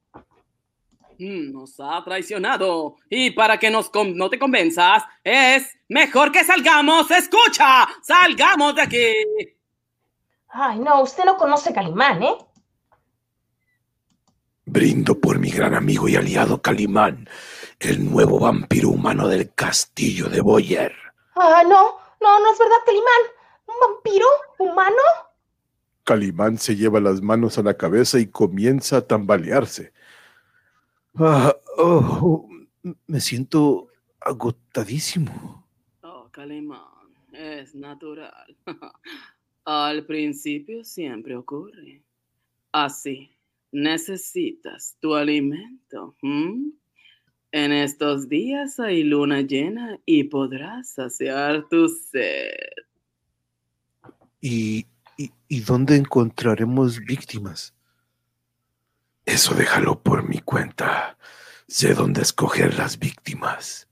Mm, 1.19 1.53
Nos 1.53 1.79
ha 1.81 2.03
traicionado. 2.05 2.97
Y 3.09 3.31
para 3.31 3.59
que 3.59 3.71
nos 3.71 3.91
no 4.15 4.31
te 4.31 4.39
convenzas, 4.39 5.03
es 5.25 5.69
mejor 5.89 6.33
que 6.33 6.45
salgamos. 6.45 7.11
¡Escucha! 7.11 7.89
¡Salgamos 8.03 8.75
de 8.75 8.83
aquí! 8.83 9.15
Ay, 10.49 10.79
no, 10.79 11.03
usted 11.03 11.25
no 11.25 11.37
conoce 11.37 11.71
a 11.71 11.73
Calimán, 11.73 12.23
¿eh? 12.23 12.37
Brindo 14.65 15.19
por 15.19 15.39
mi 15.39 15.51
gran 15.51 15.75
amigo 15.75 16.09
y 16.09 16.17
aliado 16.17 16.61
Calimán, 16.63 17.29
el 17.81 18.11
nuevo 18.11 18.39
vampiro 18.39 18.91
humano 18.91 19.29
del 19.29 19.53
castillo 19.55 20.29
de 20.29 20.41
Boyer. 20.41 20.95
Ah, 21.35 21.63
no, 21.65 21.97
no, 22.21 22.41
no 22.41 22.53
es 22.53 22.59
verdad, 22.59 22.77
Calimán. 22.85 23.23
¿Un 23.67 23.75
vampiro? 23.81 24.27
¿Humano? 24.59 25.03
Calimán 26.05 26.59
se 26.59 26.77
lleva 26.77 27.01
las 27.01 27.23
manos 27.23 27.59
a 27.59 27.63
la 27.63 27.75
cabeza 27.77 28.19
y 28.19 28.27
comienza 28.27 28.99
a 28.99 29.07
tambalearse. 29.07 29.92
Ah, 31.15 31.55
oh, 31.77 32.49
me 33.07 33.21
siento 33.21 33.89
agotadísimo. 34.19 35.67
Oh, 36.03 36.29
Calimán, 36.31 36.81
es 37.33 37.75
natural. 37.75 38.57
Al 39.65 40.07
principio 40.07 40.85
siempre 40.85 41.37
ocurre. 41.37 42.03
Así, 42.73 43.31
necesitas 43.71 44.97
tu 45.01 45.15
alimento. 45.15 46.17
En 46.23 47.73
estos 47.73 48.29
días 48.31 48.81
hay 48.81 49.05
luna 49.05 49.43
llena 49.43 49.99
y 50.07 50.25
podrás 50.25 50.95
saciar 50.95 51.69
tu 51.69 51.91
sed. 51.91 52.55
¿Y, 54.41 54.87
y, 55.19 55.31
y 55.47 55.61
dónde 55.61 55.97
encontraremos 55.97 56.99
víctimas? 57.01 57.75
Eso 59.25 59.55
déjalo 59.55 60.01
por 60.03 60.29
mi 60.29 60.41
cuenta. 60.41 61.17
Sé 61.69 61.95
dónde 61.95 62.23
escoger 62.23 62.77
las 62.77 62.99
víctimas. 62.99 63.89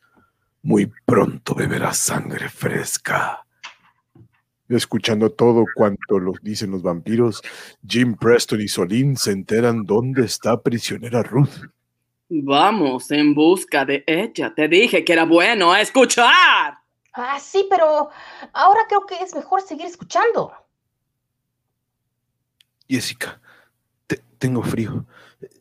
Muy 0.62 0.92
pronto 1.06 1.54
beberás 1.54 1.96
sangre 1.96 2.48
fresca. 2.48 3.46
Escuchando 4.68 5.30
todo 5.30 5.64
cuanto 5.74 6.18
los 6.18 6.40
dicen 6.42 6.70
los 6.70 6.82
vampiros, 6.82 7.42
Jim 7.86 8.16
Preston 8.16 8.60
y 8.60 8.68
Solín 8.68 9.16
se 9.16 9.32
enteran 9.32 9.84
dónde 9.84 10.24
está 10.24 10.60
prisionera 10.60 11.22
Ruth. 11.22 11.70
Vamos 12.28 13.10
en 13.10 13.34
busca 13.34 13.84
de 13.84 14.04
ella. 14.06 14.54
Te 14.54 14.68
dije 14.68 15.04
que 15.04 15.12
era 15.12 15.24
bueno 15.24 15.74
escuchar. 15.74 16.78
Ah, 17.12 17.40
sí, 17.40 17.66
pero 17.68 18.10
ahora 18.52 18.82
creo 18.88 19.04
que 19.06 19.16
es 19.16 19.34
mejor 19.34 19.62
seguir 19.62 19.86
escuchando. 19.86 20.52
Jessica, 22.88 23.40
tengo 24.40 24.62
frío. 24.62 25.06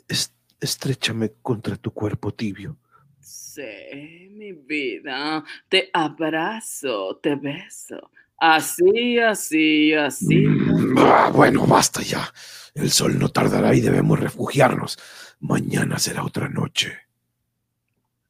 Es- 0.08 0.34
estrechame 0.60 1.34
contra 1.44 1.76
tu 1.76 1.92
cuerpo 1.92 2.34
tibio. 2.34 2.78
Sí, 3.20 4.30
mi 4.32 4.54
vida. 4.54 5.44
Te 5.68 5.90
abrazo, 5.94 7.18
te 7.22 7.36
beso. 7.36 8.10
Así, 8.38 9.20
así, 9.20 9.94
así. 9.94 10.38
Mm, 10.48 10.98
ah, 10.98 11.30
bueno, 11.36 11.68
basta 11.68 12.02
ya. 12.02 12.34
El 12.74 12.90
sol 12.90 13.20
no 13.20 13.28
tardará 13.30 13.76
y 13.76 13.82
debemos 13.82 14.18
refugiarnos. 14.20 14.98
Mañana 15.42 16.00
será 16.00 16.24
otra 16.24 16.48
noche. 16.48 16.98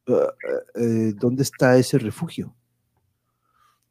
Ah, 0.07 0.33
eh, 0.75 1.13
¿Dónde 1.15 1.43
está 1.43 1.77
ese 1.77 1.99
refugio? 1.99 2.55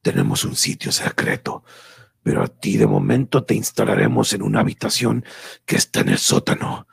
Tenemos 0.03 0.45
un 0.45 0.57
sitio 0.57 0.91
secreto, 0.91 1.63
pero 2.29 2.43
a 2.43 2.47
ti 2.47 2.77
de 2.77 2.87
momento 2.87 3.43
te 3.43 3.55
instalaremos 3.55 4.35
en 4.35 4.43
una 4.43 4.61
habitación 4.61 5.25
que 5.65 5.77
está 5.77 6.01
en 6.01 6.11
el 6.11 6.19
sótano. 6.19 6.87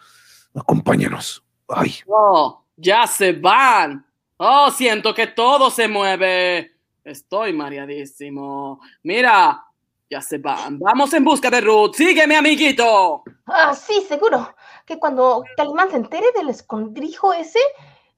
Acompáñanos. 0.56 1.44
Ay, 1.68 1.94
Oh, 2.07 2.64
ya 2.78 3.06
se 3.06 3.34
van. 3.34 4.06
Oh, 4.38 4.72
siento 4.72 5.14
que 5.14 5.28
todo 5.28 5.70
se 5.70 5.90
mueve. 5.90 6.72
Estoy 7.03 7.52
mareadísimo. 7.52 8.80
Mira, 9.03 9.62
ya 10.10 10.22
se 10.22 10.38
van. 10.38 10.80
Vamos 10.80 11.14
en 11.14 11.26
busca 11.26 11.49
de 11.49 11.60
Ruth. 11.60 11.95
Sígueme, 11.95 12.38
amiguito. 12.38 13.26
Ah, 13.45 13.76
sí, 13.76 14.06
seguro. 14.07 14.56
Que 14.86 14.98
cuando 14.99 15.44
Calimán 15.57 15.91
se 15.91 15.98
entere 15.98 16.28
del 16.34 16.48
escondrijo 16.48 17.34
ese, 17.34 17.60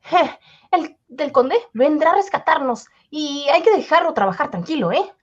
je, 0.01 0.39
el 0.69 0.95
del 1.07 1.31
conde 1.31 1.55
vendrá 1.73 2.11
a 2.11 2.15
rescatarnos. 2.17 2.85
Y 3.09 3.47
hay 3.51 3.63
que 3.63 3.75
dejarlo 3.75 4.13
trabajar 4.13 4.51
tranquilo, 4.51 4.91
¿eh? 4.91 5.15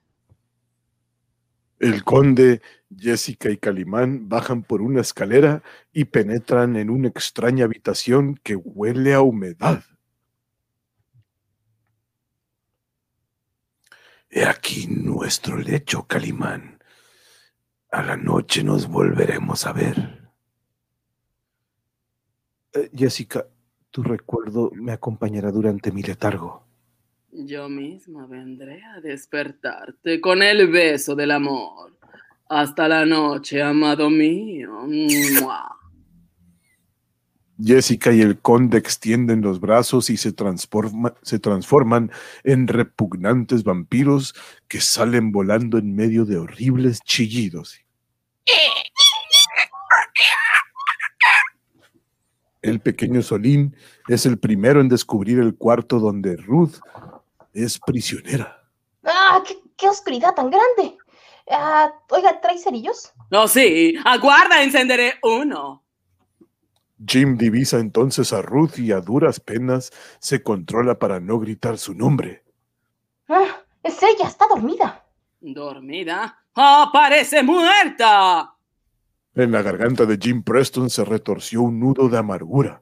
El 1.79 2.03
conde, 2.03 2.61
Jessica 2.97 3.49
y 3.49 3.57
Calimán 3.57 4.29
bajan 4.29 4.63
por 4.63 4.81
una 4.81 5.01
escalera 5.01 5.63
y 5.91 6.05
penetran 6.05 6.75
en 6.77 6.89
una 6.89 7.09
extraña 7.09 7.65
habitación 7.65 8.39
que 8.43 8.55
huele 8.55 9.13
a 9.13 9.21
humedad. 9.21 9.83
he 14.35 14.45
aquí 14.45 14.87
nuestro 14.87 15.57
lecho, 15.57 16.05
Calimán. 16.07 16.83
A 17.89 18.03
la 18.03 18.17
noche 18.17 18.65
nos 18.65 18.87
volveremos 18.87 19.65
a 19.65 19.71
ver. 19.71 20.29
Eh, 22.73 22.91
Jessica, 22.93 23.47
tu 23.91 24.03
recuerdo 24.03 24.71
me 24.73 24.91
acompañará 24.91 25.51
durante 25.51 25.93
mi 25.93 26.03
letargo. 26.03 26.67
Yo 27.37 27.67
misma 27.67 28.25
vendré 28.27 28.81
a 28.83 29.01
despertarte 29.01 30.21
con 30.21 30.41
el 30.41 30.67
beso 30.67 31.15
del 31.15 31.31
amor. 31.31 31.97
Hasta 32.47 32.87
la 32.87 33.05
noche, 33.05 33.61
amado 33.61 34.09
mío. 34.09 34.71
¡Mua! 34.87 35.67
Jessica 37.61 38.11
y 38.13 38.21
el 38.21 38.39
conde 38.39 38.77
extienden 38.77 39.41
los 39.41 39.59
brazos 39.59 40.09
y 40.09 40.17
se, 40.17 40.33
transforma- 40.33 41.15
se 41.23 41.39
transforman 41.39 42.11
en 42.43 42.67
repugnantes 42.67 43.63
vampiros 43.63 44.33
que 44.67 44.79
salen 44.81 45.31
volando 45.31 45.77
en 45.77 45.95
medio 45.95 46.25
de 46.25 46.37
horribles 46.37 47.01
chillidos. 47.01 47.79
El 52.61 52.79
pequeño 52.79 53.21
Solín 53.21 53.75
es 54.07 54.25
el 54.25 54.39
primero 54.39 54.81
en 54.81 54.89
descubrir 54.89 55.39
el 55.39 55.55
cuarto 55.55 55.99
donde 55.99 56.35
Ruth 56.35 56.77
es 57.55 57.79
prisionera. 57.79 58.61
¡Ah, 59.03 59.41
qué, 59.47 59.57
qué 59.77 59.89
oscuridad 59.89 60.35
tan 60.35 60.51
grande! 60.51 60.97
Ah, 61.49 61.91
oiga, 62.09 62.39
¿trae 62.41 62.57
cerillos? 62.57 63.13
Oh, 63.31 63.47
sí. 63.47 63.95
Aguarda, 64.03 64.63
encenderé 64.63 65.15
uno. 65.23 65.83
Jim 67.05 67.37
divisa 67.37 67.79
entonces 67.79 68.33
a 68.33 68.41
Ruth 68.41 68.77
y 68.77 68.91
a 68.91 69.01
duras 69.01 69.39
penas 69.39 69.91
se 70.19 70.41
controla 70.41 70.97
para 70.97 71.19
no 71.19 71.39
gritar 71.39 71.77
su 71.77 71.93
nombre. 71.93 72.43
Ah, 73.27 73.61
es 73.83 74.01
ella, 74.01 74.27
está 74.27 74.47
dormida. 74.47 75.05
¿Dormida? 75.39 76.39
¡Oh, 76.55 76.89
parece 76.91 77.43
muerta! 77.43 78.55
En 79.35 79.51
la 79.51 79.61
garganta 79.61 80.05
de 80.05 80.17
Jim 80.17 80.43
Preston 80.43 80.89
se 80.89 81.03
retorció 81.03 81.61
un 81.61 81.79
nudo 81.79 82.07
de 82.07 82.17
amargura. 82.17 82.81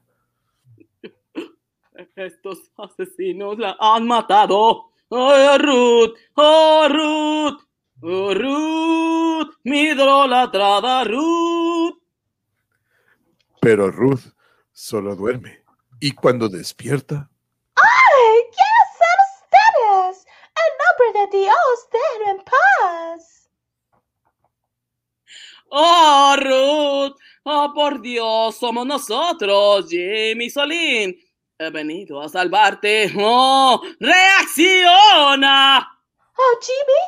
Estos 2.16 2.70
asesinos 2.76 3.58
la 3.58 3.76
han 3.80 4.06
matado. 4.06 4.92
¡Oh, 5.08 5.58
Ruth! 5.58 6.16
¡Oh, 6.34 6.86
Ruth! 6.88 7.60
¡Oh, 8.02 8.34
Ruth! 8.34 9.54
¡Mi 9.64 9.80
idolatrada 9.88 11.04
Ruth! 11.04 11.98
Pero 13.60 13.90
Ruth 13.90 14.32
solo 14.72 15.16
duerme 15.16 15.64
y 15.98 16.12
cuando 16.12 16.48
despierta, 16.48 17.28
¡Ay, 17.74 18.42
quiénes 18.52 18.90
son 19.00 20.12
ustedes! 20.12 20.26
En 20.54 20.70
nombre 20.84 21.20
de 21.20 21.38
Dios, 21.38 21.88
den 21.90 22.28
en 22.28 22.44
paz. 22.44 23.50
¡Oh, 25.68 26.36
Ruth! 26.38 27.16
¡Oh, 27.42 27.72
por 27.74 28.00
Dios! 28.00 28.56
Somos 28.56 28.86
nosotros, 28.86 29.88
Jimmy 29.88 30.48
Solín. 30.48 31.18
He 31.58 31.70
venido 31.70 32.20
a 32.20 32.28
salvarte. 32.28 33.12
¡Oh! 33.16 33.80
¡Reacciona! 34.00 35.88
Oh, 36.36 36.58
Jimmy, 36.60 37.00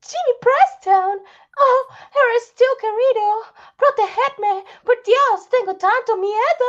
Jimmy 0.00 0.36
Preston. 0.40 1.20
Oh, 1.60 1.94
eres 2.14 2.54
tú, 2.54 2.64
querido. 2.80 3.42
Protegedme. 3.76 4.64
Por 4.84 5.02
Dios, 5.02 5.48
tengo 5.50 5.76
tanto 5.76 6.16
miedo. 6.16 6.68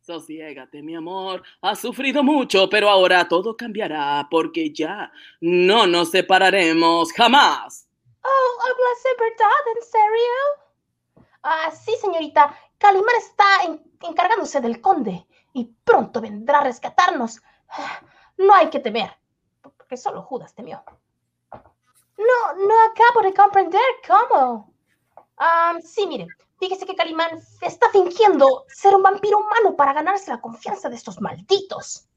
Sosiégate, 0.00 0.82
mi 0.82 0.96
amor. 0.96 1.44
Has 1.62 1.78
sufrido 1.78 2.24
mucho, 2.24 2.68
pero 2.68 2.90
ahora 2.90 3.28
todo 3.28 3.56
cambiará 3.56 4.26
porque 4.28 4.72
ya 4.72 5.12
no 5.40 5.86
nos 5.86 6.10
separaremos 6.10 7.12
jamás. 7.12 7.86
Oh, 8.24 8.60
hablas 8.62 9.04
en 9.04 9.16
verdad, 9.16 9.76
en 9.76 9.82
serio. 9.84 11.28
Ah, 11.44 11.70
sí, 11.70 11.92
señorita. 12.00 12.52
Calimán 12.80 13.16
está 13.18 13.62
en- 13.64 13.80
encargándose 14.00 14.60
del 14.60 14.80
conde 14.80 15.26
y 15.52 15.66
pronto 15.84 16.20
vendrá 16.20 16.58
a 16.60 16.64
rescatarnos. 16.64 17.40
No 18.38 18.54
hay 18.54 18.70
que 18.70 18.80
temer, 18.80 19.10
porque 19.62 19.96
solo 19.96 20.22
Judas 20.22 20.54
temió. 20.54 20.82
No, 22.16 22.66
no 22.68 22.74
acabo 22.90 23.22
de 23.22 23.34
comprender 23.34 23.80
cómo. 24.06 24.72
Ah, 25.38 25.74
sí, 25.82 26.06
mire, 26.06 26.26
fíjese 26.58 26.86
que 26.86 26.96
Calimán 26.96 27.40
está 27.62 27.90
fingiendo 27.90 28.64
ser 28.68 28.94
un 28.94 29.02
vampiro 29.02 29.38
humano 29.38 29.76
para 29.76 29.92
ganarse 29.94 30.30
la 30.30 30.40
confianza 30.40 30.88
de 30.88 30.96
estos 30.96 31.20
malditos. 31.20 32.08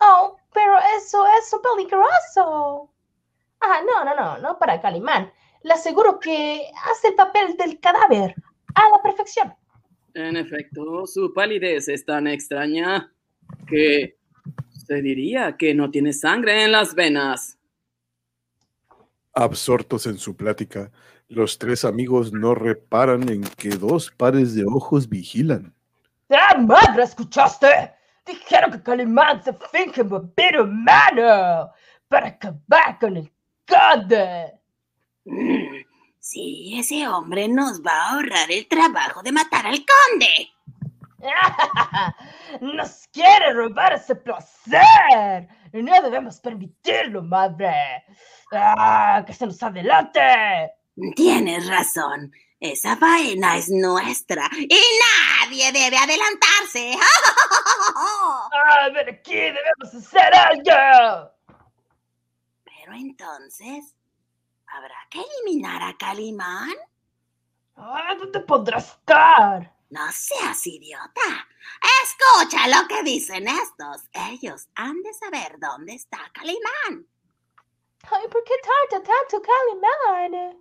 Oh, 0.00 0.36
pero 0.52 0.78
eso 0.96 1.26
es 1.38 1.54
peligroso. 1.62 2.90
Ah, 3.60 3.80
no, 3.86 4.04
no, 4.04 4.14
no, 4.14 4.38
no 4.38 4.58
para 4.58 4.80
Calimán. 4.80 5.32
Le 5.62 5.74
aseguro 5.74 6.18
que 6.20 6.70
hace 6.90 7.08
el 7.08 7.14
papel 7.14 7.56
del 7.56 7.80
cadáver 7.80 8.34
a 8.74 8.88
la 8.90 9.02
perfección. 9.02 9.56
En 10.14 10.36
efecto, 10.36 11.06
su 11.06 11.32
palidez 11.32 11.88
es 11.88 12.04
tan 12.04 12.26
extraña 12.26 13.12
que 13.66 14.16
se 14.70 15.00
diría 15.00 15.56
que 15.56 15.74
no 15.74 15.90
tiene 15.90 16.12
sangre 16.12 16.64
en 16.64 16.72
las 16.72 16.94
venas. 16.94 17.58
Absortos 19.32 20.06
en 20.06 20.18
su 20.18 20.36
plática, 20.36 20.90
los 21.28 21.58
tres 21.58 21.84
amigos 21.84 22.32
no 22.32 22.54
reparan 22.54 23.28
en 23.30 23.42
que 23.42 23.70
dos 23.70 24.10
pares 24.10 24.54
de 24.54 24.64
ojos 24.64 25.08
vigilan. 25.08 25.74
¡Ah, 26.28 26.58
madre! 26.58 27.04
¿Escuchaste? 27.04 27.92
Dijeron 28.26 28.70
que 28.72 28.82
Calimán 28.82 29.42
se 29.42 29.52
finge 29.72 30.02
un 30.02 30.10
vampiro 30.10 30.64
humano 30.64 31.70
para 32.08 32.28
acabar 32.28 32.98
con 33.00 33.16
el 33.16 33.32
conde. 33.66 34.60
Mm, 35.24 35.81
Sí, 36.22 36.78
ese 36.78 37.08
hombre 37.08 37.48
nos 37.48 37.82
va 37.82 37.90
a 37.94 38.10
ahorrar 38.12 38.48
el 38.52 38.68
trabajo 38.68 39.24
de 39.24 39.32
matar 39.32 39.66
al 39.66 39.84
conde. 39.84 40.52
Nos 42.60 43.08
quiere 43.12 43.52
robar 43.52 43.94
ese 43.94 44.14
placer. 44.14 45.48
No 45.72 46.00
debemos 46.00 46.38
permitirlo, 46.38 47.24
madre. 47.24 48.04
¡Ah, 48.52 49.24
que 49.26 49.32
se 49.32 49.46
nos 49.46 49.60
adelante! 49.64 50.20
Tienes 51.16 51.66
razón. 51.66 52.30
Esa 52.60 52.96
faena 52.96 53.56
es 53.56 53.68
nuestra 53.68 54.48
y 54.56 54.80
nadie 55.40 55.72
debe 55.72 55.96
adelantarse. 55.96 56.94
¡Ah, 57.96 58.88
ven 58.94 59.08
aquí! 59.08 59.34
¡Debemos 59.34 59.92
hacer 59.92 60.32
algo! 60.36 61.32
Pero 62.64 62.92
entonces, 62.92 63.96
¿habrá 64.72 64.96
que 65.10 65.20
eliminar 65.20 65.82
a 65.82 65.96
Calimán? 65.96 66.74
¡Ah, 67.76 68.14
¿dónde 68.18 68.40
podrá 68.40 68.78
estar? 68.78 69.72
No 69.90 70.00
seas 70.10 70.66
idiota. 70.66 71.20
Escucha 72.02 72.68
lo 72.68 72.88
que 72.88 73.02
dicen 73.02 73.46
estos. 73.48 74.08
Ellos 74.30 74.68
han 74.74 75.02
de 75.02 75.12
saber 75.12 75.58
dónde 75.58 75.94
está 75.94 76.18
Calimán. 76.32 77.06
Ay, 78.10 78.28
¿por 78.28 78.42
qué 78.44 78.54
tarda 78.90 79.04
tanto 79.04 79.42
Calimán? 79.42 80.58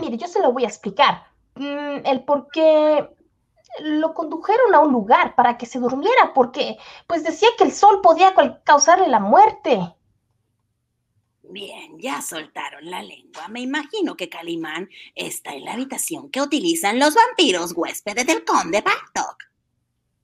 Mire, 0.00 0.16
yo 0.16 0.26
se 0.26 0.40
lo 0.40 0.52
voy 0.52 0.64
a 0.64 0.68
explicar. 0.68 1.26
Mm, 1.54 2.04
el 2.04 2.24
por 2.24 2.48
qué 2.50 3.08
lo 3.80 4.14
condujeron 4.14 4.74
a 4.74 4.80
un 4.80 4.92
lugar 4.92 5.36
para 5.36 5.56
que 5.56 5.66
se 5.66 5.78
durmiera, 5.78 6.34
porque 6.34 6.76
pues 7.06 7.22
decía 7.22 7.48
que 7.56 7.64
el 7.64 7.72
sol 7.72 8.00
podía 8.02 8.34
causarle 8.64 9.06
la 9.06 9.20
muerte. 9.20 9.94
Bien, 11.50 11.98
ya 11.98 12.22
soltaron 12.22 12.88
la 12.88 13.02
lengua. 13.02 13.48
Me 13.48 13.60
imagino 13.60 14.16
que 14.16 14.28
Calimán 14.28 14.88
está 15.16 15.52
en 15.52 15.64
la 15.64 15.72
habitación 15.72 16.30
que 16.30 16.40
utilizan 16.40 17.00
los 17.00 17.14
vampiros 17.14 17.72
huéspedes 17.74 18.24
del 18.26 18.44
conde 18.44 18.80
Bartok. 18.80 19.36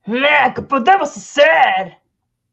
¡Ah, 0.06 0.52
¿Qué 0.54 0.62
podemos 0.62 1.16
hacer? 1.16 2.00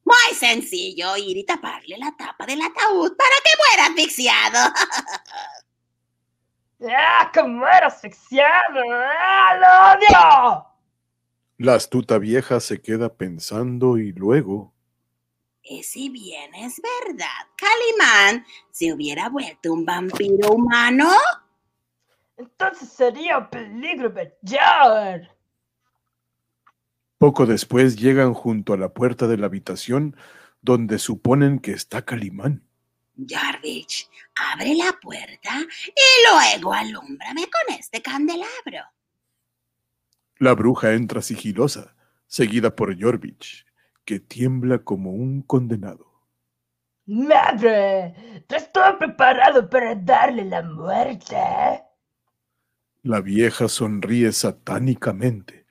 Muy 0.03 0.35
sencillo, 0.35 1.15
ir 1.17 1.37
y 1.37 1.45
taparle 1.45 1.97
la 1.97 2.15
tapa 2.17 2.47
del 2.47 2.61
ataúd 2.61 3.15
para 3.15 3.35
que 3.43 3.51
muera 3.67 3.85
asfixiado. 3.91 4.73
¡Ah, 6.97 7.29
que 7.31 7.43
muera 7.43 7.87
asfixiado! 7.87 8.81
¡Ah, 8.91 9.55
lo 9.55 9.67
odio! 9.93 10.65
La 11.57 11.75
astuta 11.75 12.17
vieja 12.17 12.59
se 12.59 12.81
queda 12.81 13.13
pensando 13.13 13.97
y 13.97 14.11
luego, 14.11 14.72
Y 15.64 15.81
si 15.84 16.10
bien 16.10 16.53
es 16.56 16.81
verdad, 17.06 17.48
Calimán 17.56 18.45
se 18.69 18.91
hubiera 18.91 19.30
vuelto 19.30 19.72
un 19.72 19.85
vampiro 19.85 20.52
humano, 20.52 21.10
Entonces 22.35 22.90
sería 22.90 23.38
un 23.38 23.49
peligro 23.49 24.11
mayor. 24.11 25.30
poco 27.18 27.45
después 27.45 27.95
llegan 27.95 28.34
junto 28.34 28.73
a 28.73 28.77
la 28.77 28.90
puerta 28.94 29.27
de 29.27 29.38
la 29.38 29.45
habitación 29.45 30.18
donde 30.61 30.99
suponen 30.99 31.60
que 31.60 31.72
está 31.72 32.03
Calimán. 32.03 32.68
Jarvich, 33.15 34.10
abre 34.35 34.76
la 34.76 34.91
puerta 34.99 35.60
y 35.61 36.57
luego 36.57 36.73
alúmbrame 36.73 37.44
con 37.44 37.76
este 37.77 38.02
candelabro. 38.02 38.84
La 40.40 40.56
bruja 40.56 40.94
entra 40.94 41.22
sigilosa, 41.22 41.95
seguida 42.27 42.76
por 42.76 42.99
Jorvich, 42.99 43.65
que 44.05 44.19
tiembla 44.19 44.80
como 44.80 45.11
un 45.11 45.41
condenado. 45.41 46.13
¡Madre! 47.05 48.45
¿Tú 48.47 48.55
estás 48.55 48.95
preparado 48.95 49.69
para 49.69 49.93
darle 49.95 50.45
la 50.45 50.61
muerte? 50.61 51.38
La 53.01 53.19
vieja 53.19 53.67
sonríe 53.67 54.31
satánicamente, 54.31 55.67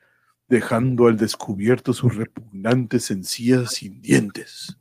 dejando 0.49 1.07
al 1.07 1.17
descubierto 1.17 1.95
sus 1.95 2.15
repugnantes 2.15 3.11
encías 3.11 3.73
sin 3.73 4.03
dientes. 4.03 4.77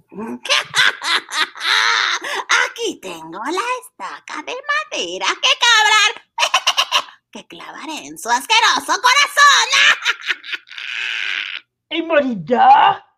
Aquí 2.65 2.99
tengo 3.02 3.40
la 3.45 3.61
estaca 3.82 4.44
de 4.44 4.53
madera 4.53 5.28
que 5.41 5.49
cabrar, 5.61 6.11
que 7.32 7.48
clavaré 7.48 8.07
en 8.07 8.18
su 8.18 8.30
asqueroso 8.30 9.02
corazón. 9.02 9.69
¿Y 11.90 12.02
morirá? 12.02 13.11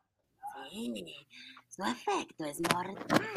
Su 1.70 1.84
efecto 1.84 2.46
es 2.46 2.60
mortal. 2.62 3.28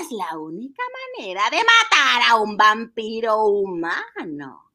Es 0.00 0.12
la 0.12 0.38
única 0.38 0.82
manera 1.16 1.50
de 1.50 1.56
matar 1.56 2.22
a 2.28 2.36
un 2.36 2.56
vampiro 2.56 3.44
humano. 3.46 4.72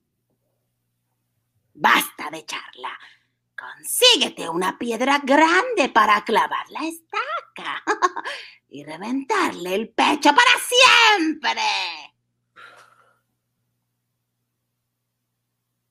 Basta 1.74 2.30
de 2.30 2.46
charla. 2.46 2.98
Consíguete 3.56 4.50
una 4.50 4.78
piedra 4.78 5.20
grande 5.24 5.90
para 5.94 6.24
clavar 6.26 6.70
la 6.70 6.82
estaca 6.86 7.84
y 8.70 8.84
reventarle 8.84 9.74
el 9.74 9.90
pecho 9.90 10.30
para 10.30 10.52
siempre. 11.16 11.62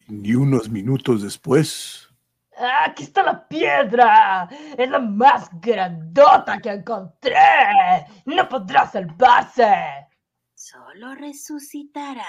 Ni 0.09 0.35
unos 0.35 0.69
minutos 0.69 1.23
después, 1.23 2.06
¡Ah, 2.06 2.06
¡Aquí 2.57 3.03
está 3.03 3.23
la 3.23 3.47
piedra! 3.47 4.49
¡Es 4.79 4.89
la 4.89 4.99
más 4.99 5.51
grandota 5.61 6.59
que 6.59 6.71
encontré! 6.71 8.07
¡No 8.25 8.49
podrá 8.49 8.91
salvarse! 8.91 10.09
Solo 10.55 11.15
resucitará. 11.15 12.27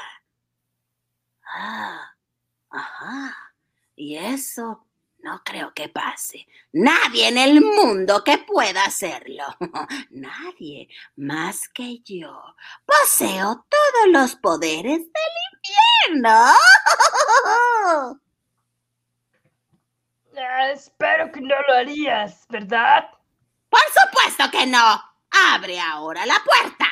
Ah, 1.45 2.13
ajá. 2.69 3.53
Y 3.95 4.17
eso 4.17 4.85
no 5.19 5.41
creo 5.45 5.73
que 5.73 5.87
pase. 5.87 6.45
Nadie 6.73 7.29
en 7.29 7.37
el 7.37 7.61
mundo 7.61 8.23
que 8.23 8.37
pueda 8.39 8.83
hacerlo. 8.83 9.45
Nadie 10.11 10.89
más 11.15 11.69
que 11.69 11.99
yo. 11.99 12.55
Poseo 12.85 13.65
todos 13.69 14.07
los 14.11 14.35
poderes 14.35 14.99
del 14.99 15.33
infierno. 16.11 16.53
Ah, 20.37 20.71
espero 20.71 21.31
que 21.31 21.41
no 21.41 21.55
lo 21.67 21.73
harías, 21.73 22.45
¿verdad? 22.49 23.09
Por 23.69 23.79
supuesto 23.79 24.51
que 24.51 24.67
no. 24.67 25.01
Abre 25.53 25.79
ahora 25.79 26.25
la 26.25 26.35
puerta. 26.45 26.85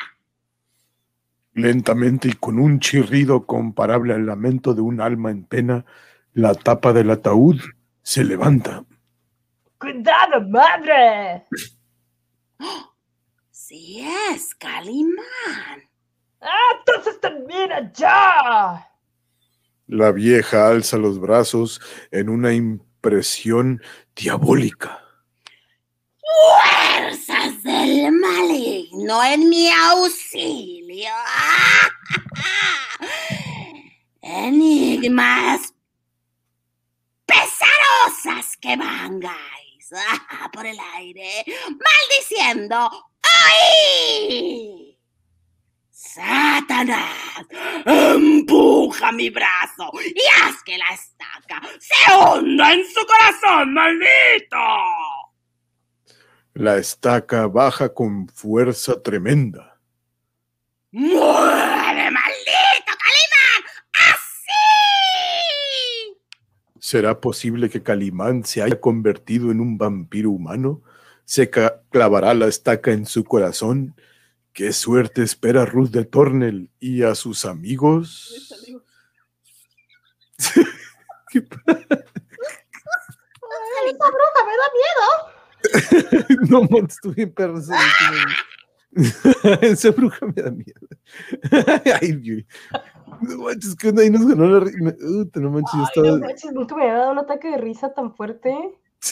lentamente 1.54 2.28
y 2.28 2.34
con 2.34 2.60
un 2.60 2.80
chirrido 2.82 3.46
comparable 3.46 4.14
al 4.14 4.26
lamento 4.26 4.74
de 4.74 4.82
un 4.82 5.00
alma 5.00 5.32
en 5.32 5.46
pena, 5.46 5.86
la 6.34 6.54
tapa 6.54 6.92
del 6.92 7.12
ataúd 7.12 7.62
se 8.02 8.26
levanta. 8.26 8.84
¡Cuidado, 9.80 10.42
madre! 10.50 11.46
Sí 13.52 14.06
es, 14.32 14.54
Calimán. 14.56 15.90
¡Ah, 16.40 16.78
entonces 16.78 17.20
termina 17.20 17.92
ya! 17.94 18.88
La 19.88 20.12
vieja 20.12 20.68
alza 20.68 20.98
los 20.98 21.20
brazos 21.20 21.82
en 22.12 22.30
una 22.30 22.54
impresión 23.06 23.82
diabólica. 24.16 25.00
Fuerzas 26.20 27.62
del 27.62 28.12
maligno 28.12 29.24
en 29.24 29.48
mi 29.48 29.70
auxilio. 29.70 31.12
Enigmas 34.22 35.72
pesaron 37.28 37.76
poderosas 38.06 38.58
que 38.58 38.76
vangáis 38.76 39.92
ah, 39.96 40.50
por 40.52 40.66
el 40.66 40.78
aire, 40.96 41.46
maldiciendo, 41.70 42.90
¡ay! 43.22 44.95
Satanás, 46.14 47.48
empuja 47.84 49.12
mi 49.12 49.30
brazo 49.32 49.92
y 50.04 50.22
haz 50.40 50.62
que 50.64 50.78
la 50.78 50.86
estaca 50.94 51.62
se 51.80 52.14
hunda 52.16 52.74
en 52.74 52.86
su 52.86 53.02
corazón, 53.06 53.74
maldito. 53.74 54.58
La 56.54 56.78
estaca 56.78 57.48
baja 57.48 57.92
con 57.94 58.28
fuerza 58.30 59.02
tremenda. 59.02 59.80
¡Muere, 60.92 62.12
maldito 62.12 62.94
Calimán! 63.02 63.64
¡Así! 64.14 64.54
¿Será 66.80 67.20
posible 67.20 67.70
que 67.70 67.82
Calimán 67.82 68.46
se 68.46 68.62
haya 68.62 68.80
convertido 68.80 69.52
en 69.52 69.60
un 69.60 69.78
vampiro 69.78 70.30
humano? 70.30 70.84
¿Se 71.26 71.50
clavará 71.50 72.36
la 72.36 72.46
estaca 72.46 72.92
en 72.92 73.08
su 73.08 73.24
corazón? 73.24 73.96
¿Qué 74.56 74.72
suerte 74.72 75.22
espera 75.22 75.66
Ruth 75.66 75.90
de 75.90 76.06
Tornel 76.06 76.72
y 76.80 77.04
a 77.04 77.14
sus 77.14 77.44
amigos? 77.46 78.32
¿Qué 81.30 81.40
esa 83.86 84.08
bruja 84.10 84.42
me 84.46 84.56
da 84.58 84.68
miedo. 86.40 86.48
no, 86.50 86.62
man, 86.70 86.86
estuve 86.88 87.14
bien 87.16 87.34
perro 87.34 87.58
ese 87.60 87.74
último. 87.74 89.60
Esa 89.62 89.92
bruja 89.92 90.26
me 90.26 90.42
da 90.42 90.52
miedo. 90.52 90.88
Ay, 92.02 92.18
Yuri. 92.22 92.48
No 93.22 93.38
manches, 93.44 93.76
que 93.76 93.90
onda 93.90 94.04
ahí 94.04 94.10
nos 94.10 94.26
ganó 94.26 94.48
la 94.48 94.60
ri- 94.62 94.78
me- 94.82 94.96
Uta, 95.20 95.40
no 95.42 95.50
manches, 95.52 95.74
yo 95.74 95.80
Ay, 95.80 95.82
no 95.82 95.86
estaba. 96.16 96.18
manches, 96.28 96.54
nunca 96.54 96.76
me 96.78 96.84
había 96.84 96.94
dado 97.00 97.12
un 97.12 97.20
ataque 97.20 97.50
de 97.50 97.58
risa 97.58 97.94
tan 97.94 98.16
fuerte. 98.16 98.56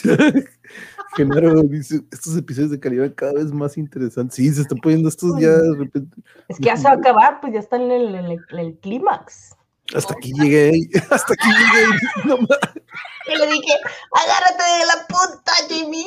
Genaro 1.16 1.62
dice: 1.62 2.00
Estos 2.10 2.36
episodios 2.36 2.70
de 2.72 2.80
calidad 2.80 3.12
cada 3.14 3.34
vez 3.34 3.52
más 3.52 3.76
interesantes. 3.78 4.36
Sí, 4.36 4.52
se 4.52 4.62
están 4.62 4.78
poniendo 4.78 5.08
estos 5.08 5.38
ya 5.40 5.50
de 5.50 5.76
repente. 5.78 6.16
Es 6.48 6.56
que 6.58 6.64
ya 6.64 6.76
se 6.76 6.84
va 6.84 6.90
a 6.90 6.94
acabar, 6.94 7.40
pues 7.40 7.52
ya 7.52 7.60
está 7.60 7.76
en 7.76 7.90
el, 7.90 8.14
el- 8.14 8.58
el 8.58 8.78
clímax. 8.78 9.54
Hasta 9.94 10.14
aquí 10.14 10.32
llegué. 10.32 10.72
Hasta 11.10 11.34
aquí 11.34 11.48
llegué. 11.48 11.86
No 12.24 12.36
Y 12.36 13.38
le 13.38 13.46
dije, 13.46 13.72
agárrate 14.12 14.64
de 14.78 14.86
la 14.86 15.06
punta, 15.06 15.52
Jimmy. 15.68 16.06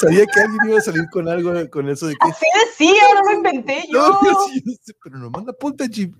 Sabía 0.00 0.24
que 0.26 0.40
alguien 0.40 0.68
iba 0.70 0.78
a 0.78 0.82
salir 0.82 1.08
con 1.10 1.28
algo 1.28 1.52
con 1.70 1.88
eso 1.88 2.06
de 2.06 2.14
que. 2.14 2.28
Así 2.30 2.46
decía, 2.66 3.02
no 3.14 3.24
me 3.28 3.34
inventé 3.34 3.84
yo. 3.90 4.08
No, 4.08 4.18
pero 5.02 5.18
no 5.18 5.30
manda 5.30 5.52
punta, 5.52 5.84
Jim. 5.90 6.14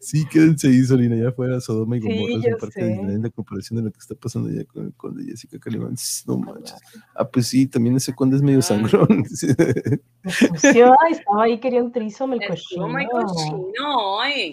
Sí, 0.00 0.26
quédense 0.26 0.68
ahí, 0.68 0.82
Solina, 0.84 1.16
ya 1.16 1.32
fuera 1.32 1.60
Sodoma 1.60 1.96
y 1.96 2.02
Sí, 2.02 2.08
Gomorra 2.08 2.34
es 2.34 2.42
ya 2.42 2.48
un 2.54 2.58
parque 2.60 2.80
sé. 2.80 2.84
de 2.84 2.88
Disneyland 2.92 3.26
a 3.26 3.30
comparación 3.30 3.76
de 3.78 3.82
lo 3.84 3.90
que 3.92 3.98
está 3.98 4.14
pasando 4.14 4.50
ya 4.50 4.64
con 4.64 4.86
el 4.86 4.92
conde 4.94 5.24
Jessica 5.24 5.58
Calimán. 5.58 5.94
No 6.26 6.38
manches. 6.38 6.74
Ah, 7.14 7.28
pues 7.28 7.46
sí, 7.48 7.66
también 7.66 7.96
ese 7.96 8.14
conde 8.14 8.36
es 8.36 8.42
medio 8.42 8.62
sangrón. 8.62 9.24
Ay, 10.62 11.12
estaba 11.12 11.44
ahí, 11.44 11.58
quería 11.60 11.82
un 11.82 11.92
trisom 11.92 12.32
el 12.34 12.40
cochino. 12.46 12.86
Oh 12.86 13.10
cochino, 13.10 14.20
ay. 14.20 14.50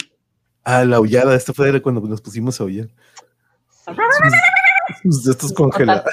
ah, 0.64 0.86
la 0.86 0.98
aullada, 0.98 1.36
esta 1.36 1.54
fue 1.54 1.82
cuando 1.82 2.02
nos 2.02 2.22
pusimos 2.22 2.60
a 2.60 2.64
aullar. 2.64 2.90
Sus- 5.04 5.28
Estos 5.28 5.54
congelados. 5.54 6.06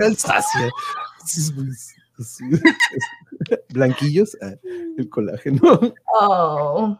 Alsacia. 0.00 0.70
Sí, 1.26 1.52
pues, 1.54 1.94
sí. 2.28 2.44
Blanquillos, 3.70 4.36
ah, 4.42 4.54
el 4.96 5.08
colágeno. 5.08 5.60
Oh. 6.20 6.98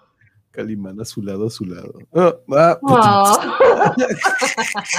Calimán 0.50 1.00
a 1.00 1.04
su 1.04 1.22
lado, 1.22 1.46
a 1.46 1.50
su 1.50 1.64
lado. 1.64 1.94
Ah, 2.14 2.34
ah, 2.52 2.78
Oh. 2.82 3.38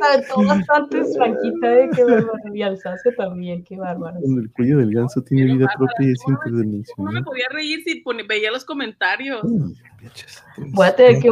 Aventó 0.00 0.42
bastante 0.46 1.04
franquita 1.14 1.68
de 1.68 1.90
qué 1.94 2.04
bárbaro. 2.04 2.54
Y 2.54 2.62
Alsacia 2.62 3.12
también, 3.16 3.62
qué 3.64 3.76
bárbaro. 3.76 4.18
Cuando 4.20 4.40
el 4.40 4.50
cuello 4.52 4.78
del 4.78 4.94
ganso 4.94 5.22
tiene 5.22 5.52
vida 5.52 5.68
propia 5.76 6.08
y 6.08 6.12
es 6.12 6.22
¿Cómo 6.22 6.38
me 6.38 6.46
interdimensional. 6.50 7.24
podía 7.24 7.46
reír 7.50 7.80
si 7.84 7.96
pone- 8.00 8.22
veía 8.26 8.50
los 8.50 8.64
comentarios? 8.64 9.42
Uy, 9.44 9.76
bichos. 10.06 10.42
Voy 10.58 10.86
a 10.86 10.96
tener 10.96 11.20
que, 11.20 11.30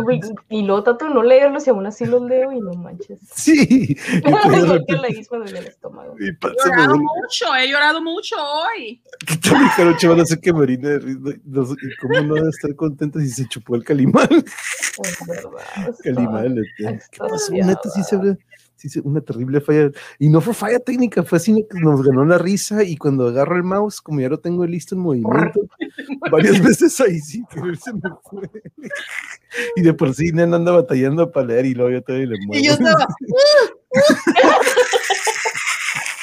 y 0.51 0.63
luego 0.63 0.83
trato 0.83 1.09
de 1.09 1.15
no 1.15 1.23
leerlos 1.23 1.67
y 1.67 1.71
aún 1.71 1.87
así 1.87 2.05
los 2.05 2.23
leo 2.23 2.53
y 2.53 2.61
no 2.61 2.73
manches. 2.75 3.19
Sí. 3.35 3.57
Y 3.91 3.95
pues, 4.21 4.23
de 4.23 4.29
Igual 4.31 4.43
que 4.53 4.67
repente- 4.67 4.97
la 4.99 5.09
isma 5.11 5.39
del 5.39 5.57
estómago. 5.67 6.15
y 6.21 6.29
He 6.29 6.37
llorado 6.69 6.97
mucho, 6.99 7.57
he 7.57 7.71
llorado 7.71 8.03
mucho 8.03 8.37
hoy. 8.39 9.03
Que 9.27 9.37
también 9.37 9.69
Jaroche 9.71 10.09
van 10.09 10.21
a 10.21 10.23
hacer 10.25 10.41
que 10.41 10.53
me 10.53 10.61
orine 10.61 10.89
de 10.99 11.13
¿y 11.13 11.97
¿Cómo 12.01 12.21
no 12.21 12.35
debe 12.35 12.49
estar 12.51 12.75
contenta 12.77 13.21
si 13.21 13.29
se 13.29 13.49
chupó 13.49 13.77
el 13.77 13.85
calimán? 13.85 14.29
Es 14.31 15.19
verdad. 15.27 15.95
Calimán. 16.05 16.57
¿Qué 16.77 17.19
pasó? 17.19 17.53
Neta, 17.53 17.89
sí 17.95 18.03
se 18.05 18.17
ve. 18.19 18.37
Sí, 18.77 18.89
una 19.05 19.21
terrible 19.21 19.61
falla. 19.61 19.91
Y 20.19 20.29
no 20.29 20.41
fue 20.41 20.53
falla 20.53 20.79
técnica, 20.79 21.23
fue 21.23 21.39
así 21.39 21.55
que 21.71 21.79
nos 21.81 22.03
ganó 22.03 22.25
la 22.25 22.39
risa. 22.39 22.83
Y 22.83 22.97
cuando 22.97 23.29
agarro 23.29 23.57
el 23.57 23.63
mouse, 23.63 24.01
como 24.01 24.21
ya 24.21 24.29
lo 24.29 24.39
tengo 24.39 24.67
listo 24.67 24.95
en 24.95 25.01
movimiento, 25.03 25.61
varias 26.31 26.63
veces 26.63 27.01
ahí 27.01 27.19
sí 27.21 27.43
que 27.51 27.61
se 27.77 27.93
me 27.93 28.01
fue. 28.23 28.51
Y 29.77 29.83
de 29.83 29.95
por 29.95 30.15
sí 30.15 30.33
Nena 30.33 30.57
anda 30.57 30.73
batallando 30.73 31.31
para 31.31 31.47
leer 31.47 31.67
y 31.67 31.75
luego 31.75 31.91
yo 31.91 32.03
todavía 32.03 32.29
le 32.29 32.37
muevo. 32.47 32.61
Y 32.61 32.67
yo 32.67 32.73
estaba, 32.73 33.07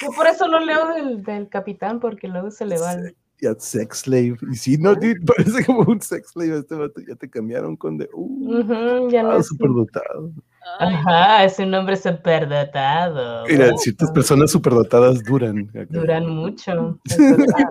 Yo 0.01 0.09
por 0.11 0.27
eso 0.27 0.47
no 0.47 0.59
leo 0.59 0.87
del, 0.93 1.23
del 1.23 1.47
capitán, 1.47 1.99
porque 1.99 2.27
luego 2.27 2.49
se 2.49 2.65
le 2.65 2.79
va 2.79 2.93
el... 2.93 3.15
Ya, 3.39 3.55
sex 3.57 3.99
slave. 3.99 4.37
Y 4.51 4.55
sí, 4.55 4.77
no, 4.77 4.93
dude, 4.93 5.19
parece 5.25 5.65
como 5.65 5.81
un 5.81 6.01
sex 6.01 6.29
slave 6.31 6.59
este 6.59 6.75
vato. 6.75 7.01
Ya 7.07 7.15
te 7.15 7.27
cambiaron 7.29 7.75
con 7.75 7.97
de. 7.97 8.07
Uh, 8.13 8.59
Ujú, 8.59 9.09
ya 9.09 9.23
no 9.23 9.31
ah, 9.31 9.37
es... 9.37 9.47
superdotado. 9.47 10.31
Ay, 10.35 10.43
Ajá, 10.79 11.43
es 11.43 11.57
un 11.59 11.73
hombre 11.73 11.97
superdotado. 11.97 13.45
Mira, 13.47 13.75
ciertas 13.77 14.11
personas 14.11 14.51
superdotadas 14.51 15.23
duran. 15.23 15.69
acá. 15.69 15.85
Duran 15.89 16.27
mucho. 16.27 16.99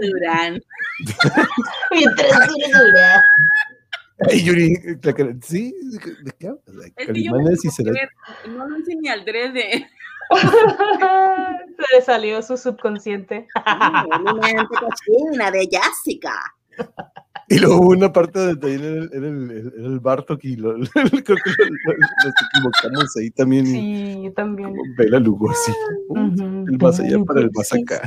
Durán. 0.00 0.60
Mientras 1.90 2.48
dure, 2.48 2.66
dura. 2.72 3.24
Ay, 4.28 4.44
Yuri, 4.44 4.76
sí, 5.42 5.74
¿de 6.22 6.32
qué 6.38 6.48
hablas? 6.48 6.92
Es 6.96 7.06
que 7.06 7.22
yo 7.22 7.32
no 7.32 7.40
lo 7.40 8.78
hice 8.78 8.94
ni 9.00 9.08
al 9.08 9.24
drede. 9.24 9.88
Se 11.78 11.96
le 11.96 12.02
salió 12.02 12.42
su 12.42 12.56
subconsciente. 12.56 13.46
Cochina 14.78 15.50
de 15.52 15.68
Jessica. 15.70 16.34
Y 17.51 17.59
luego 17.59 17.81
hubo 17.81 17.89
una 17.90 18.12
parte 18.12 18.39
donde 18.39 18.56
también 18.60 18.81
era 18.85 18.94
el, 19.02 19.10
era 19.12 19.28
el, 19.28 19.51
era 19.77 19.86
el 19.89 20.01
Bartok 20.01 20.44
y 20.44 20.56
lo, 20.56 20.74
creo 20.74 21.02
que 21.24 21.32
lo- 21.35 21.66
lo- 21.85 21.98
nos 22.24 22.35
equivocamos 22.55 23.16
ahí 23.18 23.31
también. 23.31 23.66
Sí, 23.66 24.20
yo 24.24 24.32
también. 24.32 24.68
Como 24.70 24.82
Bela 24.97 25.18
Lugosi. 25.18 25.72
Uh, 26.09 26.64
el 26.68 26.78
más 26.81 27.01
allá 27.01 27.18
para 27.24 27.40
el 27.40 27.51
más 27.52 27.72
acá. 27.72 28.02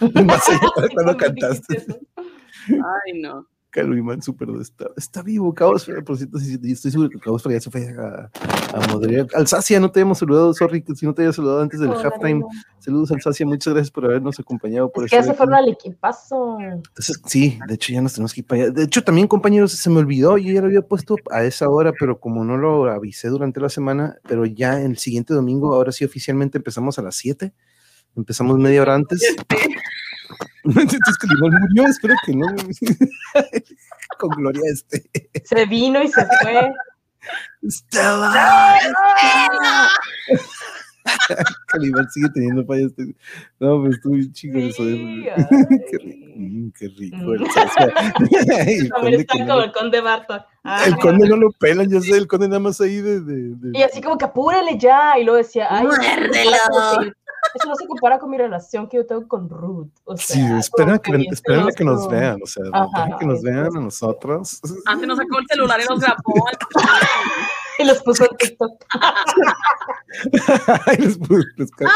El 0.00 0.24
más 0.26 0.48
allá 0.48 0.68
para 0.76 0.88
cuando 0.88 1.16
cantaste. 1.16 1.84
Ay, 2.68 3.20
no. 3.20 3.46
Caluimán 3.74 4.22
super 4.22 4.48
está, 4.60 4.86
está 4.96 5.20
vivo, 5.20 5.52
Caos, 5.52 5.84
por 6.06 6.16
cierto, 6.16 6.38
sí, 6.38 6.56
sí, 6.62 6.72
estoy 6.72 6.92
seguro 6.92 7.10
que 7.10 7.18
Caos 7.18 7.42
ya 7.42 7.60
se 7.60 7.70
fue 7.72 7.88
a, 7.98 8.30
a 8.72 8.92
moderar. 8.92 9.26
Alsacia, 9.34 9.80
no 9.80 9.90
te 9.90 9.98
habíamos 9.98 10.18
saludado, 10.18 10.54
sorry, 10.54 10.80
que 10.80 10.94
si 10.94 11.04
no 11.04 11.12
te 11.12 11.22
había 11.22 11.32
saludado 11.32 11.60
antes 11.60 11.80
del 11.80 11.90
Hola, 11.90 12.02
halftime. 12.02 12.44
Saludos, 12.78 13.10
Alsacia, 13.10 13.44
muchas 13.44 13.74
gracias 13.74 13.90
por 13.90 14.04
habernos 14.04 14.38
acompañado. 14.38 14.92
Por 14.92 15.06
Es 15.06 15.10
que 15.10 15.16
ya 15.16 15.24
se 15.24 15.30
aquí. 15.30 15.38
fueron 15.38 15.54
al 15.56 15.68
equipazo. 15.68 16.58
Entonces, 16.60 17.20
sí, 17.26 17.58
de 17.66 17.74
hecho 17.74 17.92
ya 17.92 18.00
nos 18.00 18.12
tenemos 18.14 18.32
que 18.32 18.42
ir 18.42 18.46
para 18.46 18.62
allá. 18.62 18.70
De 18.70 18.84
hecho, 18.84 19.02
también, 19.02 19.26
compañeros, 19.26 19.72
se 19.72 19.90
me 19.90 19.98
olvidó, 19.98 20.38
yo 20.38 20.52
ya 20.52 20.60
lo 20.60 20.68
había 20.68 20.82
puesto 20.82 21.16
a 21.32 21.42
esa 21.42 21.68
hora, 21.68 21.92
pero 21.98 22.20
como 22.20 22.44
no 22.44 22.56
lo 22.56 22.88
avisé 22.88 23.26
durante 23.28 23.58
la 23.60 23.70
semana, 23.70 24.18
pero 24.28 24.46
ya 24.46 24.80
el 24.80 24.98
siguiente 24.98 25.34
domingo, 25.34 25.74
ahora 25.74 25.90
sí 25.90 26.04
oficialmente 26.04 26.58
empezamos 26.58 26.96
a 27.00 27.02
las 27.02 27.16
7. 27.16 27.52
Empezamos 28.14 28.56
media 28.58 28.82
hora 28.82 28.94
antes. 28.94 29.34
Entonces, 30.64 31.18
que 31.20 31.26
igual 31.36 31.52
murió, 31.60 31.86
espero 31.88 32.14
que 32.24 32.34
no. 32.34 32.46
Con 34.18 34.30
Gloria 34.30 34.62
este. 34.72 35.04
Se 35.44 35.66
vino 35.66 36.02
y 36.02 36.08
se 36.08 36.26
fue. 36.42 36.72
Estela. 37.62 38.78
Calibán 41.68 42.08
sigue 42.10 42.28
teniendo 42.30 42.64
fallas. 42.64 42.92
No, 43.60 43.82
pues 43.82 43.96
estuvo 43.96 44.14
bien 44.14 44.32
chico 44.32 44.58
eso. 44.58 44.84
Sí, 44.84 45.24
eh. 45.26 45.34
ay. 45.36 45.44
qué 45.90 45.98
rico, 45.98 46.26
mm, 46.36 46.68
qué 46.78 46.88
rico. 46.88 47.16
Mm. 47.16 47.32
el 47.34 48.88
También 48.88 48.90
conde 48.90 49.16
está 49.16 49.34
no 49.38 49.46
como 49.46 49.58
lo- 49.58 49.64
el 49.64 49.72
conde 49.72 50.00
Bartok. 50.00 50.42
Ay, 50.62 50.88
el 50.92 50.96
conde 50.96 51.28
no 51.28 51.36
lo 51.36 51.50
pelan, 51.52 51.90
yo 51.90 52.00
sé, 52.00 52.16
el 52.16 52.26
conde 52.26 52.48
nada 52.48 52.60
más 52.60 52.80
ahí 52.80 52.96
de. 53.02 53.20
de- 53.20 53.54
de- 53.56 53.78
Y 53.78 53.82
así 53.82 54.00
como 54.00 54.16
que 54.16 54.24
apúrele 54.24 54.78
ya. 54.78 55.18
Y 55.18 55.24
luego 55.24 55.38
decía, 55.38 55.66
ay, 55.70 55.86
eso 55.86 55.96
no 55.96 56.02
Muérdelo. 56.02 57.12
Eso 57.54 57.68
no 57.68 57.74
se 57.76 57.86
compara 57.86 58.18
con 58.18 58.30
mi 58.30 58.38
relación 58.38 58.88
que 58.88 58.96
yo 58.98 59.06
tengo 59.06 59.26
con 59.28 59.48
Ruth. 59.48 59.88
O 60.04 60.16
sea, 60.16 60.36
Sí, 60.36 60.42
esperen 60.58 60.94
a 60.94 60.98
como 60.98 61.18
que, 61.18 61.24
esperen 61.30 61.66
que 61.76 61.84
nos 61.84 62.08
vean, 62.08 62.40
o 62.42 62.46
sea, 62.46 62.64
Ajá, 62.72 63.16
que 63.18 63.26
nos 63.26 63.42
vean 63.42 63.66
a 63.66 63.80
nosotros. 63.80 64.60
Antes 64.86 65.06
nos 65.08 65.18
sacó 65.18 65.38
el 65.38 65.46
celular 65.48 65.80
y 65.80 65.84
nos 65.88 66.00
grabó. 66.00 66.16
Y 67.76 67.82
los 67.84 68.00
puso 68.04 68.22
en 68.30 68.36
TikTok. 68.36 68.70
Ay, 70.86 70.96
los 70.98 71.18
pu- 71.18 71.44
los 71.56 71.68
ca- 71.72 71.90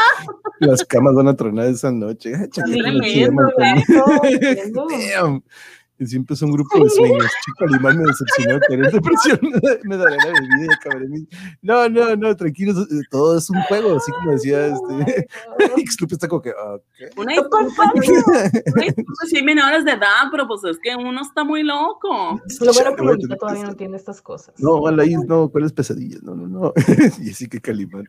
las 0.59 0.83
camas 0.83 1.15
van 1.15 1.29
a 1.29 1.35
tronar 1.37 1.67
esa 1.67 1.89
noche. 1.89 2.33
Chaqueta, 2.49 2.89
Y 6.01 6.07
siempre 6.07 6.33
es 6.33 6.41
un 6.41 6.51
grupo 6.53 6.81
de 6.81 6.89
sueños. 6.89 7.25
Chico 7.45 7.65
Alemán 7.67 7.97
me 7.97 8.05
decepcionó, 8.05 8.57
tener 8.69 8.89
depresión. 8.91 9.39
me 9.83 9.97
daré 9.97 10.15
la 10.15 10.25
bebida 10.27 10.65
y 10.65 10.73
acabaré 10.73 11.07
mi- 11.09 11.27
No, 11.61 11.89
no, 11.89 12.15
no, 12.15 12.35
tranquilos. 12.37 12.77
eh, 12.89 13.01
Todo 13.11 13.37
es 13.37 13.49
un 13.49 13.61
juego, 13.63 13.97
así 13.97 14.09
como 14.13 14.31
decía 14.31 14.67
este. 14.67 15.27
Xlup 15.91 16.13
está 16.13 16.27
como 16.29 16.41
que. 16.41 16.53
Una 17.17 17.33
disculpa, 17.33 17.59
una 17.93 18.83
disculpa 18.85 19.25
si 19.27 19.37
hay 19.37 19.43
menores 19.43 19.83
de 19.83 19.91
edad, 19.91 20.29
pero 20.31 20.47
pues 20.47 20.63
es 20.63 20.77
que 20.81 20.95
uno 20.95 21.21
está 21.21 21.43
muy 21.43 21.63
loco. 21.63 22.39
Lo 22.61 22.73
bueno 22.73 22.95
que 22.95 23.03
Lolita 23.03 23.35
todavía 23.35 23.63
no 23.65 23.75
tiene 23.75 23.97
estas 23.97 24.21
cosas. 24.21 24.55
No, 24.57 24.87
Alaís, 24.87 25.17
no, 25.27 25.49
¿cuáles 25.49 25.73
pesadillas? 25.73 26.23
No, 26.23 26.33
no, 26.33 26.47
no. 26.47 26.73
y 27.21 27.31
así 27.31 27.49
que 27.49 27.59
Calimán. 27.59 28.05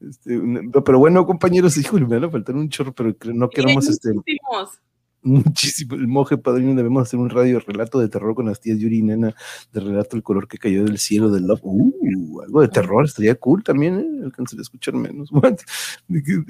Este, 0.00 0.36
una- 0.36 0.62
pero 0.82 0.98
bueno, 0.98 1.24
compañeros, 1.26 1.76
híjole, 1.76 2.06
me 2.06 2.16
van 2.16 2.24
a 2.24 2.30
faltar 2.30 2.56
un 2.56 2.68
chorro, 2.68 2.92
pero 2.92 3.14
no 3.32 3.48
queremos 3.48 3.88
este, 3.88 4.12
Muchísimos. 4.12 4.80
Muchísimo. 5.24 5.94
El 5.96 6.06
monje 6.06 6.38
padrino, 6.38 6.74
debemos 6.74 7.02
hacer 7.02 7.18
un 7.18 7.30
radio 7.30 7.60
relato 7.60 7.98
de 7.98 8.08
terror 8.08 8.34
con 8.34 8.46
las 8.46 8.60
tías 8.60 8.78
Yuri 8.78 8.98
y 8.98 9.02
Nena, 9.02 9.34
de 9.72 9.80
relato 9.80 10.16
el 10.16 10.22
color 10.22 10.46
que 10.46 10.58
cayó 10.58 10.84
del 10.84 10.98
cielo 10.98 11.30
del 11.30 11.46
love. 11.46 11.60
Uh, 11.62 12.42
algo 12.42 12.60
de 12.60 12.68
terror, 12.68 13.04
estaría 13.04 13.34
cool 13.34 13.62
también, 13.64 13.98
¿eh? 13.98 14.24
Alcanzaría 14.24 14.60
a 14.60 14.62
escuchar 14.62 14.94
menos. 14.94 15.30
What? 15.32 15.58
De 16.08 16.44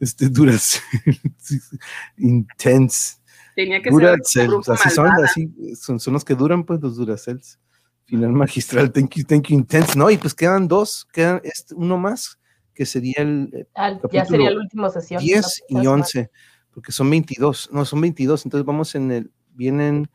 este, 0.00 0.28
duras. 0.28 0.80
Intense. 2.16 3.16
Tenía 3.54 3.82
que 3.82 3.90
ser 3.90 4.00
Duracell, 4.00 4.48
bruja 4.48 4.72
así 4.74 4.90
son, 4.90 5.08
así 5.24 5.52
son, 5.74 5.98
son 5.98 6.14
los 6.14 6.24
que 6.24 6.34
duran, 6.34 6.64
pues, 6.64 6.80
los 6.80 6.96
Duracells. 6.96 7.58
Final 8.04 8.32
magistral, 8.32 8.90
thank 8.92 9.16
you, 9.16 9.24
thank 9.24 9.48
you, 9.48 9.56
intense. 9.56 9.98
No, 9.98 10.10
y 10.10 10.16
pues 10.16 10.34
quedan 10.34 10.68
dos, 10.68 11.06
quedan 11.12 11.40
este, 11.42 11.74
uno 11.74 11.98
más, 11.98 12.38
que 12.72 12.86
sería 12.86 13.16
el 13.18 13.50
eh, 13.52 13.66
Ah, 13.74 13.98
ya 14.12 14.24
sería 14.24 14.50
la 14.50 14.60
última 14.60 14.88
sesión. 14.88 15.20
10 15.20 15.36
la 15.36 15.50
y 15.50 15.72
próxima 15.74 15.92
11, 15.92 16.30
porque 16.78 16.92
son 16.92 17.10
22, 17.10 17.70
no, 17.72 17.84
son 17.84 18.00
22, 18.00 18.46
entonces 18.46 18.64
vamos 18.64 18.94
en 18.94 19.10
el, 19.10 19.32
vienen 19.56 20.08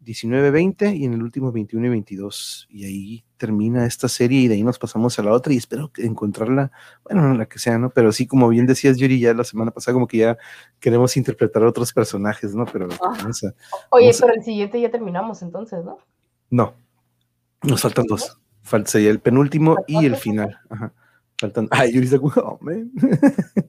19, 0.00 0.50
20 0.50 0.96
y 0.96 1.04
en 1.04 1.12
el 1.12 1.22
último 1.22 1.52
21 1.52 1.84
y 1.84 1.90
22, 1.90 2.66
y 2.70 2.84
ahí 2.86 3.24
termina 3.36 3.84
esta 3.84 4.08
serie 4.08 4.40
y 4.40 4.48
de 4.48 4.54
ahí 4.54 4.62
nos 4.62 4.78
pasamos 4.78 5.18
a 5.18 5.22
la 5.22 5.32
otra 5.32 5.52
y 5.52 5.58
espero 5.58 5.92
que 5.92 6.06
encontrarla, 6.06 6.72
bueno, 7.04 7.28
no 7.28 7.34
la 7.34 7.44
que 7.44 7.58
sea, 7.58 7.76
¿no? 7.76 7.90
Pero 7.90 8.10
sí, 8.12 8.26
como 8.26 8.48
bien 8.48 8.64
decías, 8.64 8.96
Yuri, 8.96 9.20
ya 9.20 9.34
la 9.34 9.44
semana 9.44 9.70
pasada 9.70 9.92
como 9.92 10.08
que 10.08 10.16
ya 10.16 10.38
queremos 10.80 11.14
interpretar 11.18 11.62
a 11.62 11.68
otros 11.68 11.92
personajes, 11.92 12.54
¿no? 12.54 12.64
Pero 12.64 12.88
Ah. 13.02 13.12
vamos 13.18 13.44
a- 13.44 13.54
Oye, 13.90 14.06
Vamos 14.06 14.22
a- 14.22 14.24
pero 14.24 14.34
el 14.38 14.42
siguiente 14.44 14.80
ya 14.80 14.90
terminamos 14.90 15.42
entonces, 15.42 15.84
¿no? 15.84 15.98
no, 16.48 16.72
nos 17.64 17.82
faltan 17.82 18.06
dos. 18.06 18.38
Falta 18.62 18.98
el 18.98 19.20
penúltimo 19.20 19.76
y 19.86 20.06
el 20.06 20.16
final. 20.16 20.58
Ajá. 20.70 20.90
Faltan. 21.40 21.68
Ay, 21.70 21.92
como, 21.92 22.32
oh, 22.36 22.58
man. 22.60 22.90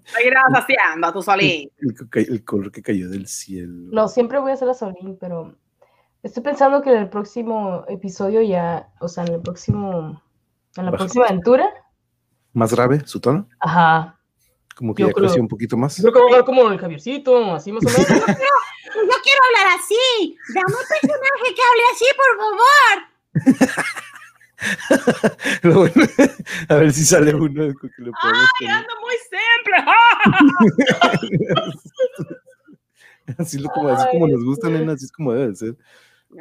Seguirás 0.06 0.44
haciendo 0.54 1.14
tu 1.14 1.22
solín. 1.22 1.70
El, 1.78 1.96
co- 1.96 2.08
el 2.20 2.44
color 2.44 2.72
que 2.72 2.82
cayó 2.82 3.10
del 3.10 3.28
cielo. 3.28 3.90
No, 3.92 4.08
siempre 4.08 4.40
voy 4.40 4.52
a 4.52 4.54
hacer 4.56 4.68
la 4.68 4.74
Solín, 4.74 5.18
pero 5.20 5.56
estoy 6.24 6.42
pensando 6.44 6.82
que 6.82 6.92
en 6.92 6.98
el 6.98 7.10
próximo 7.10 7.86
episodio 7.88 8.42
ya, 8.42 8.90
o 9.00 9.08
sea, 9.08 9.24
en 9.26 9.34
el 9.36 9.42
próximo, 9.42 10.22
en 10.76 10.86
la 10.86 10.92
Baja. 10.92 10.98
próxima 11.04 11.26
aventura, 11.28 11.70
Más 12.54 12.74
grave 12.74 13.02
su 13.06 13.20
tono, 13.22 13.48
ajá. 13.60 14.18
como 14.76 14.96
que 14.96 15.04
Yo 15.04 15.10
ya 15.10 15.14
creo- 15.14 15.26
creció 15.28 15.42
un 15.44 15.48
poquito 15.48 15.78
más. 15.78 15.96
Creo 16.02 16.12
que 16.12 16.20
va 16.20 16.26
a 16.26 16.28
hablar 16.30 16.46
como 16.46 16.68
el 16.72 16.80
Javiercito, 16.80 17.54
así 17.54 17.72
más 17.72 17.84
o 17.86 17.88
menos. 17.88 18.08
No 18.90 19.14
quiero 19.24 19.42
hablar 19.46 19.78
así. 19.80 20.36
Dame 20.52 20.66
un 20.66 20.88
personaje 20.90 21.54
que 21.56 21.62
hable 21.62 21.84
así, 21.94 22.06
por 22.18 22.32
favor. 22.42 23.94
Bueno, 25.64 25.94
a 26.70 26.76
ver 26.76 26.92
si 26.94 27.04
sale 27.06 27.34
uno 27.34 27.74
que 27.80 27.88
lo 27.98 28.12
¡Ay, 28.22 28.68
ando 28.68 28.94
muy 29.02 29.16
simple! 29.30 29.76
Así, 33.38 33.60
lo- 33.60 33.70
como, 33.70 33.90
así 33.90 34.08
como 34.12 34.28
nos 34.28 34.44
gusta, 34.44 34.70
nena, 34.70 34.94
así 34.94 35.06
es 35.06 35.12
como 35.12 35.34
debe 35.34 35.50
de 35.50 35.56
ser. 35.56 35.78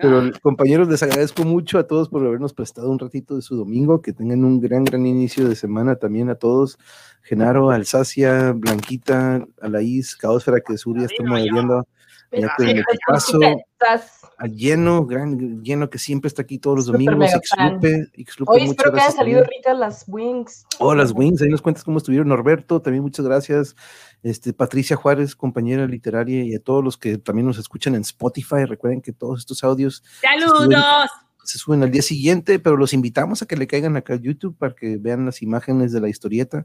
Pero 0.00 0.30
compañeros, 0.42 0.88
les 0.88 1.02
agradezco 1.02 1.44
mucho 1.44 1.78
a 1.78 1.86
todos 1.86 2.08
por 2.10 2.26
habernos 2.26 2.52
prestado 2.52 2.90
un 2.90 2.98
ratito 2.98 3.36
de 3.36 3.42
su 3.42 3.56
domingo, 3.56 4.02
que 4.02 4.12
tengan 4.12 4.44
un 4.44 4.60
gran, 4.60 4.84
gran 4.84 5.06
inicio 5.06 5.48
de 5.48 5.56
semana 5.56 5.96
también 5.96 6.28
a 6.28 6.34
todos. 6.34 6.78
Genaro, 7.22 7.70
Alsacia, 7.70 8.52
Blanquita, 8.52 9.46
Alaís, 9.60 10.14
Caosfera, 10.16 10.60
que 10.60 10.76
Sur 10.76 10.98
ya 10.98 11.06
está 11.06 11.22
moderiendo. 11.24 11.86
Ya 12.32 12.54
con 12.56 12.68
el 12.68 12.78
equipazo 12.80 13.38
Estás- 13.40 14.17
a 14.38 14.46
lleno, 14.46 15.04
gran 15.04 15.62
lleno 15.64 15.90
que 15.90 15.98
siempre 15.98 16.28
está 16.28 16.42
aquí 16.42 16.58
todos 16.58 16.76
los 16.76 16.86
domingos. 16.86 17.16
muchas 17.16 17.40
espero 17.42 18.92
que 18.92 19.00
hayan 19.00 19.12
salido 19.12 19.40
también. 19.40 19.58
ricas 19.58 19.76
las 19.76 20.04
wings. 20.06 20.64
Oh, 20.78 20.94
las 20.94 21.12
Wings, 21.12 21.42
ahí 21.42 21.48
nos 21.48 21.60
cuentas 21.60 21.82
cómo 21.82 21.98
estuvieron. 21.98 22.28
Norberto, 22.28 22.80
también 22.80 23.02
muchas 23.02 23.26
gracias. 23.26 23.74
Este, 24.22 24.52
Patricia 24.52 24.94
Juárez, 24.94 25.34
compañera 25.34 25.86
literaria, 25.86 26.44
y 26.44 26.54
a 26.54 26.60
todos 26.60 26.84
los 26.84 26.96
que 26.96 27.18
también 27.18 27.46
nos 27.46 27.58
escuchan 27.58 27.96
en 27.96 28.02
Spotify. 28.02 28.64
Recuerden 28.64 29.02
que 29.02 29.12
todos 29.12 29.40
estos 29.40 29.64
audios 29.64 30.04
¡Saludos! 30.20 31.10
se 31.42 31.58
suben 31.58 31.82
al 31.82 31.90
día 31.90 32.02
siguiente, 32.02 32.60
pero 32.60 32.76
los 32.76 32.92
invitamos 32.92 33.42
a 33.42 33.46
que 33.46 33.56
le 33.56 33.66
caigan 33.66 33.96
acá 33.96 34.14
a 34.14 34.20
YouTube 34.20 34.56
para 34.56 34.74
que 34.74 34.98
vean 34.98 35.26
las 35.26 35.42
imágenes 35.42 35.92
de 35.92 36.00
la 36.00 36.08
historieta. 36.08 36.64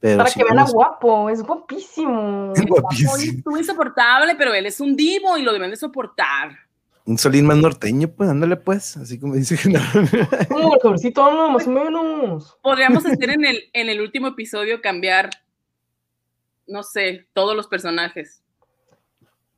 Pero 0.00 0.18
Para 0.18 0.28
si 0.28 0.38
que 0.38 0.44
vean 0.44 0.58
a 0.58 0.64
guapo, 0.64 1.30
es 1.30 1.42
guapísimo. 1.42 2.52
es 2.56 2.60
Hoy 2.60 2.66
guapísimo. 2.68 3.16
estuvo 3.16 3.56
insoportable, 3.56 4.34
pero 4.36 4.52
él 4.52 4.66
es 4.66 4.80
un 4.80 4.94
divo 4.94 5.38
y 5.38 5.42
lo 5.42 5.54
deben 5.54 5.70
de 5.70 5.76
soportar. 5.76 6.65
Un 7.06 7.18
solín 7.18 7.46
más 7.46 7.56
norteño, 7.56 8.08
pues 8.08 8.28
ándale 8.28 8.56
pues, 8.56 8.96
así 8.96 9.18
como 9.20 9.34
dice 9.34 9.56
Genaro. 9.56 10.00
Como 10.48 10.74
el 10.74 11.12
no, 11.14 11.50
más 11.50 11.66
o 11.66 11.70
menos. 11.70 12.58
Podríamos 12.62 13.06
hacer 13.06 13.30
en 13.30 13.44
el, 13.44 13.58
en 13.72 13.88
el 13.88 14.00
último 14.00 14.26
episodio 14.28 14.80
cambiar, 14.80 15.30
no 16.66 16.82
sé, 16.82 17.28
todos 17.32 17.54
los 17.54 17.68
personajes. 17.68 18.42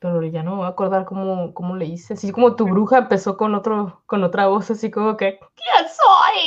Pero 0.01 0.23
ya 0.23 0.43
no 0.45 0.51
me 0.53 0.57
voy 0.59 0.67
a 0.67 0.69
acordar 0.69 1.07
cómo, 1.07 1.53
cómo 1.55 1.75
le 1.75 1.87
hice. 1.87 2.15
Así 2.15 2.31
como 2.31 2.55
tu 2.55 2.67
bruja 2.69 2.99
empezó 2.99 3.37
con 3.37 3.55
otro, 3.57 4.03
con 4.07 4.23
otra 4.23 4.47
voz, 4.47 4.71
así 4.71 4.91
como 4.93 5.17
que, 5.17 5.41
¿quién 5.57 5.89
soy? 5.89 6.41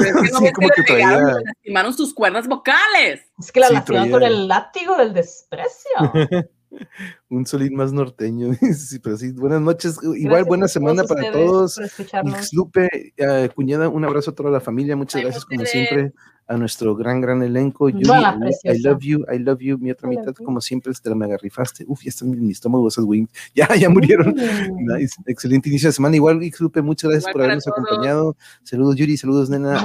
Pero 0.00 0.18
es 0.18 0.24
que 0.26 0.32
no 0.32 0.38
Sí, 0.40 0.52
como 0.52 0.68
que 0.70 0.82
que 0.82 0.92
traía- 0.94 1.18
le 1.20 1.44
lastimaron 1.44 1.92
sus 1.94 2.12
cuerdas 2.14 2.48
vocales. 2.48 3.20
Es 3.38 3.52
que 3.52 3.60
la 3.60 3.68
Sí, 3.68 3.74
lastimaron 3.74 4.08
traía- 4.08 4.12
con 4.12 4.22
el 4.24 4.48
látigo 4.48 4.96
del 4.96 5.12
desprecio. 5.12 5.90
un 7.28 7.46
solín 7.46 7.74
más 7.74 7.92
norteño. 7.92 8.54
sí, 8.76 8.98
pero 8.98 9.16
sí, 9.16 9.32
buenas 9.32 9.60
noches. 9.60 9.98
Igual 10.02 10.22
Gracias 10.24 10.46
buena 10.48 10.68
semana 10.68 11.04
para 11.04 11.32
todos. 11.32 11.78
escucharnos. 11.78 12.52
Lupe, 12.52 13.12
eh, 13.16 13.48
cuñada, 13.54 13.88
un 13.88 14.04
abrazo 14.04 14.30
a 14.30 14.34
toda 14.34 14.50
la 14.50 14.60
familia. 14.60 14.96
Muchas 14.96 15.16
Ay, 15.16 15.22
gracias, 15.24 15.44
como 15.44 15.62
ustedes. 15.62 15.88
siempre, 15.88 16.12
a 16.48 16.56
nuestro 16.56 16.94
gran, 16.94 17.20
gran 17.20 17.42
elenco. 17.42 17.88
Yuri, 17.88 18.08
Hola, 18.08 18.38
I, 18.64 18.70
I 18.70 18.78
love 18.78 19.00
you, 19.00 19.24
I 19.32 19.38
love 19.38 19.58
you. 19.60 19.78
Mi 19.78 19.90
otra 19.90 20.08
Hola, 20.08 20.20
mitad, 20.20 20.34
como 20.34 20.60
siempre, 20.60 20.92
te 20.92 21.10
la 21.10 21.16
mega 21.16 21.36
rifaste. 21.36 21.84
Uf, 21.88 22.02
ya 22.04 22.10
están 22.10 22.32
en 22.32 22.46
mi 22.46 22.52
estómago 22.52 22.86
esas 22.88 23.04
wings. 23.04 23.30
Ya, 23.54 23.74
ya 23.74 23.88
murieron. 23.90 24.34
Mm. 24.36 24.94
Nice. 24.96 25.16
Excelente 25.26 25.68
inicio 25.68 25.88
de 25.88 25.92
semana. 25.92 26.14
Igual, 26.16 26.40
Lupe, 26.60 26.82
muchas 26.82 27.10
gracias 27.10 27.22
Igual 27.24 27.32
por 27.32 27.42
habernos 27.42 27.64
todos. 27.64 27.78
acompañado. 27.78 28.36
Saludos, 28.62 28.96
Yuri. 28.96 29.16
Saludos, 29.16 29.50
nena. 29.50 29.82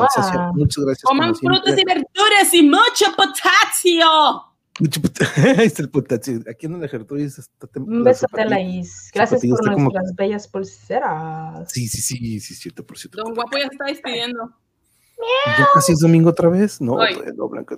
Muchas 0.53 0.81
gracias. 0.83 1.03
Coman 1.03 1.33
frutas 1.35 1.77
y 1.77 1.83
verduras 1.85 2.53
y 2.53 2.63
mucho 2.63 3.05
potasio. 3.15 4.50
Mucho 4.79 5.01
puta- 5.01 5.25
Ahí 5.57 5.67
está 5.67 5.83
el. 5.87 6.43
Aquí 6.49 6.65
en 6.65 6.81
el 6.81 6.89
Gertrudis 6.89 7.37
está 7.37 7.67
Un 7.79 8.03
besote 8.03 8.41
a 8.41 8.45
la 8.45 8.51
zapatilla. 8.51 8.79
Is. 8.79 9.11
Gracias 9.13 9.41
por 9.41 9.59
está 9.59 9.73
como- 9.73 9.83
nuestras 9.91 10.15
bellas 10.15 10.47
pulseras. 10.47 11.71
Sí, 11.71 11.87
sí, 11.87 12.01
sí, 12.01 12.39
sí, 12.39 12.55
cierto, 12.55 12.85
por 12.85 12.97
cierto. 12.97 13.21
Don 13.23 13.33
Guapo 13.35 13.57
ya 13.57 13.65
está 13.71 13.85
despidiendo. 13.85 14.55
Ya 15.57 15.67
casi 15.73 15.93
es 15.93 15.99
domingo 15.99 16.29
otra 16.29 16.49
vez. 16.49 16.81
No, 16.81 16.97
no, 17.35 17.49
Blanca. 17.49 17.75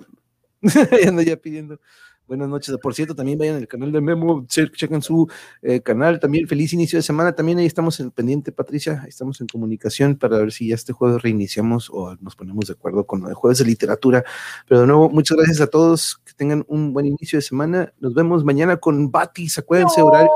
ya 1.02 1.08
ando 1.08 1.20
ya 1.22 1.36
pidiendo. 1.36 1.78
Buenas 2.26 2.48
noches. 2.48 2.74
Por 2.82 2.94
cierto, 2.94 3.14
también 3.14 3.38
vayan 3.38 3.56
al 3.56 3.68
canal 3.68 3.92
de 3.92 4.00
Memo, 4.00 4.46
che- 4.48 4.70
chequen 4.70 5.02
su 5.02 5.28
eh, 5.60 5.80
canal. 5.82 6.18
También 6.18 6.48
feliz 6.48 6.72
inicio 6.72 6.98
de 6.98 7.02
semana. 7.02 7.34
También 7.34 7.58
ahí 7.58 7.66
estamos 7.66 8.00
en 8.00 8.10
pendiente, 8.10 8.50
Patricia. 8.50 9.00
Ahí 9.02 9.10
estamos 9.10 9.40
en 9.42 9.46
comunicación 9.46 10.16
para 10.16 10.38
ver 10.38 10.50
si 10.50 10.68
ya 10.68 10.74
este 10.74 10.94
jueves 10.94 11.20
reiniciamos 11.20 11.90
o 11.92 12.16
nos 12.22 12.34
ponemos 12.34 12.66
de 12.66 12.72
acuerdo 12.72 13.04
con 13.06 13.26
el 13.26 13.34
jueves 13.34 13.58
de 13.58 13.66
literatura. 13.66 14.24
Pero 14.66 14.80
de 14.80 14.86
nuevo, 14.86 15.10
muchas 15.10 15.36
gracias 15.36 15.60
a 15.60 15.66
todos. 15.66 16.16
Que 16.24 16.32
tengan 16.32 16.64
un 16.66 16.94
buen 16.94 17.04
inicio 17.04 17.36
de 17.38 17.42
semana. 17.42 17.92
Nos 18.00 18.14
vemos 18.14 18.42
mañana 18.42 18.78
con 18.78 19.10
Batis. 19.10 19.58
Acuérdense, 19.58 20.00
horario, 20.00 20.30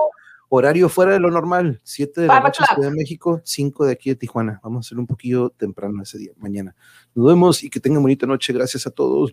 horario 0.49 0.89
fuera 0.89 1.12
de 1.12 1.20
lo 1.20 1.31
normal. 1.31 1.81
7 1.83 2.23
de 2.23 2.27
la 2.27 2.41
noche. 2.41 2.62
Ciudad 2.66 2.91
de 2.91 2.97
México, 2.97 3.41
5 3.45 3.87
de 3.87 3.93
aquí 3.93 4.11
de 4.11 4.16
Tijuana. 4.16 4.61
Vamos 4.62 4.79
a 4.79 4.83
hacer 4.87 4.99
un 4.99 5.07
poquillo 5.07 5.51
temprano 5.51 6.03
ese 6.03 6.19
día, 6.19 6.33
mañana. 6.37 6.75
Nos 7.15 7.27
vemos 7.27 7.62
y 7.62 7.70
que 7.70 7.81
tengan 7.81 8.03
bonita 8.03 8.27
noche. 8.27 8.53
Gracias 8.53 8.87
a 8.87 8.91
todos. 8.91 9.33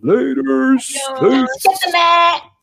Siénteme. 0.79 2.54